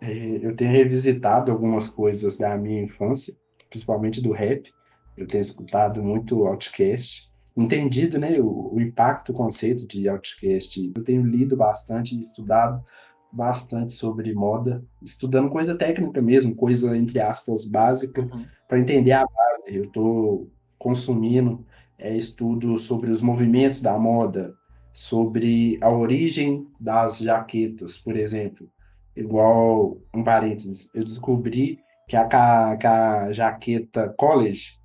é, 0.00 0.40
eu 0.42 0.54
tenho 0.56 0.72
revisitado 0.72 1.52
algumas 1.52 1.88
coisas 1.88 2.36
da 2.36 2.56
minha 2.56 2.82
infância, 2.82 3.34
principalmente 3.72 4.20
do 4.20 4.30
rap. 4.32 4.70
Eu 5.16 5.26
tenho 5.26 5.40
escutado 5.40 6.02
muito 6.02 6.46
Outcast, 6.46 7.30
entendido 7.56 8.18
né, 8.18 8.38
o, 8.38 8.74
o 8.74 8.80
impacto, 8.80 9.32
o 9.32 9.34
conceito 9.34 9.86
de 9.86 10.08
Outcast. 10.08 10.92
Eu 10.94 11.02
tenho 11.02 11.24
lido 11.24 11.56
bastante 11.56 12.14
e 12.14 12.20
estudado 12.20 12.84
bastante 13.32 13.94
sobre 13.94 14.34
moda, 14.34 14.84
estudando 15.02 15.50
coisa 15.50 15.74
técnica 15.74 16.20
mesmo, 16.20 16.54
coisa 16.54 16.94
entre 16.96 17.18
aspas 17.18 17.64
básica, 17.64 18.28
para 18.68 18.78
entender 18.78 19.12
a 19.12 19.24
base. 19.24 19.74
Eu 19.74 19.84
estou 19.84 20.50
consumindo 20.78 21.64
é, 21.98 22.14
estudos 22.14 22.82
sobre 22.82 23.10
os 23.10 23.22
movimentos 23.22 23.80
da 23.80 23.98
moda, 23.98 24.54
sobre 24.92 25.78
a 25.80 25.90
origem 25.90 26.68
das 26.78 27.18
jaquetas, 27.18 27.96
por 27.96 28.16
exemplo. 28.16 28.68
Igual, 29.16 29.98
um 30.14 30.22
parênteses, 30.22 30.90
eu 30.94 31.02
descobri 31.02 31.78
que 32.12 32.16
a, 32.18 32.26
ca- 32.26 32.76
que 32.76 32.86
a 32.86 33.32
jaqueta 33.32 34.14
college, 34.18 34.78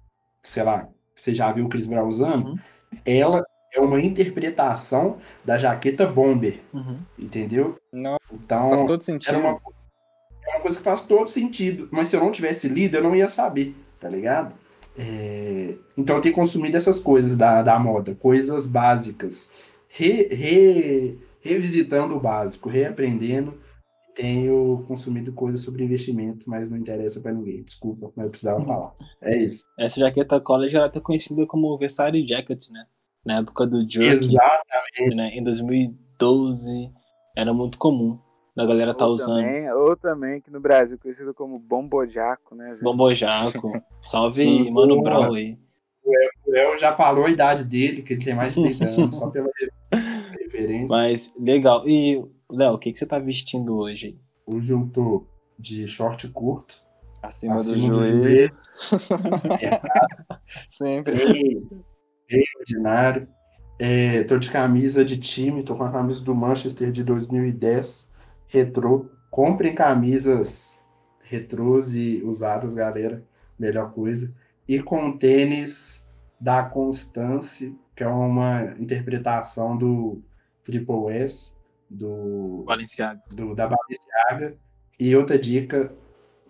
sei 0.46 0.64
lá, 0.64 0.88
você 1.14 1.34
já 1.34 1.52
viu 1.52 1.66
o 1.66 1.70
Chris 1.70 1.86
Brown 1.86 2.08
usando, 2.08 2.48
Uhum. 2.48 2.58
ela 3.04 3.44
é 3.74 3.82
uma 3.82 4.00
interpretação 4.00 5.18
da 5.44 5.58
jaqueta 5.58 6.08
bomber, 6.08 6.62
Uhum. 6.74 6.98
entendeu? 7.20 7.76
Não, 7.92 8.16
Então, 8.32 8.70
faz 8.70 8.84
todo 8.86 9.02
era 9.02 9.04
sentido. 9.04 9.40
uma, 9.40 9.60
é 10.46 10.50
uma 10.52 10.62
coisa 10.62 10.78
que 10.78 10.84
faz 10.84 11.02
todo 11.06 11.28
sentido. 11.28 11.90
Mas 11.92 12.08
se 12.08 12.16
eu 12.16 12.22
não 12.22 12.32
tivesse 12.32 12.70
lido, 12.70 12.96
eu 12.96 13.04
não 13.04 13.14
ia 13.14 13.28
saber, 13.28 13.76
tá 14.00 14.08
ligado? 14.08 14.56
É, 14.98 15.74
Então 15.98 16.16
eu 16.16 16.22
tenho 16.22 16.34
consumido 16.34 16.78
essas 16.78 16.98
coisas 16.98 17.36
da, 17.36 17.62
da 17.62 17.78
moda, 17.78 18.16
coisas 18.16 18.66
básicas. 18.66 19.50
Re- 19.90 20.30
re- 20.34 21.18
Revisitando 21.42 22.16
o 22.16 22.20
básico, 22.22 22.70
reaprendendo. 22.70 23.54
Tenho 24.18 24.84
consumido 24.88 25.32
coisas 25.32 25.62
sobre 25.62 25.84
investimento, 25.84 26.50
mas 26.50 26.72
não 26.72 26.78
interessa 26.78 27.20
pra 27.22 27.32
ninguém. 27.32 27.62
Desculpa, 27.62 28.12
mas 28.16 28.26
eu 28.26 28.32
precisava 28.32 28.66
falar. 28.66 28.96
É 29.22 29.38
isso. 29.38 29.64
Essa 29.78 30.00
jaqueta 30.00 30.40
college 30.42 30.76
ela 30.76 30.90
tá 30.90 31.00
conhecida 31.00 31.46
como 31.46 31.78
Versailles 31.78 32.28
Jacket, 32.28 32.68
né? 32.72 32.84
Na 33.24 33.38
época 33.42 33.68
do 33.68 33.82
Jerky, 33.82 34.26
Exatamente. 34.26 35.16
né? 35.16 35.30
Em 35.38 35.44
2012 35.44 36.90
era 37.36 37.54
muito 37.54 37.78
comum 37.78 38.18
da 38.56 38.66
galera 38.66 38.96
tá 38.96 39.06
ou, 39.06 39.14
usando 39.14 39.36
também, 39.46 39.72
ou 39.72 39.96
também, 39.96 40.42
que 40.42 40.50
no 40.50 40.60
Brasil 40.60 40.98
conhecido 40.98 41.32
como 41.32 41.60
bombojaco, 41.60 42.56
né? 42.56 42.74
Zé? 42.74 42.84
bombojaco. 42.84 43.72
Salve 44.08 44.42
Sim, 44.42 44.72
Mano. 44.72 45.00
Brown 45.04 45.36
aí. 45.36 45.60
O 46.44 46.56
El 46.56 46.80
já 46.80 46.96
falou 46.96 47.26
a 47.26 47.30
idade 47.30 47.64
dele, 47.66 48.02
que 48.02 48.14
ele 48.14 48.26
tem 48.26 48.34
mais 48.34 48.56
de 48.56 48.64
30 48.64 48.86
anos, 49.00 49.16
só 49.16 49.30
pela 49.30 49.48
re- 49.60 49.72
referência. 50.42 50.88
Mas 50.90 51.36
legal. 51.40 51.88
E 51.88 52.26
Léo, 52.50 52.74
o 52.74 52.78
que, 52.80 52.94
que 52.94 53.00
você 53.00 53.06
tá 53.06 53.20
vestindo 53.20 53.76
hoje? 53.78 54.18
Hoje 54.46 54.72
eu 54.72 54.90
tô 54.94 55.26
de 55.60 55.86
short 55.88 56.28
curto, 56.30 56.76
Acima, 57.22 57.56
do 57.56 57.62
acima 57.62 57.90
do 57.90 58.04
joelho. 58.04 58.22
joelho, 58.24 58.54
Sempre. 60.72 61.18
bem, 61.18 61.68
bem 62.30 62.44
ordinário. 62.60 63.28
É, 63.80 64.24
tô 64.24 64.38
de 64.38 64.50
camisa 64.50 65.04
de 65.04 65.18
time, 65.18 65.64
tô 65.64 65.76
com 65.76 65.84
a 65.84 65.92
camisa 65.92 66.24
do 66.24 66.34
Manchester 66.34 66.92
de 66.92 67.04
2010, 67.04 68.10
retrô. 68.48 69.10
Comprem 69.30 69.76
camisas 69.76 70.82
retrôs 71.22 71.94
e 71.94 72.22
usadas, 72.24 72.74
galera, 72.74 73.24
melhor 73.60 73.92
coisa. 73.92 74.34
E 74.68 74.82
com 74.82 75.18
tênis 75.18 76.06
da 76.40 76.64
Constance, 76.64 77.76
que 77.96 78.04
é 78.04 78.08
uma 78.08 78.74
interpretação 78.80 79.76
do 79.76 80.22
Triple 80.64 81.12
S, 81.12 81.57
do 81.90 82.64
Valenciaga. 82.66 83.22
do, 83.32 83.56
da 83.56 83.68
Balenciaga. 83.68 84.58
E 85.00 85.16
outra 85.16 85.38
dica, 85.38 85.94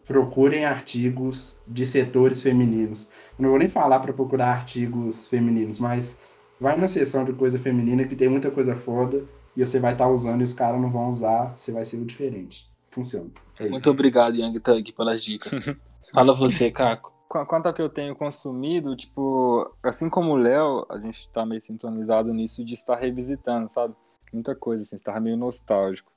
procurem 0.05 0.65
artigos 0.65 1.57
de 1.67 1.85
setores 1.85 2.41
femininos. 2.41 3.07
Eu 3.37 3.43
não 3.43 3.49
vou 3.49 3.59
nem 3.59 3.69
falar 3.69 3.99
para 3.99 4.13
procurar 4.13 4.47
artigos 4.51 5.27
femininos, 5.27 5.79
mas 5.79 6.15
vai 6.59 6.77
na 6.77 6.87
seção 6.87 7.25
de 7.25 7.33
coisa 7.33 7.59
feminina 7.59 8.05
que 8.07 8.15
tem 8.15 8.29
muita 8.29 8.49
coisa 8.49 8.75
foda 8.75 9.23
e 9.55 9.65
você 9.65 9.79
vai 9.79 9.91
estar 9.93 10.07
usando 10.07 10.41
e 10.41 10.43
os 10.45 10.53
caras 10.53 10.79
não 10.79 10.89
vão 10.91 11.09
usar, 11.09 11.53
você 11.57 11.71
vai 11.71 11.85
ser 11.85 11.97
o 11.97 12.05
diferente. 12.05 12.65
Funciona. 12.91 13.29
É 13.59 13.63
isso. 13.63 13.71
Muito 13.71 13.89
obrigado, 13.89 14.35
Young 14.35 14.59
Thug, 14.59 14.93
pelas 14.93 15.21
dicas. 15.23 15.51
Fala 16.13 16.33
você, 16.33 16.71
Caco. 16.71 17.11
Qu- 17.27 17.45
Quanto 17.45 17.67
ao 17.67 17.73
que 17.73 17.81
eu 17.81 17.89
tenho 17.89 18.15
consumido, 18.15 18.95
tipo, 18.95 19.69
assim 19.83 20.09
como 20.09 20.31
o 20.31 20.37
Léo, 20.37 20.85
a 20.89 20.97
gente 20.97 21.29
tá 21.31 21.45
meio 21.45 21.61
sintonizado 21.61 22.33
nisso 22.33 22.63
de 22.63 22.73
estar 22.75 22.95
revisitando, 22.95 23.67
sabe? 23.67 23.93
Muita 24.31 24.55
coisa, 24.55 24.83
assim, 24.83 24.95
estar 24.95 25.19
meio 25.19 25.37
nostálgico. 25.37 26.11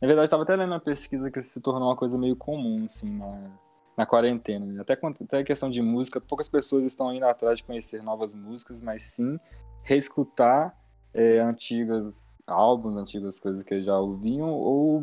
Na 0.00 0.06
verdade, 0.06 0.26
eu 0.26 0.30
tava 0.30 0.42
até 0.42 0.54
lendo 0.56 0.72
uma 0.72 0.80
pesquisa 0.80 1.30
que 1.30 1.40
se 1.40 1.60
tornou 1.60 1.88
uma 1.88 1.96
coisa 1.96 2.18
meio 2.18 2.36
comum, 2.36 2.84
assim, 2.84 3.10
na, 3.10 3.50
na 3.96 4.06
quarentena. 4.06 4.66
né? 4.66 4.80
Até, 4.80 4.98
até 5.22 5.42
questão 5.42 5.70
de 5.70 5.80
música, 5.80 6.20
poucas 6.20 6.48
pessoas 6.48 6.86
estão 6.86 7.12
indo 7.14 7.24
atrás 7.24 7.58
de 7.58 7.64
conhecer 7.64 8.02
novas 8.02 8.34
músicas, 8.34 8.80
mas 8.80 9.02
sim 9.02 9.38
reescutar 9.82 10.76
é, 11.14 11.38
antigas 11.38 12.36
álbuns, 12.46 12.96
antigas 12.96 13.40
coisas 13.40 13.62
que 13.62 13.82
já 13.82 13.98
ouviam, 13.98 14.50
ou 14.50 15.02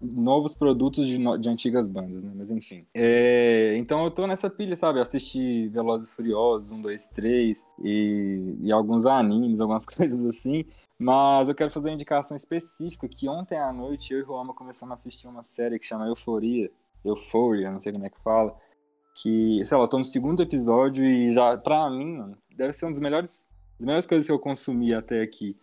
novos 0.00 0.54
produtos 0.54 1.06
de, 1.06 1.18
de 1.38 1.48
antigas 1.48 1.88
bandas, 1.88 2.22
né? 2.24 2.32
Mas 2.34 2.50
enfim. 2.50 2.86
É, 2.94 3.74
então 3.76 4.04
eu 4.04 4.10
tô 4.10 4.26
nessa 4.26 4.50
pilha, 4.50 4.76
sabe? 4.76 5.00
Assisti 5.00 5.68
Velozes 5.68 6.12
Furiosos, 6.12 6.70
1, 6.70 6.82
2, 6.82 7.06
3 7.08 7.64
e, 7.82 8.56
e 8.60 8.72
alguns 8.72 9.06
animes, 9.06 9.60
algumas 9.60 9.86
coisas 9.86 10.20
assim. 10.26 10.64
Mas 10.98 11.48
eu 11.48 11.54
quero 11.54 11.70
fazer 11.70 11.88
uma 11.88 11.94
indicação 11.94 12.36
específica 12.36 13.08
que 13.08 13.28
ontem 13.28 13.58
à 13.58 13.72
noite 13.72 14.12
eu 14.12 14.20
e 14.20 14.22
o 14.22 14.26
Ruama 14.26 14.54
começamos 14.54 14.92
a 14.92 14.94
assistir 14.94 15.26
uma 15.26 15.42
série 15.42 15.78
que 15.78 15.86
chama 15.86 16.06
Euforia. 16.06 16.70
Euphoria, 17.04 17.70
não 17.70 17.80
sei 17.80 17.92
como 17.92 18.06
é 18.06 18.10
que 18.10 18.20
fala. 18.20 18.56
Que, 19.20 19.64
sei 19.64 19.76
lá, 19.76 19.84
eu 19.84 19.88
tô 19.88 19.98
no 19.98 20.04
segundo 20.04 20.42
episódio 20.42 21.04
e 21.04 21.32
já, 21.32 21.56
pra 21.56 21.90
mim, 21.90 22.16
mano, 22.16 22.38
deve 22.56 22.72
ser 22.72 22.86
uma 22.86 22.92
das 22.92 23.00
melhores, 23.00 23.48
das 23.78 23.86
melhores 23.86 24.06
coisas 24.06 24.26
que 24.26 24.32
eu 24.32 24.38
consumi 24.38 24.94
até 24.94 25.22
aqui. 25.22 25.56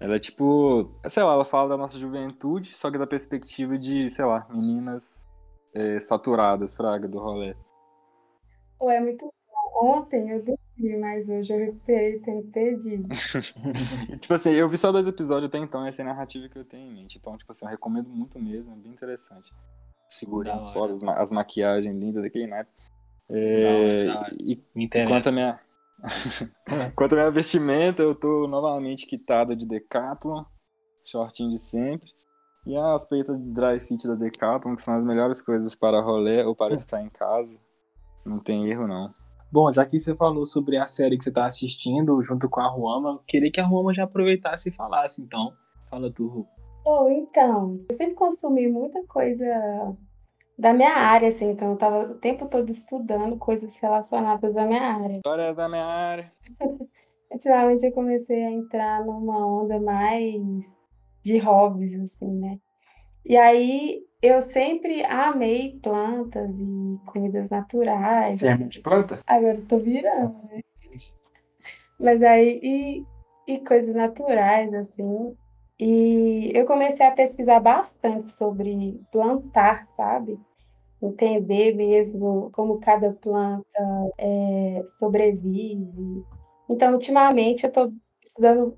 Ela 0.00 0.16
é 0.16 0.18
tipo, 0.18 0.90
sei 1.08 1.22
lá, 1.22 1.34
ela 1.34 1.44
fala 1.44 1.68
da 1.68 1.76
nossa 1.76 1.98
juventude, 1.98 2.68
só 2.68 2.90
que 2.90 2.98
da 2.98 3.06
perspectiva 3.06 3.78
de, 3.78 4.10
sei 4.10 4.24
lá, 4.24 4.46
meninas 4.50 5.28
é, 5.74 6.00
saturadas, 6.00 6.74
fraga, 6.74 7.06
do 7.06 7.18
rolê. 7.18 7.54
Pô, 8.78 8.90
é 8.90 9.00
muito 9.00 9.26
bom. 9.26 9.30
Ontem 9.82 10.30
eu 10.30 10.42
mas 10.98 11.28
hoje 11.28 11.52
eu 11.52 11.58
recuperei 11.58 12.16
o 12.16 12.22
tempo 12.22 12.50
perdido. 12.52 13.08
Tipo 14.20 14.34
assim, 14.34 14.50
eu 14.52 14.68
vi 14.68 14.78
só 14.78 14.90
dois 14.92 15.06
episódios 15.06 15.48
até 15.48 15.58
então, 15.58 15.84
essa 15.86 16.02
é 16.02 16.04
a 16.04 16.08
narrativa 16.08 16.48
que 16.48 16.58
eu 16.58 16.64
tenho 16.64 16.90
em 16.90 16.94
mente. 16.94 17.18
Então, 17.18 17.36
tipo 17.36 17.50
assim, 17.52 17.64
eu 17.66 17.70
recomendo 17.70 18.08
muito 18.08 18.38
mesmo, 18.38 18.72
é 18.72 18.76
bem 18.76 18.92
interessante. 18.92 19.52
Os 20.08 20.22
hora. 20.32 20.60
foda, 20.72 20.94
as, 20.94 21.02
ma- 21.02 21.16
as 21.18 21.30
maquiagens 21.30 21.94
lindas 21.94 22.22
daquele 22.22 22.46
naipe. 22.46 22.70
É, 23.28 23.62
Da 23.62 23.70
hora, 23.70 24.04
da 24.14 24.20
hora. 24.20 24.36
e 24.40 24.64
Me 24.74 24.88
quanto 24.88 25.28
a 25.28 25.30
interessa. 25.30 25.30
minha. 25.32 25.60
quanto 26.96 27.12
a 27.12 27.16
minha 27.18 27.30
vestimenta, 27.30 28.02
eu 28.02 28.14
tô 28.14 28.48
novamente 28.48 29.06
quitado 29.06 29.54
de 29.54 29.66
Decathlon, 29.66 30.44
shortinho 31.04 31.50
de 31.50 31.58
sempre. 31.58 32.10
E 32.66 32.76
as 32.76 33.08
peitas 33.08 33.38
de 33.38 33.50
dry 33.52 33.78
fit 33.80 34.06
da 34.06 34.14
Decathlon, 34.14 34.74
que 34.76 34.82
são 34.82 34.94
as 34.94 35.04
melhores 35.04 35.40
coisas 35.40 35.74
para 35.74 36.00
rolê 36.02 36.42
ou 36.44 36.54
para 36.56 36.76
ficar 36.80 37.02
em 37.02 37.08
casa. 37.08 37.56
Não 38.24 38.38
tem 38.38 38.66
erro, 38.66 38.86
não. 38.86 39.14
Bom, 39.52 39.72
já 39.72 39.84
que 39.84 39.98
você 39.98 40.14
falou 40.14 40.46
sobre 40.46 40.76
a 40.76 40.86
série 40.86 41.18
que 41.18 41.24
você 41.24 41.32
tá 41.32 41.46
assistindo 41.46 42.22
junto 42.22 42.48
com 42.48 42.60
a 42.60 42.68
Ruama, 42.68 43.10
eu 43.10 43.18
queria 43.26 43.50
que 43.50 43.60
a 43.60 43.66
Ruama 43.66 43.92
já 43.92 44.04
aproveitasse 44.04 44.68
e 44.68 44.72
falasse, 44.72 45.20
então. 45.22 45.52
Fala 45.90 46.08
tu, 46.12 46.28
Ru. 46.28 46.46
Ou 46.84 47.10
então, 47.10 47.84
eu 47.88 47.96
sempre 47.96 48.14
consumi 48.14 48.68
muita 48.68 49.02
coisa 49.08 49.96
da 50.56 50.72
minha 50.72 50.94
área, 50.94 51.28
assim, 51.28 51.50
então 51.50 51.72
eu 51.72 51.76
tava 51.76 52.12
o 52.12 52.18
tempo 52.18 52.46
todo 52.46 52.70
estudando 52.70 53.36
coisas 53.38 53.76
relacionadas 53.78 54.56
à 54.56 54.64
minha 54.64 54.82
área. 54.82 55.16
História 55.16 55.52
da 55.52 55.68
minha 55.68 55.84
área. 55.84 56.32
Ultimamente 57.28 57.86
eu 57.86 57.92
comecei 57.92 58.44
a 58.44 58.52
entrar 58.52 59.04
numa 59.04 59.46
onda 59.46 59.80
mais 59.80 60.64
de 61.22 61.38
hobbies, 61.38 62.00
assim, 62.00 62.30
né? 62.38 62.58
E 63.24 63.36
aí 63.36 64.02
eu 64.22 64.40
sempre 64.42 65.04
amei 65.04 65.78
plantas 65.82 66.50
e 66.58 67.00
comidas 67.06 67.50
naturais. 67.50 68.38
Você 68.38 68.48
é 68.48 68.56
muito 68.56 68.72
de 68.72 68.80
planta? 68.80 69.20
Agora 69.26 69.56
eu 69.56 69.66
tô 69.66 69.78
virando, 69.78 70.42
né? 70.44 70.60
Mas 71.98 72.22
aí, 72.22 72.60
e, 72.62 73.06
e 73.46 73.58
coisas 73.60 73.94
naturais, 73.94 74.72
assim. 74.74 75.36
E 75.78 76.50
eu 76.54 76.66
comecei 76.66 77.06
a 77.06 77.10
pesquisar 77.10 77.60
bastante 77.60 78.26
sobre 78.26 79.00
plantar, 79.10 79.86
sabe? 79.96 80.38
Entender 81.02 81.74
mesmo 81.74 82.50
como 82.52 82.80
cada 82.80 83.12
planta 83.12 83.64
é, 84.18 84.82
sobrevive. 84.98 86.24
Então, 86.68 86.92
ultimamente, 86.92 87.64
eu 87.64 87.68
estou 87.68 87.92
estudando 88.22 88.76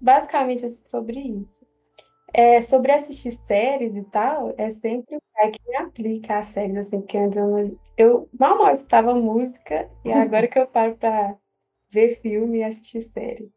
basicamente 0.00 0.68
sobre 0.70 1.20
isso. 1.20 1.66
É, 2.36 2.60
sobre 2.60 2.90
assistir 2.90 3.38
séries 3.46 3.94
e 3.94 4.02
tal, 4.02 4.52
é 4.58 4.68
sempre 4.72 5.16
o 5.16 5.22
pai 5.32 5.52
que 5.52 5.60
me 5.68 5.76
aplica 5.76 6.38
as 6.38 6.46
séries, 6.48 6.76
assim, 6.76 7.00
porque 7.00 7.16
antes 7.16 7.36
eu, 7.36 7.46
não, 7.46 7.78
eu 7.96 8.28
mal 8.36 8.58
mal 8.58 8.72
escutava 8.72 9.14
música, 9.14 9.88
e 10.04 10.10
agora 10.10 10.48
que 10.48 10.58
eu 10.58 10.66
paro 10.66 10.96
para 10.96 11.36
ver 11.92 12.20
filme 12.20 12.58
e 12.58 12.64
assistir 12.64 13.02
série. 13.02 13.48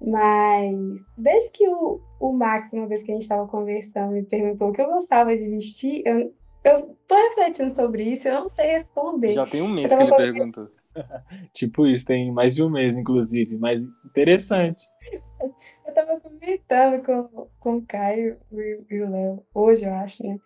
Mas 0.00 1.12
desde 1.18 1.50
que 1.50 1.68
o, 1.68 2.00
o 2.20 2.32
Max, 2.32 2.72
uma 2.72 2.86
vez 2.86 3.02
que 3.02 3.10
a 3.10 3.14
gente 3.14 3.22
estava 3.22 3.48
conversando, 3.48 4.12
me 4.12 4.22
perguntou 4.22 4.68
o 4.68 4.72
que 4.72 4.80
eu 4.80 4.86
gostava 4.86 5.36
de 5.36 5.48
vestir, 5.48 6.02
eu, 6.06 6.32
eu 6.62 6.96
tô 7.08 7.16
refletindo 7.16 7.72
sobre 7.72 8.04
isso, 8.04 8.28
eu 8.28 8.34
não 8.34 8.48
sei 8.48 8.66
responder. 8.70 9.32
Já 9.32 9.44
tem 9.44 9.60
um 9.60 9.68
mês 9.68 9.92
que 9.92 10.00
ele 10.00 10.14
perguntou. 10.14 10.70
Tipo 11.52 11.86
isso, 11.86 12.06
tem 12.06 12.32
mais 12.32 12.54
de 12.54 12.62
um 12.62 12.70
mês, 12.70 12.96
inclusive, 12.96 13.58
mas 13.58 13.84
interessante. 14.04 14.84
Comentando 16.48 17.04
com, 17.04 17.46
com 17.60 17.76
o 17.76 17.86
Caio 17.86 18.38
e, 18.50 19.02
o 19.02 19.10
Léo, 19.10 19.42
hoje 19.52 19.84
eu 19.84 19.92
acho, 19.92 20.26
né? 20.26 20.38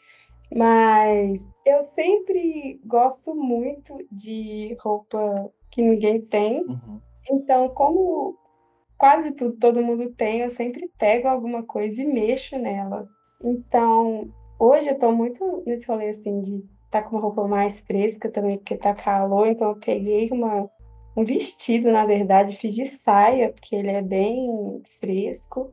Mas 0.52 1.48
eu 1.64 1.84
sempre 1.94 2.80
gosto 2.84 3.32
muito 3.36 3.96
de 4.10 4.76
roupa 4.80 5.48
que 5.70 5.80
ninguém 5.80 6.20
tem. 6.20 6.64
Uhum. 6.64 7.00
Então, 7.30 7.68
como 7.68 8.36
quase 8.98 9.30
tudo 9.30 9.56
todo 9.58 9.82
mundo 9.82 10.12
tem, 10.14 10.40
eu 10.40 10.50
sempre 10.50 10.90
pego 10.98 11.28
alguma 11.28 11.62
coisa 11.62 12.02
e 12.02 12.04
mexo 12.04 12.58
nela. 12.58 13.08
Então, 13.40 14.28
hoje 14.58 14.88
eu 14.88 14.98
tô 14.98 15.12
muito 15.12 15.62
nesse 15.64 15.86
rolê 15.86 16.08
assim 16.08 16.42
de 16.42 16.64
estar 16.86 17.02
com 17.02 17.14
uma 17.14 17.22
roupa 17.22 17.46
mais 17.46 17.78
fresca 17.82 18.28
também, 18.28 18.58
porque 18.58 18.76
tá 18.76 18.92
calor, 18.92 19.46
então 19.46 19.68
eu 19.68 19.76
peguei 19.76 20.28
uma, 20.32 20.68
um 21.16 21.24
vestido, 21.24 21.92
na 21.92 22.04
verdade, 22.04 22.56
fiz 22.56 22.74
de 22.74 22.86
saia, 22.86 23.52
porque 23.52 23.76
ele 23.76 23.90
é 23.92 24.02
bem 24.02 24.82
fresco. 24.98 25.72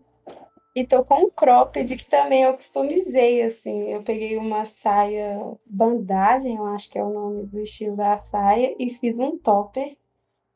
E 0.79 0.87
tô 0.87 1.03
com 1.03 1.25
um 1.25 1.29
cropped 1.29 1.93
que 1.93 2.05
também 2.05 2.43
eu 2.43 2.53
customizei, 2.53 3.41
assim. 3.41 3.91
Eu 3.91 4.01
peguei 4.01 4.37
uma 4.37 4.63
saia 4.63 5.37
bandagem, 5.65 6.55
eu 6.55 6.65
acho 6.67 6.89
que 6.89 6.97
é 6.97 7.03
o 7.03 7.11
nome 7.11 7.47
do 7.47 7.59
estilo 7.59 7.97
da 7.97 8.15
saia, 8.15 8.73
e 8.79 8.89
fiz 8.91 9.19
um 9.19 9.37
topper. 9.37 9.97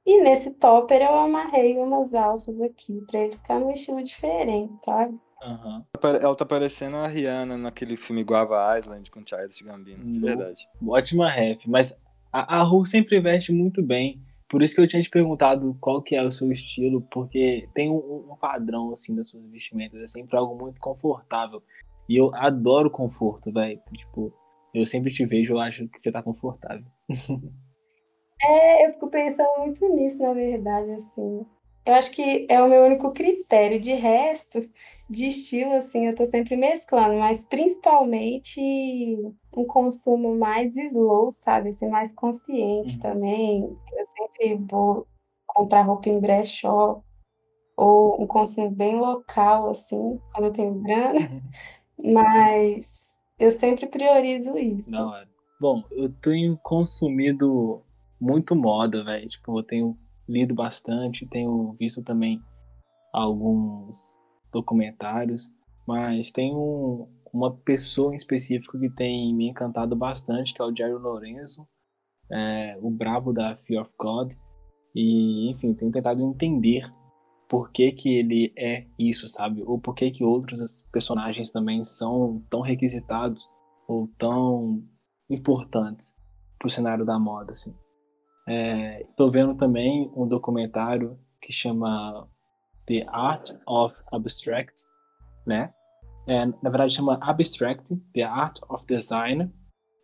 E 0.05 0.21
nesse 0.21 0.51
topper 0.51 1.01
eu 1.01 1.13
amarrei 1.13 1.77
umas 1.77 2.13
alças 2.13 2.61
aqui, 2.61 3.03
pra 3.05 3.19
ele 3.19 3.35
ficar 3.35 3.59
num 3.59 3.71
estilo 3.71 4.01
diferente, 4.01 4.73
sabe? 4.85 5.19
Aham. 5.41 5.85
Ela 6.21 6.35
tá 6.37 6.45
parecendo 6.45 6.95
a 6.95 7.07
Rihanna 7.07 7.57
naquele 7.57 7.97
filme 7.97 8.23
Guava 8.23 8.77
Island 8.77 9.11
com 9.11 9.27
Childish 9.27 9.61
Gambino, 9.61 10.05
de 10.05 10.19
verdade. 10.21 10.69
Ótima 10.87 11.29
ref, 11.29 11.67
mas 11.67 11.99
a, 12.31 12.59
a 12.59 12.63
Ru 12.63 12.85
sempre 12.85 13.19
veste 13.19 13.51
muito 13.51 13.83
bem. 13.83 14.21
Por 14.53 14.61
isso 14.61 14.75
que 14.75 14.81
eu 14.81 14.87
tinha 14.87 15.01
te 15.01 15.09
perguntado 15.09 15.75
qual 15.81 15.99
que 15.99 16.15
é 16.15 16.23
o 16.23 16.29
seu 16.29 16.51
estilo, 16.51 17.01
porque 17.11 17.67
tem 17.73 17.89
um, 17.89 18.31
um 18.31 18.35
padrão 18.39 18.91
assim 18.91 19.15
das 19.15 19.31
suas 19.31 19.43
vestimentas, 19.47 19.99
é 19.99 20.05
sempre 20.05 20.37
algo 20.37 20.55
muito 20.55 20.79
confortável. 20.79 21.63
E 22.07 22.15
eu 22.17 22.29
adoro 22.35 22.87
conforto, 22.87 23.51
velho. 23.51 23.81
Tipo, 23.91 24.31
eu 24.71 24.85
sempre 24.85 25.11
te 25.11 25.25
vejo, 25.25 25.53
eu 25.53 25.59
acho 25.59 25.87
que 25.87 25.99
você 25.99 26.11
tá 26.11 26.21
confortável. 26.21 26.85
É, 28.45 28.85
eu 28.85 28.93
fico 28.93 29.09
pensando 29.09 29.47
muito 29.59 29.87
nisso, 29.95 30.21
na 30.21 30.33
verdade, 30.33 30.91
assim. 30.91 31.45
Eu 31.85 31.93
acho 31.95 32.11
que 32.11 32.45
é 32.49 32.61
o 32.61 32.69
meu 32.69 32.83
único 32.83 33.11
critério. 33.11 33.79
De 33.79 33.93
resto, 33.93 34.59
de 35.09 35.27
estilo, 35.27 35.73
assim, 35.73 36.07
eu 36.07 36.15
tô 36.15 36.25
sempre 36.25 36.55
mesclando, 36.55 37.15
mas 37.15 37.45
principalmente 37.45 38.61
um 39.55 39.65
consumo 39.65 40.37
mais 40.37 40.75
slow, 40.75 41.31
sabe? 41.31 41.69
Assim, 41.69 41.87
mais 41.89 42.11
consciente 42.13 42.95
Uhum. 42.95 43.01
também. 43.01 43.77
Eu 43.97 44.05
sempre 44.07 44.55
vou 44.69 45.07
comprar 45.45 45.81
roupa 45.83 46.09
em 46.09 46.19
brechó, 46.19 47.01
ou 47.75 48.21
um 48.21 48.27
consumo 48.27 48.71
bem 48.71 48.95
local, 48.97 49.69
assim, 49.71 50.19
quando 50.33 50.45
eu 50.45 50.53
tenho 50.53 50.73
grana. 50.75 51.41
Mas 52.01 53.19
eu 53.37 53.51
sempre 53.51 53.87
priorizo 53.87 54.57
isso. 54.57 54.89
Da 54.89 55.05
hora. 55.05 55.29
Bom, 55.59 55.83
eu 55.91 56.09
tenho 56.09 56.57
consumido 56.57 57.81
muito 58.19 58.55
moda, 58.55 59.03
velho. 59.03 59.27
Tipo, 59.27 59.59
eu 59.59 59.63
tenho 59.63 59.97
lido 60.27 60.55
bastante, 60.55 61.27
tenho 61.27 61.73
visto 61.79 62.03
também 62.03 62.41
alguns 63.13 64.13
documentários, 64.51 65.49
mas 65.87 66.31
tem 66.31 66.55
um- 66.55 67.07
uma 67.33 67.51
pessoa 67.51 68.13
em 68.13 68.15
específico 68.15 68.79
que 68.79 68.89
tem 68.89 69.35
me 69.35 69.49
encantado 69.49 69.95
bastante, 69.95 70.53
que 70.53 70.61
é 70.61 70.65
o 70.65 70.75
Jerry 70.75 70.93
Lorenzo, 70.93 71.67
é, 72.31 72.77
o 72.81 72.89
brabo 72.89 73.33
da 73.33 73.55
Fear 73.57 73.83
of 73.83 73.91
God. 73.99 74.33
E, 74.95 75.51
enfim, 75.51 75.73
tenho 75.73 75.91
tentado 75.91 76.21
entender 76.21 76.83
por 77.49 77.71
que 77.71 77.91
que 77.91 78.09
ele 78.15 78.53
é 78.57 78.85
isso, 78.97 79.27
sabe? 79.27 79.63
Ou 79.63 79.79
por 79.79 79.93
que 79.95 80.11
que 80.11 80.23
outros 80.23 80.87
personagens 80.91 81.51
também 81.51 81.83
são 81.83 82.43
tão 82.49 82.61
requisitados 82.61 83.47
ou 83.87 84.07
tão 84.17 84.83
importantes 85.29 86.15
pro 86.59 86.69
cenário 86.69 87.05
da 87.05 87.19
moda, 87.19 87.53
assim. 87.53 87.75
É, 88.47 89.05
tô 89.15 89.29
vendo 89.31 89.55
também 89.55 90.11
um 90.15 90.27
documentário 90.27 91.17
que 91.41 91.53
chama 91.53 92.27
The 92.87 93.05
Art 93.07 93.51
of 93.67 93.95
Abstract, 94.11 94.73
né? 95.45 95.73
É, 96.27 96.45
na 96.45 96.69
verdade 96.69 96.93
chama 96.93 97.19
Abstract, 97.21 97.95
The 98.13 98.23
Art 98.23 98.59
of 98.69 98.85
Design, 98.85 99.51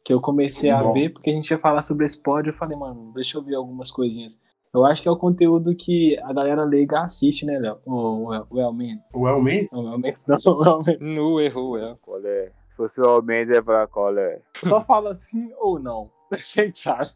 que 0.03 0.13
eu 0.13 0.21
comecei 0.21 0.69
a 0.69 0.81
Bom. 0.81 0.93
ver 0.93 1.13
porque 1.13 1.29
a 1.29 1.33
gente 1.33 1.51
ia 1.51 1.59
falar 1.59 1.81
sobre 1.81 2.05
esse 2.05 2.21
pod, 2.21 2.47
eu 2.47 2.53
falei, 2.53 2.77
mano, 2.77 3.11
deixa 3.13 3.37
eu 3.37 3.43
ver 3.43 3.55
algumas 3.55 3.91
coisinhas. 3.91 4.41
Eu 4.73 4.85
acho 4.85 5.01
que 5.01 5.07
é 5.07 5.11
o 5.11 5.17
conteúdo 5.17 5.75
que 5.75 6.17
a 6.19 6.31
galera 6.31 6.63
leiga 6.63 7.01
assiste, 7.01 7.45
né, 7.45 7.57
Léo? 7.57 7.79
O, 7.85 8.31
o, 8.31 8.47
o 8.51 8.59
Elman. 8.59 9.01
O 9.13 9.27
Elman, 9.27 9.67
não, 9.71 9.81
o 9.81 10.63
Elman. 10.63 10.97
Nu 11.01 11.39
errou, 11.41 11.77
é. 11.77 11.95
Qual 12.01 12.23
é? 12.23 12.51
Se 12.69 12.75
fosse 12.75 13.01
o 13.01 13.05
Almendes, 13.05 13.53
ia 13.53 13.63
falar 13.63 13.87
qual 13.87 14.15
é. 14.17 14.41
Só 14.55 14.83
fala 14.83 15.15
sim 15.15 15.51
ou 15.57 15.79
não. 15.79 16.11
A 16.31 16.37
gente 16.37 16.77
sabe. 16.77 17.11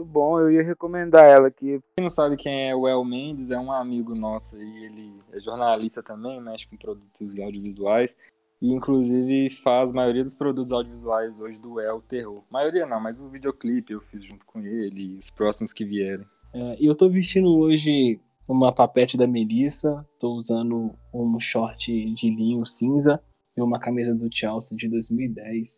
Muito 0.00 0.12
bom, 0.12 0.40
eu 0.40 0.50
ia 0.50 0.62
recomendar 0.62 1.26
ela 1.26 1.48
aqui. 1.48 1.78
Quem 1.94 2.02
não 2.02 2.08
sabe 2.08 2.34
quem 2.34 2.70
é 2.70 2.74
o 2.74 2.88
El 2.88 3.04
Mendes, 3.04 3.50
é 3.50 3.58
um 3.58 3.70
amigo 3.70 4.14
nosso 4.14 4.56
e 4.56 4.84
ele 4.86 5.18
é 5.30 5.38
jornalista 5.38 6.02
também, 6.02 6.40
mexe 6.40 6.66
com 6.66 6.74
produtos 6.74 7.38
audiovisuais. 7.38 8.16
E 8.62 8.72
inclusive 8.72 9.50
faz 9.50 9.90
a 9.90 9.94
maioria 9.94 10.24
dos 10.24 10.34
produtos 10.34 10.72
audiovisuais 10.72 11.38
hoje 11.38 11.60
do 11.60 11.78
El 11.78 12.00
Terror. 12.00 12.42
Maioria 12.50 12.86
não, 12.86 12.98
mas 12.98 13.20
o 13.20 13.28
videoclipe 13.28 13.92
eu 13.92 14.00
fiz 14.00 14.24
junto 14.24 14.46
com 14.46 14.60
ele 14.60 15.16
e 15.16 15.18
os 15.18 15.28
próximos 15.28 15.74
que 15.74 15.84
vierem. 15.84 16.26
É, 16.54 16.76
e 16.80 16.86
eu 16.86 16.94
tô 16.94 17.06
vestindo 17.10 17.54
hoje 17.58 18.18
uma 18.48 18.74
papete 18.74 19.18
da 19.18 19.26
Melissa, 19.26 20.02
tô 20.18 20.32
usando 20.32 20.94
um 21.12 21.38
short 21.38 21.92
de 22.14 22.30
linho 22.30 22.64
cinza 22.64 23.22
e 23.54 23.60
uma 23.60 23.78
camisa 23.78 24.14
do 24.14 24.30
Chelsea 24.32 24.78
de 24.78 24.88
2010. 24.88 25.76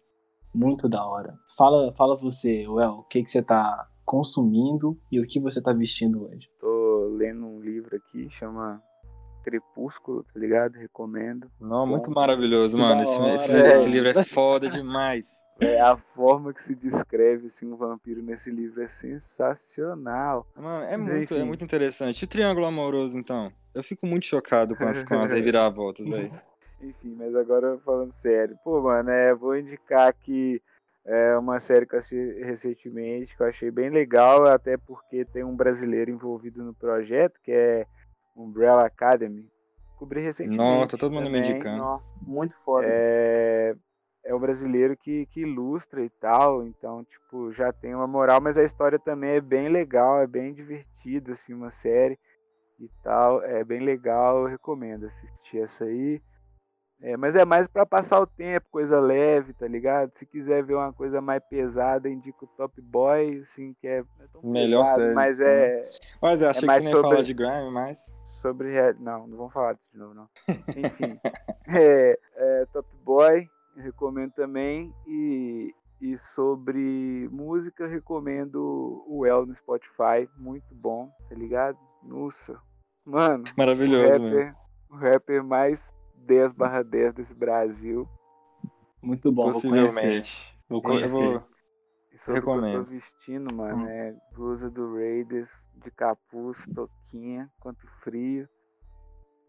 Muito 0.54 0.88
da 0.88 1.04
hora. 1.04 1.36
Fala, 1.58 1.92
fala 1.94 2.16
você, 2.16 2.68
Well, 2.68 2.98
o 3.00 3.02
que, 3.04 3.24
que 3.24 3.30
você 3.30 3.42
tá 3.42 3.88
consumindo 4.04 4.98
e 5.10 5.20
o 5.20 5.26
que 5.26 5.40
você 5.40 5.60
tá 5.62 5.72
vestindo 5.72 6.22
hoje? 6.22 6.48
Tô 6.58 7.08
lendo 7.16 7.46
um 7.46 7.60
livro 7.60 7.96
aqui, 7.96 8.28
chama 8.30 8.82
Crepúsculo, 9.42 10.24
tá 10.24 10.38
ligado? 10.38 10.74
Recomendo. 10.74 11.50
Não, 11.60 11.86
muito 11.86 12.08
Bom, 12.10 12.14
maravilhoso, 12.14 12.76
que 12.76 12.82
mano. 12.82 13.02
Esse, 13.02 13.20
esse- 13.34 13.68
esse 13.68 13.88
livro 13.88 14.08
é 14.08 14.24
foda 14.24 14.68
demais. 14.68 15.40
É, 15.60 15.80
a 15.80 15.96
forma 15.96 16.52
que 16.52 16.60
se 16.62 16.74
descreve 16.74 17.46
assim, 17.46 17.70
um 17.70 17.76
vampiro 17.76 18.20
nesse 18.20 18.50
livro 18.50 18.82
é 18.82 18.88
sensacional. 18.88 20.46
Mano, 20.56 20.84
é 20.84 20.96
Mas, 20.96 21.12
muito, 21.14 21.34
é 21.34 21.44
muito 21.44 21.62
interessante. 21.62 22.22
E 22.22 22.24
o 22.24 22.28
triângulo 22.28 22.66
amoroso, 22.66 23.16
então? 23.18 23.52
Eu 23.74 23.84
fico 23.84 24.06
muito 24.06 24.26
chocado 24.26 24.74
com 24.74 24.86
as, 24.86 25.04
com 25.04 25.20
as 25.20 25.30
reviravoltas, 25.30 26.06
velho. 26.08 26.32
Enfim, 26.80 27.14
mas 27.16 27.36
agora 27.36 27.78
falando 27.84 28.12
sério. 28.12 28.58
Pô, 28.64 28.80
mano, 28.82 29.10
é, 29.10 29.34
vou 29.34 29.56
indicar 29.56 30.08
aqui 30.08 30.60
é, 31.04 31.36
uma 31.36 31.58
série 31.58 31.86
que 31.86 31.94
eu 31.94 31.98
assisti 31.98 32.42
recentemente, 32.42 33.36
que 33.36 33.42
eu 33.42 33.46
achei 33.46 33.70
bem 33.70 33.90
legal, 33.90 34.46
até 34.46 34.76
porque 34.76 35.24
tem 35.24 35.42
um 35.42 35.56
brasileiro 35.56 36.10
envolvido 36.10 36.62
no 36.62 36.74
projeto, 36.74 37.40
que 37.42 37.50
é 37.50 37.86
Umbrella 38.36 38.86
Academy. 38.86 39.50
Descobri 39.90 40.20
recentemente. 40.20 40.58
Nossa, 40.58 40.96
todo 40.96 41.12
mundo 41.12 41.28
me 41.28 41.40
também. 41.40 41.50
indicando. 41.50 41.78
Nó, 41.78 42.00
muito 42.22 42.56
foda. 42.56 42.86
É, 42.88 43.74
é 44.24 44.34
o 44.34 44.38
brasileiro 44.38 44.96
que, 44.96 45.26
que 45.26 45.40
ilustra 45.40 46.04
e 46.04 46.10
tal, 46.10 46.64
então, 46.64 47.04
tipo, 47.04 47.52
já 47.52 47.72
tem 47.72 47.94
uma 47.94 48.06
moral, 48.06 48.40
mas 48.40 48.56
a 48.56 48.64
história 48.64 48.98
também 48.98 49.30
é 49.32 49.40
bem 49.40 49.68
legal, 49.68 50.20
é 50.20 50.26
bem 50.26 50.54
divertida, 50.54 51.32
assim, 51.32 51.52
uma 51.52 51.70
série 51.70 52.18
e 52.78 52.88
tal, 53.02 53.42
é 53.42 53.64
bem 53.64 53.80
legal, 53.80 54.42
eu 54.42 54.46
recomendo 54.46 55.06
assistir 55.06 55.58
essa 55.58 55.84
aí. 55.84 56.20
É, 57.02 57.16
mas 57.16 57.34
é 57.34 57.44
mais 57.44 57.66
para 57.66 57.84
passar 57.84 58.20
o 58.20 58.26
tempo, 58.26 58.64
coisa 58.70 59.00
leve, 59.00 59.52
tá 59.52 59.66
ligado? 59.66 60.12
Se 60.14 60.24
quiser 60.24 60.62
ver 60.62 60.74
uma 60.74 60.92
coisa 60.92 61.20
mais 61.20 61.42
pesada, 61.42 62.08
indico 62.08 62.44
o 62.44 62.48
Top 62.56 62.80
Boy, 62.80 63.40
assim, 63.40 63.74
que 63.80 63.88
é 63.88 64.04
Melhor 64.42 64.84
pesado, 64.84 65.00
série. 65.00 65.14
mas 65.14 65.40
é 65.40 65.90
Mas 66.20 66.42
eu 66.42 66.50
achei 66.50 66.66
mais 66.66 66.78
que 66.78 66.84
você 66.84 66.90
nem 66.90 66.94
sobre- 66.94 67.10
falar 67.10 67.22
de 67.22 67.34
Grime, 67.34 67.70
mas. 67.72 68.12
sobre 68.40 68.92
não, 69.00 69.26
não 69.26 69.36
vamos 69.36 69.52
falar 69.52 69.72
disso 69.74 69.90
de 69.92 69.98
novo 69.98 70.14
não. 70.14 70.28
Enfim, 70.76 71.18
é, 71.68 72.18
é, 72.36 72.66
Top 72.72 72.88
Boy 73.04 73.50
recomendo 73.76 74.32
também 74.32 74.94
e 75.06 75.74
e 76.00 76.18
sobre 76.18 77.28
música 77.30 77.86
recomendo 77.86 79.04
o 79.06 79.24
El 79.24 79.46
no 79.46 79.54
Spotify, 79.54 80.28
muito 80.36 80.74
bom, 80.74 81.08
tá 81.28 81.34
ligado? 81.36 81.78
Nossa, 82.02 82.58
mano, 83.04 83.44
o 83.44 83.56
Maravilhoso, 83.56 84.02
mesmo. 84.20 84.26
rapper, 84.26 84.54
o 84.90 84.96
rapper 84.96 85.44
mais 85.44 85.92
10 86.22 86.52
barra 86.52 86.82
10 86.82 87.14
desse 87.14 87.34
Brasil. 87.34 88.08
Muito 89.02 89.32
bom, 89.32 89.50
vou 89.52 89.60
conhecer. 89.60 89.86
Possivelmente. 89.88 90.58
Vou 90.68 90.82
conhecer. 90.82 91.38
vou. 91.38 91.42
E 92.12 92.18
sobre 92.18 92.40
o 92.40 92.42
que 92.42 92.48
eu 92.48 92.54
Recomendo. 92.54 92.84
tô 92.84 92.90
vestindo, 92.90 93.54
mano, 93.54 93.84
Hum. 93.84 93.88
é 93.88 94.14
blusa 94.34 94.70
do 94.70 94.94
Raiders, 94.94 95.50
de 95.74 95.90
capuz, 95.90 96.58
toquinha, 96.74 97.50
quanto 97.58 97.86
frio, 98.02 98.46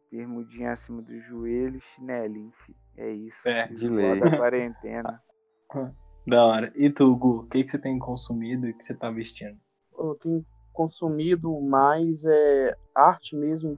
bermudinha 0.09 0.71
acima 0.71 1.01
do 1.01 1.19
joelho, 1.21 1.79
chinelinho, 1.81 2.51
fi. 2.65 2.75
É 2.95 3.11
isso. 3.11 3.47
É, 3.49 3.67
de 3.67 3.87
lei. 3.87 4.19
da 4.19 4.37
quarentena. 4.37 5.21
Da 6.25 6.41
hora. 6.45 6.71
E 6.75 6.89
tu, 6.89 7.13
Gu, 7.17 7.39
o 7.39 7.47
que, 7.47 7.63
que 7.63 7.69
você 7.69 7.77
tem 7.77 7.99
consumido 7.99 8.65
e 8.65 8.73
que 8.73 8.85
você 8.85 8.93
tá 8.95 9.11
vestindo? 9.11 9.59
Eu 9.97 10.15
tenho 10.15 10.45
consumido 10.71 11.59
mais 11.59 12.23
é, 12.23 12.73
arte 12.95 13.35
mesmo, 13.35 13.77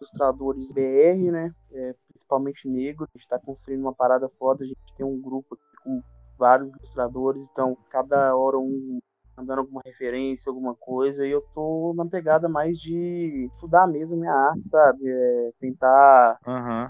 ilustradores 0.00 0.72
BR, 0.72 1.30
né? 1.30 1.50
É, 1.72 1.94
principalmente 2.08 2.68
negro. 2.68 3.04
A 3.04 3.18
gente 3.18 3.28
tá 3.28 3.38
construindo 3.38 3.80
uma 3.80 3.94
parada 3.94 4.28
foda. 4.28 4.64
A 4.64 4.66
gente 4.66 4.78
tem 4.94 5.06
um 5.06 5.20
grupo 5.20 5.54
aqui 5.54 5.76
com 5.82 6.00
vários 6.38 6.70
ilustradores, 6.70 7.48
então 7.50 7.76
cada 7.90 8.36
hora 8.36 8.58
um 8.58 8.98
mandando 9.38 9.60
alguma 9.60 9.82
referência, 9.84 10.48
alguma 10.48 10.74
coisa, 10.74 11.26
e 11.26 11.30
eu 11.30 11.42
tô 11.52 11.92
na 11.94 12.06
pegada 12.06 12.48
mais 12.48 12.78
de 12.78 13.48
estudar 13.52 13.86
mesmo 13.86 14.16
minha 14.16 14.32
arte, 14.32 14.66
sabe? 14.66 15.00
É, 15.06 15.50
tentar 15.58 16.38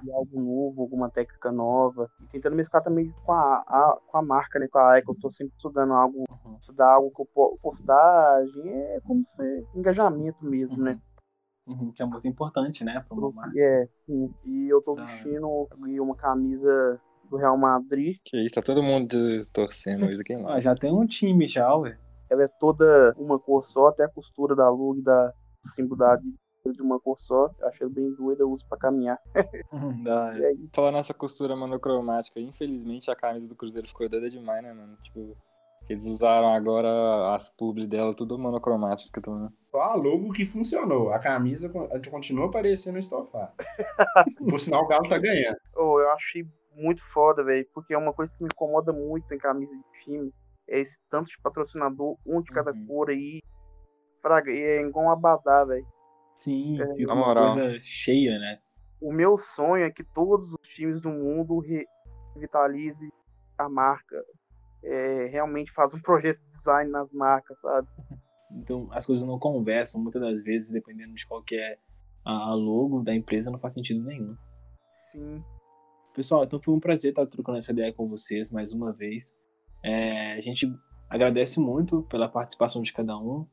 de 0.00 0.12
algo 0.12 0.40
novo, 0.40 0.82
alguma 0.82 1.10
técnica 1.10 1.50
nova. 1.50 2.08
E 2.20 2.26
tentando 2.28 2.54
mesclar 2.54 2.84
também 2.84 3.12
com 3.24 3.32
a, 3.32 3.56
a- 3.66 3.98
com 4.06 4.18
a 4.18 4.22
marca, 4.22 4.60
né? 4.60 4.68
Com 4.70 4.78
a 4.78 5.00
que 5.02 5.10
eu 5.10 5.16
tô 5.20 5.28
sempre 5.30 5.54
estudando 5.56 5.92
algo, 5.92 6.22
Uhum. 6.44 6.56
estudar 6.60 6.92
algo 6.94 7.10
que 7.10 7.22
eu 7.22 7.26
po- 7.34 7.58
postagem, 7.60 8.68
é 8.68 9.00
como 9.04 9.24
ser 9.26 9.66
engajamento 9.74 10.44
mesmo, 10.44 10.84
né? 10.84 11.00
Uhum, 11.66 11.92
que 11.92 12.02
é 12.02 12.06
muito 12.06 12.28
importante, 12.28 12.84
né? 12.84 13.04
Pra 13.08 13.16
uma 13.16 13.28
marca. 13.34 13.58
É, 13.58 13.84
sim. 13.88 14.32
E 14.44 14.68
eu 14.72 14.80
tô 14.82 14.94
vestindo 14.94 15.66
ali 15.72 15.98
uma 16.00 16.14
camisa 16.14 17.00
do 17.28 17.36
Real 17.36 17.58
Madrid. 17.58 18.18
Que 18.24 18.44
isso, 18.44 18.54
tá 18.54 18.62
todo 18.62 18.82
mundo 18.82 19.44
torcendo 19.52 20.06
hoje 20.06 20.20
aqui, 20.20 20.34
Ah, 20.46 20.60
já 20.60 20.74
tem 20.76 20.92
um 20.92 21.06
time 21.06 21.48
já, 21.48 21.74
ué. 21.74 21.98
Ela 22.30 22.44
é 22.44 22.48
toda 22.60 23.14
uma 23.18 23.38
cor 23.38 23.64
só, 23.64 23.88
até 23.88 24.04
a 24.04 24.08
costura 24.08 24.54
da 24.54 24.68
lua 24.70 24.96
e 24.98 25.02
da 25.02 25.32
símbolo 25.64 25.96
da 25.96 26.14
é 26.68 26.72
de 26.72 26.82
uma 26.82 27.00
cor 27.00 27.18
só. 27.18 27.50
Eu 27.60 27.68
achei 27.68 27.88
bem 27.88 28.12
doida, 28.14 28.42
eu 28.42 28.50
uso 28.50 28.64
pra 28.68 28.78
caminhar. 28.78 29.18
Uhum. 29.72 30.04
E 30.06 30.44
é 30.44 30.52
isso. 30.54 30.74
Falar 30.74 30.92
nessa 30.92 31.12
costura 31.12 31.56
monocromática, 31.56 32.40
infelizmente 32.40 33.10
a 33.10 33.16
camisa 33.16 33.48
do 33.48 33.54
Cruzeiro 33.56 33.86
ficou 33.88 34.08
doida 34.08 34.30
demais, 34.30 34.62
né, 34.62 34.72
mano? 34.72 34.96
Tipo, 35.02 35.36
eles 35.88 36.04
usaram 36.06 36.48
agora 36.52 37.34
as 37.34 37.48
publi 37.54 37.86
dela 37.86 38.14
tudo 38.14 38.38
monocromática 38.38 39.20
também. 39.20 39.48
Só 39.70 39.80
a 39.82 39.94
logo 39.94 40.32
que 40.32 40.46
funcionou. 40.46 41.10
A 41.12 41.18
camisa 41.18 41.68
con- 41.68 41.88
a 41.92 41.96
gente 41.96 42.10
continua 42.10 42.50
parecendo 42.50 42.98
estofado. 42.98 43.52
Por 44.50 44.58
sinal, 44.58 44.84
o 44.84 44.88
Galo 44.88 45.08
tá 45.08 45.18
ganhando. 45.18 45.56
Oh, 45.76 46.00
eu 46.00 46.10
achei 46.12 46.44
muito 46.74 47.02
foda, 47.12 47.42
velho, 47.44 47.66
porque 47.72 47.94
é 47.94 47.98
uma 47.98 48.12
coisa 48.12 48.34
que 48.36 48.42
me 48.42 48.48
incomoda 48.52 48.92
muito 48.92 49.32
em 49.32 49.38
camisa 49.38 49.72
de 49.74 50.02
time. 50.04 50.32
É 50.68 50.78
esse 50.80 50.98
tanto 51.08 51.28
de 51.28 51.38
patrocinador, 51.42 52.16
um 52.26 52.40
de 52.42 52.50
cada 52.52 52.72
Uhum. 52.72 52.86
cor 52.86 53.10
aí. 53.10 53.40
Fraga, 54.20 54.50
e 54.50 54.58
é 54.60 54.82
igual 54.82 55.06
um 55.06 55.10
abadá, 55.10 55.64
velho. 55.64 55.86
Sim, 56.34 56.80
É, 56.82 56.94
fica 56.96 57.12
uma 57.14 57.26
moral. 57.26 57.52
coisa 57.54 57.78
cheia, 57.80 58.38
né? 58.38 58.58
O 59.00 59.12
meu 59.12 59.36
sonho 59.38 59.84
é 59.84 59.90
que 59.90 60.02
todos 60.02 60.52
os 60.52 60.68
times 60.74 61.00
do 61.00 61.10
mundo 61.10 61.62
revitalize 62.34 63.08
a 63.58 63.68
marca. 63.68 64.16
É, 64.88 65.26
realmente 65.26 65.72
faz 65.72 65.92
um 65.92 66.00
projeto 66.02 66.38
de 66.38 66.46
design 66.46 66.90
nas 66.90 67.12
marcas, 67.12 67.60
sabe? 67.60 67.88
Então 68.52 68.88
as 68.92 69.04
coisas 69.04 69.26
não 69.26 69.38
conversam, 69.38 70.02
muitas 70.02 70.22
das 70.22 70.42
vezes, 70.42 70.70
dependendo 70.70 71.14
de 71.14 71.26
qual 71.26 71.42
que 71.42 71.56
é 71.56 71.78
a 72.24 72.54
logo 72.54 73.02
da 73.02 73.14
empresa, 73.14 73.50
não 73.50 73.58
faz 73.58 73.74
sentido 73.74 74.02
nenhum. 74.04 74.36
Sim. 75.12 75.42
Pessoal, 76.14 76.44
então 76.44 76.60
foi 76.60 76.74
um 76.74 76.80
prazer 76.80 77.10
estar 77.10 77.26
trocando 77.26 77.58
essa 77.58 77.72
ideia 77.72 77.92
com 77.92 78.08
vocês 78.08 78.50
mais 78.50 78.72
uma 78.72 78.92
vez. 78.92 79.36
É, 79.84 80.32
a 80.34 80.40
gente 80.40 80.66
agradece 81.08 81.60
muito 81.60 82.02
pela 82.04 82.28
participação 82.28 82.82
de 82.82 82.92
cada 82.92 83.16
um. 83.16 83.46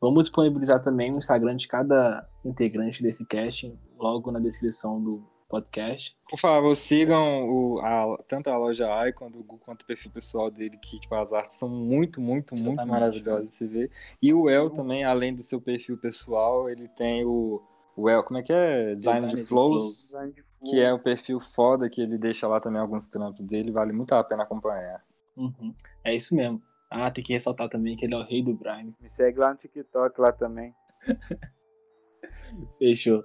Vamos 0.00 0.24
disponibilizar 0.24 0.82
também 0.82 1.12
o 1.12 1.18
Instagram 1.18 1.56
de 1.56 1.66
cada 1.66 2.26
integrante 2.44 3.02
desse 3.02 3.26
cast 3.26 3.76
logo 3.96 4.30
na 4.30 4.38
descrição 4.38 5.02
do 5.02 5.33
podcast. 5.48 6.16
Por 6.28 6.38
favor, 6.38 6.74
sigam 6.76 7.48
o, 7.48 7.80
a- 7.80 8.16
tanto 8.26 8.48
a 8.50 8.56
loja 8.56 9.08
Icon 9.08 9.30
do 9.30 9.42
Gu 9.44 9.58
quanto 9.58 9.82
o 9.82 9.86
perfil 9.86 10.10
pessoal 10.10 10.50
dele, 10.50 10.76
que 10.78 10.98
tipo, 10.98 11.14
as 11.14 11.32
artes 11.32 11.56
são 11.56 11.68
muito, 11.68 12.20
muito, 12.20 12.54
muito 12.54 12.68
Exatamente. 12.80 12.90
maravilhosas 12.90 13.48
de 13.48 13.54
se 13.54 13.66
ver. 13.66 13.90
E 14.20 14.32
o 14.34 14.48
El 14.50 14.70
também, 14.70 15.04
além 15.04 15.34
do 15.34 15.42
seu 15.42 15.60
perfil 15.60 15.96
pessoal, 15.98 16.68
ele 16.68 16.88
tem 16.88 17.24
o, 17.24 17.62
o 17.96 18.08
El, 18.10 18.24
como 18.24 18.38
é 18.38 18.42
que 18.42 18.52
é? 18.52 18.94
Design, 18.94 19.26
Design 19.26 19.28
de 19.28 19.36
de 19.36 19.42
Flows, 19.48 19.82
Flows. 19.82 19.96
Design 19.96 20.32
de 20.32 20.42
flow. 20.42 20.70
que 20.70 20.80
é 20.80 20.92
um 20.94 20.98
perfil 20.98 21.40
foda 21.40 21.88
que 21.88 22.00
ele 22.00 22.18
deixa 22.18 22.48
lá 22.48 22.60
também 22.60 22.80
alguns 22.80 23.06
trampos 23.08 23.42
dele, 23.44 23.70
vale 23.70 23.92
muito 23.92 24.12
a 24.14 24.24
pena 24.24 24.42
acompanhar. 24.42 25.04
Uhum. 25.36 25.74
É 26.02 26.14
isso 26.14 26.34
mesmo. 26.34 26.60
Ah, 26.90 27.10
tem 27.10 27.24
que 27.24 27.32
ressaltar 27.32 27.68
também 27.68 27.96
que 27.96 28.04
ele 28.04 28.14
é 28.14 28.18
o 28.18 28.22
rei 28.22 28.42
do 28.42 28.54
Grime. 28.54 28.94
Me 29.00 29.10
segue 29.10 29.38
lá 29.40 29.50
no 29.50 29.56
TikTok 29.58 30.20
lá 30.20 30.30
também. 30.32 30.72
Fechou. 32.78 33.24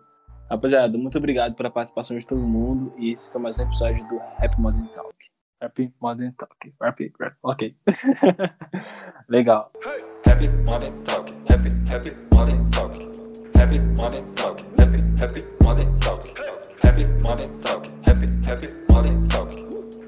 Rapaziada, 0.50 0.98
muito 0.98 1.16
obrigado 1.16 1.56
pela 1.56 1.70
participação 1.70 2.18
de 2.18 2.26
todo 2.26 2.42
mundo. 2.42 2.92
E 2.98 3.12
esse 3.12 3.30
foi 3.32 3.40
mais 3.40 3.60
um 3.60 3.64
episódio 3.64 4.04
do 4.08 4.18
Rap 4.40 4.60
Modern 4.60 4.88
Talk. 4.88 5.14
Rap 5.62 5.94
Modern 6.02 6.32
Talk. 6.32 6.74
Rap, 6.82 7.14
rap. 7.20 7.36
Ok. 7.44 7.76
Legal. 9.30 9.72
Happy 10.26 10.48
Modern 10.66 11.04
Talk. 11.04 11.32
Happy, 11.50 11.70
happy 11.88 12.10
Modern 12.34 12.68
Talk. 12.72 12.96
Happy 13.56 13.80
Modern 13.96 14.26
Talk. 14.34 14.60
Happy, 14.80 14.98
happy 15.20 15.42
Modern 15.62 16.00
Talk. 16.00 16.26
Happy 16.82 17.04
Modern 17.22 17.60
Talk. 17.60 17.86
Happy, 18.04 18.28
happy 18.44 18.68
Modern 18.90 19.28
Talk. 19.28 19.54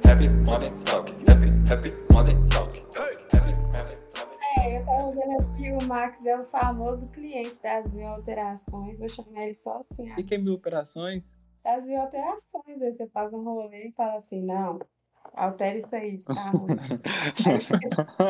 Happy 0.04 0.30
Modern 0.30 0.84
Talk. 0.86 1.10
Happy, 1.28 1.48
happy 1.68 1.90
Modern 2.10 2.50
Talk. 2.50 3.21
É, 5.20 5.42
aqui, 5.42 5.72
o 5.72 5.88
Max 5.88 6.26
é 6.26 6.38
o 6.38 6.44
famoso 6.44 7.10
cliente 7.12 7.56
das 7.62 7.92
mil 7.92 8.08
alterações. 8.08 8.98
Vou 8.98 9.10
chamar 9.10 9.44
ele 9.44 9.56
só 9.56 9.80
assim, 9.80 10.12
O 10.12 10.16
que, 10.16 10.24
que 10.24 10.36
é 10.36 10.38
mil 10.38 10.54
operações? 10.54 11.36
das 11.64 11.84
mil 11.86 12.00
alterações. 12.00 12.82
Aí 12.82 12.92
você 12.94 13.08
faz 13.08 13.34
um 13.34 13.44
rolê 13.44 13.88
e 13.88 13.92
fala 13.92 14.18
assim, 14.18 14.42
não, 14.44 14.80
altera 15.34 15.78
isso 15.78 15.96
aí, 15.96 16.18
tá 16.20 16.34
ruim. 16.52 16.76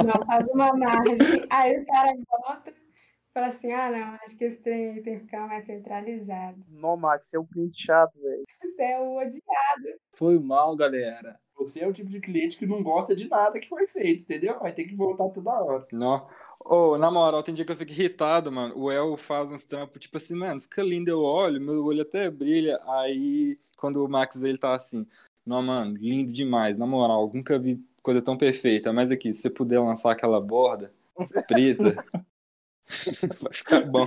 Não, 0.06 0.26
faz 0.26 0.48
uma 0.48 0.74
margem. 0.74 1.18
Aí 1.50 1.80
o 1.80 1.86
cara 1.86 2.14
volta 2.30 2.72
e 2.72 3.34
fala 3.34 3.48
assim, 3.48 3.72
ah 3.72 3.90
não, 3.92 4.18
acho 4.24 4.38
que 4.38 4.46
esse 4.46 4.62
trem 4.62 5.02
tem 5.02 5.20
que 5.20 5.26
ficar 5.26 5.48
mais 5.48 5.66
centralizado. 5.66 6.58
Não, 6.70 6.98
Max, 6.98 7.28
você 7.28 7.38
é 7.38 7.40
um 7.40 7.46
cliente 7.46 7.84
chato, 7.84 8.14
velho. 8.20 8.44
Você 8.62 8.82
é 8.84 9.00
o 9.00 9.16
odiado. 9.18 10.00
Foi 10.14 10.40
mal, 10.40 10.76
galera. 10.76 11.40
Você 11.56 11.80
é 11.80 11.88
o 11.88 11.94
tipo 11.94 12.10
de 12.10 12.20
cliente 12.20 12.58
que 12.58 12.66
não 12.66 12.82
gosta 12.82 13.16
de 13.16 13.30
nada 13.30 13.60
que 13.60 13.70
foi 13.70 13.86
feito, 13.88 14.24
entendeu? 14.24 14.60
Vai 14.60 14.74
ter 14.74 14.86
que 14.86 14.96
voltar 14.96 15.30
toda 15.30 15.52
hora. 15.52 15.86
Não. 15.92 16.28
Ô, 16.66 16.98
na 16.98 17.10
moral, 17.10 17.44
tem 17.44 17.54
dia 17.56 17.66
que 17.66 17.72
eu 17.72 17.78
fico 17.78 17.92
irritado, 17.92 18.52
mano. 18.52 18.78
O 18.78 18.92
El 18.92 19.18
faz 19.18 19.52
uns 19.52 19.64
trampos, 19.64 20.00
tipo 20.00 20.18
assim, 20.18 20.36
mano, 20.36 20.62
fica 20.62 20.82
lindo, 20.82 21.10
eu 21.10 21.22
olho, 21.22 21.60
meu 21.60 21.84
olho 21.84 22.02
até 22.02 22.30
brilha. 22.30 22.80
Aí, 22.88 23.60
quando 23.78 24.04
o 24.04 24.10
Max 24.10 24.42
ele 24.42 24.58
tá 24.58 24.76
assim, 24.76 25.06
não, 25.46 25.62
mano, 25.62 25.98
lindo 25.98 26.32
demais, 26.32 26.78
na 26.78 26.86
moral, 26.86 27.32
nunca 27.34 27.58
vi 27.58 27.84
coisa 28.02 28.22
tão 28.22 28.38
perfeita. 28.38 28.94
Mas 28.94 29.12
aqui, 29.12 29.34
se 29.34 29.42
você 29.42 29.50
puder 29.50 29.80
lançar 29.80 30.12
aquela 30.12 30.40
borda 30.40 30.94
preta, 31.48 32.04
vai 33.42 33.54
ficar 33.54 33.82
bom. 33.86 34.06